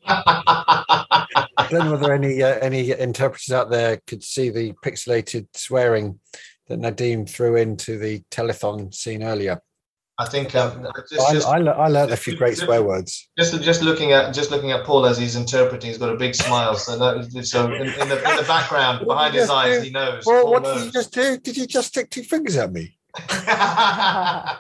I 0.06 1.68
don't 1.70 1.86
know 1.86 1.92
whether 1.92 2.14
any 2.14 2.42
uh, 2.42 2.60
any 2.60 2.92
interpreters 2.92 3.52
out 3.52 3.70
there 3.70 4.00
could 4.08 4.24
see 4.24 4.50
the 4.50 4.74
pixelated 4.86 5.48
swearing 5.54 6.20
that 6.68 6.80
Nadim 6.80 7.30
threw 7.30 7.58
into 7.58 7.98
the 7.98 8.22
telethon 8.32 8.94
scene 8.94 9.24
earlier. 9.24 9.60
I 10.20 10.26
think 10.26 10.54
um, 10.54 10.86
just, 11.10 11.22
I, 11.22 11.34
just, 11.34 11.48
I, 11.48 11.58
I, 11.58 11.88
learned 11.88 12.12
a 12.12 12.18
few 12.18 12.36
great 12.36 12.56
swear 12.56 12.84
words. 12.84 13.30
Just 13.38 13.60
just 13.64 13.82
looking 13.82 14.12
at 14.12 14.32
just 14.32 14.52
looking 14.52 14.72
at 14.72 14.86
Paul 14.86 15.08
as 15.08 15.18
he's 15.18 15.36
interpreting, 15.36 15.88
he's 15.88 15.98
got 15.98 16.14
a 16.14 16.18
big 16.18 16.36
smile. 16.36 16.76
So 16.76 16.98
that, 17.00 17.46
so 17.46 17.66
in, 17.66 17.82
in, 17.82 18.10
the, 18.10 18.30
in 18.30 18.38
the 18.38 18.46
background, 18.48 19.08
behind 19.08 19.34
his 19.34 19.50
eyes, 19.50 19.80
do? 19.80 19.86
he 19.86 19.90
knows. 19.90 20.24
Well, 20.26 20.44
Paul 20.44 20.52
what 20.52 20.64
knows. 20.64 20.78
did 20.78 20.86
you 20.86 20.92
just 20.92 21.14
do? 21.14 21.38
Did 21.38 21.58
you 21.58 21.66
just 21.66 21.88
stick 21.88 22.12
two 22.12 22.22
fingers 22.22 22.58
at 22.58 22.72
me? 22.72 22.96
and 23.18 23.30
I 23.40 24.60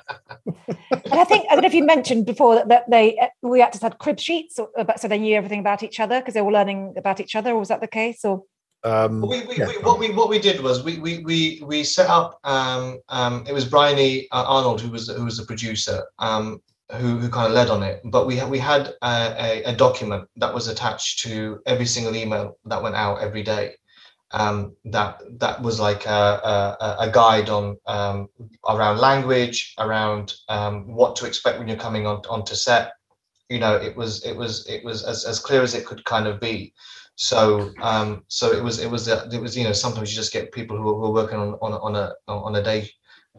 think 1.28 1.46
I 1.50 1.54
don't 1.54 1.62
know 1.62 1.68
if 1.68 1.74
you 1.74 1.86
mentioned 1.86 2.26
before 2.26 2.56
that, 2.56 2.70
that 2.70 2.90
they 2.90 3.20
we 3.44 3.62
actors 3.62 3.84
had 3.84 4.00
crib 4.00 4.20
sheets, 4.20 4.56
so, 4.56 4.72
so 4.98 5.08
they 5.08 5.20
knew 5.20 5.36
everything 5.36 5.60
about 5.60 5.84
each 5.84 6.00
other 6.00 6.20
because 6.20 6.34
they 6.34 6.42
were 6.42 6.52
learning 6.52 6.96
about 6.98 7.20
each 7.20 7.36
other. 7.36 7.52
Or 7.52 7.60
was 7.60 7.68
that 7.68 7.82
the 7.82 7.88
case? 7.88 8.26
Or 8.26 8.44
um, 8.84 9.22
we, 9.22 9.46
we, 9.46 9.58
yeah. 9.58 9.68
we, 9.68 9.78
what 9.80 10.00
we 10.00 10.12
what 10.12 10.30
we 10.30 10.40
did 10.40 10.62
was 10.62 10.84
we 10.84 11.00
we 11.00 11.20
we, 11.20 11.62
we 11.66 11.84
set 11.84 12.10
up. 12.10 12.40
Um, 12.44 13.00
um, 13.10 13.46
it 13.48 13.54
was 13.54 13.66
Bryony 13.66 14.28
uh, 14.32 14.44
Arnold 14.48 14.82
who 14.82 14.90
was 14.90 15.08
who 15.08 15.26
was 15.26 15.38
the 15.38 15.46
producer. 15.46 16.04
Um, 16.20 16.62
who, 16.98 17.18
who 17.18 17.30
kind 17.30 17.48
of 17.48 17.54
led 17.54 17.70
on 17.70 17.82
it, 17.82 18.02
but 18.04 18.28
we 18.28 18.44
we 18.46 18.60
had 18.60 18.94
a, 19.02 19.36
a, 19.40 19.64
a 19.64 19.76
document 19.76 20.30
that 20.36 20.54
was 20.54 20.68
attached 20.68 21.20
to 21.22 21.60
every 21.66 21.88
single 21.88 22.16
email 22.16 22.58
that 22.66 22.84
went 22.84 22.94
out 22.94 23.20
every 23.20 23.42
day, 23.42 23.72
um, 24.32 24.76
that 24.86 25.22
that 25.40 25.62
was 25.62 25.80
like 25.80 26.06
a, 26.06 26.10
a, 26.10 26.96
a 27.00 27.12
guide 27.12 27.50
on 27.50 27.78
um, 27.88 28.28
around 28.68 28.98
language, 28.98 29.74
around 29.80 30.34
um, 30.50 30.88
what 30.88 31.16
to 31.16 31.26
expect 31.26 31.58
when 31.58 31.68
you're 31.68 31.78
coming 31.78 32.06
on 32.06 32.18
onto 32.30 32.54
set, 32.54 32.94
you 33.50 33.60
know 33.60 33.76
it 33.76 33.96
was 33.96 34.24
it 34.26 34.36
was 34.36 34.68
it 34.68 34.84
was 34.84 35.04
as, 35.04 35.26
as 35.26 35.40
clear 35.40 35.62
as 35.62 35.74
it 35.74 35.86
could 35.86 36.04
kind 36.06 36.28
of 36.28 36.40
be. 36.40 36.74
So 37.16 37.72
um 37.82 38.24
so 38.28 38.52
it 38.52 38.64
was 38.64 38.80
it 38.80 38.90
was 38.90 39.08
it 39.08 39.42
was 39.42 39.58
you 39.58 39.64
know 39.64 39.74
sometimes 39.74 40.12
you 40.12 40.16
just 40.16 40.34
get 40.34 40.52
people 40.52 40.78
who 40.78 40.90
are, 40.90 40.96
who 40.96 41.06
are 41.06 41.12
working 41.12 41.40
on 41.40 41.54
on, 41.62 41.74
on 41.74 41.96
a 41.96 42.14
on 42.28 42.56
a 42.56 42.64
day 42.64 42.90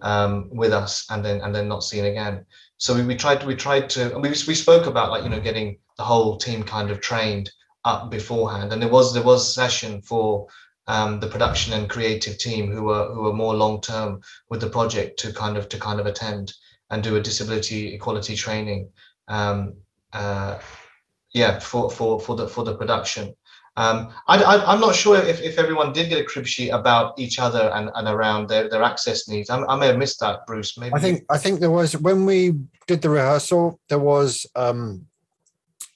um 0.03 0.49
with 0.51 0.73
us 0.73 1.07
and 1.11 1.25
then 1.25 1.41
and 1.41 1.55
then 1.55 1.69
not 1.69 1.85
seen 1.85 2.05
again. 2.05 2.45
So 2.77 2.95
we, 2.95 3.03
we 3.05 3.17
tried 3.17 3.41
to 3.41 3.47
we 3.47 3.57
tried 3.57 3.89
to 3.91 4.15
and 4.15 4.23
we, 4.23 4.29
we 4.29 4.55
spoke 4.55 4.87
about 4.87 5.11
like 5.11 5.25
you 5.25 5.31
know 5.31 5.41
getting 5.41 5.79
the 5.97 6.05
whole 6.05 6.37
team 6.37 6.63
kind 6.63 6.91
of 6.91 7.01
trained 7.01 7.51
up 7.85 8.11
beforehand. 8.11 8.73
And 8.73 8.83
there 8.83 8.91
was 8.91 9.13
there 9.13 9.23
was 9.23 9.49
a 9.49 9.53
session 9.53 10.03
for 10.03 10.47
um, 10.87 11.21
the 11.21 11.29
production 11.29 11.73
and 11.73 11.89
creative 11.89 12.39
team 12.39 12.71
who 12.71 12.85
were 12.85 13.13
who 13.13 13.23
were 13.23 13.33
more 13.33 13.55
long 13.55 13.81
term 13.81 14.21
with 14.51 14.61
the 14.61 14.69
project 14.69 15.19
to 15.21 15.33
kind 15.33 15.57
of 15.57 15.69
to 15.71 15.79
kind 15.79 16.01
of 16.01 16.07
attend 16.07 16.53
and 16.91 17.03
do 17.03 17.17
a 17.17 17.21
disability 17.21 17.95
equality 17.95 18.37
training 18.37 18.91
um, 19.29 19.75
uh, 20.15 20.59
yeah 21.33 21.59
for 21.59 21.91
for 21.91 22.19
for 22.21 22.37
the 22.37 22.49
for 22.49 22.65
the 22.65 22.75
production 22.75 23.35
um, 23.77 24.12
I, 24.29 24.73
am 24.73 24.81
not 24.81 24.95
sure 24.95 25.17
if, 25.17 25.41
if 25.43 25.59
everyone 25.59 25.93
did 25.93 26.09
get 26.09 26.21
a 26.21 26.25
crib 26.25 26.47
sheet 26.47 26.71
about 26.71 27.19
each 27.19 27.41
other 27.41 27.73
and, 27.75 27.91
and 27.97 28.07
around 28.07 28.49
their, 28.49 28.69
their 28.69 28.85
access 28.85 29.27
needs. 29.27 29.51
I, 29.51 29.61
I 29.65 29.77
may 29.77 29.89
have 29.89 29.99
missed 29.99 30.21
that, 30.21 30.47
Bruce. 30.47 30.79
Maybe 30.79 30.95
I 30.95 31.01
think 31.01 31.25
I 31.29 31.39
think 31.39 31.59
there 31.59 31.73
was 31.73 31.97
when 31.97 32.25
we 32.25 32.53
did 32.87 33.03
the 33.03 33.11
rehearsal, 33.11 33.81
there 33.89 33.99
was 33.99 34.47
um, 34.55 35.07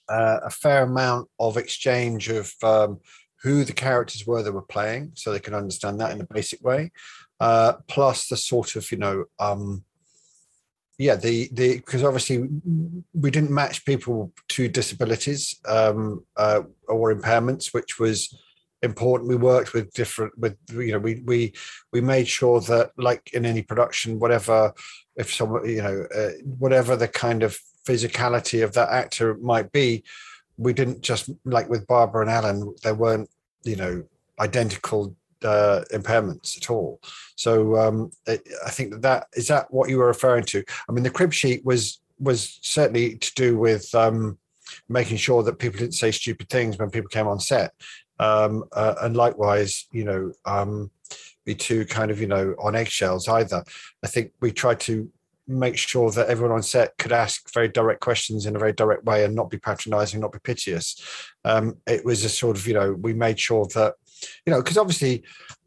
uh, 0.09 0.41
a 0.45 0.51
fair 0.51 0.83
amount 0.83 1.29
of 1.39 1.57
exchange 1.57 2.29
of 2.29 2.53
um, 2.65 2.99
who 3.43 3.63
the 3.63 3.73
characters 3.73 4.27
were 4.27 4.43
that 4.43 4.53
were 4.53 4.63
playing, 4.63 5.13
so 5.15 5.31
they 5.31 5.39
could 5.39 5.55
understand 5.55 6.01
that 6.01 6.11
in 6.11 6.21
a 6.21 6.27
basic 6.27 6.61
way. 6.65 6.91
Uh, 7.39 7.75
plus 7.87 8.27
the 8.27 8.37
sort 8.37 8.75
of 8.75 8.91
you 8.91 8.99
know 8.99 9.25
um, 9.39 9.85
yeah 10.99 11.17
the 11.17 11.49
the 11.53 11.77
because 11.77 12.05
obviously 12.05 12.49
we 13.15 13.31
didn't 13.31 13.51
match 13.51 13.85
people 13.85 14.33
to 14.49 14.69
disabilities 14.69 15.59
um, 15.67 16.25
uh, 16.37 16.63
or 16.89 17.15
impairments 17.15 17.73
which 17.73 17.99
was 17.99 18.35
important. 18.83 19.29
We 19.29 19.37
worked 19.37 19.73
with 19.73 19.93
different 19.93 20.39
with 20.39 20.57
you 20.73 20.93
know 20.93 20.99
we 20.99 21.23
we 21.25 21.53
we 21.93 22.01
made 22.01 22.29
sure 22.29 22.61
that 22.63 22.93
like 22.97 23.31
in 23.33 23.45
any 23.45 23.63
production 23.63 24.19
whatever 24.19 24.73
if 25.17 25.33
someone 25.33 25.69
you 25.69 25.83
know 25.83 26.07
uh, 26.15 26.31
whatever 26.59 26.97
the 26.97 27.09
kind 27.09 27.43
of 27.43 27.59
physicality 27.87 28.63
of 28.63 28.73
that 28.75 28.91
actor 28.91 29.37
might 29.39 29.73
be 29.73 30.05
we 30.57 30.73
didn't 30.73 31.01
just 31.01 31.31
like 31.45 31.69
with 31.69 31.87
barbara 31.87 32.21
and 32.21 32.31
alan 32.31 32.75
there 32.83 32.95
weren't 32.95 33.31
you 33.65 33.77
know 33.77 34.05
identical 34.41 35.17
uh, 35.45 35.83
impairments 35.93 36.57
at 36.57 36.71
all. 36.71 37.01
So 37.37 37.77
um, 37.77 38.11
I 38.27 38.71
think 38.71 38.93
that, 38.93 39.03
that 39.03 39.27
is 39.35 39.49
that 39.49 39.73
what 39.73 39.89
you 39.89 39.99
were 39.99 40.07
referring 40.07 40.45
to. 40.45 40.65
I 40.89 40.93
mean, 40.93 41.05
the 41.05 41.11
crib 41.11 41.33
sheet 41.33 41.65
was 41.65 42.01
was 42.21 42.59
certainly 42.63 43.17
to 43.17 43.33
do 43.35 43.59
with 43.59 43.95
um, 43.95 44.39
making 44.89 45.19
sure 45.19 45.43
that 45.45 45.59
people 45.59 45.79
didn't 45.79 45.95
say 45.95 46.11
stupid 46.11 46.49
things 46.49 46.77
when 46.77 46.91
people 46.91 47.09
came 47.09 47.29
on 47.29 47.41
set, 47.41 47.73
um, 48.19 48.65
uh, 48.73 48.95
and 49.03 49.17
likewise, 49.17 49.87
you 49.93 50.05
know, 50.05 50.33
um, 50.45 50.91
be 51.45 51.55
too 51.55 51.85
kind 51.87 52.11
of 52.11 52.21
you 52.21 52.27
know 52.27 52.55
on 52.59 52.75
eggshells 52.75 53.29
either. 53.29 53.65
I 54.03 54.07
think 54.07 54.33
we 54.41 54.53
tried 54.53 54.81
to 54.81 55.11
make 55.49 55.79
sure 55.79 56.11
that 56.11 56.29
everyone 56.29 56.55
on 56.55 56.63
set 56.63 56.97
could 56.99 57.11
ask 57.11 57.53
very 57.55 57.69
direct 57.69 58.01
questions 58.01 58.45
in 58.45 58.55
a 58.55 58.59
very 58.59 58.73
direct 58.75 59.05
way 59.05 59.25
and 59.25 59.35
not 59.35 59.49
be 59.49 59.57
patronizing, 59.57 60.21
not 60.21 60.33
be 60.33 60.39
piteous. 60.39 61.03
Um, 61.45 61.79
it 61.87 62.05
was 62.05 62.23
a 62.25 62.29
sort 62.29 62.59
of, 62.59 62.67
you 62.67 62.75
know, 62.75 62.93
we 62.93 63.15
made 63.15 63.41
sure 63.41 63.67
that 63.75 63.95
you 64.47 64.53
know, 64.53 64.63
because 64.63 64.79
obviously, 64.79 65.23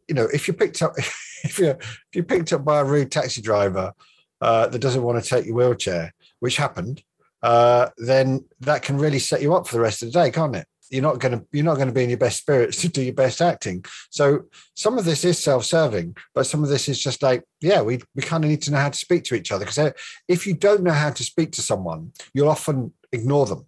you 0.08 0.14
know, 0.14 0.28
if 0.32 0.48
you 0.48 0.54
picked 0.54 0.82
up 0.82 0.94
if 1.44 1.58
you 1.58 1.70
if 1.70 2.08
you 2.14 2.22
picked 2.22 2.52
up 2.52 2.64
by 2.64 2.80
a 2.80 2.84
rude 2.84 3.10
taxi 3.10 3.42
driver 3.42 3.92
uh, 4.40 4.66
that 4.68 4.80
doesn't 4.80 5.02
want 5.02 5.22
to 5.22 5.28
take 5.28 5.46
your 5.46 5.54
wheelchair, 5.54 6.12
which 6.40 6.56
happened, 6.56 7.02
uh, 7.42 7.88
then 7.98 8.44
that 8.60 8.82
can 8.82 8.98
really 8.98 9.18
set 9.18 9.42
you 9.42 9.54
up 9.54 9.66
for 9.66 9.76
the 9.76 9.82
rest 9.82 10.02
of 10.02 10.12
the 10.12 10.20
day, 10.20 10.30
can't 10.30 10.56
it? 10.56 10.66
You're 10.90 11.02
not 11.02 11.20
going 11.20 11.38
to 11.38 11.46
you're 11.52 11.64
not 11.64 11.76
going 11.76 11.88
to 11.88 11.94
be 11.94 12.04
in 12.04 12.10
your 12.10 12.18
best 12.18 12.38
spirits 12.38 12.76
to 12.82 12.88
do 12.88 13.02
your 13.02 13.14
best 13.14 13.40
acting. 13.40 13.84
So 14.10 14.44
some 14.74 14.98
of 14.98 15.04
this 15.04 15.24
is 15.24 15.38
self-serving, 15.38 16.16
but 16.34 16.46
some 16.46 16.62
of 16.62 16.68
this 16.68 16.88
is 16.88 17.02
just 17.02 17.22
like, 17.22 17.44
yeah, 17.60 17.82
we 17.82 18.00
we 18.14 18.22
kind 18.22 18.44
of 18.44 18.50
need 18.50 18.62
to 18.62 18.72
know 18.72 18.78
how 18.78 18.90
to 18.90 18.98
speak 18.98 19.24
to 19.24 19.34
each 19.34 19.52
other 19.52 19.64
because 19.64 19.78
uh, 19.78 19.92
if 20.28 20.46
you 20.46 20.54
don't 20.54 20.82
know 20.82 20.92
how 20.92 21.10
to 21.10 21.22
speak 21.22 21.52
to 21.52 21.62
someone, 21.62 22.12
you'll 22.34 22.48
often 22.48 22.92
ignore 23.12 23.46
them. 23.46 23.66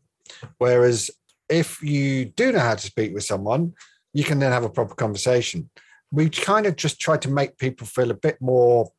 Whereas 0.59 1.11
if 1.49 1.83
you 1.83 2.27
do 2.27 2.53
know 2.53 2.61
how 2.61 2.75
to 2.75 2.87
speak 2.87 3.15
with 3.15 3.25
someone, 3.25 3.75
you 4.15 4.25
can 4.25 4.39
then 4.39 4.53
have 4.53 4.65
a 4.65 4.71
proper 4.71 4.95
conversation. 4.95 5.69
We 6.11 6.31
kind 6.31 6.65
of 6.67 6.77
just 6.77 7.01
try 7.01 7.19
to 7.19 7.31
make 7.31 7.59
people 7.59 7.87
feel 7.87 8.11
a 8.11 8.15
bit 8.15 8.41
more, 8.41 8.91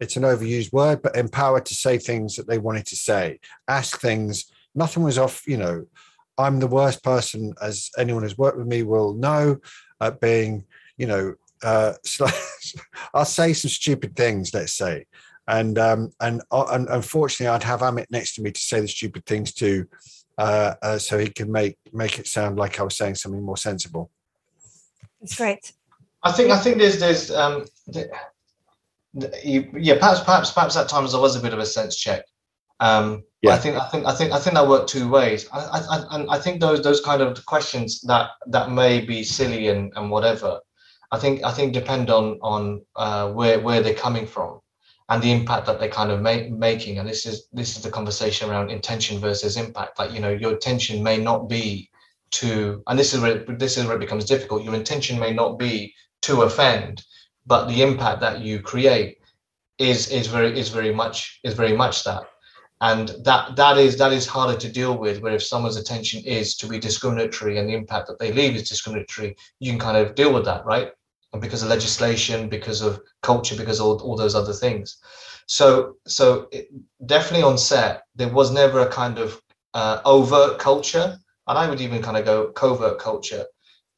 it's 0.00 0.16
an 0.16 0.24
overused 0.24 0.72
word, 0.72 1.00
but 1.00 1.16
empowered 1.16 1.64
to 1.66 1.74
say 1.74 1.96
things 1.96 2.34
that 2.36 2.48
they 2.48 2.58
wanted 2.58 2.86
to 2.86 2.96
say, 2.96 3.38
ask 3.68 4.00
things. 4.00 4.50
Nothing 4.74 5.04
was 5.04 5.16
off, 5.16 5.46
you 5.46 5.56
know. 5.56 5.86
I'm 6.36 6.58
the 6.58 6.66
worst 6.66 7.04
person, 7.04 7.54
as 7.62 7.90
anyone 7.96 8.22
who's 8.22 8.36
worked 8.36 8.58
with 8.58 8.66
me 8.66 8.82
will 8.82 9.14
know, 9.14 9.58
at 10.00 10.20
being, 10.20 10.64
you 10.96 11.06
know, 11.06 11.34
uh, 11.62 11.92
I'll 13.14 13.24
say 13.24 13.52
some 13.52 13.68
stupid 13.68 14.16
things, 14.16 14.52
let's 14.52 14.72
say. 14.72 15.06
And 15.46 15.78
um, 15.78 16.10
and 16.20 16.42
uh, 16.50 16.66
and 16.70 16.88
unfortunately, 16.88 17.48
I'd 17.48 17.64
have 17.64 17.80
Amit 17.80 18.06
next 18.10 18.34
to 18.36 18.42
me 18.42 18.50
to 18.50 18.60
say 18.60 18.80
the 18.80 18.88
stupid 18.88 19.26
things 19.26 19.52
too, 19.52 19.86
uh, 20.38 20.74
uh, 20.82 20.98
so 20.98 21.18
he 21.18 21.28
can 21.28 21.50
make 21.50 21.76
make 21.92 22.18
it 22.18 22.28
sound 22.28 22.58
like 22.58 22.78
I 22.78 22.84
was 22.84 22.96
saying 22.96 23.16
something 23.16 23.42
more 23.42 23.56
sensible. 23.56 24.10
It's 25.22 25.36
great. 25.36 25.72
I 26.22 26.32
think 26.32 26.50
I 26.50 26.58
think 26.58 26.78
there's 26.78 26.98
there's 26.98 27.30
um 27.30 27.64
the, 27.86 28.10
the, 29.14 29.68
yeah 29.74 29.98
perhaps 29.98 30.20
perhaps 30.20 30.50
perhaps 30.50 30.76
at 30.76 30.88
times 30.88 31.12
there 31.12 31.20
was 31.20 31.36
a 31.36 31.40
bit 31.40 31.52
of 31.52 31.58
a 31.58 31.66
sense 31.66 31.96
check. 31.96 32.24
Um, 32.80 33.22
yeah. 33.42 33.54
I 33.54 33.58
think 33.58 33.76
I 33.76 33.88
think 33.88 34.06
I 34.06 34.14
think 34.14 34.32
I 34.32 34.38
think 34.38 34.54
that 34.54 34.68
worked 34.68 34.88
two 34.88 35.08
ways. 35.08 35.48
I, 35.52 35.58
I, 35.58 36.16
and 36.16 36.30
I 36.30 36.38
think 36.38 36.60
those 36.60 36.82
those 36.82 37.00
kind 37.00 37.22
of 37.22 37.44
questions 37.46 38.00
that 38.02 38.30
that 38.48 38.70
may 38.70 39.00
be 39.00 39.22
silly 39.22 39.68
and, 39.68 39.92
and 39.96 40.10
whatever. 40.10 40.60
I 41.12 41.18
think 41.18 41.44
I 41.44 41.52
think 41.52 41.72
depend 41.72 42.10
on 42.10 42.38
on 42.42 42.82
uh, 42.96 43.30
where 43.32 43.60
where 43.60 43.82
they're 43.82 43.94
coming 43.94 44.26
from 44.26 44.60
and 45.08 45.22
the 45.22 45.30
impact 45.30 45.66
that 45.66 45.78
they're 45.78 45.88
kind 45.88 46.10
of 46.10 46.22
make, 46.22 46.50
making. 46.50 46.98
And 46.98 47.08
this 47.08 47.26
is 47.26 47.48
this 47.52 47.76
is 47.76 47.82
the 47.82 47.90
conversation 47.90 48.48
around 48.48 48.70
intention 48.70 49.18
versus 49.18 49.56
impact. 49.56 49.98
Like 49.98 50.12
you 50.12 50.20
know, 50.20 50.30
your 50.30 50.52
intention 50.52 51.02
may 51.02 51.18
not 51.18 51.48
be 51.48 51.90
to, 52.32 52.82
and 52.86 52.98
this 52.98 53.14
is 53.14 53.20
where 53.20 53.36
it, 53.36 53.58
this 53.58 53.76
is 53.76 53.86
where 53.86 53.96
it 53.96 54.00
becomes 54.00 54.24
difficult. 54.24 54.64
Your 54.64 54.74
intention 54.74 55.18
may 55.18 55.32
not 55.32 55.58
be 55.58 55.94
to 56.22 56.42
offend, 56.42 57.04
but 57.46 57.66
the 57.66 57.82
impact 57.82 58.20
that 58.20 58.40
you 58.40 58.60
create 58.60 59.18
is 59.78 60.10
is 60.10 60.26
very 60.26 60.58
is 60.58 60.68
very 60.68 60.94
much 60.94 61.40
is 61.44 61.54
very 61.54 61.76
much 61.76 62.04
that. 62.04 62.24
And 62.80 63.14
that 63.24 63.56
that 63.56 63.78
is 63.78 63.96
that 63.98 64.12
is 64.12 64.26
harder 64.26 64.58
to 64.58 64.72
deal 64.72 64.96
with 64.98 65.20
where 65.20 65.34
if 65.34 65.42
someone's 65.42 65.76
intention 65.76 66.22
is 66.24 66.56
to 66.56 66.66
be 66.66 66.78
discriminatory 66.78 67.58
and 67.58 67.68
the 67.68 67.74
impact 67.74 68.08
that 68.08 68.18
they 68.18 68.32
leave 68.32 68.56
is 68.56 68.68
discriminatory 68.68 69.36
you 69.60 69.70
can 69.70 69.78
kind 69.78 69.96
of 69.96 70.14
deal 70.14 70.32
with 70.32 70.44
that 70.46 70.64
right? 70.64 70.90
And 71.32 71.40
because 71.40 71.62
of 71.62 71.68
legislation 71.68 72.48
because 72.48 72.80
of 72.82 73.00
culture 73.22 73.56
because 73.56 73.78
of 73.80 73.86
all, 73.86 74.00
all 74.00 74.16
those 74.16 74.34
other 74.34 74.52
things. 74.52 74.96
So 75.46 75.96
so 76.06 76.48
it, 76.50 76.68
definitely 77.06 77.44
on 77.44 77.58
set 77.58 78.02
there 78.16 78.28
was 78.28 78.50
never 78.50 78.80
a 78.80 78.88
kind 78.88 79.18
of 79.18 79.40
uh, 79.74 80.00
overt 80.04 80.58
culture 80.58 81.18
and 81.46 81.58
I 81.58 81.68
would 81.68 81.80
even 81.80 82.02
kind 82.02 82.16
of 82.16 82.24
go 82.24 82.50
covert 82.52 82.98
culture 82.98 83.44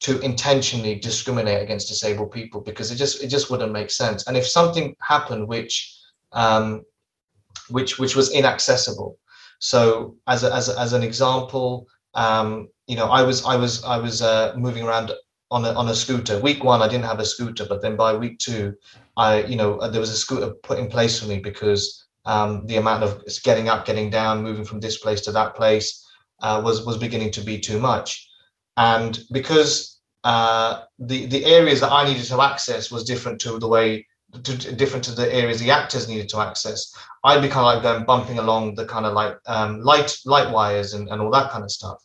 to 0.01 0.19
intentionally 0.19 0.95
discriminate 0.95 1.61
against 1.61 1.87
disabled 1.87 2.31
people 2.31 2.61
because 2.61 2.91
it 2.91 2.95
just 2.95 3.23
it 3.23 3.27
just 3.27 3.49
wouldn't 3.49 3.71
make 3.71 3.89
sense. 3.89 4.27
And 4.27 4.35
if 4.35 4.47
something 4.47 4.95
happened 4.99 5.47
which 5.47 5.97
um, 6.33 6.83
which 7.69 7.97
which 7.97 8.15
was 8.15 8.31
inaccessible, 8.31 9.17
so 9.59 10.15
as 10.27 10.43
a, 10.43 10.53
as 10.53 10.69
a, 10.69 10.79
as 10.79 10.93
an 10.93 11.03
example, 11.03 11.87
um, 12.13 12.67
you 12.87 12.95
know, 12.95 13.05
I 13.05 13.23
was 13.23 13.45
I 13.45 13.55
was 13.55 13.83
I 13.83 13.97
was 13.97 14.21
uh, 14.21 14.53
moving 14.57 14.83
around 14.83 15.11
on 15.51 15.63
a 15.65 15.73
on 15.73 15.87
a 15.87 15.95
scooter. 15.95 16.39
Week 16.39 16.63
one, 16.63 16.81
I 16.81 16.87
didn't 16.87 17.05
have 17.05 17.19
a 17.19 17.25
scooter, 17.25 17.65
but 17.67 17.81
then 17.81 17.95
by 17.95 18.15
week 18.15 18.39
two, 18.39 18.73
I 19.17 19.43
you 19.43 19.55
know 19.55 19.87
there 19.89 20.01
was 20.01 20.09
a 20.09 20.17
scooter 20.17 20.51
put 20.63 20.79
in 20.79 20.89
place 20.89 21.19
for 21.19 21.27
me 21.27 21.39
because 21.39 22.05
um, 22.25 22.65
the 22.65 22.77
amount 22.77 23.03
of 23.03 23.23
getting 23.43 23.69
up, 23.69 23.85
getting 23.85 24.09
down, 24.09 24.43
moving 24.43 24.65
from 24.65 24.79
this 24.79 24.97
place 24.97 25.21
to 25.21 25.31
that 25.31 25.55
place 25.55 26.04
uh, 26.41 26.61
was 26.63 26.85
was 26.85 26.97
beginning 26.97 27.31
to 27.31 27.41
be 27.41 27.59
too 27.59 27.79
much, 27.79 28.29
and 28.77 29.19
because 29.31 29.99
uh, 30.23 30.83
the 30.99 31.25
the 31.27 31.45
areas 31.45 31.79
that 31.81 31.91
I 31.91 32.05
needed 32.05 32.25
to 32.25 32.41
access 32.41 32.91
was 32.91 33.03
different 33.03 33.39
to 33.41 33.59
the 33.59 33.67
way 33.67 34.05
to, 34.43 34.75
different 34.75 35.03
to 35.05 35.11
the 35.11 35.33
areas 35.33 35.59
the 35.59 35.71
actors 35.71 36.07
needed 36.07 36.29
to 36.29 36.39
access. 36.39 36.93
I'd 37.23 37.41
be 37.41 37.47
kind 37.47 37.65
of 37.65 37.73
like 37.73 37.83
going 37.83 38.05
bumping 38.05 38.39
along 38.39 38.75
the 38.75 38.85
kind 38.85 39.05
of 39.05 39.13
like 39.13 39.37
um, 39.45 39.81
light 39.81 40.15
light 40.25 40.51
wires 40.51 40.93
and, 40.93 41.07
and 41.09 41.21
all 41.21 41.31
that 41.31 41.51
kind 41.51 41.63
of 41.63 41.71
stuff. 41.71 42.03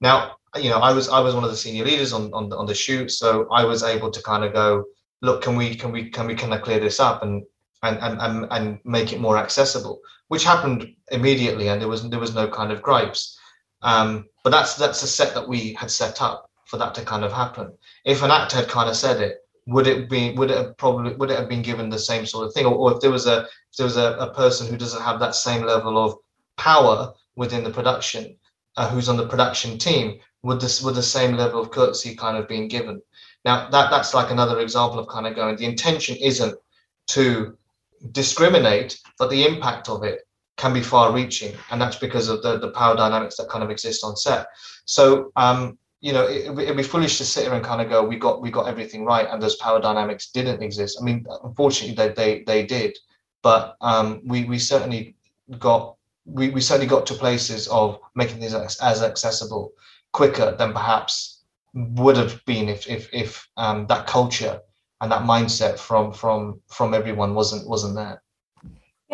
Now, 0.00 0.36
you 0.56 0.70
know, 0.70 0.78
I 0.78 0.92
was 0.92 1.08
I 1.08 1.20
was 1.20 1.34
one 1.34 1.44
of 1.44 1.50
the 1.50 1.56
senior 1.56 1.84
leaders 1.84 2.12
on 2.12 2.32
on 2.32 2.48
the, 2.48 2.56
on 2.56 2.66
the 2.66 2.74
shoot, 2.74 3.10
so 3.10 3.48
I 3.50 3.64
was 3.64 3.82
able 3.82 4.10
to 4.10 4.22
kind 4.22 4.44
of 4.44 4.52
go, 4.52 4.84
look, 5.22 5.42
can 5.42 5.56
we 5.56 5.74
can 5.74 5.90
we 5.90 6.10
can 6.10 6.26
we 6.26 6.34
kind 6.34 6.54
of 6.54 6.62
clear 6.62 6.80
this 6.80 7.00
up 7.00 7.22
and 7.22 7.44
and 7.82 7.98
and 7.98 8.20
and, 8.20 8.46
and 8.50 8.78
make 8.84 9.12
it 9.12 9.20
more 9.20 9.38
accessible, 9.38 10.00
which 10.28 10.44
happened 10.44 10.94
immediately, 11.10 11.68
and 11.68 11.80
there 11.80 11.88
was 11.88 12.08
there 12.08 12.20
was 12.20 12.34
no 12.34 12.48
kind 12.48 12.72
of 12.72 12.82
gripes. 12.82 13.33
Um, 13.84 14.26
but 14.42 14.50
that's 14.50 14.74
that's 14.74 15.02
a 15.02 15.06
set 15.06 15.34
that 15.34 15.48
we 15.48 15.74
had 15.74 15.90
set 15.90 16.20
up 16.20 16.50
for 16.64 16.78
that 16.78 16.94
to 16.96 17.02
kind 17.04 17.22
of 17.22 17.32
happen. 17.32 17.72
If 18.04 18.22
an 18.22 18.30
actor 18.30 18.56
had 18.56 18.68
kind 18.68 18.88
of 18.88 18.96
said 18.96 19.20
it, 19.20 19.40
would 19.66 19.86
it 19.86 20.08
be 20.08 20.32
would 20.32 20.50
it 20.50 20.56
have 20.56 20.76
probably 20.78 21.14
would 21.14 21.30
it 21.30 21.38
have 21.38 21.48
been 21.50 21.62
given 21.62 21.90
the 21.90 21.98
same 21.98 22.24
sort 22.26 22.46
of 22.46 22.54
thing? 22.54 22.66
Or, 22.66 22.74
or 22.74 22.92
if 22.94 23.00
there 23.00 23.10
was 23.10 23.26
a 23.26 23.42
if 23.42 23.76
there 23.78 23.86
was 23.86 23.98
a, 23.98 24.16
a 24.18 24.32
person 24.34 24.66
who 24.66 24.78
doesn't 24.78 25.02
have 25.02 25.20
that 25.20 25.34
same 25.34 25.64
level 25.64 25.98
of 25.98 26.16
power 26.56 27.12
within 27.36 27.62
the 27.62 27.70
production, 27.70 28.36
uh, 28.76 28.88
who's 28.88 29.08
on 29.08 29.18
the 29.18 29.28
production 29.28 29.78
team, 29.78 30.18
would 30.42 30.60
this 30.60 30.82
with 30.82 30.94
the 30.94 31.02
same 31.02 31.36
level 31.36 31.60
of 31.60 31.70
courtesy 31.70 32.16
kind 32.16 32.38
of 32.38 32.48
being 32.48 32.68
given. 32.68 33.02
Now 33.44 33.68
that 33.68 33.90
that's 33.90 34.14
like 34.14 34.30
another 34.30 34.60
example 34.60 34.98
of 34.98 35.08
kind 35.08 35.26
of 35.26 35.36
going. 35.36 35.56
The 35.56 35.66
intention 35.66 36.16
isn't 36.16 36.54
to 37.08 37.58
discriminate, 38.12 38.98
but 39.18 39.28
the 39.28 39.46
impact 39.46 39.90
of 39.90 40.04
it 40.04 40.26
can 40.56 40.72
be 40.72 40.82
far-reaching, 40.82 41.54
and 41.70 41.80
that's 41.80 41.96
because 41.96 42.28
of 42.28 42.42
the 42.42 42.58
the 42.58 42.70
power 42.70 42.96
dynamics 42.96 43.36
that 43.36 43.48
kind 43.48 43.64
of 43.64 43.70
exist 43.70 44.04
on 44.04 44.16
set. 44.16 44.46
So 44.84 45.32
um, 45.36 45.78
you 46.04 46.12
know, 46.12 46.28
it, 46.28 46.54
would 46.54 46.76
be 46.76 46.82
foolish 46.82 47.16
to 47.16 47.24
sit 47.24 47.44
here 47.44 47.54
and 47.54 47.64
kind 47.64 47.80
of 47.80 47.88
go, 47.88 48.04
we 48.04 48.16
got 48.16 48.42
we 48.42 48.50
got 48.50 48.68
everything 48.68 49.06
right, 49.06 49.26
and 49.30 49.42
those 49.42 49.56
power 49.56 49.80
dynamics 49.80 50.30
didn't 50.30 50.62
exist. 50.62 50.98
I 51.00 51.02
mean, 51.02 51.24
unfortunately, 51.42 51.96
they 51.96 52.12
they, 52.12 52.44
they 52.44 52.66
did, 52.66 52.98
but 53.42 53.76
um, 53.80 54.20
we 54.22 54.44
we 54.44 54.58
certainly 54.58 55.16
got 55.58 55.96
we, 56.26 56.50
we 56.50 56.60
certainly 56.60 56.86
got 56.86 57.06
to 57.06 57.14
places 57.14 57.68
of 57.68 57.98
making 58.14 58.40
these 58.40 58.52
as, 58.52 58.78
as 58.80 59.02
accessible 59.02 59.72
quicker 60.12 60.54
than 60.58 60.72
perhaps 60.74 61.42
would 61.72 62.18
have 62.18 62.44
been 62.44 62.68
if 62.68 62.86
if 62.86 63.08
if 63.12 63.48
um, 63.56 63.86
that 63.86 64.06
culture 64.06 64.60
and 65.00 65.10
that 65.10 65.22
mindset 65.22 65.78
from 65.78 66.12
from 66.12 66.60
from 66.68 66.92
everyone 66.92 67.34
wasn't 67.34 67.66
wasn't 67.66 67.94
there. 67.94 68.22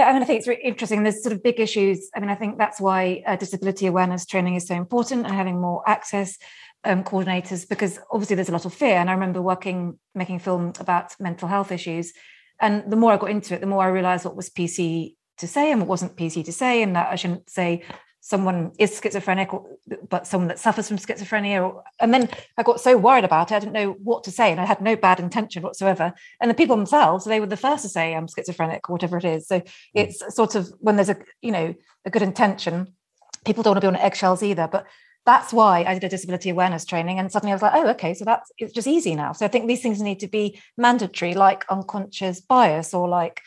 Yeah, 0.01 0.07
I 0.07 0.15
mean, 0.15 0.23
I 0.23 0.25
think 0.25 0.39
it's 0.39 0.49
really 0.49 0.63
interesting. 0.63 1.03
There's 1.03 1.23
sort 1.23 1.35
of 1.35 1.43
big 1.43 1.61
issues. 1.61 2.09
I 2.17 2.21
mean, 2.21 2.31
I 2.31 2.35
think 2.35 2.57
that's 2.57 2.81
why 2.81 3.23
uh, 3.27 3.37
disability 3.37 3.87
awareness 3.87 4.25
training 4.25 4.55
is 4.55 4.67
so 4.67 4.75
important 4.75 5.27
and 5.27 5.35
having 5.35 5.61
more 5.61 5.87
access 5.87 6.39
um, 6.85 7.05
coordinators 7.05 7.69
because 7.69 7.99
obviously 8.11 8.35
there's 8.35 8.49
a 8.49 8.53
lot 8.53 8.65
of 8.65 8.73
fear. 8.73 8.95
And 8.95 9.11
I 9.11 9.13
remember 9.13 9.43
working, 9.43 9.99
making 10.15 10.39
film 10.39 10.73
about 10.81 11.13
mental 11.21 11.49
health 11.49 11.71
issues. 11.71 12.15
And 12.59 12.91
the 12.91 12.97
more 12.97 13.13
I 13.13 13.19
got 13.19 13.29
into 13.29 13.55
it, 13.55 13.61
the 13.61 13.67
more 13.67 13.83
I 13.83 13.89
realized 13.89 14.25
what 14.25 14.37
was 14.37 14.49
PC 14.49 15.17
to 15.37 15.47
say 15.47 15.71
and 15.71 15.83
what 15.83 15.89
wasn't 15.89 16.17
PC 16.17 16.47
to 16.47 16.53
say, 16.53 16.83
and 16.83 16.97
that 16.97 17.13
I 17.13 17.17
shouldn't 17.17 17.51
say 17.51 17.83
someone 18.21 18.73
is 18.79 19.01
schizophrenic, 19.01 19.53
or, 19.53 19.67
but 20.09 20.27
someone 20.27 20.49
that 20.49 20.59
suffers 20.59 20.89
from 20.89 20.99
schizophrenia. 20.99 21.63
Or, 21.63 21.83
and 22.01 22.13
then 22.13 22.29
I 22.57 22.63
got 22.63 22.81
so 22.81 22.97
worried 22.97 23.25
about 23.25 23.51
it, 23.51 23.55
I 23.55 23.59
didn't 23.61 23.73
know 23.73 23.93
what 23.93 24.25
to 24.25 24.31
say, 24.31 24.51
and 24.51 24.61
I 24.61 24.67
had 24.67 24.81
no 24.81 24.95
bad 24.95 25.21
intention 25.21 25.63
whatsoever. 25.63 26.13
And 26.41 26.51
the 26.51 26.55
people 26.55 26.77
themselves, 26.77 27.25
they 27.25 27.41
were 27.41 27.47
the 27.47 27.57
first 27.57 27.83
to 27.83 27.89
say 27.89 28.15
I'm 28.15 28.29
schizophrenic 28.29 28.89
or 28.89 28.93
whatever 28.93 29.17
it 29.17 29.25
is. 29.25 29.49
So 29.49 29.61
hmm. 29.61 29.67
it's 29.95 30.35
sort 30.35 30.55
of 30.55 30.73
when 30.79 30.97
there's 30.97 31.09
a 31.09 31.17
you 31.41 31.53
know 31.53 31.75
a 32.05 32.11
good 32.11 32.23
intention, 32.23 32.95
people 33.45 33.63
don't 33.63 33.73
want 33.73 33.83
to 33.83 33.91
be 33.91 33.97
on 33.97 33.97
eggshells 33.97 34.43
either. 34.43 34.69
But 34.71 34.87
that's 35.27 35.53
why 35.53 35.85
I 35.85 35.95
did 35.95 36.05
a 36.05 36.09
disability 36.09 36.51
awareness 36.51 36.85
training. 36.85 37.19
And 37.19 37.31
suddenly 37.31 37.53
I 37.53 37.55
was 37.55 37.63
like, 37.63 37.75
oh, 37.75 37.89
okay, 37.91 38.15
so 38.15 38.25
that's 38.25 38.51
it's 38.59 38.73
just 38.73 38.87
easy 38.87 39.15
now. 39.15 39.33
So 39.33 39.45
I 39.45 39.49
think 39.49 39.67
these 39.67 39.83
things 39.83 40.01
need 40.01 40.21
to 40.21 40.29
be 40.29 40.61
mandatory, 40.77 41.35
like 41.35 41.65
unconscious 41.71 42.41
bias 42.41 42.95
or 42.95 43.09
like, 43.09 43.41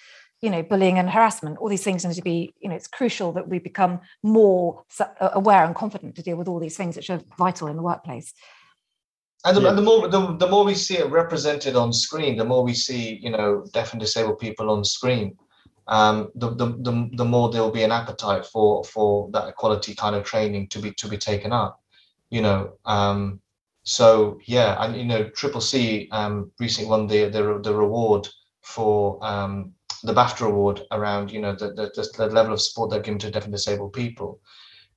you 0.44 0.50
know, 0.50 0.62
bullying 0.62 1.00
and 1.00 1.10
harassment. 1.10 1.58
All 1.58 1.70
these 1.70 1.86
things 1.86 2.04
need 2.06 2.16
to 2.16 2.22
be, 2.22 2.54
you 2.60 2.68
know, 2.68 2.76
it's 2.76 2.88
crucial 2.88 3.32
that 3.32 3.48
we 3.48 3.60
become 3.60 4.02
more 4.24 4.84
aware 5.20 5.64
and 5.64 5.74
confident 5.74 6.16
to 6.16 6.22
deal 6.22 6.36
with 6.36 6.50
all 6.50 6.60
these 6.60 6.76
things 6.76 6.98
which 6.98 7.10
are 7.10 7.22
vital 7.38 7.70
in 7.70 7.78
the 7.78 7.82
workplace. 7.82 8.34
And 9.46 9.56
the, 9.56 9.62
yeah. 9.62 9.70
and 9.70 9.78
the 9.78 9.82
more 9.82 10.08
the, 10.10 10.36
the 10.36 10.48
more 10.48 10.66
we 10.66 10.76
see 10.76 10.98
it 10.98 11.10
represented 11.10 11.78
on 11.78 11.94
screen, 11.94 12.36
the 12.36 12.44
more 12.44 12.62
we 12.62 12.74
see, 12.74 13.20
you 13.24 13.30
know, 13.30 13.66
deaf 13.72 13.94
and 13.94 14.02
disabled 14.02 14.39
people 14.39 14.70
on 14.70 14.84
screen, 14.84 15.38
um, 15.88 16.30
the, 16.36 16.50
the, 16.50 16.66
the, 16.66 17.10
the 17.14 17.26
more 17.26 17.50
there'll 17.50 17.72
be 17.72 17.84
an 17.84 17.91
appetite 17.91 18.46
for 18.46 18.84
for 18.84 19.30
that 19.32 19.48
equality 19.48 19.96
kind 19.96 20.16
of 20.16 20.24
training 20.24 20.68
to 20.70 20.80
be 20.80 20.91
to 20.91 21.08
be 21.08 21.18
taken 21.18 21.52
up 21.52 21.82
you 22.30 22.41
know 22.41 22.74
um, 22.86 23.39
so 23.84 24.39
yeah 24.46 24.82
and 24.84 24.96
you 24.96 25.04
know 25.06 25.30
triple 25.30 25.62
c 25.62 26.08
um, 26.12 26.52
recently 26.60 26.89
won 26.89 27.08
the 27.08 27.30
the, 27.30 27.60
the 27.64 27.74
reward 27.74 28.28
for 28.62 29.20
um, 29.22 29.74
the 30.04 30.14
BAFTA 30.14 30.45
award 30.45 30.82
around 30.91 31.32
you 31.32 31.41
know 31.41 31.56
the, 31.56 31.70
the, 31.74 32.10
the 32.18 32.28
level 32.28 32.54
of 32.54 32.62
support 32.62 32.89
they're 32.89 32.99
given 32.99 33.20
to 33.20 33.32
deaf 33.32 33.43
and 33.43 33.54
disabled 33.54 33.93
people. 33.93 34.39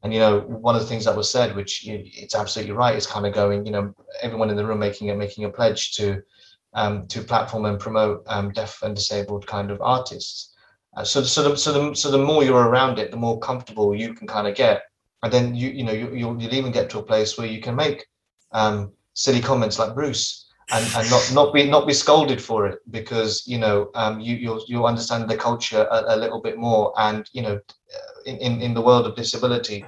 And 0.02 0.12
you 0.12 0.20
know 0.20 0.40
one 0.40 0.74
of 0.74 0.82
the 0.82 0.88
things 0.88 1.04
that 1.04 1.16
was 1.16 1.30
said 1.30 1.57
which 1.57 1.86
it's 1.86 2.34
absolutely 2.34 2.74
right 2.74 2.96
is 2.96 3.07
kind 3.07 3.26
of 3.26 3.32
going 3.32 3.64
you 3.64 3.72
know 3.72 3.94
everyone 4.22 4.50
in 4.50 4.57
the 4.57 4.66
room 4.66 4.78
making 4.78 5.11
a 5.11 5.14
making 5.14 5.44
a 5.44 5.50
pledge 5.50 5.92
to 5.92 6.22
um, 6.74 7.07
to 7.07 7.22
platform 7.22 7.64
and 7.64 7.80
promote 7.80 8.22
um, 8.26 8.52
deaf 8.52 8.82
and 8.82 8.94
disabled 8.94 9.46
kind 9.46 9.70
of 9.70 9.80
artists. 9.80 10.54
Uh, 10.96 11.04
so, 11.04 11.22
so, 11.22 11.50
the, 11.50 11.57
so, 11.57 11.72
the, 11.72 11.94
so 11.94 12.11
the 12.11 12.18
more 12.18 12.44
you're 12.44 12.68
around 12.68 12.98
it, 12.98 13.11
the 13.11 13.16
more 13.16 13.38
comfortable 13.38 13.94
you 13.94 14.14
can 14.14 14.26
kind 14.26 14.46
of 14.46 14.54
get, 14.54 14.82
and 15.22 15.32
then 15.32 15.54
you 15.54 15.68
you 15.70 15.84
know 15.84 15.92
you 15.92 16.14
you'll, 16.14 16.40
you'll 16.40 16.54
even 16.54 16.72
get 16.72 16.88
to 16.90 16.98
a 16.98 17.02
place 17.02 17.36
where 17.36 17.46
you 17.46 17.61
can 17.61 17.74
make 17.74 18.07
um, 18.52 18.92
silly 19.14 19.40
comments 19.40 19.78
like 19.78 19.94
Bruce, 19.94 20.45
and, 20.72 20.84
and 20.96 21.10
not 21.10 21.30
not 21.32 21.54
be 21.54 21.68
not 21.68 21.86
be 21.86 21.92
scolded 21.92 22.42
for 22.42 22.66
it 22.66 22.80
because 22.90 23.46
you 23.46 23.58
know 23.58 23.90
um, 23.94 24.20
you 24.20 24.36
you'll 24.36 24.64
you'll 24.66 24.86
understand 24.86 25.28
the 25.28 25.36
culture 25.36 25.86
a, 25.90 26.14
a 26.14 26.16
little 26.16 26.40
bit 26.40 26.58
more, 26.58 26.92
and 26.98 27.28
you 27.32 27.42
know 27.42 27.60
in 28.24 28.36
in, 28.38 28.60
in 28.60 28.74
the 28.74 28.80
world 28.80 29.06
of 29.06 29.14
disability, 29.14 29.84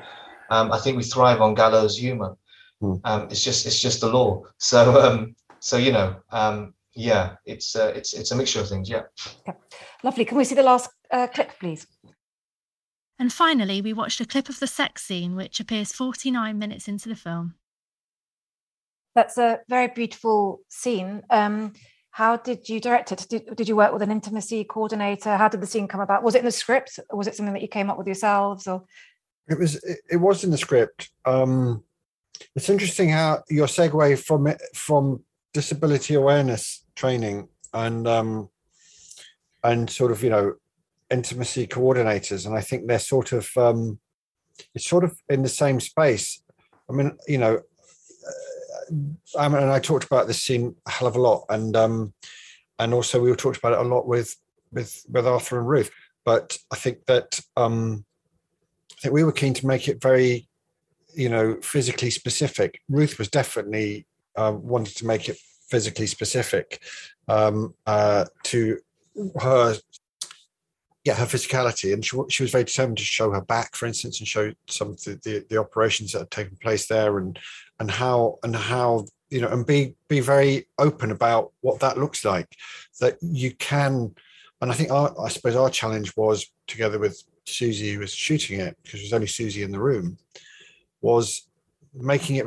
um, 0.50 0.72
I 0.72 0.78
think 0.78 0.96
we 0.96 1.02
thrive 1.02 1.40
on 1.40 1.54
gallows 1.54 1.98
humor. 1.98 2.36
Hmm. 2.80 2.94
Um, 3.04 3.22
it's 3.30 3.42
just 3.42 3.66
it's 3.66 3.80
just 3.80 4.00
the 4.00 4.08
law. 4.08 4.44
So 4.58 5.00
um, 5.00 5.34
so 5.58 5.76
you 5.76 5.92
know 5.92 6.16
um, 6.30 6.74
yeah, 6.94 7.36
it's 7.44 7.74
uh, 7.74 7.92
it's 7.94 8.14
it's 8.14 8.30
a 8.30 8.36
mixture 8.36 8.60
of 8.60 8.68
things. 8.68 8.88
Yeah. 8.88 9.02
yeah. 9.46 9.54
Lovely. 10.02 10.24
Can 10.24 10.38
we 10.38 10.44
see 10.44 10.54
the 10.54 10.62
last 10.62 10.90
uh, 11.10 11.26
clip, 11.26 11.58
please? 11.58 11.86
And 13.18 13.32
finally, 13.32 13.82
we 13.82 13.92
watched 13.92 14.20
a 14.20 14.26
clip 14.26 14.48
of 14.48 14.60
the 14.60 14.68
sex 14.68 15.02
scene, 15.04 15.34
which 15.34 15.58
appears 15.58 15.92
49 15.92 16.56
minutes 16.56 16.86
into 16.86 17.08
the 17.08 17.16
film. 17.16 17.54
That's 19.14 19.38
a 19.38 19.60
very 19.68 19.88
beautiful 19.88 20.60
scene. 20.68 21.22
Um, 21.30 21.72
how 22.10 22.36
did 22.36 22.68
you 22.68 22.80
direct 22.80 23.12
it? 23.12 23.26
Did, 23.28 23.56
did 23.56 23.68
you 23.68 23.76
work 23.76 23.92
with 23.92 24.02
an 24.02 24.10
intimacy 24.10 24.64
coordinator? 24.64 25.36
How 25.36 25.48
did 25.48 25.60
the 25.60 25.66
scene 25.66 25.88
come 25.88 26.00
about? 26.00 26.22
Was 26.22 26.34
it 26.34 26.40
in 26.40 26.44
the 26.44 26.52
script, 26.52 26.98
or 27.10 27.18
was 27.18 27.26
it 27.26 27.34
something 27.34 27.52
that 27.52 27.62
you 27.62 27.68
came 27.68 27.90
up 27.90 27.98
with 27.98 28.06
yourselves? 28.06 28.66
Or 28.66 28.84
it 29.48 29.58
was. 29.58 29.76
It, 29.76 29.98
it 30.10 30.16
was 30.16 30.44
in 30.44 30.50
the 30.50 30.58
script. 30.58 31.10
Um, 31.24 31.84
it's 32.54 32.68
interesting 32.68 33.10
how 33.10 33.42
your 33.48 33.66
segue 33.66 34.18
from 34.24 34.46
it 34.46 34.60
from 34.74 35.22
disability 35.52 36.14
awareness 36.14 36.84
training 36.94 37.48
and 37.72 38.06
um, 38.06 38.48
and 39.64 39.90
sort 39.90 40.12
of 40.12 40.22
you 40.22 40.30
know 40.30 40.54
intimacy 41.10 41.66
coordinators 41.66 42.46
and 42.46 42.54
i 42.54 42.60
think 42.60 42.86
they're 42.86 42.98
sort 42.98 43.32
of 43.32 43.48
um 43.56 43.98
it's 44.74 44.88
sort 44.88 45.04
of 45.04 45.16
in 45.28 45.42
the 45.42 45.48
same 45.48 45.80
space 45.80 46.42
i 46.88 46.92
mean 46.92 47.16
you 47.26 47.38
know 47.38 47.58
I 49.38 49.48
mean, 49.48 49.62
and 49.62 49.70
I 49.70 49.78
talked 49.78 50.04
about 50.04 50.26
this 50.26 50.42
scene 50.42 50.74
a 50.86 50.90
hell 50.90 51.08
of 51.08 51.16
a 51.16 51.20
lot, 51.20 51.44
and 51.48 51.76
um, 51.76 52.14
and 52.78 52.94
also 52.94 53.20
we 53.20 53.34
talked 53.34 53.58
about 53.58 53.72
it 53.72 53.78
a 53.78 53.82
lot 53.82 54.06
with 54.06 54.34
with 54.72 55.04
with 55.08 55.26
Arthur 55.26 55.58
and 55.58 55.68
Ruth. 55.68 55.90
But 56.24 56.58
I 56.70 56.76
think 56.76 57.06
that 57.06 57.40
um, 57.56 58.04
I 58.92 59.00
think 59.00 59.14
we 59.14 59.24
were 59.24 59.32
keen 59.32 59.54
to 59.54 59.66
make 59.66 59.88
it 59.88 60.00
very, 60.00 60.48
you 61.14 61.28
know, 61.28 61.56
physically 61.62 62.10
specific. 62.10 62.80
Ruth 62.88 63.18
was 63.18 63.28
definitely 63.28 64.06
uh, 64.36 64.52
wanted 64.54 64.96
to 64.96 65.06
make 65.06 65.28
it 65.28 65.38
physically 65.70 66.06
specific 66.06 66.82
um, 67.28 67.74
uh, 67.86 68.24
to 68.44 68.78
her 69.40 69.76
yeah 71.04 71.14
her 71.14 71.26
physicality 71.26 71.92
and 71.92 72.04
she, 72.04 72.16
she 72.28 72.42
was 72.42 72.52
very 72.52 72.64
determined 72.64 72.98
to 72.98 73.04
show 73.04 73.30
her 73.30 73.40
back 73.40 73.74
for 73.74 73.86
instance 73.86 74.18
and 74.18 74.28
show 74.28 74.52
some 74.68 74.90
of 74.90 75.02
the, 75.04 75.18
the, 75.24 75.44
the 75.48 75.56
operations 75.56 76.12
that 76.12 76.20
had 76.20 76.30
taken 76.30 76.56
place 76.56 76.86
there 76.86 77.18
and 77.18 77.38
and 77.80 77.90
how 77.90 78.38
and 78.42 78.54
how 78.54 79.04
you 79.30 79.40
know 79.40 79.48
and 79.48 79.66
be 79.66 79.94
be 80.08 80.20
very 80.20 80.66
open 80.78 81.10
about 81.10 81.52
what 81.60 81.80
that 81.80 81.98
looks 81.98 82.24
like 82.24 82.48
that 83.00 83.16
you 83.20 83.52
can 83.56 84.14
and 84.60 84.70
i 84.70 84.74
think 84.74 84.90
our, 84.90 85.14
i 85.20 85.28
suppose 85.28 85.56
our 85.56 85.70
challenge 85.70 86.16
was 86.16 86.46
together 86.66 86.98
with 86.98 87.22
susie 87.44 87.92
who 87.92 88.00
was 88.00 88.12
shooting 88.12 88.60
it 88.60 88.76
because 88.82 89.00
it 89.00 89.04
was 89.04 89.12
only 89.12 89.26
susie 89.26 89.62
in 89.62 89.70
the 89.70 89.80
room 89.80 90.16
was 91.00 91.48
making 91.94 92.36
it 92.36 92.46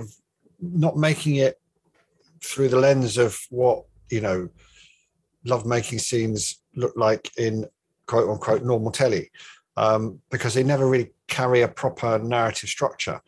not 0.60 0.98
making 0.98 1.36
it 1.36 1.60
through 2.44 2.70
the 2.70 2.80
lens 2.80 3.18
of 3.18 3.40
what 3.50 3.86
you 4.10 4.22
know 4.22 4.50
love 5.46 5.66
making 5.66 6.00
scenes 6.00 6.62
look 6.76 6.94
like 6.96 7.32
in 7.38 7.66
quote 8.06 8.30
unquote 8.30 8.64
normal 8.64 8.92
telly 8.92 9.32
um, 9.78 10.20
because 10.30 10.54
they 10.54 10.64
never 10.64 10.88
really 10.88 11.12
carry 11.28 11.62
a 11.62 11.68
proper 11.68 12.20
narrative 12.20 12.70
structure 12.70 13.22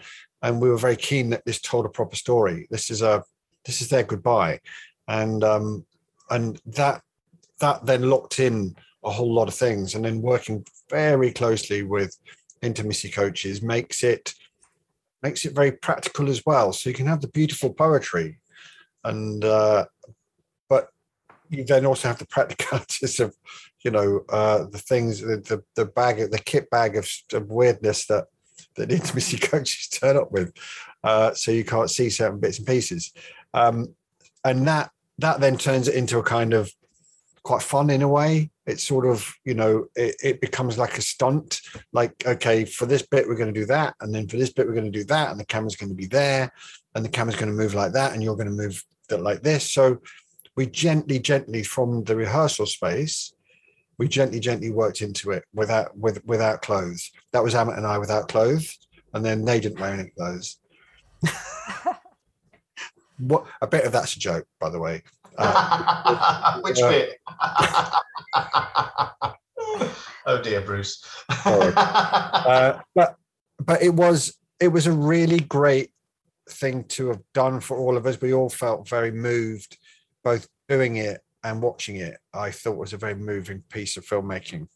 and 0.44 0.62
we 0.62 0.70
were 0.70 0.78
very 0.78 0.98
keen 0.98 1.30
that 1.30 1.46
this 1.46 1.62
told 1.62 1.86
a 1.86 1.89
proper 1.89 2.18
story. 2.18 2.68
This 2.70 2.91
is 2.91 3.02
a 3.02 3.24
this 3.66 3.82
is 3.82 3.89
their 3.89 4.04
goodbye. 4.04 4.60
And 5.08 5.44
um, 5.44 5.86
and 6.30 6.62
that 6.66 7.02
that 7.60 7.86
then 7.86 8.10
locked 8.10 8.39
in 8.39 8.76
a 9.06 9.10
whole 9.10 9.34
lot 9.34 9.48
of 9.48 9.54
things. 9.54 9.96
And 9.96 10.04
then 10.04 10.22
working 10.22 10.66
very 10.89 11.32
closely 11.32 11.84
with 11.84 12.16
intimacy 12.62 13.10
coaches 13.10 13.62
makes 13.62 14.04
it 14.04 14.34
makes 15.22 15.46
it 15.46 15.56
very 15.56 15.72
practical 15.72 16.30
as 16.30 16.46
well. 16.46 16.74
So 16.74 16.89
you 16.89 16.96
can 16.96 17.08
have 17.08 17.22
the 17.22 17.30
beautiful 17.30 17.74
poetry. 17.74 18.39
And 19.06 19.46
uh, 19.46 19.86
but 20.68 20.89
you 21.50 21.64
then 21.64 21.86
also 21.86 22.10
have 22.10 22.20
the 22.20 22.28
practicalities 22.28 23.20
of 23.22 23.34
you 23.86 23.91
know 23.91 24.26
uh, 24.28 24.66
the 24.66 24.78
things 24.78 25.22
the, 25.22 25.38
the, 25.38 25.64
the 25.78 25.86
bag 25.86 26.32
the 26.32 26.39
kit 26.39 26.70
bag 26.70 26.98
of, 26.98 27.10
of 27.32 27.50
weirdness 27.50 28.08
that 28.08 28.26
that 28.76 28.92
intimacy 28.92 29.38
coaches 29.42 29.88
turn 29.88 30.18
up 30.18 30.32
with 30.32 30.54
uh, 31.04 31.34
so 31.34 31.52
you 31.52 31.66
can't 31.66 31.90
see 31.90 32.10
certain 32.10 32.40
bits 32.40 32.60
and 32.60 32.68
pieces. 32.68 33.12
Um, 33.54 33.96
and 34.44 34.68
that 34.68 34.92
that 35.20 35.40
then 35.40 35.58
turns 35.58 35.88
it 35.88 35.96
into 35.96 36.18
a 36.18 36.24
kind 36.24 36.54
of 36.54 36.72
quite 37.44 37.62
fun 37.62 37.90
in 37.90 38.02
a 38.02 38.08
way. 38.08 38.50
It's 38.66 38.84
sort 38.84 39.06
of 39.06 39.32
you 39.46 39.54
know 39.54 39.86
it, 39.96 40.16
it 40.24 40.42
becomes 40.42 40.78
like 40.78 40.98
a 40.98 41.02
stunt. 41.02 41.62
Like 41.92 42.26
okay 42.26 42.66
for 42.66 42.86
this 42.86 43.04
bit 43.04 43.28
we're 43.28 43.36
going 43.36 43.54
to 43.54 43.60
do 43.60 43.66
that. 43.68 43.96
And 44.02 44.14
then 44.14 44.28
for 44.28 44.38
this 44.38 44.52
bit 44.52 44.68
we're 44.68 44.74
going 44.74 44.92
to 44.92 45.00
do 45.00 45.06
that. 45.06 45.32
And 45.32 45.40
the 45.40 45.46
camera's 45.46 45.76
going 45.76 45.90
to 45.90 45.96
be 45.96 46.08
there. 46.08 46.52
And 46.96 47.04
the 47.04 47.10
camera's 47.10 47.36
going 47.36 47.52
to 47.52 47.58
move 47.58 47.74
like 47.74 47.94
that. 47.94 48.14
And 48.14 48.24
you're 48.24 48.36
going 48.36 48.48
to 48.48 48.52
move 48.52 48.84
like 49.12 49.42
this. 49.42 49.70
So 49.70 50.00
we 50.56 50.68
gently 50.68 51.20
gently 51.20 51.64
from 51.64 52.04
the 52.04 52.16
rehearsal 52.16 52.66
space 52.66 53.33
we 54.04 54.10
gently 54.10 54.41
gently 54.41 54.70
worked 54.70 55.01
into 55.01 55.32
it 55.32 55.45
without 55.54 55.97
with 55.97 56.26
without 56.26 56.62
clothes. 56.62 57.10
That 57.32 57.41
was 57.41 57.54
Amit 57.54 57.78
and 57.78 57.88
I 57.88 57.97
without 57.97 58.28
clothes 58.28 58.78
and 59.14 59.24
then 59.24 59.45
they 59.45 59.62
didn't 59.62 59.80
wear 59.80 59.93
any 59.93 60.10
clothes. 60.10 60.58
What 63.20 63.45
a 63.62 63.68
bit 63.68 63.86
of 63.86 63.93
that's 63.93 64.16
a 64.16 64.20
joke 64.20 64.45
by 64.60 64.70
the 64.70 64.80
way. 64.80 65.04
Uh, 65.38 66.60
which 66.62 66.82
uh, 66.82 66.89
bit? 66.89 67.18
Oh 70.26 70.41
dear, 70.41 70.62
Bruce. 70.62 71.06
uh, 71.45 72.80
but 72.95 73.16
but 73.60 73.82
it 73.82 73.93
was 73.93 74.38
it 74.60 74.70
was 74.70 74.88
a 74.88 74.91
really 74.91 75.39
great 75.39 75.91
thing 76.49 76.84
to 76.95 77.08
have 77.10 77.22
done 77.34 77.62
for 77.62 77.78
all 77.78 77.95
of 77.95 78.06
us. 78.06 78.20
We 78.20 78.34
all 78.34 78.49
felt 78.49 78.89
very 78.89 79.12
moved, 79.12 79.78
both 80.24 80.47
doing 80.68 80.97
it 80.97 81.22
and 81.44 81.62
watching 81.62 81.98
it. 81.98 82.18
I 82.34 82.52
thought 82.52 82.78
was 82.78 82.94
a 82.94 82.98
very 82.98 83.16
moving 83.16 83.64
piece 83.70 83.98
of 83.98 84.06
filmmaking. 84.06 84.68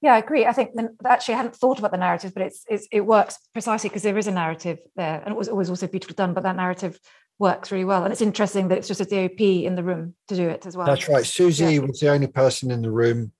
Yeah, 0.00 0.14
I 0.14 0.18
agree. 0.18 0.46
I 0.46 0.52
think 0.52 0.72
the, 0.74 0.94
actually 1.04 1.34
I 1.34 1.38
hadn't 1.38 1.56
thought 1.56 1.78
about 1.78 1.90
the 1.90 1.98
narrative, 1.98 2.32
but 2.34 2.42
it's, 2.42 2.64
it's 2.68 2.88
it 2.90 3.00
works 3.02 3.38
precisely 3.52 3.88
because 3.88 4.02
there 4.02 4.16
is 4.16 4.26
a 4.26 4.32
narrative 4.32 4.78
there, 4.96 5.20
and 5.20 5.32
it 5.32 5.36
was 5.36 5.48
always 5.48 5.70
also 5.70 5.86
beautifully 5.86 6.14
done. 6.14 6.34
But 6.34 6.44
that 6.44 6.56
narrative 6.56 6.98
works 7.38 7.70
really 7.70 7.84
well. 7.84 8.04
And 8.04 8.12
it's 8.12 8.22
interesting 8.22 8.68
that 8.68 8.78
it's 8.78 8.88
just 8.88 9.00
a 9.00 9.04
DOP 9.04 9.40
in 9.40 9.74
the 9.74 9.84
room 9.84 10.14
to 10.28 10.36
do 10.36 10.48
it 10.48 10.66
as 10.66 10.76
well. 10.76 10.86
That's 10.86 11.08
right. 11.08 11.26
Susie 11.26 11.74
yeah. 11.74 11.80
was 11.80 12.00
the 12.00 12.08
only 12.08 12.26
person 12.26 12.70
in 12.70 12.82
the 12.82 12.90
room. 12.90 13.32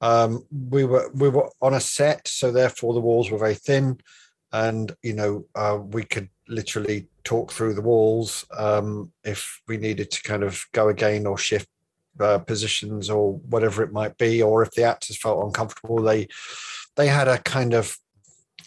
Um, 0.00 0.44
we 0.50 0.84
were 0.84 1.10
we 1.14 1.28
were 1.28 1.48
on 1.62 1.74
a 1.74 1.80
set, 1.80 2.28
so 2.28 2.50
therefore 2.50 2.94
the 2.94 3.00
walls 3.00 3.30
were 3.30 3.38
very 3.38 3.54
thin, 3.54 3.98
and 4.52 4.94
you 5.02 5.14
know 5.14 5.46
uh, 5.54 5.78
we 5.80 6.04
could 6.04 6.28
literally 6.48 7.08
talk 7.26 7.52
through 7.52 7.74
the 7.74 7.82
walls 7.82 8.46
um, 8.56 9.12
if 9.24 9.60
we 9.66 9.76
needed 9.76 10.10
to 10.12 10.22
kind 10.22 10.42
of 10.42 10.64
go 10.72 10.88
again 10.88 11.26
or 11.26 11.36
shift 11.36 11.68
uh, 12.20 12.38
positions 12.38 13.10
or 13.10 13.34
whatever 13.34 13.82
it 13.82 13.92
might 13.92 14.16
be, 14.16 14.42
or 14.42 14.62
if 14.62 14.70
the 14.70 14.84
actors 14.84 15.18
felt 15.18 15.44
uncomfortable, 15.44 16.00
they 16.00 16.28
they 16.94 17.08
had 17.08 17.28
a 17.28 17.38
kind 17.38 17.74
of, 17.74 17.98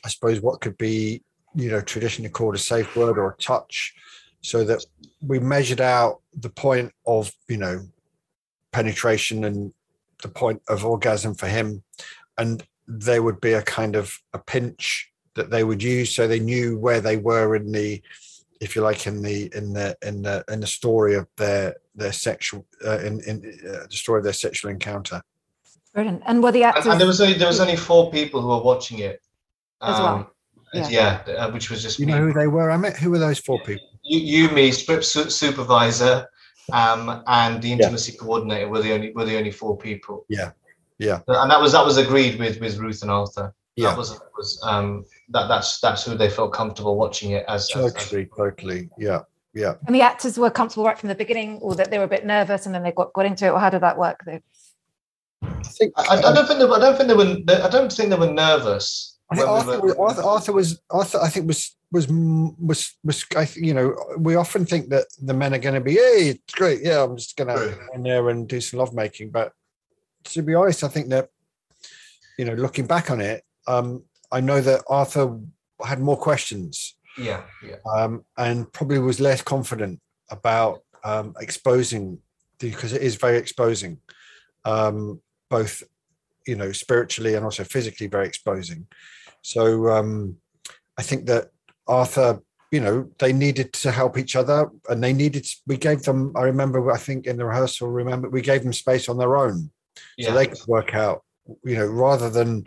I 0.06 0.10
suppose, 0.10 0.42
what 0.42 0.62
could 0.62 0.78
be 0.78 1.24
you 1.56 1.72
know 1.72 1.82
traditionally 1.82 2.30
called 2.30 2.56
a 2.56 2.60
safe 2.60 2.96
word 2.96 3.18
or 3.18 3.32
a 3.32 3.38
touch 3.38 3.96
so 4.42 4.64
that 4.64 4.86
we 5.22 5.40
measured 5.40 5.82
out 5.82 6.22
the 6.34 6.50
point 6.50 6.92
of 7.06 7.32
you 7.48 7.58
know 7.58 7.88
penetration 8.72 9.44
and 9.46 9.74
the 10.22 10.30
point 10.30 10.62
of 10.68 10.86
orgasm 10.86 11.34
for 11.34 11.48
him 11.48 11.84
and 12.38 12.64
there 12.88 13.24
would 13.24 13.42
be 13.42 13.54
a 13.54 13.62
kind 13.62 13.96
of 13.96 14.20
a 14.34 14.40
pinch 14.40 15.12
that 15.36 15.50
they 15.50 15.64
would 15.64 15.82
use 15.82 16.14
so 16.14 16.28
they 16.28 16.40
knew 16.40 16.78
where 16.78 17.02
they 17.02 17.18
were 17.18 17.56
in 17.56 17.72
the 17.72 18.02
if 18.60 18.76
you 18.76 18.82
like 18.82 19.08
in 19.08 19.22
the 19.22 19.50
in 19.56 19.74
the 19.74 19.98
in 20.02 20.22
the 20.22 20.44
in 20.50 20.60
the 20.60 20.68
story 20.68 21.16
of 21.16 21.28
their 21.38 21.76
their 21.96 22.12
sexual 22.12 22.66
uh, 22.86 23.00
in 23.00 23.22
in 23.22 23.38
uh, 23.68 23.86
the 23.90 23.96
story 23.96 24.20
of 24.20 24.24
their 24.24 24.34
sexual 24.34 24.72
encounter 24.72 25.22
brilliant 25.94 26.22
and 26.26 26.44
were 26.44 26.52
the 26.52 26.64
actors 26.64 26.86
and, 26.86 26.94
and 26.94 27.02
there 27.02 27.08
was 27.08 27.22
only 27.22 27.34
there 27.34 27.48
was 27.48 27.60
only 27.60 27.76
four 27.76 28.12
people 28.12 28.42
who 28.42 28.50
were 28.50 28.62
watching 28.62 29.00
it 29.00 29.22
um, 29.82 29.94
as 29.94 30.00
well 30.00 30.32
yeah, 30.74 31.22
yeah 31.28 31.36
uh, 31.38 31.52
which 31.52 31.70
was 31.70 31.82
just 31.82 32.00
you 32.00 32.06
me. 32.06 32.14
know 32.14 32.20
who 32.20 32.34
they 32.34 32.48
were 32.48 32.70
Amit 32.70 32.98
who 32.98 33.10
were 33.10 33.20
those 33.20 33.40
four 33.40 33.60
people 33.64 33.90
you, 34.10 34.20
you 34.20 34.50
me, 34.50 34.72
script 34.72 35.06
su- 35.06 35.30
supervisor, 35.30 36.28
um, 36.74 37.24
and 37.28 37.62
the 37.62 37.72
intimacy 37.72 38.14
yeah. 38.14 38.20
coordinator 38.20 38.68
were 38.68 38.82
the 38.82 38.94
only 38.94 39.12
were 39.12 39.26
the 39.26 39.38
only 39.38 39.52
four 39.52 39.78
people. 39.78 40.26
Yeah, 40.28 40.52
yeah. 40.98 41.20
And 41.28 41.52
that 41.52 41.62
was 41.62 41.74
that 41.74 41.86
was 41.86 41.98
agreed 41.98 42.40
with 42.40 42.60
with 42.60 42.78
Ruth 42.78 43.02
and 43.02 43.12
Arthur. 43.12 43.54
Yeah, 43.76 43.90
that 43.90 43.98
was 43.98 44.20
was 44.38 44.62
um 44.64 45.06
that 45.30 45.48
that's 45.48 45.80
that's 45.80 46.04
who 46.06 46.16
they 46.16 46.30
felt 46.30 46.54
comfortable 46.54 46.98
watching 46.98 47.32
it 47.32 47.46
as. 47.48 47.70
Totally, 47.70 48.24
as, 48.24 48.30
totally. 48.36 48.90
Yeah, 48.98 49.22
yeah. 49.54 49.76
And 49.86 49.96
the 49.96 50.02
actors 50.02 50.38
were 50.38 50.50
comfortable 50.50 50.86
right 50.86 50.98
from 50.98 51.10
the 51.10 51.16
beginning, 51.16 51.60
or 51.62 51.76
that 51.76 51.90
they 51.90 51.98
were 51.98 52.06
a 52.06 52.10
bit 52.10 52.26
nervous 52.26 52.66
and 52.66 52.76
then 52.76 52.84
they 52.84 52.92
got 52.92 53.14
got 53.14 53.26
into 53.26 53.46
it, 53.46 53.50
or 53.50 53.60
how 53.60 53.70
did 53.70 53.82
that 53.82 53.98
work? 53.98 54.22
Though? 54.26 54.40
I 55.42 55.64
think 55.64 55.94
I, 55.96 56.18
I 56.18 56.34
don't 56.34 56.48
think 56.48 56.60
they, 56.60 56.66
I 56.66 56.80
don't 56.80 56.98
think 56.98 57.08
they 57.08 57.16
were 57.16 57.64
I 57.64 57.70
don't 57.70 57.92
think 57.92 58.10
they 58.10 58.18
were 58.18 58.32
nervous. 58.32 59.18
I 59.32 59.36
think 59.36 59.48
Arthur, 59.48 59.80
we 59.80 59.90
were, 59.90 60.02
Arthur, 60.02 60.24
Arthur 60.24 60.54
was 60.54 60.82
Arthur. 60.90 61.20
I 61.22 61.30
think 61.30 61.48
was 61.48 61.78
was 61.92 62.08
was 62.10 62.96
was 63.04 63.26
I 63.36 63.46
think 63.46 63.66
you 63.66 63.74
know 63.74 63.96
we 64.18 64.36
often 64.36 64.66
think 64.66 64.90
that 64.90 65.06
the 65.22 65.34
men 65.34 65.54
are 65.54 65.60
going 65.60 65.76
to 65.76 65.82
be 65.82 65.94
hey 65.94 66.30
it's 66.30 66.54
great 66.54 66.82
yeah 66.84 67.04
I'm 67.04 67.18
just 67.18 67.36
going 67.36 67.48
to 67.48 67.56
go 67.56 67.78
in 67.94 68.04
there 68.04 68.30
and 68.30 68.48
do 68.48 68.62
some 68.62 68.80
lovemaking 68.80 69.32
but 69.32 69.54
to 70.26 70.44
be 70.44 70.54
honest 70.54 70.84
I 70.84 70.88
think 70.88 71.10
that 71.10 71.30
you 72.38 72.46
know 72.46 72.54
looking 72.54 72.86
back 72.86 73.10
on 73.10 73.22
it 73.22 73.44
um 73.74 73.88
I 74.32 74.40
know 74.42 74.60
that 74.62 74.84
Arthur 74.88 75.26
had 75.92 76.00
more 76.00 76.18
questions. 76.18 76.96
Yeah 77.18 77.44
yeah. 77.70 77.80
Um 77.96 78.26
and 78.46 78.72
probably 78.78 79.00
was 79.00 79.20
less 79.20 79.42
confident 79.42 79.96
about 80.30 80.76
um 81.04 81.28
exposing 81.40 82.20
because 82.60 82.94
it 82.94 83.02
is 83.02 83.16
very 83.16 83.38
exposing. 83.38 83.94
Um 84.66 85.22
both 85.50 85.84
you 86.50 86.56
know 86.60 86.72
spiritually 86.72 87.34
and 87.36 87.44
also 87.46 87.64
physically 87.64 88.08
very 88.08 88.28
exposing. 88.28 88.88
So 89.42 89.64
um 89.98 90.12
I 91.00 91.02
think 91.02 91.28
that 91.28 91.46
Arthur, 91.88 92.42
you 92.72 92.82
know, 92.82 93.10
they 93.20 93.32
needed 93.32 93.72
to 93.74 93.92
help 93.92 94.18
each 94.18 94.36
other 94.36 94.70
and 94.90 95.04
they 95.04 95.14
needed, 95.14 95.48
we 95.66 95.78
gave 95.78 96.04
them, 96.04 96.34
I 96.36 96.44
remember, 96.44 96.92
I 96.92 96.98
think 96.98 97.26
in 97.26 97.38
the 97.38 97.46
rehearsal, 97.46 97.88
remember, 97.90 98.30
we 98.30 98.42
gave 98.42 98.64
them 98.64 98.74
space 98.74 99.08
on 99.08 99.18
their 99.18 99.38
own. 99.38 99.72
Yeah. 100.18 100.28
so 100.28 100.34
they 100.36 100.48
could 100.48 100.68
work 100.68 100.94
out, 100.94 101.24
you 101.64 101.76
know, 101.78 101.88
rather 101.88 102.30
than 102.30 102.66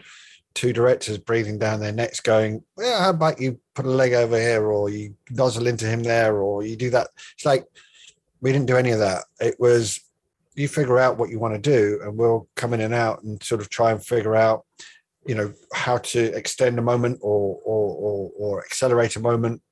two 0.54 0.72
directors 0.72 1.18
breathing 1.18 1.58
down 1.58 1.80
their 1.80 1.92
necks 1.92 2.20
going, 2.20 2.62
well, 2.76 3.00
how 3.00 3.10
about 3.10 3.40
you 3.40 3.58
put 3.74 3.86
a 3.86 3.90
leg 3.90 4.12
over 4.12 4.38
here 4.38 4.66
or 4.66 4.90
you 4.90 5.14
nozzle 5.30 5.66
into 5.66 5.86
him 5.86 6.02
there 6.02 6.36
or 6.36 6.62
you 6.62 6.76
do 6.76 6.90
that. 6.90 7.08
It's 7.34 7.44
like, 7.44 7.64
we 8.40 8.52
didn't 8.52 8.66
do 8.66 8.76
any 8.76 8.90
of 8.90 8.98
that. 8.98 9.24
It 9.40 9.56
was, 9.58 10.00
you 10.54 10.68
figure 10.68 10.98
out 10.98 11.18
what 11.18 11.30
you 11.30 11.38
want 11.38 11.54
to 11.54 11.60
do 11.60 12.00
and 12.02 12.16
we'll 12.16 12.48
come 12.56 12.74
in 12.74 12.80
and 12.80 12.94
out 12.94 13.22
and 13.22 13.42
sort 13.42 13.60
of 13.60 13.70
try 13.70 13.90
and 13.90 14.04
figure 14.04 14.36
out 14.36 14.64
you 15.26 15.34
know 15.34 15.52
how 15.72 15.98
to 15.98 16.20
extend 16.36 16.78
a 16.78 16.82
moment 16.82 17.18
or 17.22 17.58
or 17.64 17.96
or, 17.96 18.30
or 18.38 18.64
accelerate 18.64 19.16
a 19.16 19.20
moment 19.20 19.62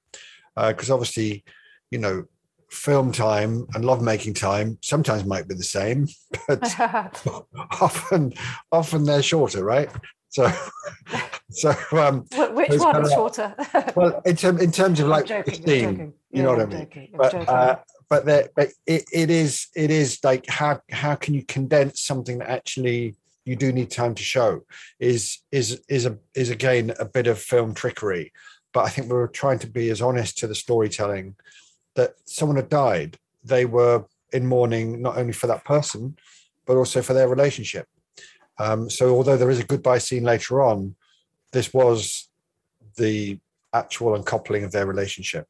because 0.57 0.91
uh, 0.91 0.95
obviously 0.95 1.45
you 1.91 1.99
know 1.99 2.25
film 2.71 3.11
time 3.11 3.67
and 3.75 3.85
lovemaking 3.85 4.33
time 4.33 4.79
sometimes 4.81 5.25
might 5.25 5.49
be 5.49 5.55
the 5.57 5.65
same 5.65 6.07
but 6.49 6.79
often 7.81 8.33
often 8.71 9.05
they're 9.05 9.23
shorter 9.23 9.65
right 9.65 9.91
so 10.31 10.51
so 11.51 11.75
um 11.93 12.25
which 12.55 12.81
one 12.81 13.05
is 13.05 13.13
shorter? 13.13 13.55
well 13.95 14.23
in, 14.25 14.37
term, 14.37 14.59
in 14.59 14.71
terms 14.73 15.01
of 15.01 15.09
like 15.09 15.27
joking, 15.27 15.55
15 15.55 16.13
you 16.31 16.43
know 16.43 16.51
what 16.51 16.61
i 16.61 16.67
mean? 16.67 16.79
joking, 16.81 17.09
but 17.17 17.35
uh, 17.35 17.77
but, 18.09 18.25
but 18.57 18.73
it, 18.87 19.05
it 19.13 19.31
is 19.31 19.69
it 19.77 19.91
is 19.91 20.19
like 20.25 20.45
how 20.49 20.81
how 20.91 21.15
can 21.15 21.35
you 21.35 21.45
condense 21.45 22.01
something 22.01 22.39
that 22.39 22.51
actually 22.51 23.15
you 23.45 23.57
do 23.57 23.73
need 23.73 23.91
time 23.91 24.15
to 24.15 24.23
show 24.23 24.63
is 24.99 25.39
is 25.53 25.81
is 25.89 26.07
a 26.07 26.19
is 26.35 26.51
again 26.51 26.93
a 26.99 27.05
bit 27.05 27.27
of 27.27 27.39
film 27.39 27.73
trickery. 27.73 28.33
But 28.73 28.85
i 28.85 28.89
think 28.89 29.09
we 29.09 29.15
were 29.15 29.29
trying 29.29 29.61
to 29.61 29.67
be 29.69 29.91
as 29.91 30.03
honest 30.03 30.39
to 30.39 30.47
the 30.47 30.55
storytelling 30.55 31.37
that 31.95 32.15
someone 32.25 32.57
had 32.57 32.69
died. 32.69 33.17
They 33.45 33.65
were 33.65 34.05
in 34.33 34.47
mourning 34.47 35.03
not 35.03 35.17
only 35.17 35.33
for 35.33 35.47
that 35.47 35.65
person 35.65 36.17
but 36.67 36.77
also 36.77 37.03
for 37.03 37.15
their 37.15 37.29
relationship 37.29 37.87
um, 38.61 38.91
so 38.91 39.15
although 39.17 39.37
there 39.37 39.51
is 39.51 39.59
a 39.59 39.65
goodbye 39.65 39.99
scene 39.99 40.25
later 40.25 40.63
on 40.63 40.95
this 41.53 41.73
was 41.75 42.29
the 42.97 43.39
actual 43.73 44.15
uncoupling 44.15 44.65
of 44.65 44.73
their 44.73 44.87
relationship 44.87 45.47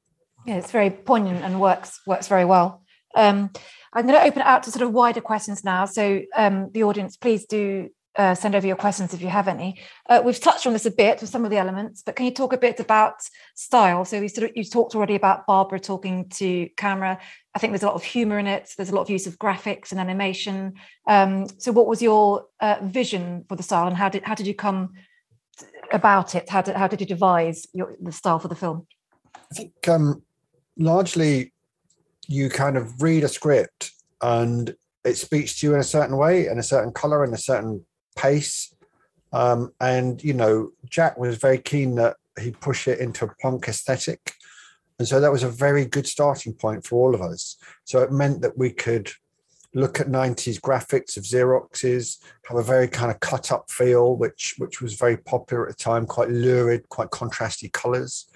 yeah 0.47 0.57
it's 0.57 0.71
very 0.71 0.91
poignant 0.91 1.45
and 1.45 1.61
works 1.61 2.01
works 2.07 2.29
very 2.29 2.45
well 2.45 2.83
um, 3.17 3.51
I'm 3.93 4.07
going 4.07 4.19
to 4.19 4.25
open 4.25 4.43
it 4.43 4.47
out 4.47 4.63
to 4.65 4.71
sort 4.71 4.83
of 4.83 4.93
wider 4.93 5.21
questions 5.21 5.65
now. 5.65 5.85
So 5.85 6.23
um, 6.37 6.71
the 6.73 6.85
audience, 6.85 7.17
please 7.17 7.45
do 7.45 7.91
uh, 8.17 8.35
send 8.35 8.55
over 8.55 8.67
your 8.67 8.77
questions 8.77 9.15
if 9.15 9.23
you 9.23 9.29
have 9.29 9.49
any. 9.49 9.81
Uh, 10.09 10.21
we've 10.25 10.41
touched 10.41 10.67
on 10.67 10.73
this 10.73 10.87
a 10.87 10.91
bit 10.91 11.21
with 11.21 11.31
some 11.31 11.45
of 11.45 11.51
the 11.51 11.57
elements, 11.57 12.03
but 12.05 12.17
can 12.17 12.27
you 12.27 12.33
talk 12.33 12.53
a 12.53 12.59
bit 12.59 12.81
about 12.81 13.15
style? 13.55 14.05
So 14.05 14.21
we 14.21 14.29
sort 14.29 14.51
of 14.51 14.57
you 14.57 14.65
talked 14.65 14.95
already 14.95 15.15
about 15.15 15.47
Barbara 15.47 15.79
talking 15.79 16.29
to 16.31 16.69
camera. 16.77 17.19
I 17.55 17.59
think 17.59 17.73
there's 17.73 17.83
a 17.83 17.87
lot 17.87 17.95
of 17.95 18.03
humor 18.03 18.39
in 18.39 18.47
it. 18.47 18.71
There's 18.77 18.91
a 18.91 18.95
lot 18.95 19.03
of 19.03 19.11
use 19.11 19.27
of 19.27 19.39
graphics 19.39 19.93
and 19.93 20.01
animation. 20.01 20.75
Um, 21.07 21.47
so 21.59 21.73
what 21.73 21.87
was 21.87 22.03
your 22.03 22.47
uh, 22.61 22.79
vision 22.83 23.45
for 23.49 23.57
the 23.57 23.63
style, 23.63 23.87
and 23.87 23.97
how 23.97 24.09
did 24.09 24.25
how 24.25 24.35
did 24.35 24.47
you 24.47 24.55
come 24.55 24.95
about 25.93 26.35
it? 26.35 26.49
How 26.49 26.63
did 26.63 26.77
how 26.77 26.89
did 26.89 27.01
you 27.01 27.07
devise 27.07 27.67
your, 27.73 27.97
the 28.01 28.13
style 28.13 28.39
for 28.39 28.49
the 28.49 28.57
film? 28.57 28.87
I 29.35 29.55
think 29.55 29.89
um, 29.89 30.23
largely 30.77 31.53
you 32.27 32.49
kind 32.49 32.77
of 32.77 33.03
read 33.03 33.25
a 33.25 33.29
script 33.29 33.93
and 34.23 34.75
it 35.05 35.17
speaks 35.17 35.59
to 35.59 35.67
you 35.67 35.75
in 35.75 35.81
a 35.81 35.85
certain 35.85 36.17
way 36.17 36.47
and 36.47 36.61
a 36.61 36.63
certain 36.63 36.93
color 36.93 37.25
and 37.25 37.35
a 37.35 37.39
certain 37.39 37.85
pace. 38.21 38.75
Um, 39.33 39.73
and 39.81 40.23
you 40.23 40.35
know, 40.35 40.73
Jack 40.89 41.17
was 41.19 41.37
very 41.37 41.59
keen 41.59 41.95
that 41.97 42.17
he 42.41 42.51
push 42.51 42.89
it 42.89 42.99
into 42.99 43.25
a 43.25 43.35
punk 43.37 43.69
aesthetic. 43.69 44.35
And 44.99 45.09
so 45.09 45.21
that 45.21 45.33
was 45.33 45.43
a 45.43 45.49
very 45.49 45.87
good 45.87 46.07
starting 46.07 46.53
point 46.53 46.87
for 46.87 46.97
all 46.97 47.15
of 47.15 47.23
us. 47.23 47.57
So 47.85 48.03
it 48.03 48.13
meant 48.13 48.43
that 48.43 48.59
we 48.59 48.71
could 48.71 49.11
look 49.75 50.01
at 50.01 50.09
90s 50.09 50.61
graphics 50.61 51.17
of 51.17 51.25
Xeroxes, 51.25 52.19
have 52.49 52.59
a 52.59 52.63
very 52.63 52.89
kind 52.89 53.11
of 53.11 53.21
cut 53.21 53.53
up 53.53 53.71
feel, 53.71 54.17
which 54.17 54.55
which 54.59 54.83
was 54.83 54.95
very 54.95 55.17
popular 55.17 55.69
at 55.69 55.77
the 55.77 55.83
time, 55.83 56.07
quite 56.07 56.29
lurid, 56.29 56.89
quite 56.89 57.11
contrasty 57.11 57.73
colors. 57.73 58.29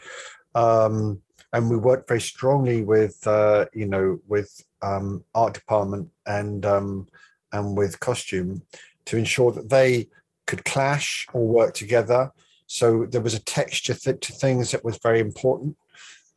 Um, 0.54 1.20
and 1.52 1.70
we 1.70 1.76
worked 1.76 2.08
very 2.08 2.20
strongly 2.20 2.82
with 2.82 3.26
uh, 3.26 3.66
you 3.72 3.86
know 3.86 4.20
with 4.26 4.64
um, 4.82 5.24
art 5.34 5.54
department 5.54 6.08
and 6.26 6.64
um, 6.64 7.08
and 7.52 7.76
with 7.76 8.00
costume 8.00 8.62
to 9.06 9.16
ensure 9.16 9.52
that 9.52 9.68
they 9.68 10.08
could 10.46 10.64
clash 10.64 11.26
or 11.32 11.46
work 11.46 11.74
together. 11.74 12.32
So 12.66 13.06
there 13.06 13.20
was 13.20 13.34
a 13.34 13.44
texture 13.44 13.94
th- 13.94 14.20
to 14.20 14.32
things 14.32 14.70
that 14.70 14.84
was 14.84 14.98
very 15.02 15.20
important, 15.20 15.76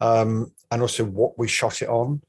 um, 0.01 0.51
and 0.71 0.81
also 0.81 1.05
what 1.05 1.37
we 1.37 1.47
shot 1.47 1.81
it 1.81 1.89
on. 1.89 2.21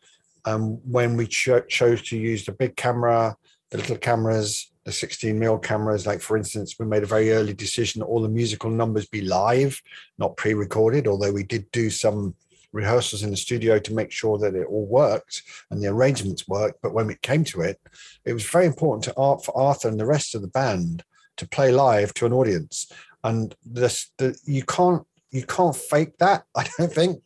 Um, 0.45 0.79
when 0.91 1.17
we 1.17 1.27
cho- 1.27 1.61
chose 1.63 2.03
to 2.09 2.17
use 2.17 2.45
the 2.45 2.53
big 2.53 2.77
camera, 2.77 3.37
the 3.71 3.79
little 3.79 3.99
cameras, 3.99 4.71
the 4.85 4.93
16 4.93 5.39
mil 5.39 5.59
cameras, 5.59 6.07
like 6.07 6.21
for 6.21 6.37
instance, 6.37 6.77
we 6.79 6.87
made 6.87 7.03
a 7.03 7.07
very 7.07 7.33
early 7.33 7.53
decision 7.53 7.99
that 8.01 8.07
all 8.07 8.23
the 8.23 8.29
musical 8.29 8.71
numbers 8.71 9.07
be 9.07 9.21
live, 9.21 9.81
not 10.17 10.37
pre-recorded. 10.37 11.07
Although 11.07 11.33
we 11.33 11.43
did 11.43 11.71
do 11.73 11.91
some 11.91 12.35
rehearsals 12.73 13.23
in 13.23 13.31
the 13.31 13.37
studio 13.37 13.79
to 13.79 13.95
make 13.95 14.13
sure 14.13 14.39
that 14.39 14.55
it 14.55 14.67
all 14.67 14.87
worked 14.87 15.43
and 15.71 15.83
the 15.83 15.89
arrangements 15.89 16.47
worked. 16.49 16.81
But 16.83 16.95
when 16.95 17.11
it 17.11 17.23
came 17.23 17.45
to 17.45 17.63
it, 17.63 17.81
it 18.25 18.33
was 18.33 18.45
very 18.45 18.67
important 18.67 19.05
to 19.05 19.15
art 19.17 19.45
for 19.45 19.57
Arthur 19.57 19.89
and 19.89 19.99
the 19.99 20.07
rest 20.07 20.35
of 20.35 20.43
the 20.43 20.49
band 20.49 21.05
to 21.39 21.49
play 21.49 21.73
live 21.73 22.13
to 22.15 22.27
an 22.27 22.33
audience. 22.33 22.91
And 23.25 23.55
this, 23.65 24.11
the, 24.19 24.39
you 24.45 24.65
can't 24.65 25.05
you 25.31 25.45
can't 25.45 25.77
fake 25.77 26.17
that. 26.19 26.45
I 26.55 26.67
don't 26.79 26.93
think 26.93 27.23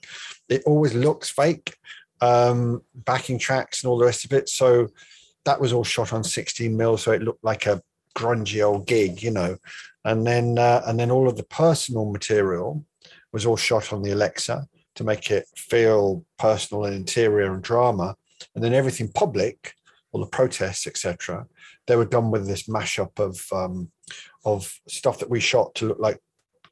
it 0.49 0.63
always 0.67 0.95
looks 0.95 1.31
fake. 1.31 1.77
Um, 2.21 2.83
backing 2.95 3.39
tracks 3.39 3.83
and 3.83 3.91
all 3.91 3.99
the 3.99 4.05
rest 4.05 4.25
of 4.25 4.33
it. 4.33 4.49
So 4.49 4.89
that 5.45 5.61
was 5.61 5.73
all 5.73 5.83
shot 5.83 6.13
on 6.13 6.23
16 6.23 6.77
mil, 6.77 6.97
so 6.97 7.11
it 7.11 7.23
looked 7.23 7.43
like 7.43 7.67
a 7.67 7.83
grungy 8.17 8.65
old 8.65 8.87
gig, 8.87 9.23
you 9.23 9.33
know. 9.33 9.57
And 10.05 10.25
then 10.25 10.59
uh, 10.59 10.83
and 10.87 10.99
then 10.99 11.11
all 11.11 11.29
of 11.29 11.37
the 11.37 11.45
personal 11.45 12.11
material 12.11 12.85
was 13.33 13.47
all 13.47 13.57
shot 13.57 13.93
on 13.93 14.03
the 14.03 14.13
Alexa 14.13 14.69
to 14.95 15.05
make 15.05 15.31
it 15.31 15.47
feel 15.57 16.25
personal 16.39 16.85
and 16.85 16.95
interior 16.95 17.53
and 17.53 17.63
drama. 17.63 18.17
And 18.55 18.63
then 18.63 18.75
everything 18.75 19.11
public, 19.13 19.75
all 20.11 20.21
the 20.21 20.27
protests, 20.27 20.87
etc., 20.87 21.47
they 21.87 21.97
were 21.97 22.05
done 22.05 22.31
with 22.31 22.47
this 22.47 22.65
mashup 22.69 23.19
of 23.19 23.45
um, 23.53 23.91
of 24.45 24.73
stuff 24.89 25.19
that 25.19 25.31
we 25.31 25.41
shot 25.41 25.75
to 25.77 25.89
look 25.89 25.99
like 25.99 26.19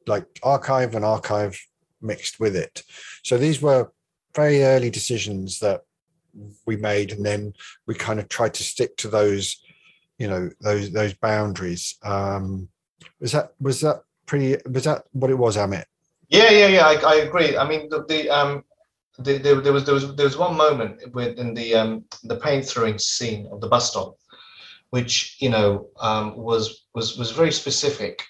like 0.06 0.26
archive 0.42 0.94
and 0.94 1.04
archive 1.04 1.60
mixed 2.00 2.40
with 2.40 2.56
it. 2.56 2.82
So 3.22 3.36
these 3.36 3.60
were 3.60 3.90
very 4.34 4.62
early 4.62 4.90
decisions 4.90 5.58
that 5.60 5.82
we 6.66 6.76
made, 6.76 7.12
and 7.12 7.24
then 7.24 7.52
we 7.86 7.94
kind 7.94 8.20
of 8.20 8.28
tried 8.28 8.54
to 8.54 8.62
stick 8.62 8.96
to 8.98 9.08
those, 9.08 9.60
you 10.18 10.28
know, 10.28 10.50
those 10.60 10.92
those 10.92 11.14
boundaries. 11.14 11.96
Um, 12.02 12.68
was 13.20 13.32
that 13.32 13.52
was 13.60 13.80
that 13.80 14.02
pretty? 14.26 14.56
Was 14.70 14.84
that 14.84 15.04
what 15.12 15.30
it 15.30 15.38
was, 15.38 15.56
Amit? 15.56 15.84
Yeah, 16.30 16.50
yeah, 16.50 16.68
yeah. 16.68 16.86
I, 16.86 16.94
I 16.94 17.14
agree. 17.16 17.56
I 17.56 17.68
mean, 17.68 17.88
the, 17.88 18.04
the 18.06 18.30
um, 18.30 18.64
the, 19.18 19.38
the, 19.38 19.60
there 19.60 19.72
was 19.72 19.84
there 19.84 19.94
was 19.94 20.14
there 20.14 20.26
was 20.26 20.38
one 20.38 20.56
moment 20.56 21.12
within 21.12 21.54
the 21.54 21.74
um 21.74 22.04
the 22.24 22.36
paint 22.36 22.64
throwing 22.64 22.98
scene 22.98 23.48
of 23.52 23.60
the 23.60 23.68
bus 23.68 23.90
stop, 23.90 24.16
which 24.90 25.36
you 25.40 25.50
know 25.50 25.88
um 26.00 26.36
was 26.36 26.86
was 26.94 27.18
was 27.18 27.32
very 27.32 27.52
specific 27.52 28.24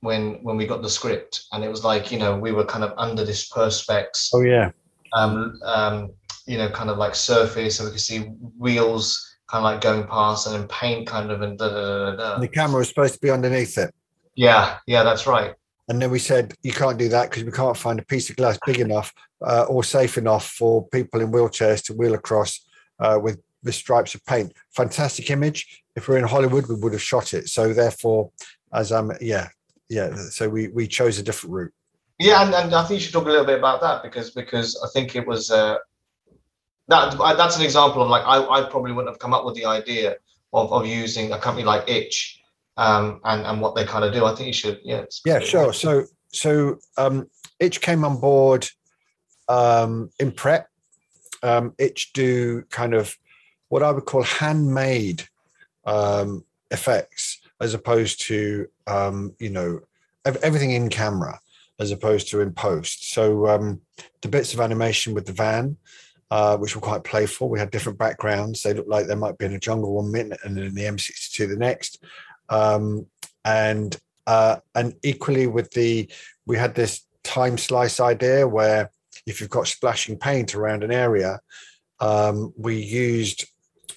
when 0.00 0.34
when 0.42 0.56
we 0.56 0.66
got 0.66 0.82
the 0.82 0.90
script, 0.90 1.46
and 1.52 1.64
it 1.64 1.70
was 1.70 1.82
like 1.82 2.12
you 2.12 2.18
know 2.18 2.38
we 2.38 2.52
were 2.52 2.64
kind 2.64 2.84
of 2.84 2.92
under 2.98 3.24
this 3.24 3.48
perspex. 3.50 4.30
Oh 4.34 4.42
yeah. 4.42 4.70
Um, 5.12 5.58
um, 5.64 6.10
you 6.46 6.58
know, 6.58 6.68
kind 6.68 6.90
of 6.90 6.98
like 6.98 7.14
surface, 7.14 7.76
so 7.76 7.84
we 7.84 7.90
could 7.90 8.00
see 8.00 8.18
wheels 8.58 9.38
kind 9.48 9.64
of 9.64 9.72
like 9.72 9.80
going 9.80 10.06
past, 10.06 10.46
and 10.46 10.54
then 10.54 10.68
paint 10.68 11.06
kind 11.06 11.30
of 11.30 11.40
and 11.40 11.58
da 11.58 11.68
da 11.68 12.10
da 12.10 12.16
da. 12.16 12.38
The 12.38 12.48
camera 12.48 12.80
was 12.80 12.88
supposed 12.88 13.14
to 13.14 13.20
be 13.20 13.30
underneath 13.30 13.78
it. 13.78 13.94
Yeah, 14.34 14.78
yeah, 14.86 15.02
that's 15.02 15.26
right. 15.26 15.54
And 15.88 16.02
then 16.02 16.10
we 16.10 16.18
said, 16.18 16.54
you 16.62 16.72
can't 16.72 16.98
do 16.98 17.08
that 17.10 17.30
because 17.30 17.44
we 17.44 17.52
can't 17.52 17.76
find 17.76 17.98
a 17.98 18.04
piece 18.04 18.28
of 18.28 18.36
glass 18.36 18.58
big 18.66 18.80
enough 18.80 19.12
uh, 19.46 19.66
or 19.68 19.84
safe 19.84 20.18
enough 20.18 20.46
for 20.48 20.86
people 20.88 21.20
in 21.20 21.30
wheelchairs 21.30 21.84
to 21.84 21.94
wheel 21.94 22.14
across 22.14 22.66
uh, 22.98 23.18
with 23.22 23.40
the 23.62 23.72
stripes 23.72 24.14
of 24.14 24.24
paint. 24.26 24.52
Fantastic 24.74 25.30
image. 25.30 25.82
If 25.94 26.08
we're 26.08 26.18
in 26.18 26.24
Hollywood, 26.24 26.68
we 26.68 26.74
would 26.74 26.92
have 26.92 27.02
shot 27.02 27.34
it. 27.34 27.48
So 27.48 27.72
therefore, 27.72 28.30
as 28.72 28.90
I'm, 28.90 29.12
yeah, 29.20 29.48
yeah. 29.88 30.14
So 30.30 30.48
we 30.48 30.68
we 30.68 30.88
chose 30.88 31.18
a 31.18 31.22
different 31.22 31.54
route. 31.54 31.72
Yeah, 32.18 32.44
and, 32.44 32.54
and 32.54 32.74
I 32.74 32.82
think 32.82 33.00
you 33.00 33.04
should 33.04 33.12
talk 33.12 33.26
a 33.26 33.30
little 33.30 33.44
bit 33.44 33.58
about 33.58 33.80
that 33.82 34.02
because 34.02 34.30
because 34.30 34.80
I 34.84 34.88
think 34.92 35.14
it 35.14 35.26
was 35.26 35.50
uh, 35.50 35.76
that 36.88 37.16
that's 37.36 37.56
an 37.56 37.62
example 37.62 38.02
of 38.02 38.08
like 38.08 38.24
I, 38.24 38.44
I 38.44 38.68
probably 38.68 38.92
wouldn't 38.92 39.12
have 39.12 39.18
come 39.18 39.34
up 39.34 39.44
with 39.44 39.54
the 39.54 39.66
idea 39.66 40.16
of, 40.52 40.72
of 40.72 40.86
using 40.86 41.32
a 41.32 41.38
company 41.38 41.64
like 41.64 41.88
Itch 41.88 42.35
um, 42.76 43.20
and 43.24 43.46
and 43.46 43.60
what 43.60 43.74
they 43.74 43.84
kind 43.84 44.04
of 44.04 44.12
do. 44.12 44.24
I 44.24 44.34
think 44.34 44.48
you 44.48 44.52
should 44.52 44.80
yeah. 44.82 45.04
Yeah, 45.24 45.40
sure. 45.40 45.72
So 45.72 46.04
so 46.32 46.78
um, 46.96 47.28
Itch 47.60 47.80
came 47.80 48.04
on 48.04 48.20
board 48.20 48.68
um, 49.48 50.10
in 50.18 50.32
prep. 50.32 50.68
Um, 51.42 51.74
Itch 51.78 52.12
do 52.12 52.62
kind 52.70 52.94
of 52.94 53.16
what 53.68 53.82
I 53.82 53.90
would 53.90 54.04
call 54.04 54.22
handmade 54.22 55.26
um, 55.84 56.44
effects 56.70 57.40
as 57.60 57.74
opposed 57.74 58.20
to 58.26 58.66
um, 58.86 59.34
you 59.38 59.50
know 59.50 59.80
everything 60.24 60.72
in 60.72 60.88
camera 60.88 61.40
as 61.78 61.90
opposed 61.90 62.28
to 62.28 62.40
in 62.40 62.52
post. 62.52 63.12
So 63.12 63.48
um, 63.48 63.80
the 64.22 64.28
bits 64.28 64.54
of 64.54 64.60
animation 64.60 65.14
with 65.14 65.26
the 65.26 65.32
van, 65.32 65.76
uh, 66.30 66.56
which 66.56 66.74
were 66.74 66.80
quite 66.80 67.04
playful. 67.04 67.48
We 67.48 67.58
had 67.58 67.70
different 67.70 67.98
backgrounds. 67.98 68.62
They 68.62 68.72
looked 68.72 68.88
like 68.88 69.06
they 69.06 69.14
might 69.14 69.38
be 69.38 69.46
in 69.46 69.54
a 69.54 69.60
jungle 69.60 69.94
one 69.94 70.10
minute 70.10 70.40
and 70.44 70.58
in 70.58 70.74
the 70.74 70.82
M62 70.82 71.48
the 71.48 71.56
next. 71.56 72.02
Um, 72.48 73.06
and 73.44 73.96
uh, 74.26 74.56
and 74.74 74.94
equally 75.04 75.46
with 75.46 75.70
the, 75.70 76.10
we 76.46 76.56
had 76.56 76.74
this 76.74 77.06
time 77.22 77.56
slice 77.56 78.00
idea 78.00 78.46
where 78.46 78.90
if 79.26 79.40
you've 79.40 79.50
got 79.50 79.68
splashing 79.68 80.18
paint 80.18 80.54
around 80.54 80.82
an 80.82 80.90
area, 80.90 81.40
um, 82.00 82.52
we 82.56 82.76
used 82.76 83.46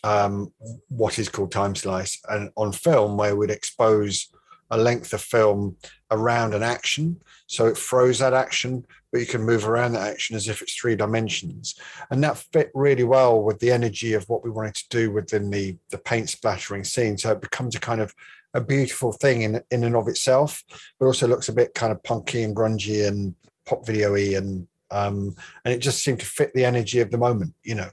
um, 0.03 0.53
what 0.87 1.17
is 1.17 1.29
called 1.29 1.51
time 1.51 1.75
slice 1.75 2.19
and 2.29 2.51
on 2.55 2.71
film 2.71 3.17
where 3.17 3.35
we'd 3.35 3.49
expose 3.49 4.29
a 4.71 4.77
length 4.77 5.13
of 5.13 5.21
film 5.21 5.75
around 6.11 6.53
an 6.53 6.61
action. 6.61 7.19
So 7.47 7.65
it 7.65 7.77
froze 7.77 8.19
that 8.19 8.33
action 8.33 8.85
but 9.11 9.21
you 9.21 9.27
can 9.27 9.43
move 9.43 9.67
around 9.67 9.93
that 9.93 10.07
action 10.07 10.35
as 10.35 10.47
if 10.47 10.61
it's 10.61 10.75
three 10.75 10.95
dimensions. 10.95 11.75
And 12.11 12.23
that 12.23 12.37
fit 12.37 12.71
really 12.73 13.03
well 13.03 13.41
with 13.41 13.59
the 13.59 13.71
energy 13.71 14.13
of 14.13 14.27
what 14.29 14.43
we 14.43 14.49
wanted 14.49 14.75
to 14.75 14.89
do 14.89 15.11
within 15.11 15.49
the 15.49 15.77
the 15.89 15.97
paint 15.97 16.29
splattering 16.29 16.83
scene. 16.83 17.17
So 17.17 17.31
it 17.31 17.41
becomes 17.41 17.75
a 17.75 17.79
kind 17.79 18.01
of 18.01 18.13
a 18.53 18.61
beautiful 18.61 19.11
thing 19.11 19.41
in 19.43 19.61
in 19.71 19.83
and 19.83 19.95
of 19.95 20.07
itself 20.07 20.63
but 20.99 21.05
also 21.05 21.27
looks 21.27 21.49
a 21.49 21.53
bit 21.53 21.73
kind 21.73 21.91
of 21.91 22.01
punky 22.03 22.43
and 22.43 22.55
grungy 22.55 23.07
and 23.07 23.35
pop 23.65 23.85
video-y 23.85 24.33
and 24.35 24.67
um 24.91 25.35
and 25.63 25.73
it 25.73 25.79
just 25.79 26.03
seemed 26.03 26.19
to 26.19 26.25
fit 26.25 26.51
the 26.53 26.65
energy 26.65 26.99
of 26.99 27.11
the 27.11 27.17
moment 27.17 27.53
you 27.63 27.75
know 27.75 27.89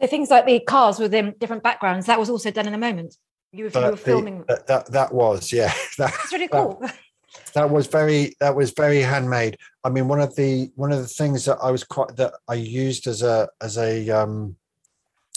So 0.00 0.06
things 0.06 0.30
like 0.30 0.46
the 0.46 0.60
cars 0.60 1.00
within 1.00 1.34
different 1.40 1.64
backgrounds, 1.64 2.06
that 2.06 2.20
was 2.20 2.30
also 2.30 2.52
done 2.52 2.68
in 2.68 2.74
a 2.74 2.78
moment. 2.78 3.16
You 3.50 3.64
were, 3.64 3.70
you 3.70 3.80
were 3.86 3.90
the- 3.92 3.96
filming. 3.96 4.44
that, 4.46 4.66
that 4.68 4.92
that 4.92 5.12
was 5.12 5.52
yeah 5.52 5.72
that, 5.98 6.12
That's 6.12 6.32
really 6.32 6.48
cool. 6.48 6.80
that 7.54 7.68
was 7.68 7.86
very 7.88 8.36
that 8.40 8.54
was 8.54 8.70
very 8.70 9.00
handmade 9.00 9.56
i 9.84 9.88
mean 9.90 10.06
one 10.08 10.20
of 10.20 10.34
the 10.36 10.70
one 10.76 10.92
of 10.92 10.98
the 11.00 11.06
things 11.20 11.44
that 11.44 11.58
i 11.62 11.70
was 11.70 11.84
quite 11.84 12.14
that 12.16 12.32
i 12.48 12.54
used 12.54 13.06
as 13.06 13.22
a 13.22 13.48
as 13.60 13.76
a 13.76 14.08
um 14.10 14.56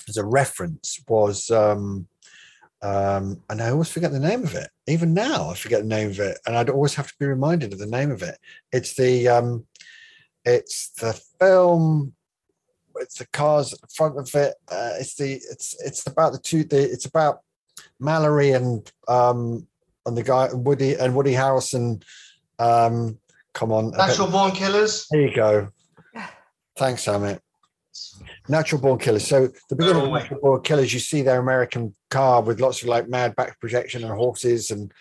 as 0.07 0.17
a 0.17 0.23
reference 0.25 1.01
was 1.07 1.49
um 1.51 2.07
um 2.83 3.41
and 3.49 3.61
i 3.61 3.69
always 3.69 3.89
forget 3.89 4.11
the 4.11 4.19
name 4.19 4.43
of 4.43 4.55
it 4.55 4.69
even 4.87 5.13
now 5.13 5.49
i 5.49 5.53
forget 5.53 5.81
the 5.81 5.87
name 5.87 6.09
of 6.09 6.19
it 6.19 6.37
and 6.45 6.55
i'd 6.57 6.69
always 6.69 6.95
have 6.95 7.07
to 7.07 7.15
be 7.19 7.25
reminded 7.25 7.71
of 7.73 7.79
the 7.79 7.85
name 7.85 8.11
of 8.11 8.23
it 8.23 8.37
it's 8.71 8.95
the 8.95 9.27
um 9.27 9.65
it's 10.45 10.89
the 10.99 11.13
film 11.39 12.13
it's 12.95 13.19
the 13.19 13.27
cars 13.27 13.71
at 13.73 13.81
the 13.81 13.87
front 13.95 14.17
of 14.17 14.33
it 14.33 14.55
uh, 14.71 14.93
it's 14.99 15.15
the 15.15 15.33
it's 15.33 15.75
it's 15.83 16.05
about 16.07 16.31
the 16.31 16.39
two 16.39 16.63
the 16.63 16.81
it's 16.91 17.05
about 17.05 17.39
mallory 17.99 18.51
and 18.51 18.91
um 19.07 19.67
and 20.05 20.17
the 20.17 20.23
guy 20.23 20.49
Woody 20.53 20.95
and 20.95 21.15
Woody 21.15 21.33
Harrelson. 21.33 22.03
Um, 22.59 23.19
come 23.53 23.71
on, 23.71 23.91
Natural 23.91 24.27
born 24.27 24.51
killers. 24.51 25.07
there 25.11 25.21
you 25.21 25.35
go. 25.35 25.69
Thanks, 26.77 27.05
Amit. 27.05 27.39
Natural 28.51 28.81
Born 28.81 28.99
Killers. 28.99 29.25
So 29.25 29.47
the 29.69 29.75
beginning 29.75 30.03
of 30.03 30.09
Oh, 30.09 30.13
Natural 30.13 30.39
Born 30.41 30.61
Killers, 30.61 30.93
you 30.93 30.99
see 30.99 31.21
their 31.21 31.39
American 31.39 31.95
car 32.09 32.41
with 32.41 32.59
lots 32.59 32.81
of 32.81 32.89
like 32.89 33.07
mad 33.07 33.35
back 33.35 33.59
projection 33.59 34.03
and 34.03 34.13
horses, 34.13 34.69
and 34.69 34.91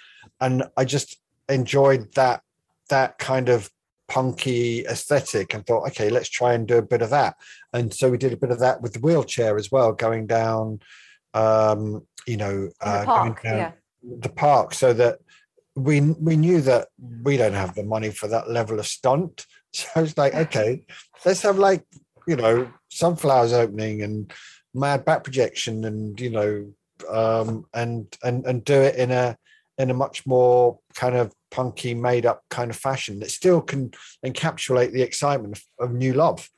and 0.41 0.63
I 0.77 0.85
just 0.85 1.19
enjoyed 1.49 2.15
that 2.15 2.43
that 2.89 3.19
kind 3.19 3.49
of 3.49 3.69
punky 4.09 4.85
aesthetic 4.87 5.55
and 5.55 5.67
thought, 5.67 5.87
okay, 5.89 6.11
let's 6.11 6.29
try 6.29 6.55
and 6.55 6.67
do 6.67 6.79
a 6.79 6.83
bit 6.83 7.03
of 7.03 7.11
that. 7.11 7.37
And 7.73 7.93
so 7.93 8.11
we 8.11 8.19
did 8.19 8.33
a 8.33 8.37
bit 8.37 8.51
of 8.51 8.61
that 8.61 8.83
with 8.83 8.93
the 8.95 9.01
wheelchair 9.01 9.57
as 9.57 9.71
well, 9.71 9.93
going 9.93 10.27
down, 10.27 10.81
um, 11.35 12.07
you 12.27 12.37
know, 12.37 12.51
In 12.51 12.73
the 12.81 12.87
uh, 12.87 13.05
park, 13.05 13.43
going 13.43 13.57
down 13.57 13.59
yeah. 13.59 13.73
the 14.21 14.29
park, 14.29 14.75
so 14.75 14.93
that 14.95 15.19
we 15.75 16.01
we 16.01 16.37
knew 16.37 16.61
that 16.63 16.89
we 17.23 17.37
don't 17.37 17.55
have 17.55 17.75
the 17.75 17.85
money 17.85 18.11
for 18.11 18.29
that 18.29 18.49
level 18.49 18.79
of 18.79 18.87
stunt. 18.87 19.47
So 19.73 19.87
it's 20.01 20.19
like, 20.19 20.35
okay, 20.47 20.85
let's 21.25 21.43
have 21.43 21.57
like 21.57 21.85
you 22.31 22.37
know 22.37 22.73
sunflowers 22.89 23.53
opening 23.53 24.03
and 24.03 24.33
mad 24.73 25.05
back 25.05 25.25
projection 25.25 25.85
and 25.85 26.21
you 26.21 26.31
know 26.31 26.73
um, 27.11 27.67
and 27.75 28.17
and 28.23 28.47
and 28.47 28.65
do 28.65 28.75
it 28.75 28.95
in 28.95 29.11
a 29.11 29.37
in 29.79 29.91
a 29.91 29.95
much 29.95 30.27
more 30.27 30.79
kind 30.95 31.17
of 31.17 31.33
punky, 31.51 31.95
made 31.95 32.27
up 32.27 32.45
kind 32.51 32.71
of 32.71 32.77
fashion 32.77 33.19
that 33.19 33.31
still 33.31 33.61
can 33.61 33.91
encapsulate 34.25 34.93
the 34.93 35.03
excitement 35.03 35.59
of, 35.79 35.91
of 35.91 35.95
new 35.95 36.13
love. 36.13 36.49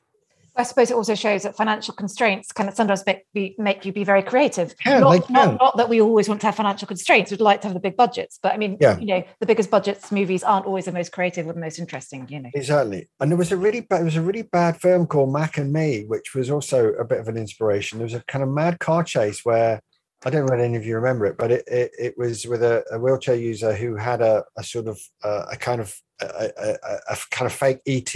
I 0.55 0.63
suppose 0.63 0.91
it 0.91 0.95
also 0.95 1.15
shows 1.15 1.43
that 1.43 1.55
financial 1.55 1.93
constraints 1.95 2.51
can 2.51 2.73
sometimes 2.75 3.03
make, 3.07 3.25
be, 3.33 3.55
make 3.57 3.85
you 3.85 3.91
be 3.91 4.03
very 4.03 4.21
creative. 4.21 4.75
Yeah, 4.85 4.99
not. 4.99 5.29
Not, 5.29 5.59
not, 5.59 5.77
that 5.77 5.89
we 5.89 5.99
always 5.99 6.29
want 6.29 6.41
to 6.41 6.47
have 6.47 6.55
financial 6.55 6.87
constraints. 6.87 7.31
We'd 7.31 7.41
like 7.41 7.61
to 7.61 7.67
have 7.67 7.73
the 7.73 7.79
big 7.79 7.97
budgets, 7.97 8.39
but 8.41 8.53
I 8.53 8.57
mean, 8.57 8.77
Yeah. 8.79 8.99
you 8.99 9.07
know, 9.07 9.23
the 9.39 9.45
biggest 9.47 9.71
budgets 9.71 10.11
movies 10.11 10.43
aren't 10.43 10.65
always 10.67 10.85
the 10.85 10.91
most 10.91 11.11
creative 11.11 11.47
or 11.47 11.53
the 11.53 11.59
most 11.59 11.79
interesting. 11.79 12.27
You 12.29 12.41
know, 12.41 12.49
Exactly. 12.53 13.07
And 13.19 13.31
there 13.31 13.37
was 13.37 13.51
a 13.51 13.57
really 13.57 13.81
bad, 13.81 14.01
it 14.01 14.05
was 14.05 14.15
a 14.15 14.21
really 14.21 14.43
bad 14.43 14.79
film 14.79 15.07
called 15.07 15.33
Mac 15.33 15.57
and 15.57 15.73
Me, 15.73 16.03
which 16.05 16.35
was 16.35 16.51
also 16.51 16.89
a 16.93 17.03
bit 17.03 17.19
of 17.19 17.27
an 17.27 17.37
inspiration. 17.37 17.97
There 17.97 18.05
was 18.05 18.13
a 18.13 18.23
kind 18.27 18.43
of 18.43 18.49
mad 18.49 18.79
car 18.79 19.03
chase 19.03 19.41
where 19.43 19.81
I 20.25 20.29
don't 20.29 20.45
know 20.45 20.53
if 20.53 20.59
any 20.61 20.77
of 20.77 20.85
you 20.85 20.95
remember 20.95 21.25
it, 21.25 21.37
but 21.37 21.51
it 21.51 21.63
it, 21.67 21.91
it 21.99 22.13
was 22.17 22.45
with 22.45 22.63
a, 22.63 22.83
a 22.91 22.99
wheelchair 22.99 23.35
user 23.35 23.73
who 23.73 23.95
had 23.95 24.21
a, 24.21 24.43
a 24.57 24.63
sort 24.63 24.87
of 24.87 24.97
uh, 25.23 25.45
a 25.51 25.57
kind 25.57 25.81
of 25.81 25.93
a, 26.21 26.51
a- 26.57 27.13
a 27.13 27.17
kind 27.31 27.45
of 27.45 27.51
fake 27.51 27.79
ET 27.85 28.15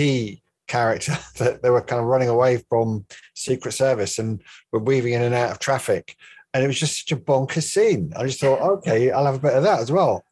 character 0.68 1.18
that 1.38 1.62
they 1.62 1.70
were 1.70 1.82
kind 1.82 2.00
of 2.00 2.08
running 2.08 2.30
away 2.30 2.64
from 2.70 3.06
Secret 3.36 3.72
Service 3.72 4.20
and 4.20 4.42
were 4.72 4.80
weaving 4.80 5.14
in 5.14 5.22
and 5.22 5.36
out 5.36 5.52
of 5.52 5.60
traffic. 5.60 6.16
And 6.54 6.64
it 6.64 6.68
was 6.68 6.80
just 6.80 7.00
such 7.00 7.12
a 7.12 7.22
bonkers 7.22 7.64
scene. 7.64 8.14
I 8.16 8.26
just 8.26 8.40
thought, 8.40 8.62
okay, 8.62 9.12
I'll 9.12 9.26
have 9.26 9.36
a 9.36 9.40
bit 9.40 9.54
of 9.54 9.64
that 9.64 9.80
as 9.80 9.92
well. 9.92 10.24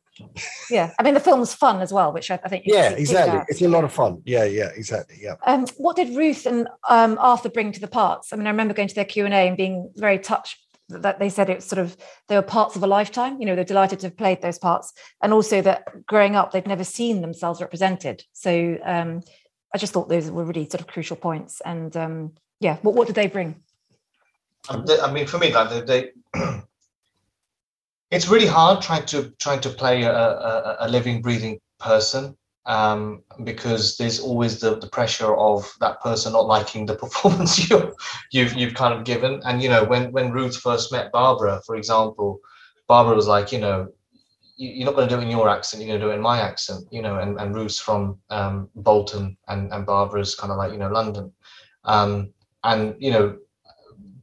yeah. 0.69 0.91
I 0.97 1.03
mean, 1.03 1.13
the 1.13 1.19
film's 1.19 1.53
fun 1.53 1.81
as 1.81 1.91
well, 1.91 2.13
which 2.13 2.31
I, 2.31 2.39
I 2.43 2.49
think. 2.49 2.63
Yeah, 2.65 2.91
exactly. 2.91 3.41
It's 3.49 3.61
a 3.61 3.67
lot 3.67 3.83
of 3.83 3.91
fun. 3.91 4.21
Yeah, 4.25 4.45
yeah, 4.45 4.69
exactly. 4.75 5.17
Yeah. 5.21 5.35
Um, 5.45 5.67
what 5.77 5.97
did 5.97 6.15
Ruth 6.15 6.45
and 6.45 6.67
um, 6.89 7.17
Arthur 7.19 7.49
bring 7.49 7.73
to 7.73 7.81
the 7.81 7.87
parts? 7.87 8.31
I 8.31 8.37
mean, 8.37 8.47
I 8.47 8.49
remember 8.49 8.73
going 8.73 8.87
to 8.87 8.95
their 8.95 9.05
Q 9.05 9.25
and 9.25 9.33
A 9.33 9.47
and 9.47 9.57
being 9.57 9.91
very 9.95 10.17
touched 10.17 10.57
that 10.89 11.19
they 11.19 11.29
said 11.29 11.49
it 11.49 11.57
was 11.57 11.65
sort 11.65 11.79
of 11.79 11.97
they 12.27 12.35
were 12.35 12.41
parts 12.41 12.75
of 12.75 12.83
a 12.83 12.87
lifetime. 12.87 13.39
You 13.39 13.45
know, 13.45 13.55
they're 13.55 13.63
delighted 13.63 13.99
to 13.99 14.07
have 14.07 14.17
played 14.17 14.41
those 14.41 14.59
parts, 14.59 14.93
and 15.21 15.33
also 15.33 15.61
that 15.61 16.05
growing 16.05 16.35
up 16.35 16.51
they've 16.51 16.65
never 16.65 16.83
seen 16.83 17.21
themselves 17.21 17.61
represented. 17.61 18.23
So 18.33 18.77
um, 18.83 19.21
I 19.75 19.77
just 19.77 19.91
thought 19.91 20.07
those 20.07 20.31
were 20.31 20.45
really 20.45 20.69
sort 20.69 20.79
of 20.79 20.87
crucial 20.87 21.17
points. 21.17 21.61
And 21.65 21.97
um, 21.97 22.31
yeah, 22.61 22.77
what 22.81 22.95
what 22.95 23.07
did 23.07 23.17
they 23.17 23.27
bring? 23.27 23.61
Um, 24.69 24.85
I 25.03 25.11
mean, 25.11 25.27
for 25.27 25.37
me, 25.37 25.53
like 25.53 25.69
they, 25.69 25.81
they 25.81 26.11
it's 28.09 28.29
really 28.29 28.47
hard 28.47 28.81
trying 28.81 29.05
to 29.07 29.33
trying 29.37 29.59
to 29.59 29.69
play 29.69 30.03
a, 30.03 30.15
a, 30.15 30.77
a 30.79 30.87
living, 30.87 31.21
breathing 31.21 31.59
person 31.77 32.37
um, 32.65 33.21
because 33.43 33.97
there's 33.97 34.21
always 34.21 34.61
the, 34.61 34.79
the 34.79 34.87
pressure 34.87 35.35
of 35.35 35.69
that 35.81 35.99
person 35.99 36.31
not 36.31 36.47
liking 36.47 36.85
the 36.85 36.95
performance 37.05 37.69
you 37.69 37.93
you've 38.31 38.53
you've 38.53 38.75
kind 38.75 38.93
of 38.93 39.03
given. 39.03 39.41
And 39.43 39.61
you 39.61 39.67
know, 39.67 39.83
when 39.83 40.13
when 40.13 40.31
Ruth 40.31 40.55
first 40.55 40.93
met 40.93 41.11
Barbara, 41.11 41.61
for 41.65 41.75
example, 41.75 42.39
Barbara 42.87 43.13
was 43.13 43.27
like, 43.27 43.51
you 43.51 43.59
know, 43.59 43.89
you're 44.57 44.85
not 44.85 44.95
going 44.95 45.07
to 45.07 45.15
do 45.15 45.19
it 45.19 45.25
in 45.25 45.31
your 45.31 45.49
accent, 45.49 45.81
you're 45.81 45.89
going 45.89 45.99
to 45.99 46.05
do 46.05 46.11
it 46.11 46.15
in 46.15 46.21
my 46.21 46.39
accent, 46.39 46.87
you 46.91 47.01
know. 47.01 47.19
And 47.19 47.39
and 47.39 47.53
Ruth's 47.53 47.79
from 47.79 48.19
um, 48.29 48.69
Bolton, 48.75 49.37
and 49.47 49.71
and 49.73 49.85
Barbara's 49.85 50.35
kind 50.35 50.51
of 50.51 50.57
like 50.57 50.71
you 50.71 50.77
know 50.77 50.89
London, 50.89 51.31
um, 51.83 52.33
and 52.63 52.95
you 52.99 53.11
know, 53.11 53.37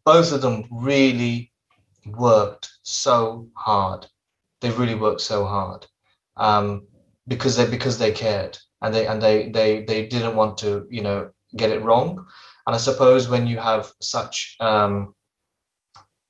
both 0.05 0.33
of 0.33 0.41
them 0.41 0.65
really 0.71 1.53
worked 2.07 2.71
so 2.83 3.49
hard. 3.55 4.07
They 4.61 4.71
really 4.71 4.95
worked 4.95 5.21
so 5.21 5.45
hard 5.45 5.87
um, 6.37 6.87
because 7.29 7.57
they 7.57 7.67
because 7.67 7.99
they 7.99 8.13
cared 8.13 8.59
and 8.81 8.95
they 8.95 9.07
and 9.07 9.23
they 9.23 9.49
they 9.51 9.85
they 9.85 10.07
didn't 10.07 10.37
want 10.37 10.59
to 10.59 10.87
you 10.91 11.03
know 11.03 11.31
get 11.57 11.71
it 11.71 11.83
wrong. 11.83 12.25
And 12.67 12.77
I 12.77 12.79
suppose 12.79 13.29
when 13.29 13.47
you 13.47 13.59
have 13.59 13.93
such 14.01 14.57
um, 14.61 15.15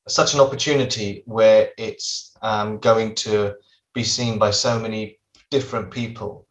such 0.09 0.34
an 0.34 0.40
opportunity 0.40 1.22
where 1.26 1.70
it's 1.78 2.34
um, 2.42 2.78
going 2.78 3.14
to 3.16 3.55
be 3.95 4.05
seen 4.05 4.38
by 4.38 4.51
so 4.51 4.78
many 4.78 5.18
different 5.51 5.90
people, 5.90 6.47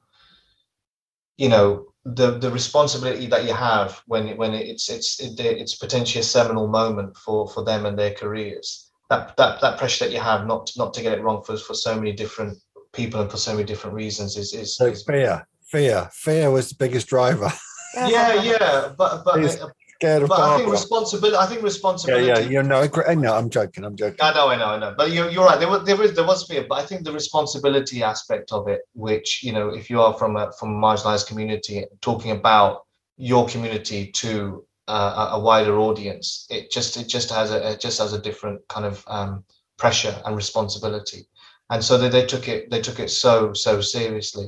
you 1.38 1.50
know 1.50 1.86
the 2.06 2.39
the 2.39 2.50
responsibility 2.50 3.28
that 3.28 3.46
you 3.46 3.54
have 3.54 4.02
when 4.08 4.36
when 4.38 4.54
it's 4.54 4.89
it's 4.89 5.20
it's 5.20 5.76
potentially 5.76 6.22
a 6.22 6.24
seminal 6.24 6.68
moment 6.68 7.16
for 7.18 7.48
for 7.48 7.64
them 7.64 7.86
and 7.86 7.98
their 7.98 8.14
careers. 8.14 8.92
That 9.10 9.36
that 9.38 9.62
that 9.62 9.78
pressure 9.78 10.06
that 10.06 10.12
you 10.14 10.20
have 10.20 10.48
not 10.48 10.72
not 10.78 10.94
to 10.96 11.02
get 11.02 11.18
it 11.18 11.22
wrong 11.22 11.44
for 11.44 11.58
for 11.58 11.74
so 11.74 11.96
many 11.96 12.12
different 12.14 12.58
people 12.94 13.22
and 13.22 13.30
for 13.30 13.38
so 13.38 13.54
many 13.54 13.66
different 13.66 13.96
reasons 13.96 14.38
is 14.38 14.54
is, 14.54 14.76
So 14.76 14.88
is 14.88 15.04
fear, 15.04 15.48
fear, 15.68 16.10
fear 16.12 16.50
was 16.52 16.70
the 16.70 16.76
biggest 16.76 17.08
driver. 17.08 17.52
yeah. 17.96 18.34
Yeah 18.42 18.94
but 18.98 19.24
but 19.24 19.42
He's 19.42 19.58
Scared 20.02 20.24
of 20.24 20.30
but 20.30 20.39
I 20.39 20.58
think 20.58 20.72
responsibility 20.72 21.38
I 21.38 21.45
think 21.45 21.62
responsibility 21.62 22.26
yeah, 22.26 22.39
yeah, 22.39 22.49
you 22.49 22.64
know, 22.64 22.89
I 23.08 23.14
no, 23.14 23.36
I'm 23.36 23.52
joking. 23.52 23.86
I'm 23.86 23.95
joking. 23.95 24.18
I 24.20 24.34
know, 24.34 24.47
I 24.47 24.56
know, 24.58 24.66
I 24.66 24.80
know. 24.80 24.95
But 24.97 25.12
you're, 25.12 25.30
you're 25.30 25.45
right. 25.45 25.60
There 25.60 25.70
was, 25.70 25.86
there 25.86 26.02
is, 26.02 26.16
there 26.16 26.26
was 26.26 26.43
fear, 26.47 26.66
but 26.68 26.80
I 26.80 26.86
think 26.88 27.04
the 27.04 27.12
responsibility 27.12 28.02
aspect 28.02 28.52
of 28.52 28.68
it, 28.68 28.82
which 28.95 29.43
you 29.43 29.54
know, 29.54 29.70
if 29.70 29.91
you 29.91 30.02
are 30.02 30.16
from 30.16 30.38
a 30.38 30.52
from 30.54 30.74
a 30.74 30.80
marginalized 30.80 31.28
community, 31.28 31.86
talking 32.02 32.32
about 32.32 32.88
your 33.18 33.47
community 33.47 34.08
to 34.14 34.66
uh, 34.88 35.30
a, 35.34 35.36
a 35.36 35.39
wider 35.39 35.78
audience, 35.78 36.47
it 36.49 36.72
just 36.72 36.97
it 36.97 37.08
just 37.08 37.30
has 37.30 37.52
a 37.52 37.74
it 37.74 37.80
just 37.80 37.99
has 37.99 38.14
a 38.14 38.20
different 38.20 38.68
kind 38.70 38.88
of 38.88 39.04
um, 39.06 39.43
pressure 39.78 40.20
and 40.26 40.36
responsibility, 40.36 41.28
and 41.70 41.84
so 41.84 41.99
they, 41.99 42.10
they 42.10 42.26
took 42.26 42.47
it 42.47 42.72
they 42.72 42.82
took 42.82 42.99
it 42.99 43.12
so 43.12 43.54
so 43.54 43.80
seriously, 43.82 44.47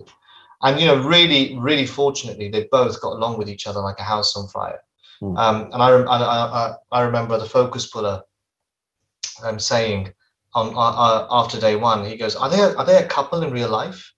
and 0.64 0.80
you 0.80 0.88
know, 0.88 1.00
really 1.04 1.56
really 1.60 1.86
fortunately, 1.86 2.50
they 2.50 2.68
both 2.72 3.00
got 3.02 3.14
along 3.14 3.38
with 3.38 3.52
each 3.52 3.68
other 3.68 3.82
like 3.82 4.00
a 4.00 4.04
house 4.04 4.36
on 4.36 4.48
fire. 4.48 4.80
Hmm. 5.24 5.38
Um, 5.38 5.70
and 5.72 5.82
I, 5.82 5.92
rem- 5.92 6.10
I, 6.10 6.76
I, 6.92 7.02
remember 7.02 7.38
the 7.38 7.46
focus 7.46 7.88
puller 7.88 8.24
um, 9.42 9.58
saying 9.58 10.12
on 10.54 10.76
uh, 10.76 10.80
uh, 10.80 11.28
after 11.32 11.58
day 11.58 11.78
one, 11.78 12.04
he 12.04 12.18
goes, 12.18 12.36
"Are 12.36 12.50
they 12.50 12.62
are 12.62 12.86
they 12.86 12.98
a 12.98 13.08
couple 13.08 13.42
in 13.42 13.52
real 13.52 13.70
life?" 13.70 14.12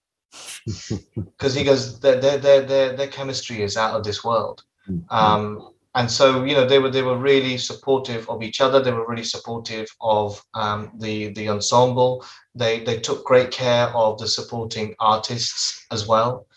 Because 1.16 1.54
he 1.54 1.64
goes, 1.64 2.00
their, 2.00 2.20
their 2.20 2.40
their 2.40 2.62
their 2.62 2.98
their 2.98 3.08
chemistry 3.08 3.62
is 3.62 3.78
out 3.78 3.96
of 3.96 4.04
this 4.04 4.24
world. 4.24 4.64
Um, 5.12 5.70
and 5.94 6.10
so 6.10 6.44
you 6.44 6.56
know 6.56 6.66
they 6.66 6.80
were 6.80 6.90
they 6.90 7.04
were 7.04 7.18
really 7.18 7.60
supportive 7.60 8.28
of 8.28 8.42
each 8.42 8.60
other. 8.60 8.82
They 8.82 8.92
were 8.92 9.08
really 9.08 9.24
supportive 9.24 9.88
of 10.02 10.44
um, 10.56 10.92
the 10.98 11.34
the 11.34 11.50
ensemble. 11.50 12.26
They 12.56 12.80
they 12.80 13.00
took 13.00 13.24
great 13.26 13.52
care 13.52 13.90
of 13.90 14.18
the 14.18 14.28
supporting 14.28 14.96
artists 15.00 15.86
as 15.92 16.08
well, 16.08 16.48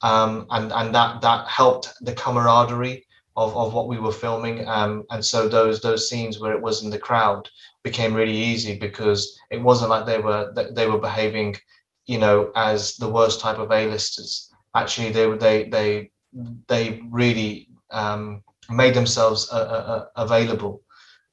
um, 0.00 0.46
and 0.48 0.72
and 0.72 0.94
that 0.94 1.20
that 1.20 1.46
helped 1.46 1.92
the 2.00 2.14
camaraderie 2.14 3.04
of, 3.38 3.56
of 3.56 3.72
what 3.72 3.86
we 3.86 3.98
were 3.98 4.12
filming. 4.24 4.66
Um, 4.66 5.04
and 5.10 5.24
so 5.24 5.48
those 5.48 5.80
those 5.80 6.08
scenes 6.08 6.40
where 6.40 6.52
it 6.52 6.60
was 6.60 6.82
in 6.82 6.90
the 6.90 6.98
crowd 7.08 7.48
became 7.84 8.12
really 8.12 8.36
easy 8.36 8.76
because 8.76 9.38
it 9.50 9.62
wasn't 9.62 9.90
like 9.90 10.06
they 10.06 10.18
were 10.18 10.52
they 10.72 10.88
were 10.88 10.98
behaving, 10.98 11.56
you 12.06 12.18
know, 12.18 12.50
as 12.56 12.96
the 12.96 13.08
worst 13.08 13.40
type 13.40 13.58
of 13.58 13.70
A-listers. 13.70 14.52
Actually, 14.74 15.10
they 15.12 15.26
they 15.36 15.56
they 15.68 16.10
they 16.66 17.00
really 17.10 17.68
um, 17.90 18.42
made 18.68 18.94
themselves 18.94 19.48
uh, 19.52 19.68
uh, 19.76 19.84
uh, 19.94 20.04
available 20.16 20.82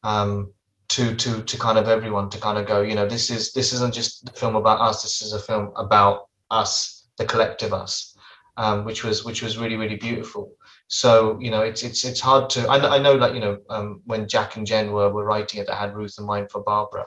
um, 0.03 0.53
to 0.89 1.15
to 1.15 1.41
to 1.41 1.57
kind 1.57 1.77
of 1.79 1.87
everyone 1.87 2.29
to 2.29 2.39
kind 2.39 2.57
of 2.59 2.67
go. 2.67 2.81
You 2.81 2.95
know, 2.95 3.07
this 3.07 3.31
is 3.31 3.51
this 3.53 3.73
isn't 3.73 3.95
just 3.95 4.29
a 4.29 4.33
film 4.33 4.55
about 4.55 4.79
us. 4.79 5.01
This 5.01 5.23
is 5.23 5.33
a 5.33 5.39
film 5.39 5.71
about 5.75 6.27
us, 6.51 7.07
the 7.17 7.25
collective 7.25 7.73
us, 7.73 8.14
um, 8.57 8.85
which 8.85 9.03
was 9.03 9.25
which 9.25 9.41
was 9.41 9.57
really 9.57 9.75
really 9.75 9.97
beautiful. 9.97 10.51
So 10.87 11.37
you 11.41 11.51
know, 11.51 11.61
it's 11.61 11.83
it's 11.83 12.03
it's 12.05 12.19
hard 12.19 12.49
to. 12.51 12.67
I 12.67 12.77
know, 12.79 12.89
I 12.89 12.97
know 12.99 13.17
that 13.17 13.33
you 13.33 13.39
know 13.39 13.57
um, 13.69 14.01
when 14.05 14.27
Jack 14.27 14.55
and 14.55 14.65
Jen 14.65 14.91
were 14.91 15.11
were 15.11 15.25
writing 15.25 15.59
it, 15.59 15.67
they 15.67 15.73
had 15.73 15.95
Ruth 15.95 16.15
in 16.19 16.25
mind 16.25 16.51
for 16.51 16.63
Barbara. 16.63 17.05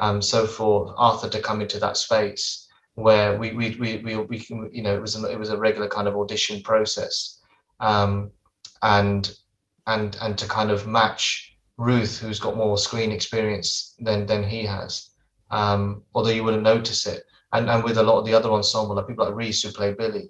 Um, 0.00 0.22
so 0.22 0.46
for 0.46 0.94
Arthur 0.96 1.28
to 1.28 1.40
come 1.40 1.60
into 1.60 1.78
that 1.80 1.96
space 1.96 2.68
where 2.94 3.38
we 3.38 3.52
we 3.52 3.76
we 3.76 3.96
we, 3.98 4.16
we 4.16 4.46
you 4.72 4.82
know 4.82 4.94
it 4.94 5.00
was 5.00 5.16
a, 5.16 5.30
it 5.30 5.38
was 5.38 5.50
a 5.50 5.58
regular 5.58 5.88
kind 5.88 6.08
of 6.08 6.16
audition 6.16 6.62
process, 6.62 7.40
um, 7.80 8.30
and 8.82 9.34
and 9.86 10.16
and 10.20 10.36
to 10.38 10.48
kind 10.48 10.70
of 10.70 10.86
match 10.86 11.56
Ruth, 11.76 12.18
who's 12.18 12.40
got 12.40 12.56
more 12.56 12.76
screen 12.76 13.12
experience 13.12 13.94
than 14.00 14.26
than 14.26 14.42
he 14.42 14.64
has, 14.64 15.10
um, 15.50 16.02
although 16.14 16.30
you 16.30 16.44
wouldn't 16.44 16.62
notice 16.62 17.06
it, 17.06 17.22
and 17.52 17.70
and 17.70 17.84
with 17.84 17.98
a 17.98 18.02
lot 18.02 18.18
of 18.18 18.26
the 18.26 18.34
other 18.34 18.50
ensemble, 18.50 18.96
like 18.96 19.06
people 19.06 19.26
like 19.26 19.34
Reese 19.34 19.62
who 19.62 19.70
play 19.70 19.94
Billy, 19.94 20.28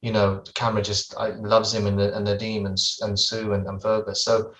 you 0.00 0.12
know, 0.12 0.40
the 0.44 0.52
camera 0.52 0.82
just 0.82 1.14
I, 1.18 1.30
loves 1.30 1.74
him 1.74 1.86
and 1.86 1.98
the 1.98 2.16
and 2.16 2.26
Nadim 2.26 2.66
and 2.66 2.78
and 3.00 3.18
Sue 3.18 3.52
and, 3.52 3.66
and 3.66 3.82
Fergus. 3.82 4.24
So, 4.24 4.54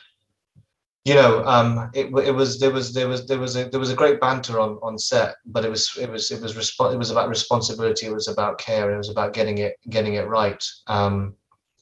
you 1.05 1.15
know, 1.15 1.45
um, 1.45 1.91
it 1.95 2.07
it 2.07 2.35
was 2.35 2.59
there 2.59 2.73
was 2.73 2.93
there 2.93 3.09
was 3.09 3.27
there 3.27 3.39
was 3.39 3.57
a 3.57 3.69
there 3.69 3.81
was 3.81 3.93
a 3.93 3.97
great 3.97 4.21
banter 4.21 4.59
on 4.59 4.79
on 4.83 4.99
set, 4.99 5.37
but 5.47 5.65
it 5.65 5.71
was 5.71 5.97
it 5.97 6.11
was 6.11 6.31
it 6.31 6.43
was 6.43 6.55
resp- 6.55 6.93
it 6.93 6.99
was 6.99 7.11
about 7.11 7.29
responsibility. 7.29 8.07
It 8.07 8.13
was 8.13 8.29
about 8.29 8.59
care. 8.59 8.93
It 8.93 8.97
was 8.97 9.11
about 9.11 9.33
getting 9.33 9.59
it 9.59 9.77
getting 9.89 10.15
it 10.15 10.27
right. 10.27 10.63
Um, 10.89 11.35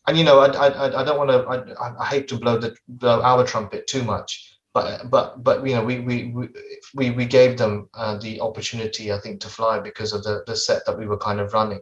and 0.07 0.19
you 0.19 0.25
know, 0.25 0.41
I 0.41 0.49
I 0.49 1.01
I 1.01 1.05
don't 1.05 1.19
want 1.19 1.31
to. 1.31 1.81
I, 1.81 2.03
I 2.03 2.07
hate 2.07 2.29
to 2.29 2.37
blow 2.37 2.59
the 2.59 2.77
blow 2.89 3.23
our 3.23 3.45
trumpet 3.47 3.87
too 3.87 4.05
much. 4.05 4.53
But, 4.75 5.09
but 5.09 5.43
but 5.43 5.67
you 5.67 5.75
know 5.75 5.83
we 5.83 6.01
we 6.01 6.25
we 6.35 6.49
we, 6.95 7.11
we 7.11 7.25
gave 7.25 7.57
them 7.57 7.89
uh, 7.95 8.19
the 8.19 8.39
opportunity 8.43 9.11
I 9.11 9.19
think 9.19 9.41
to 9.41 9.49
fly 9.49 9.81
because 9.81 10.13
of 10.13 10.23
the 10.23 10.45
the 10.47 10.55
set 10.55 10.85
that 10.85 10.99
we 10.99 11.07
were 11.07 11.17
kind 11.17 11.41
of 11.41 11.55
running 11.55 11.81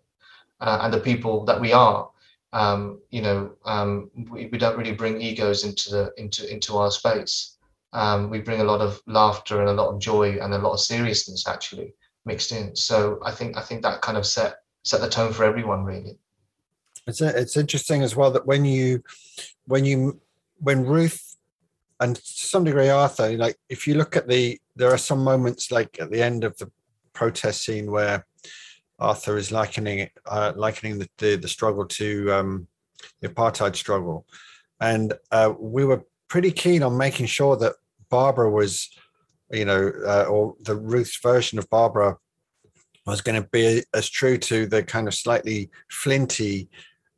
uh, 0.61 0.81
and 0.83 0.93
the 0.93 1.01
people 1.01 1.45
that 1.45 1.61
we 1.61 1.73
are 1.73 2.11
um, 2.53 3.01
you 3.11 3.23
know 3.23 3.53
um, 3.65 4.11
we, 4.31 4.47
we 4.47 4.59
don't 4.59 4.79
really 4.79 4.95
bring 4.95 5.21
egos 5.21 5.65
into 5.65 5.91
the 5.91 6.13
into 6.17 6.51
into 6.53 6.77
our 6.77 6.91
space 6.91 7.55
um, 7.95 8.29
we 8.29 8.41
bring 8.41 8.61
a 8.61 8.65
lot 8.65 8.81
of 8.81 9.01
laughter 9.07 9.61
and 9.61 9.71
a 9.71 9.73
lot 9.73 9.89
of 9.89 10.01
joy 10.01 10.37
and 10.41 10.53
a 10.53 10.59
lot 10.59 10.73
of 10.73 10.81
seriousness 10.81 11.47
actually 11.47 11.95
mixed 12.27 12.53
in. 12.53 12.75
So 12.75 13.21
I 13.25 13.31
think 13.31 13.57
I 13.57 13.61
think 13.61 13.83
that 13.83 14.03
kind 14.03 14.19
of 14.19 14.27
set 14.27 14.57
set 14.83 15.01
the 15.01 15.09
tone 15.09 15.33
for 15.33 15.45
everyone 15.45 15.85
really. 15.85 16.19
It's 17.07 17.21
a, 17.21 17.39
it's 17.39 17.57
interesting 17.57 18.03
as 18.03 18.17
well 18.17 18.31
that 18.33 18.47
when 18.47 18.65
you 18.65 19.03
when 19.67 19.85
you 19.85 20.21
when 20.59 20.85
Ruth 20.85 21.37
and 22.01 22.17
to 22.17 22.23
some 22.25 22.65
degree 22.65 22.89
Arthur, 22.89 23.37
like 23.37 23.57
if 23.69 23.87
you 23.87 23.95
look 23.95 24.17
at 24.17 24.29
the 24.29 24.61
there 24.75 24.91
are 24.91 24.99
some 24.99 25.23
moments 25.23 25.71
like 25.71 26.01
at 26.01 26.11
the 26.11 26.21
end 26.23 26.43
of 26.43 26.57
the 26.59 26.71
protest 27.13 27.63
scene 27.63 27.91
where 27.93 28.27
Arthur 28.99 29.37
is 29.37 29.51
likening 29.51 30.09
uh, 30.27 30.53
likening 30.57 30.99
the, 30.99 31.09
the, 31.19 31.37
the 31.37 31.49
struggle 31.49 31.87
to 31.87 32.33
um, 32.33 32.69
the 33.21 33.29
apartheid 33.29 33.77
struggle, 33.77 34.27
and 34.81 35.13
uh, 35.31 35.53
we 35.59 35.85
were 35.85 36.05
pretty 36.29 36.53
keen 36.53 36.83
on 36.83 36.97
making 36.97 37.27
sure 37.27 37.57
that 37.57 37.75
Barbara 38.09 38.51
was, 38.51 38.91
you 39.51 39.65
know, 39.65 39.93
uh, 40.07 40.25
or 40.25 40.55
the 40.61 40.77
Ruth's 40.77 41.19
version 41.21 41.59
of 41.59 41.69
Barbara 41.71 42.17
was 43.07 43.21
going 43.21 43.41
to 43.41 43.49
be 43.49 43.83
as 43.93 44.09
true 44.09 44.39
to 44.39 44.67
the 44.67 44.83
kind 44.83 45.09
of 45.09 45.15
slightly 45.15 45.71
flinty, 45.91 46.69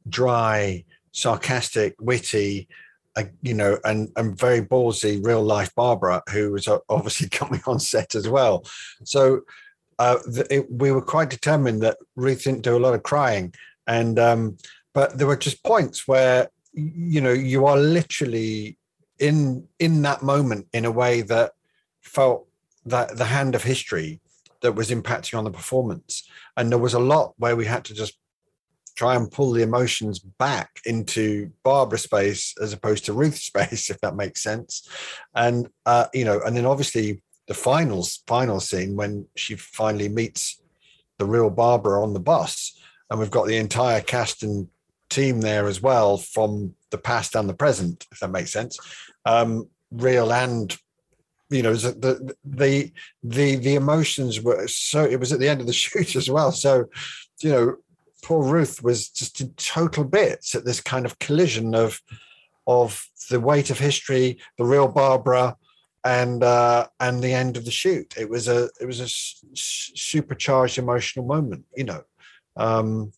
dry, 0.08 0.84
sarcastic, 1.12 1.94
witty, 2.00 2.68
uh, 3.16 3.24
you 3.42 3.54
know, 3.54 3.78
and 3.84 4.10
and 4.16 4.38
very 4.38 4.60
ballsy 4.60 5.24
real 5.24 5.42
life 5.42 5.74
Barbara, 5.74 6.22
who 6.30 6.52
was 6.52 6.68
obviously 6.88 7.28
coming 7.30 7.62
on 7.66 7.78
set 7.80 8.14
as 8.14 8.28
well. 8.28 8.64
So 9.04 9.42
uh, 9.98 10.18
it, 10.50 10.70
we 10.70 10.92
were 10.92 11.02
quite 11.02 11.30
determined 11.30 11.82
that 11.82 11.98
Ruth 12.16 12.44
didn't 12.44 12.62
do 12.62 12.76
a 12.76 12.80
lot 12.80 12.94
of 12.94 13.02
crying, 13.02 13.54
and 13.86 14.18
um, 14.18 14.56
but 14.92 15.18
there 15.18 15.26
were 15.26 15.36
just 15.36 15.64
points 15.64 16.06
where 16.06 16.48
you 16.72 17.20
know 17.20 17.32
you 17.32 17.66
are 17.66 17.76
literally 17.76 18.78
in 19.18 19.66
in 19.78 20.02
that 20.02 20.22
moment 20.22 20.66
in 20.72 20.84
a 20.84 20.90
way 20.90 21.22
that 21.22 21.52
felt 22.02 22.46
that 22.84 23.16
the 23.16 23.24
hand 23.24 23.54
of 23.54 23.62
history 23.62 24.20
that 24.60 24.72
was 24.72 24.90
impacting 24.90 25.36
on 25.36 25.44
the 25.44 25.50
performance 25.50 26.28
and 26.56 26.70
there 26.70 26.78
was 26.78 26.94
a 26.94 26.98
lot 26.98 27.34
where 27.36 27.56
we 27.56 27.64
had 27.64 27.84
to 27.84 27.94
just 27.94 28.18
try 28.96 29.14
and 29.14 29.30
pull 29.30 29.52
the 29.52 29.62
emotions 29.62 30.18
back 30.18 30.80
into 30.86 31.50
Barbara 31.62 31.98
space 31.98 32.54
as 32.60 32.72
opposed 32.72 33.04
to 33.04 33.12
Ruth 33.12 33.36
space, 33.50 33.90
if 33.90 34.00
that 34.00 34.16
makes 34.16 34.42
sense. 34.42 34.88
And 35.34 35.68
uh, 35.84 36.06
you 36.12 36.24
know, 36.24 36.40
and 36.44 36.56
then 36.56 36.66
obviously 36.66 37.22
the 37.46 37.54
finals 37.54 38.22
final 38.26 38.60
scene 38.60 38.96
when 38.96 39.26
she 39.36 39.54
finally 39.54 40.08
meets 40.08 40.60
the 41.18 41.24
real 41.24 41.50
Barbara 41.50 42.02
on 42.02 42.12
the 42.12 42.20
bus, 42.20 42.78
and 43.10 43.18
we've 43.18 43.30
got 43.30 43.46
the 43.46 43.56
entire 43.56 44.00
cast 44.00 44.42
and 44.42 44.68
team 45.08 45.40
there 45.40 45.66
as 45.66 45.80
well 45.80 46.18
from 46.18 46.74
the 46.90 46.98
past 46.98 47.34
and 47.36 47.48
the 47.48 47.54
present, 47.54 48.06
if 48.12 48.20
that 48.20 48.30
makes 48.30 48.52
sense. 48.52 48.78
Um, 49.24 49.68
real 49.90 50.32
and 50.32 50.76
you 51.48 51.62
know 51.62 51.74
the 51.74 52.34
the 52.44 52.90
the 53.22 53.56
the 53.56 53.74
emotions 53.76 54.40
were 54.40 54.66
so 54.66 55.04
it 55.04 55.20
was 55.20 55.32
at 55.32 55.38
the 55.38 55.48
end 55.48 55.60
of 55.60 55.66
the 55.66 55.72
shoot 55.84 56.16
as 56.16 56.28
well 56.28 56.50
so 56.50 56.86
you 57.40 57.50
know 57.50 57.76
poor 58.22 58.42
ruth 58.42 58.82
was 58.82 59.08
just 59.08 59.40
in 59.40 59.50
total 59.54 60.04
bits 60.04 60.54
at 60.54 60.64
this 60.64 60.80
kind 60.80 61.06
of 61.06 61.18
collision 61.18 61.74
of 61.74 62.00
of 62.66 63.08
the 63.30 63.38
weight 63.38 63.70
of 63.70 63.78
history 63.78 64.38
the 64.58 64.64
real 64.64 64.88
barbara 64.88 65.56
and 66.06 66.42
uh 66.44 66.86
and 67.00 67.22
the 67.22 67.34
end 67.34 67.56
of 67.56 67.64
the 67.64 67.70
shoot. 67.70 68.14
It 68.16 68.30
was 68.30 68.48
a 68.48 68.70
it 68.80 68.86
was 68.86 69.00
a 69.00 69.08
supercharged 69.54 70.78
emotional 70.78 71.26
moment 71.26 71.64
you 71.76 71.84
know. 71.84 72.02
Um 72.56 73.12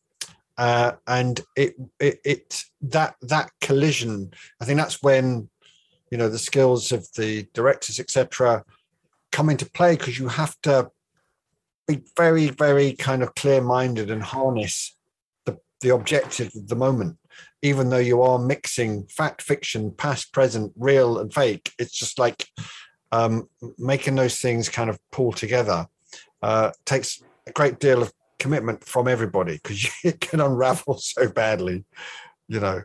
uh, 0.59 0.93
and 1.07 1.41
it, 1.55 1.77
it 2.01 2.19
it 2.25 2.65
that 2.83 3.15
that 3.23 3.51
collision 3.61 4.31
i 4.61 4.65
think 4.65 4.77
that's 4.77 5.01
when 5.03 5.49
you 6.11 6.19
know 6.19 6.29
the 6.29 6.39
skills 6.39 6.91
of 6.91 7.07
the 7.17 7.47
directors 7.55 8.01
etc 8.01 8.65
come 9.31 9.49
into 9.49 9.71
play 9.71 9.97
because 9.97 10.19
you 10.19 10.27
have 10.27 10.61
to 10.63 10.91
be 11.87 12.03
very 12.17 12.49
very 12.49 12.93
kind 12.93 13.23
of 13.23 13.37
clear 13.37 13.61
minded 13.61 14.11
and 14.11 14.23
harness 14.23 14.97
the 15.45 15.57
the 15.81 15.91
objective 15.91 16.51
of 16.57 16.67
the 16.67 16.77
moment 16.77 17.17
even 17.63 17.91
though 17.91 17.99
you 17.99 18.23
are 18.23 18.39
mixing 18.39 19.07
fact 19.07 19.43
fiction 19.43 19.91
past 19.91 20.33
present 20.33 20.73
real 20.77 21.19
and 21.19 21.33
fake 21.33 21.73
it's 21.79 21.93
just 21.93 22.19
like 22.19 22.47
um, 23.11 23.49
making 23.79 24.15
those 24.15 24.39
things 24.39 24.69
kind 24.69 24.91
of 24.91 24.99
pull 25.11 25.33
together 25.33 25.87
uh, 26.43 26.71
takes 26.85 27.23
a 27.47 27.53
great 27.53 27.81
deal 27.81 28.03
of 28.03 28.13
commitment 28.39 28.85
from 28.85 29.09
everybody 29.09 29.55
because 29.63 29.89
it 30.05 30.21
can 30.29 30.41
unravel 30.41 30.99
so 30.99 31.29
badly, 31.29 31.85
you 32.49 32.61
know. 32.61 32.83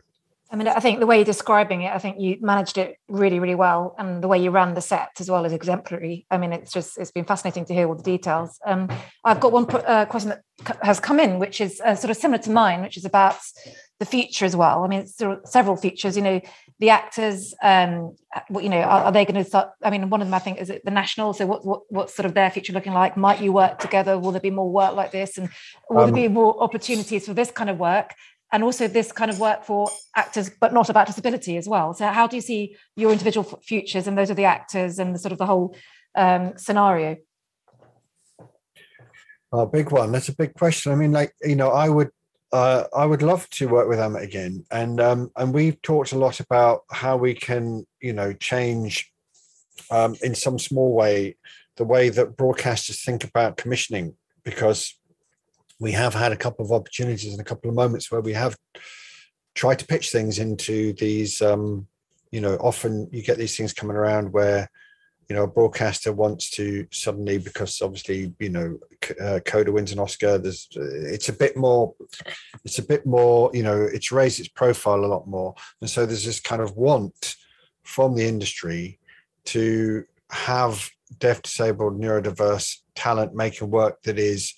I 0.50 0.56
mean, 0.56 0.68
I 0.68 0.78
think 0.78 1.00
the 1.00 1.06
way 1.06 1.16
you're 1.16 1.24
describing 1.24 1.82
it, 1.82 1.92
I 1.92 1.98
think 1.98 2.20
you 2.20 2.36
managed 2.40 2.78
it 2.78 2.98
really, 3.08 3.40
really 3.40 3.56
well, 3.56 3.96
and 3.98 4.22
the 4.22 4.28
way 4.28 4.38
you 4.38 4.50
ran 4.50 4.74
the 4.74 4.80
set 4.80 5.10
as 5.18 5.28
well 5.28 5.44
is 5.44 5.52
exemplary. 5.52 6.26
I 6.30 6.38
mean, 6.38 6.52
it's 6.52 6.70
just 6.70 6.96
it's 6.96 7.10
been 7.10 7.24
fascinating 7.24 7.64
to 7.64 7.74
hear 7.74 7.88
all 7.88 7.96
the 7.96 8.04
details. 8.04 8.60
Um, 8.64 8.88
I've 9.24 9.40
got 9.40 9.50
one 9.50 9.66
uh, 9.68 10.04
question 10.04 10.28
that 10.28 10.44
has 10.82 11.00
come 11.00 11.18
in, 11.18 11.40
which 11.40 11.60
is 11.60 11.80
uh, 11.80 11.96
sort 11.96 12.12
of 12.12 12.18
similar 12.18 12.40
to 12.42 12.50
mine, 12.50 12.82
which 12.82 12.96
is 12.96 13.04
about 13.04 13.36
the 14.00 14.06
future 14.06 14.44
as 14.44 14.56
well. 14.56 14.82
I 14.84 14.88
mean, 14.88 15.00
it's 15.00 15.16
sort 15.16 15.38
of 15.38 15.48
several 15.48 15.76
features. 15.76 16.16
You 16.16 16.22
know, 16.22 16.40
the 16.80 16.90
actors. 16.90 17.54
Um, 17.62 18.16
you 18.50 18.68
know, 18.68 18.80
are, 18.80 19.04
are 19.04 19.12
they 19.12 19.24
going 19.24 19.42
to 19.42 19.44
start? 19.44 19.70
I 19.82 19.90
mean, 19.90 20.10
one 20.10 20.20
of 20.20 20.26
them 20.26 20.34
I 20.34 20.38
think 20.40 20.58
is 20.58 20.70
it 20.70 20.84
the 20.84 20.90
national. 20.90 21.32
So, 21.32 21.46
what, 21.46 21.64
what 21.64 21.82
what's 21.88 22.14
sort 22.14 22.26
of 22.26 22.34
their 22.34 22.50
future 22.50 22.72
looking 22.72 22.92
like? 22.92 23.16
Might 23.16 23.40
you 23.40 23.52
work 23.52 23.78
together? 23.78 24.18
Will 24.18 24.32
there 24.32 24.40
be 24.40 24.50
more 24.50 24.70
work 24.70 24.94
like 24.94 25.12
this? 25.12 25.38
And 25.38 25.48
will 25.88 26.00
um, 26.00 26.12
there 26.12 26.28
be 26.28 26.32
more 26.32 26.60
opportunities 26.62 27.26
for 27.26 27.34
this 27.34 27.50
kind 27.50 27.70
of 27.70 27.78
work? 27.78 28.14
and 28.52 28.62
also 28.62 28.86
this 28.86 29.10
kind 29.10 29.30
of 29.30 29.40
work 29.40 29.64
for 29.64 29.90
actors 30.14 30.50
but 30.60 30.72
not 30.72 30.88
about 30.88 31.06
disability 31.06 31.56
as 31.56 31.68
well 31.68 31.92
so 31.92 32.06
how 32.06 32.26
do 32.26 32.36
you 32.36 32.42
see 32.42 32.76
your 32.94 33.10
individual 33.10 33.42
futures 33.64 34.06
and 34.06 34.16
those 34.16 34.30
of 34.30 34.36
the 34.36 34.44
actors 34.44 34.98
and 34.98 35.14
the 35.14 35.18
sort 35.18 35.32
of 35.32 35.38
the 35.38 35.46
whole 35.46 35.74
um, 36.14 36.52
scenario 36.56 37.16
a 39.52 39.66
big 39.66 39.90
one 39.90 40.12
that's 40.12 40.28
a 40.28 40.36
big 40.36 40.54
question 40.54 40.92
i 40.92 40.94
mean 40.94 41.10
like 41.10 41.32
you 41.42 41.56
know 41.56 41.70
i 41.70 41.88
would 41.88 42.10
uh, 42.54 42.86
I 42.94 43.04
would 43.04 43.20
love 43.20 43.50
to 43.50 43.66
work 43.66 43.88
with 43.88 43.98
Amit 43.98 44.22
again, 44.22 44.64
and 44.70 45.00
um, 45.00 45.32
and 45.34 45.52
we've 45.52 45.82
talked 45.82 46.12
a 46.12 46.18
lot 46.18 46.38
about 46.38 46.84
how 46.88 47.16
we 47.16 47.34
can, 47.34 47.84
you 48.00 48.12
know, 48.12 48.32
change 48.32 49.12
um, 49.90 50.14
in 50.22 50.36
some 50.36 50.60
small 50.60 50.94
way 50.94 51.36
the 51.76 51.84
way 51.84 52.10
that 52.10 52.36
broadcasters 52.36 53.04
think 53.04 53.24
about 53.24 53.56
commissioning, 53.56 54.14
because 54.44 54.96
we 55.80 55.90
have 55.90 56.14
had 56.14 56.30
a 56.30 56.36
couple 56.36 56.64
of 56.64 56.70
opportunities 56.70 57.32
and 57.32 57.40
a 57.40 57.44
couple 57.44 57.68
of 57.68 57.74
moments 57.74 58.12
where 58.12 58.20
we 58.20 58.34
have 58.34 58.56
tried 59.56 59.80
to 59.80 59.86
pitch 59.86 60.12
things 60.12 60.38
into 60.38 60.92
these 60.92 61.42
um, 61.42 61.88
you 62.30 62.40
know 62.40 62.54
often 62.60 63.08
you 63.10 63.20
get 63.20 63.36
these 63.36 63.56
things 63.56 63.72
coming 63.72 63.96
around 63.96 64.32
where 64.32 64.70
you 65.28 65.36
know 65.36 65.44
a 65.44 65.48
broadcaster 65.48 66.12
wants 66.12 66.50
to 66.50 66.86
suddenly 66.90 67.38
because 67.38 67.80
obviously 67.82 68.34
you 68.38 68.50
know 68.50 68.78
uh, 69.20 69.40
coda 69.44 69.72
wins 69.72 69.92
an 69.92 69.98
oscar 69.98 70.38
there's 70.38 70.68
it's 70.74 71.28
a 71.28 71.32
bit 71.32 71.56
more 71.56 71.94
it's 72.64 72.78
a 72.78 72.82
bit 72.82 73.04
more 73.06 73.50
you 73.54 73.62
know 73.62 73.82
it's 73.82 74.12
raised 74.12 74.40
its 74.40 74.48
profile 74.48 75.04
a 75.04 75.06
lot 75.06 75.26
more 75.26 75.54
and 75.80 75.90
so 75.90 76.04
there's 76.04 76.24
this 76.24 76.40
kind 76.40 76.62
of 76.62 76.76
want 76.76 77.36
from 77.82 78.14
the 78.14 78.26
industry 78.26 78.98
to 79.44 80.04
have 80.30 80.88
deaf 81.18 81.42
disabled 81.42 82.00
neurodiverse 82.00 82.78
talent 82.94 83.34
making 83.34 83.70
work 83.70 84.02
that 84.02 84.18
is 84.18 84.54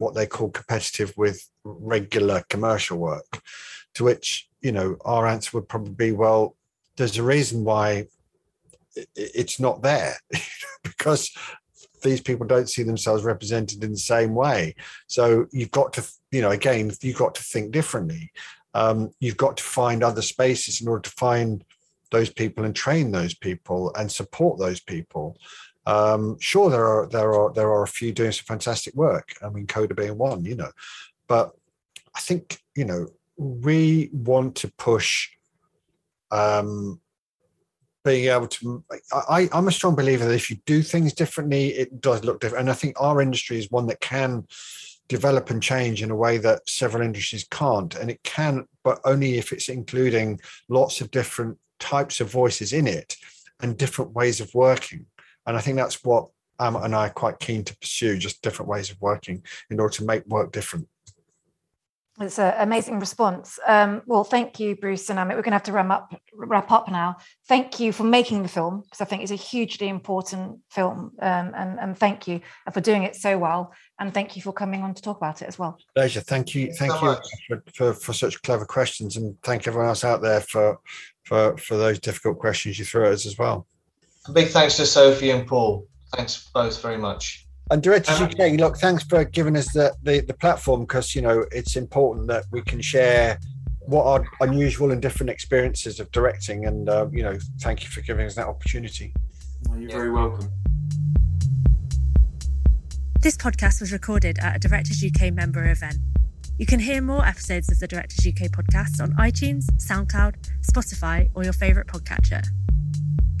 what 0.00 0.14
they 0.14 0.26
call 0.26 0.48
competitive 0.48 1.12
with 1.16 1.46
regular 1.62 2.42
commercial 2.48 2.96
work. 2.96 3.42
To 3.94 4.04
which, 4.04 4.48
you 4.62 4.72
know, 4.72 4.96
our 5.04 5.26
answer 5.26 5.50
would 5.54 5.68
probably 5.68 5.92
be, 5.92 6.12
well, 6.12 6.56
there's 6.96 7.18
a 7.18 7.22
reason 7.22 7.64
why 7.64 8.06
it's 9.14 9.60
not 9.60 9.82
there 9.82 10.16
because 10.82 11.30
these 12.02 12.20
people 12.20 12.46
don't 12.46 12.68
see 12.68 12.82
themselves 12.82 13.24
represented 13.24 13.84
in 13.84 13.92
the 13.92 13.98
same 13.98 14.34
way. 14.34 14.74
So 15.06 15.46
you've 15.52 15.70
got 15.70 15.92
to, 15.94 16.12
you 16.30 16.40
know, 16.40 16.50
again, 16.50 16.90
you've 17.02 17.18
got 17.18 17.34
to 17.36 17.42
think 17.42 17.72
differently. 17.72 18.32
Um, 18.74 19.10
you've 19.20 19.36
got 19.36 19.56
to 19.58 19.62
find 19.62 20.02
other 20.02 20.22
spaces 20.22 20.80
in 20.80 20.88
order 20.88 21.02
to 21.02 21.10
find 21.10 21.64
those 22.10 22.30
people 22.30 22.64
and 22.64 22.74
train 22.74 23.12
those 23.12 23.34
people 23.34 23.92
and 23.94 24.10
support 24.10 24.58
those 24.58 24.80
people. 24.80 25.36
Um, 25.86 26.38
sure, 26.40 26.70
there 26.70 26.86
are 26.86 27.06
there 27.08 27.34
are 27.34 27.52
there 27.52 27.70
are 27.70 27.82
a 27.82 27.88
few 27.88 28.12
doing 28.12 28.32
some 28.32 28.44
fantastic 28.44 28.94
work. 28.94 29.32
I 29.42 29.48
mean, 29.48 29.66
Coda 29.66 29.94
being 29.94 30.18
one, 30.18 30.44
you 30.44 30.54
know, 30.54 30.70
but 31.26 31.52
I 32.14 32.20
think 32.20 32.60
you 32.76 32.84
know 32.84 33.08
we 33.36 34.10
want 34.12 34.56
to 34.56 34.72
push 34.72 35.30
um, 36.30 37.00
being 38.04 38.30
able 38.30 38.48
to. 38.48 38.84
I, 39.12 39.48
I'm 39.52 39.68
a 39.68 39.72
strong 39.72 39.94
believer 39.94 40.24
that 40.24 40.34
if 40.34 40.50
you 40.50 40.56
do 40.66 40.82
things 40.82 41.12
differently, 41.12 41.68
it 41.68 42.00
does 42.00 42.24
look 42.24 42.40
different. 42.40 42.62
And 42.62 42.70
I 42.70 42.74
think 42.74 43.00
our 43.00 43.20
industry 43.20 43.58
is 43.58 43.70
one 43.70 43.86
that 43.86 44.00
can 44.00 44.46
develop 45.08 45.50
and 45.50 45.62
change 45.62 46.02
in 46.02 46.10
a 46.10 46.16
way 46.16 46.38
that 46.38 46.68
several 46.68 47.02
industries 47.02 47.46
can't. 47.50 47.94
And 47.96 48.10
it 48.10 48.22
can, 48.22 48.66
but 48.84 49.00
only 49.04 49.38
if 49.38 49.52
it's 49.52 49.68
including 49.68 50.40
lots 50.68 51.00
of 51.00 51.10
different 51.10 51.58
types 51.80 52.20
of 52.20 52.30
voices 52.30 52.72
in 52.72 52.86
it 52.86 53.16
and 53.60 53.76
different 53.76 54.12
ways 54.12 54.40
of 54.40 54.54
working. 54.54 55.06
And 55.46 55.56
I 55.56 55.60
think 55.60 55.76
that's 55.76 56.04
what 56.04 56.28
Am 56.60 56.76
and 56.76 56.94
I 56.94 57.06
are 57.06 57.10
quite 57.10 57.38
keen 57.38 57.64
to 57.64 57.76
pursue, 57.78 58.18
just 58.18 58.42
different 58.42 58.68
ways 58.68 58.90
of 58.90 59.00
working 59.00 59.42
in 59.70 59.80
order 59.80 59.94
to 59.94 60.04
make 60.04 60.26
work 60.26 60.52
different. 60.52 60.86
It's 62.20 62.38
an 62.38 62.52
amazing 62.58 63.00
response. 63.00 63.58
Um, 63.66 64.02
well, 64.04 64.24
thank 64.24 64.60
you, 64.60 64.76
Bruce 64.76 65.08
and 65.08 65.18
Amit. 65.18 65.36
We're 65.36 65.42
going 65.42 65.52
to 65.52 65.52
have 65.52 65.62
to 65.64 65.72
wrap 65.72 65.90
up, 65.90 66.14
wrap 66.34 66.70
up 66.70 66.88
now. 66.88 67.16
Thank 67.48 67.80
you 67.80 67.92
for 67.92 68.04
making 68.04 68.42
the 68.42 68.48
film 68.48 68.82
because 68.82 69.00
I 69.00 69.06
think 69.06 69.22
it's 69.22 69.32
a 69.32 69.36
hugely 69.36 69.88
important 69.88 70.58
film, 70.70 71.12
um, 71.22 71.52
and, 71.56 71.80
and 71.80 71.96
thank 71.96 72.28
you 72.28 72.42
for 72.72 72.82
doing 72.82 73.04
it 73.04 73.16
so 73.16 73.38
well. 73.38 73.72
And 73.98 74.12
thank 74.12 74.36
you 74.36 74.42
for 74.42 74.52
coming 74.52 74.82
on 74.82 74.92
to 74.92 75.00
talk 75.02 75.16
about 75.16 75.40
it 75.40 75.46
as 75.46 75.58
well. 75.58 75.78
Pleasure. 75.94 76.20
Thank 76.20 76.54
you. 76.54 76.72
Thank 76.74 76.92
so 76.92 77.10
you 77.12 77.16
for, 77.48 77.62
for, 77.74 77.94
for, 77.94 78.12
such 78.12 78.42
clever 78.42 78.66
questions, 78.66 79.16
and 79.16 79.34
thank 79.42 79.66
everyone 79.66 79.88
else 79.88 80.04
out 80.04 80.20
there 80.20 80.42
for 80.42 80.78
for 81.24 81.56
for 81.56 81.78
those 81.78 81.98
difficult 82.00 82.38
questions 82.38 82.78
you 82.78 82.84
threw 82.84 83.06
at 83.06 83.12
us 83.12 83.24
as 83.24 83.38
well. 83.38 83.66
A 84.26 84.32
big 84.32 84.48
thanks 84.48 84.76
to 84.76 84.84
Sophie 84.84 85.30
and 85.30 85.46
Paul. 85.46 85.86
Thanks 86.14 86.50
both 86.52 86.82
very 86.82 86.98
much. 86.98 87.46
And 87.70 87.80
Directors 87.84 88.20
UK, 88.20 88.40
um, 88.40 88.56
look, 88.56 88.78
thanks 88.78 89.04
for 89.04 89.24
giving 89.24 89.56
us 89.56 89.72
the, 89.72 89.94
the, 90.02 90.20
the 90.20 90.34
platform 90.34 90.80
because, 90.80 91.14
you 91.14 91.22
know, 91.22 91.44
it's 91.52 91.76
important 91.76 92.26
that 92.26 92.44
we 92.50 92.62
can 92.62 92.80
share 92.80 93.38
what 93.78 94.04
are 94.04 94.26
unusual 94.40 94.90
and 94.90 95.00
different 95.00 95.30
experiences 95.30 96.00
of 96.00 96.10
directing. 96.10 96.66
And, 96.66 96.88
uh, 96.88 97.06
you 97.12 97.22
know, 97.22 97.38
thank 97.60 97.84
you 97.84 97.88
for 97.88 98.00
giving 98.00 98.26
us 98.26 98.34
that 98.34 98.48
opportunity. 98.48 99.14
you're 99.68 99.82
yeah. 99.82 99.96
very 99.96 100.10
welcome. 100.10 100.50
This 103.20 103.36
podcast 103.36 103.80
was 103.80 103.92
recorded 103.92 104.40
at 104.40 104.56
a 104.56 104.58
Directors 104.58 105.04
UK 105.04 105.32
member 105.32 105.70
event. 105.70 105.98
You 106.58 106.66
can 106.66 106.80
hear 106.80 107.00
more 107.00 107.24
episodes 107.24 107.70
of 107.70 107.78
the 107.78 107.86
Directors 107.86 108.26
UK 108.26 108.50
podcast 108.50 109.00
on 109.00 109.12
iTunes, 109.14 109.66
SoundCloud, 109.76 110.34
Spotify, 110.66 111.30
or 111.34 111.44
your 111.44 111.52
favourite 111.52 111.86
podcatcher. 111.86 112.44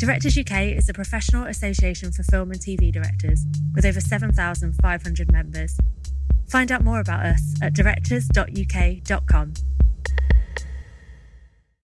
Directors 0.00 0.38
UK 0.38 0.78
is 0.78 0.88
a 0.88 0.94
professional 0.94 1.44
association 1.44 2.10
for 2.10 2.22
film 2.22 2.52
and 2.52 2.58
TV 2.58 2.90
directors 2.90 3.44
with 3.74 3.84
over 3.84 4.00
7,500 4.00 5.30
members. 5.30 5.76
Find 6.48 6.72
out 6.72 6.82
more 6.82 7.00
about 7.00 7.26
us 7.26 7.54
at 7.60 7.74
directors.uk.com. 7.74 9.52